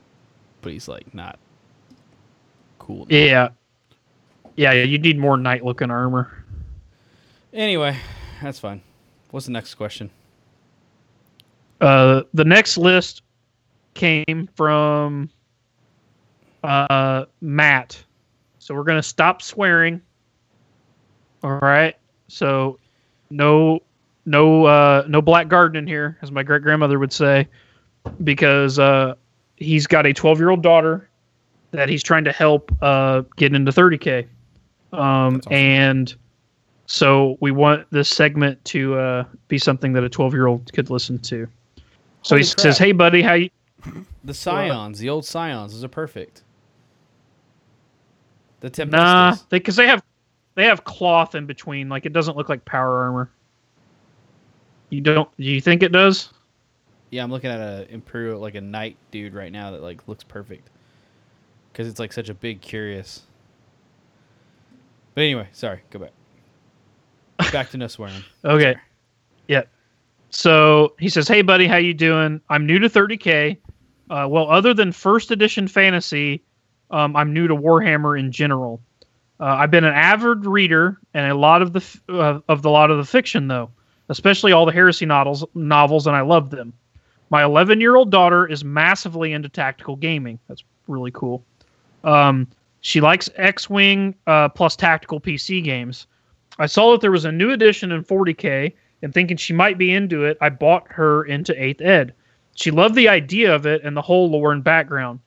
[0.62, 1.39] but he's like not
[2.78, 3.07] cool.
[3.07, 3.10] enough.
[3.10, 3.49] yeah.
[4.57, 6.44] Yeah, you need more knight looking armor.
[7.52, 7.97] Anyway,
[8.43, 8.83] that's fine.
[9.31, 10.11] What's the next question?
[11.81, 13.23] Uh, the next list
[13.95, 15.31] came from
[16.63, 18.03] uh, Matt.
[18.59, 20.01] So we're going to stop swearing.
[21.43, 21.97] All right.
[22.29, 22.79] So
[23.31, 23.81] no
[24.27, 27.49] no uh no black gardening here as my great grandmother would say
[28.25, 29.15] because uh
[29.57, 31.09] he's got a 12-year-old daughter
[31.71, 34.27] that he's trying to help uh get into 30k.
[34.93, 35.53] Um awesome.
[35.53, 36.17] and
[36.89, 41.47] so we want this segment to uh be something that a 12-year-old could listen to.
[42.23, 43.50] So Holy he says, "Hey buddy, how you
[44.25, 46.42] The Scions, the old Scions, those are perfect.
[48.60, 48.91] The Tempestus.
[48.91, 50.02] Nah, because they, have
[50.57, 51.89] they have cloth in between.
[51.89, 53.31] Like it doesn't look like power armor.
[54.89, 55.28] You don't?
[55.36, 56.33] Do you think it does?
[57.10, 60.25] Yeah, I'm looking at a imperial like a knight dude right now that like looks
[60.25, 60.70] perfect.
[61.75, 63.23] Cuz it's like such a big curious.
[65.15, 66.12] But anyway, sorry, go back.
[67.52, 68.23] Back to no swearing.
[68.44, 68.77] Okay.
[69.49, 69.68] Yep.
[70.31, 72.41] So he says, "Hey, buddy, how you doing?
[72.51, 73.57] I'm new to 30k.
[74.10, 76.43] Uh, well, other than first edition fantasy,
[76.91, 78.81] um, I'm new to Warhammer in general.
[79.41, 82.70] Uh, I've been an avid reader and a lot of the f- uh, of the
[82.70, 83.70] lot of the fiction, though,
[84.09, 85.44] especially all the heresy novels.
[85.55, 86.73] Novels, and I love them.
[87.31, 90.39] My 11 year old daughter is massively into tactical gaming.
[90.49, 91.44] That's really cool.
[92.05, 92.49] Um,
[92.81, 96.07] she likes X Wing uh, plus tactical PC games.
[96.59, 98.73] I saw that there was a new edition in 40k,
[99.03, 102.15] and thinking she might be into it, I bought her into 8th Ed.
[102.57, 105.20] She loved the idea of it and the whole lore and background.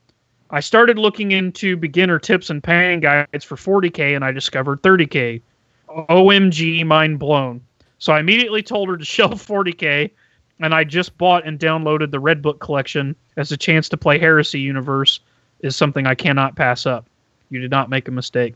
[0.50, 5.42] I started looking into beginner tips and paying guides for 40k, and I discovered 30k.
[5.88, 7.61] OMG, mind blown.
[8.00, 10.11] So I immediately told her to shelf 40k,
[10.60, 14.19] and I just bought and downloaded the Red Book collection as a chance to play
[14.19, 15.22] Heresy Universe
[15.61, 17.06] is something I cannot pass up.
[17.50, 18.56] You did not make a mistake.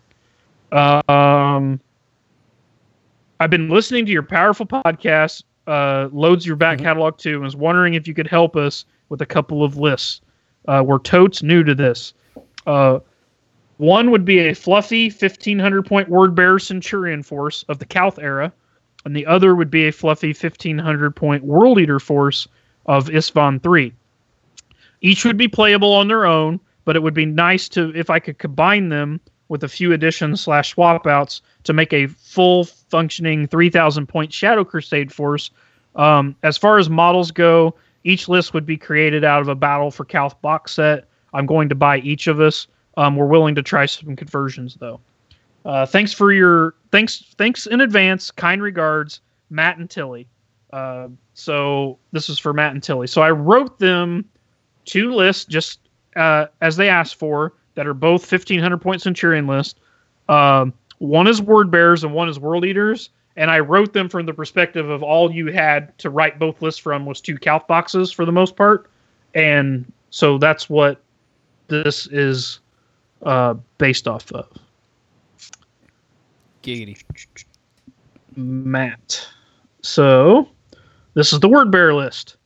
[0.72, 1.80] Um,
[3.40, 7.56] I've been listening to your powerful podcast, uh, loads your back catalog too, and was
[7.56, 10.22] wondering if you could help us with a couple of lists.
[10.68, 12.14] Uh, we're totes new to this.
[12.66, 13.00] Uh,
[13.78, 18.54] one would be a fluffy 1500 point word bearer centurion force of the Calth era,
[19.04, 22.48] and the other would be a fluffy 1500 point world eater force
[22.86, 23.92] of Istvan 3.
[25.02, 28.20] Each would be playable on their own, but it would be nice to if I
[28.20, 32.64] could combine them with a few additions slash swap outs to make a full
[32.96, 35.52] functioning 3000 point Shadow Crusade force.
[35.98, 37.76] Um, as far as models go,
[38.06, 41.10] each list would be created out of a Battle for Calth box set.
[41.34, 42.68] I'm going to buy each of us.
[42.96, 45.02] Um, we're willing to try some conversions though.
[45.66, 48.32] Uh, thanks for your thanks thanks in advance.
[48.32, 50.26] Kind regards, Matt and Tilly.
[50.72, 53.08] Uh, so this is for Matt and Tilly.
[53.08, 54.24] So I wrote them
[54.86, 55.82] two lists just
[56.16, 59.82] uh, as they asked for that are both 1500 point Centurion list.
[60.30, 63.10] Um, one is word bearers and one is world eaters.
[63.38, 66.80] And I wrote them from the perspective of all you had to write both lists
[66.80, 68.90] from was two Calth boxes for the most part.
[69.34, 71.02] And so that's what
[71.68, 72.60] this is
[73.24, 74.48] uh, based off of.
[76.64, 77.04] Giggity.
[78.36, 79.28] Matt.
[79.82, 80.48] So
[81.14, 82.38] this is the word bearer list.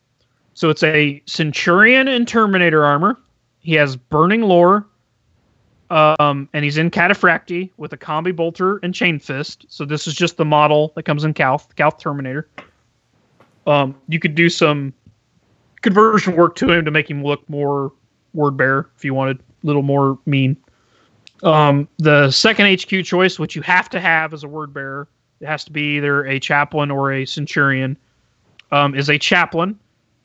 [0.54, 3.18] So it's a Centurion and Terminator armor.
[3.60, 4.86] He has burning lore.
[5.90, 9.66] Um, and he's in Cataphracti with a combi bolter and chain fist.
[9.68, 12.48] So this is just the model that comes in Calth, Calth Terminator.
[13.66, 14.94] Um, you could do some
[15.82, 17.92] conversion work to him to make him look more
[18.34, 20.56] word bearer if you wanted, a little more mean.
[21.42, 25.08] Um, the second HQ choice, which you have to have as a word bearer,
[25.40, 27.96] it has to be either a chaplain or a centurion,
[28.72, 29.78] um, is a chaplain,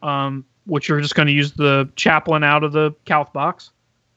[0.03, 3.71] um, which you're just going to use the chaplain out of the Calth box.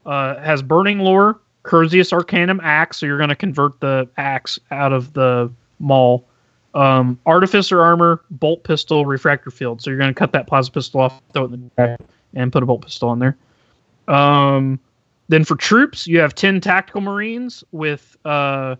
[0.09, 4.91] Uh, has burning lore, Crozius Arcanum axe, so you're going to convert the axe out
[4.91, 6.27] of the maul.
[6.75, 9.83] Um, artificer armor, bolt pistol, refractor field.
[9.83, 12.01] So you're going to cut that plasma pistol off, throw it in the back,
[12.33, 13.37] and put a bolt pistol in there.
[14.09, 14.81] Um,
[15.28, 18.77] then for troops, you have 10 tactical marines with uh,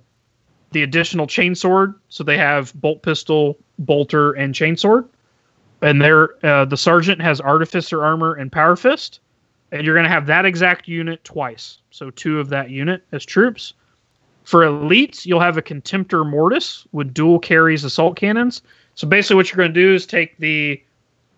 [0.73, 1.95] the additional chainsword.
[2.09, 5.07] So they have bolt pistol, bolter, and chainsword.
[5.83, 9.21] And they're, uh, the sergeant has artificer armor and power fist.
[9.71, 11.79] And you're going to have that exact unit twice.
[11.91, 13.75] So two of that unit as troops.
[14.45, 18.63] For elites, you'll have a contemptor mortis with dual Kheres assault cannons.
[18.95, 20.83] So basically, what you're going to do is take the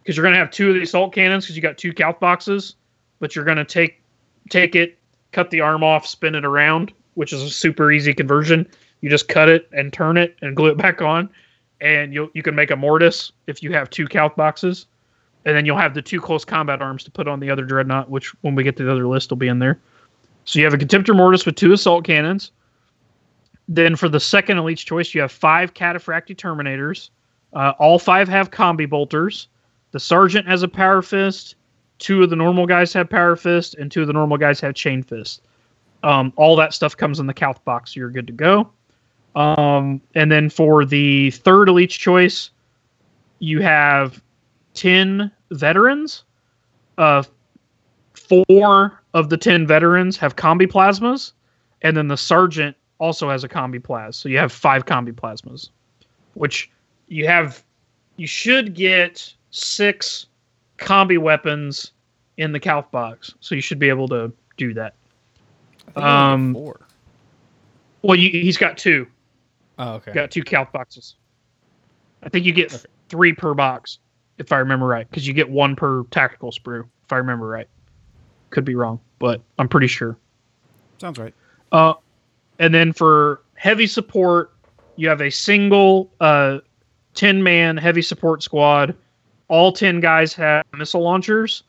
[0.03, 2.21] because you're going to have two of the assault cannons because you got two Calth
[2.21, 2.77] boxes,
[3.19, 4.01] but you're going to take
[4.49, 4.97] take it,
[5.33, 8.67] cut the arm off, spin it around, which is a super easy conversion.
[9.01, 11.29] You just cut it and turn it and glue it back on,
[11.81, 14.87] and you you can make a mortis if you have two Calth boxes,
[15.45, 18.11] and then you'll have the two close combat arms to put on the other dreadnought,
[18.11, 19.79] which when we get to the other list will be in there.
[20.45, 22.53] So you have a contemptor mortis with two assault cannons.
[23.69, 27.11] Then for the second elite choice, you have five cataphracti terminators.
[27.53, 29.49] Uh, all five have combi bolters.
[29.93, 31.55] The sergeant has a power fist.
[31.99, 34.75] Two of the normal guys have power fist, and two of the normal guys have
[34.75, 35.43] chain fist.
[36.03, 37.95] Um, all that stuff comes in the Calth box.
[37.95, 38.71] So you're good to go.
[39.37, 42.51] Um, and then for the third elite choice,
[43.39, 44.23] you have
[44.75, 46.25] 10 veterans.
[46.99, 47.23] Uh,
[48.15, 51.33] four of the 10 veterans have combi plasmas,
[51.83, 54.17] and then the sergeant also has a combi plas.
[54.17, 55.71] So you have five combi plasmas,
[56.35, 56.71] which
[57.09, 57.63] you have.
[58.17, 60.27] You should get six
[60.79, 61.93] combi weapons
[62.37, 64.95] in the Calth box, so you should be able to do that.
[65.89, 66.81] I think I only Um, four.
[68.03, 69.07] Well, you, he's got two.
[69.79, 70.13] Oh, okay.
[70.13, 71.17] Got two Calth boxes.
[72.23, 72.85] I think you get Okay.
[73.09, 73.99] three per box,
[74.41, 77.69] if I remember right, because you get one per tactical sprue, if I remember right.
[78.49, 80.17] Could be wrong, but I'm pretty sure.
[80.99, 81.35] Sounds right.
[81.71, 81.95] Uh,
[82.59, 84.53] and then for heavy support,
[84.97, 86.59] you have a single uh,
[87.15, 88.97] 10 man heavy support squad.
[89.49, 91.63] All 10 guys have missile launchers.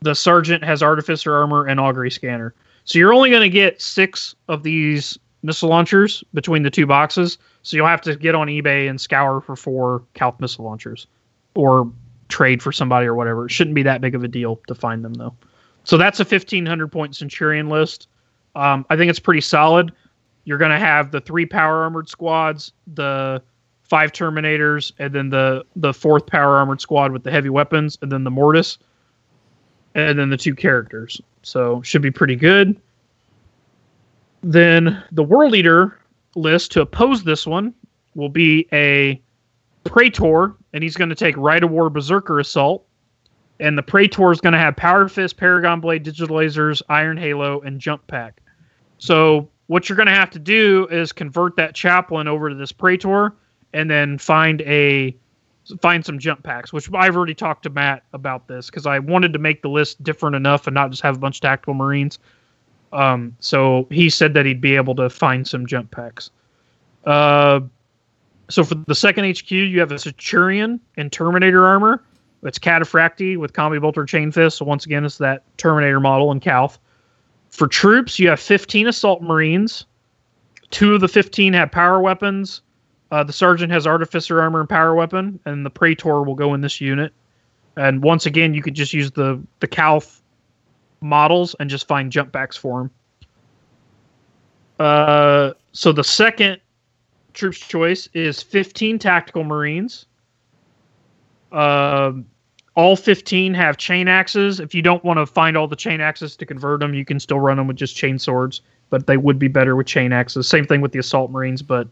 [0.00, 2.54] The sergeant has artificer armor and augury scanner.
[2.84, 7.36] So you're only going to get six of these missile launchers between the two boxes.
[7.62, 11.08] So you'll have to get on eBay and scour for four Calth missile launchers
[11.56, 11.90] or
[12.28, 13.46] trade for somebody or whatever.
[13.46, 15.34] It shouldn't be that big of a deal to find them, though.
[15.84, 18.08] So that's a 1500 point Centurion list.
[18.54, 19.92] Um, I think it's pretty solid.
[20.44, 23.42] You're going to have the three power armored squads, the
[23.82, 28.10] five Terminators, and then the the fourth power armored squad with the heavy weapons, and
[28.10, 28.78] then the Mortis,
[29.94, 31.20] and then the two characters.
[31.42, 32.80] So should be pretty good.
[34.42, 35.98] Then the World Eater
[36.34, 37.74] list to oppose this one
[38.14, 39.20] will be a
[39.84, 42.86] Praetor, and he's going to take Rite of War Berserker Assault.
[43.60, 47.62] And the Praetor is going to have Power Fist, Paragon Blade, Digital Lasers, Iron Halo,
[47.62, 48.42] and Jump Pack.
[48.98, 52.72] So what you're going to have to do is convert that chaplain over to this
[52.72, 53.32] Praetor,
[53.72, 55.16] and then find a
[55.80, 56.74] find some jump packs.
[56.74, 60.04] Which I've already talked to Matt about this because I wanted to make the list
[60.04, 62.18] different enough and not just have a bunch of tactical Marines.
[62.92, 66.30] Um, so he said that he'd be able to find some jump packs.
[67.06, 67.60] Uh,
[68.48, 72.02] so for the second HQ, you have a Centurion and Terminator armor.
[72.42, 74.58] It's Cataphracti with Combi Bolter Chain Fist.
[74.58, 76.78] So once again, it's that Terminator model in Calth.
[77.50, 79.86] For troops, you have 15 Assault Marines.
[80.70, 82.60] Two of the 15 have power weapons.
[83.10, 86.60] Uh, the Sergeant has Artificer armor and power weapon, and the Praetor will go in
[86.60, 87.12] this unit.
[87.76, 90.22] And once again, you could just use the the Calth
[91.00, 92.90] models and just find jump backs for them.
[94.78, 96.60] Uh, so the second
[97.36, 100.06] troops choice is 15 tactical marines.
[101.52, 102.26] Um,
[102.74, 104.58] all 15 have chain axes.
[104.58, 107.20] If you don't want to find all the chain axes to convert them, you can
[107.20, 110.48] still run them with just chain swords, but they would be better with chain axes.
[110.48, 111.86] Same thing with the assault marines, but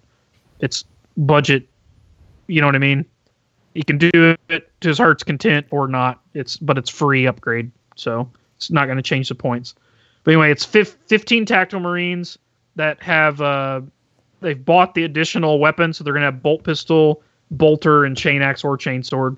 [0.60, 0.84] it's
[1.16, 1.68] budget.
[2.48, 3.05] You know what I mean?
[3.74, 6.20] He can do it to his heart's content or not.
[6.34, 9.74] It's but it's free upgrade, so it's not going to change the points.
[10.23, 12.39] But anyway, it's fif- 15 tactical marines
[12.76, 13.81] that have uh,
[14.44, 18.62] they've bought the additional weapon, so they're to have bolt pistol, bolter, and chain axe
[18.62, 19.36] or chain sword.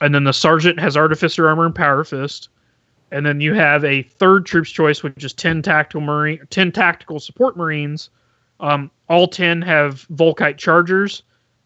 [0.00, 2.48] And then the sergeant has artificer armor and power fist.
[3.12, 7.18] And then you have a third troops choice, which is 10 tactical marine, 10 tactical
[7.18, 8.10] support marines.
[8.60, 11.22] Um, all 10 have Volkite chargers,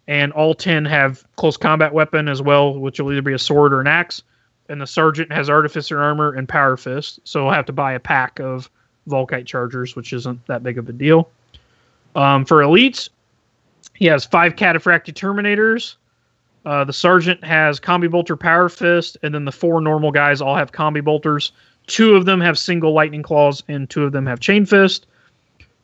[0.07, 3.75] and all 10 have close combat weapon as well, which will either be a sword
[3.75, 4.23] or an axe.
[4.69, 8.01] And the sergeant has artificer armor and power fist, so he'll have to buy a
[8.01, 8.71] pack of
[9.09, 11.29] Volkite chargers, which isn't that big of a deal.
[12.15, 13.09] Um, for elites,
[13.95, 15.97] he has five Cataphracti Terminators.
[16.65, 20.57] Uh, the sergeant has Combi Bolter Power Fist, and then the four normal guys all
[20.57, 21.53] have Combi Bolters.
[21.87, 25.07] Two of them have single Lightning Claws, and two of them have Chain Fist.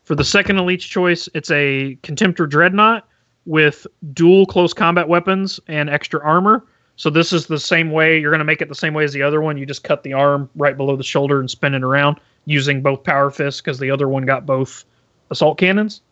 [0.05, 3.07] For the second elite's choice, it's a Contemptor Dreadnought
[3.47, 6.65] with dual close combat weapons and extra armor.
[6.97, 8.21] So this is the same way.
[8.21, 9.57] You're going to make it the same way as the other one.
[9.57, 13.05] You just cut the arm right below the shoulder and spin it around using both
[13.05, 14.85] power fists because the other one got both
[15.31, 16.03] assault cannons.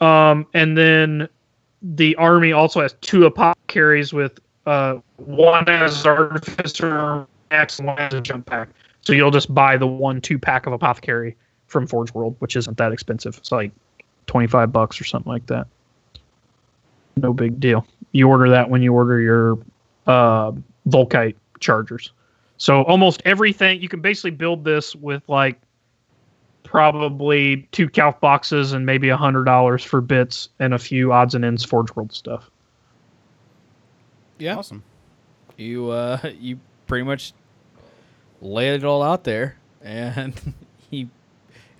[0.00, 1.28] Um, and then
[1.82, 8.14] the army also has two apothecaries with uh, one as artificer axe and one as
[8.14, 8.68] a jump pack.
[9.00, 11.36] So you'll just buy the one two pack of apothecary
[11.66, 13.36] from Forge World, which isn't that expensive.
[13.38, 13.72] It's like
[14.26, 15.66] twenty five bucks or something like that.
[17.16, 17.86] No big deal.
[18.12, 19.58] You order that when you order your
[20.06, 20.52] uh,
[20.88, 22.12] Volkite chargers.
[22.58, 25.60] So almost everything you can basically build this with like
[26.68, 31.34] probably two Calth boxes and maybe a hundred dollars for bits and a few odds
[31.34, 32.50] and ends Forge World stuff.
[34.38, 34.56] Yeah.
[34.56, 34.82] Awesome.
[35.56, 37.32] You uh you pretty much
[38.42, 40.34] laid it all out there and
[40.90, 41.08] he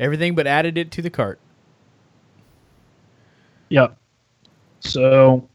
[0.01, 1.39] everything but added it to the cart.
[3.69, 3.95] Yep.
[4.81, 5.47] So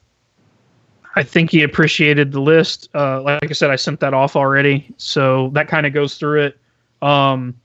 [1.16, 2.88] I think he appreciated the list.
[2.94, 6.44] Uh, like I said, I sent that off already, so that kind of goes through
[6.44, 6.60] it.
[7.02, 7.56] Um,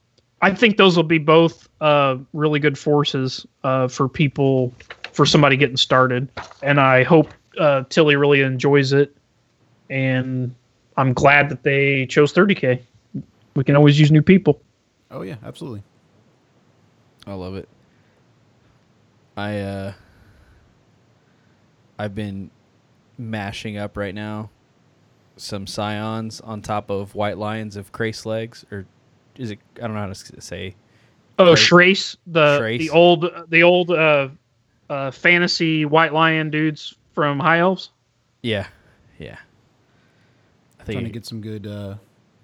[0.40, 4.72] I think those will be both uh, really good forces uh, for people,
[5.12, 6.28] for somebody getting started,
[6.62, 9.14] and I hope uh, Tilly really enjoys it.
[9.90, 10.54] And
[10.96, 12.80] I'm glad that they chose 30k.
[13.56, 14.60] We can always use new people.
[15.10, 15.82] Oh yeah, absolutely.
[17.26, 17.68] I love it.
[19.36, 19.92] I uh
[21.98, 22.50] I've been
[23.16, 24.50] mashing up right now
[25.36, 28.86] some scions on top of white lions of Chrace legs or
[29.38, 30.74] is it I don't know how to say
[31.40, 32.78] Oh, Trace- Schrace, the Schrace.
[32.80, 34.28] the old the old uh,
[34.90, 37.90] uh, fantasy white lion dudes from High Elves.
[38.42, 38.66] Yeah.
[39.18, 39.36] Yeah.
[40.80, 41.94] I think Trying to get some good, uh,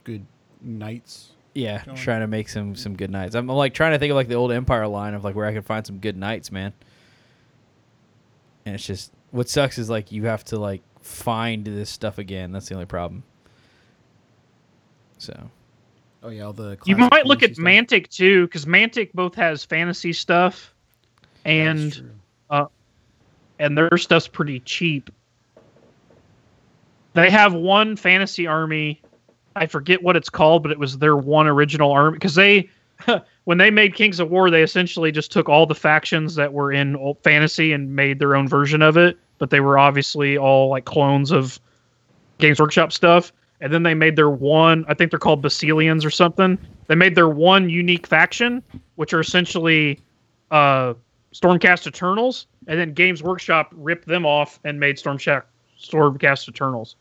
[0.05, 0.25] good
[0.61, 1.31] knights.
[1.55, 1.97] yeah, going.
[1.97, 3.35] trying to make some some good knights.
[3.35, 5.53] I'm like trying to think of like the old Empire line of like where I
[5.53, 6.73] could find some good knights, man.
[8.67, 12.53] And it's just what sucks is like you have to like find this stuff again.
[12.53, 13.25] That's the only problem.
[15.19, 15.51] So
[16.25, 16.79] Oh yeah, all the.
[16.87, 17.65] You might look at stuff.
[17.65, 20.75] Mantic too, because Mantic both has fantasy stuff,
[21.45, 22.11] and true.
[22.49, 22.67] Uh,
[23.59, 25.11] and their stuff's pretty cheap.
[27.13, 29.03] They have one fantasy army.
[29.55, 32.71] I forget what it's called, but it was their one original army because they,
[33.45, 36.73] when they made Kings of War, they essentially just took all the factions that were
[36.73, 39.17] in old fantasy and made their own version of it.
[39.39, 41.61] But they were obviously all like clones of
[42.39, 43.33] Games Workshop stuff.
[43.61, 46.59] And then they made their one, I think they're called Basileans or something.
[46.87, 48.63] They made their one unique faction,
[48.97, 50.01] which are essentially
[50.51, 50.95] uh,
[51.35, 55.43] Stormcast Eternals, and then Games Workshop ripped them off and made Stormcast
[55.81, 56.97] Stormcast Eternals,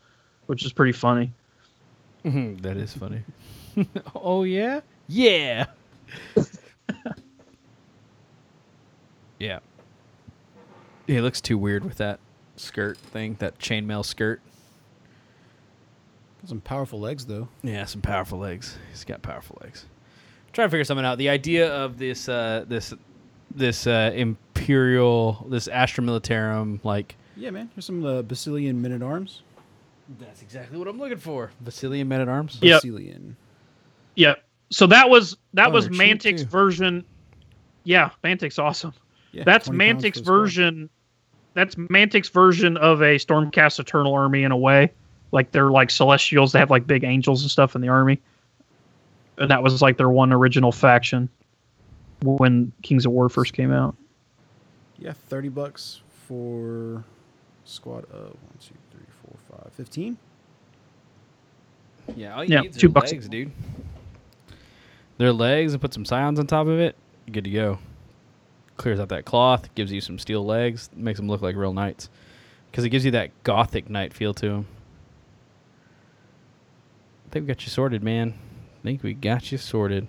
[0.46, 1.32] which is pretty funny.
[2.24, 3.22] that is funny.
[4.14, 5.66] oh yeah, yeah,
[9.38, 9.58] yeah.
[11.06, 12.18] He looks too weird with that
[12.56, 14.40] skirt thing, that chainmail skirt.
[16.44, 17.48] Got some powerful legs though.
[17.62, 18.76] Yeah, some powerful legs.
[18.90, 19.86] He's got powerful legs.
[20.52, 21.16] Trying to figure something out.
[21.16, 22.92] The idea of this uh, this
[23.54, 27.70] this uh, imperial this Astra Militarum like Yeah, man.
[27.74, 29.40] Here's some uh, Basilean men at arms.
[30.18, 31.50] that's exactly what I'm looking for.
[31.64, 32.58] Basilean men at arms.
[32.60, 32.82] Yep.
[32.82, 33.36] Basilean.
[34.14, 34.34] Yeah.
[34.70, 37.06] So that was that Oh, was they're Mantic's version.
[37.84, 38.92] Yeah, Mantic's awesome.
[39.32, 40.90] Yeah, That's 20 Mantic's for a version.
[41.54, 44.92] That's Mantic's version of a Stormcast Eternal army in a way.
[45.34, 46.52] Like they're like Celestials.
[46.52, 48.20] They have like big angels and stuff in the army.
[49.36, 51.28] And that was like their one original faction
[52.22, 53.96] when Kings of War first came out.
[54.96, 57.02] Yeah, thirty bucks for
[57.64, 60.16] squad of one, two, three, four, five, fifteen.
[62.14, 63.10] Yeah, all you Yeah, need is two bucks.
[63.10, 63.50] legs, dude.
[65.18, 66.94] Their legs and put some scions on top of it.
[67.30, 67.78] Good to go.
[68.76, 72.08] Clears out that cloth, gives you some steel legs, makes them look like real knights.
[72.70, 74.66] Because it gives you that gothic knight feel to them.
[77.34, 78.32] I think we got you sorted, man.
[78.78, 80.06] I think we got you sorted.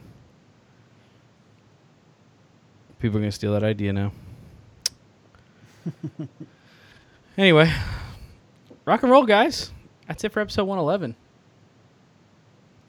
[3.00, 4.12] People are gonna steal that idea now.
[7.36, 7.74] anyway,
[8.86, 9.72] rock and roll, guys.
[10.08, 11.16] That's it for episode 111.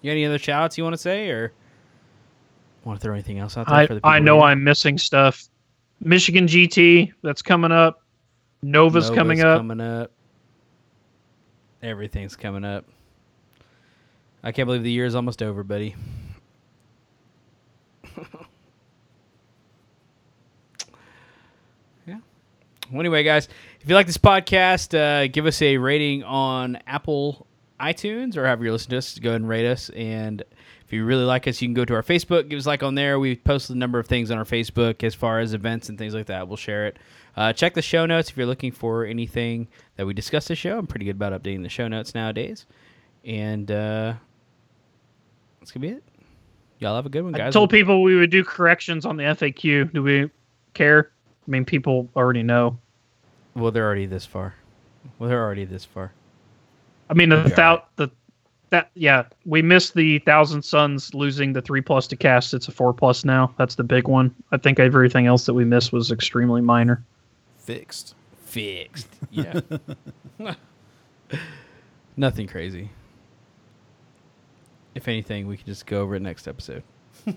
[0.03, 1.55] You got any other shout outs you want to say, or
[2.85, 4.11] want to throw anything else out there I for the people?
[4.11, 4.43] I know?
[4.43, 5.49] I'm missing stuff.
[6.01, 8.03] Michigan GT that's coming up.
[8.61, 9.61] Nova's, Nova's coming up.
[9.61, 10.11] Coming up.
[11.83, 12.85] Everything's coming up.
[14.43, 15.95] I can't believe the year is almost over, buddy.
[22.07, 22.19] yeah.
[22.91, 23.49] Well, anyway, guys,
[23.81, 27.47] if you like this podcast, uh, give us a rating on Apple
[27.81, 29.19] iTunes or however you listen to us.
[29.19, 29.91] Go ahead and rate us.
[29.91, 30.43] And
[30.87, 32.83] if you really like us, you can go to our Facebook, give us a like
[32.83, 33.19] on there.
[33.19, 36.15] We posted a number of things on our Facebook as far as events and things
[36.15, 36.49] like that.
[36.49, 36.99] We'll share it.
[37.37, 40.79] Uh, check the show notes if you're looking for anything that we discussed this show.
[40.79, 42.67] I'm pretty good about updating the show notes nowadays.
[43.25, 44.15] And uh,
[45.67, 46.05] that's going to be it.
[46.79, 47.49] Y'all have a good one, guys.
[47.49, 49.93] I told people we would do corrections on the FAQ.
[49.93, 50.31] Do we
[50.75, 51.11] care?
[51.47, 52.79] I mean, people already know.
[53.57, 54.55] well, they're already this far.
[55.19, 56.13] Well, they're already this far.
[57.11, 57.55] I mean, the Yeah.
[57.57, 58.11] thou- the
[58.71, 62.55] that yeah, we missed the Thousand Suns losing the three plus to cast.
[62.55, 63.53] It's a four plus now.
[63.59, 64.33] That's the big one.
[64.53, 67.03] I think everything else that we missed was extremely minor.
[67.59, 68.15] Fixed.
[68.45, 69.09] Fixed.
[69.33, 69.61] Yeah.
[72.17, 72.91] Nothing crazy.
[74.97, 76.83] If anything, we can just go over it next episode.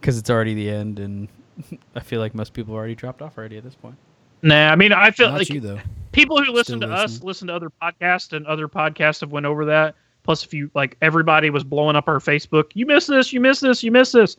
[0.00, 1.28] Because it's already the end, and
[1.94, 3.94] I feel like most people have already dropped off already at this point.
[4.42, 5.78] Nah, I mean, I feel Not like you though.
[6.10, 9.46] people who listen Still to us listen to other podcasts, and other podcasts have went
[9.46, 9.94] over that.
[10.22, 12.70] Plus, if you like, everybody was blowing up our Facebook.
[12.74, 13.32] You miss this.
[13.32, 13.82] You miss this.
[13.84, 14.36] You miss this.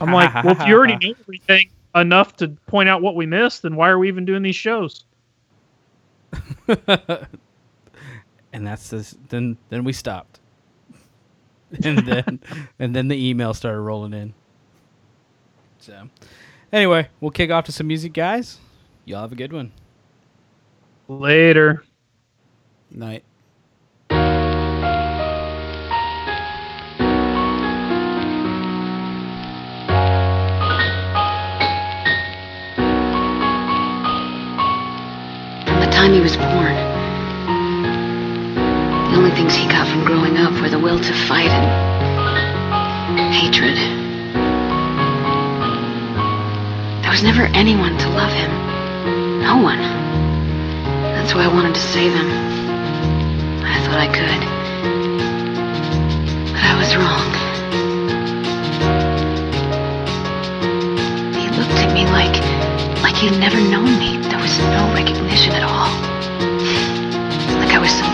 [0.00, 3.62] I'm like, well, if you already know everything enough to point out what we missed,
[3.62, 5.04] then why are we even doing these shows?
[8.52, 9.16] and that's this.
[9.28, 10.40] Then then we stopped,
[11.84, 12.40] and then
[12.78, 14.34] and then the email started rolling in.
[15.80, 16.08] So,
[16.72, 18.58] anyway, we'll kick off to some music, guys.
[19.04, 19.72] Y'all have a good one.
[21.08, 21.84] Later.
[22.90, 23.24] Night.
[24.08, 24.16] The
[35.92, 36.55] time he was born
[39.48, 43.76] things he got from growing up were the will to fight and hatred.
[47.02, 48.50] There was never anyone to love him.
[49.42, 49.78] No one.
[51.14, 52.28] That's why I wanted to save him.
[53.62, 54.40] I thought I could.
[56.52, 57.30] But I was wrong.
[61.38, 62.36] He looked at me like
[63.02, 64.16] like he'd never known me.
[64.28, 65.92] There was no recognition at all.
[67.60, 68.05] Like I was some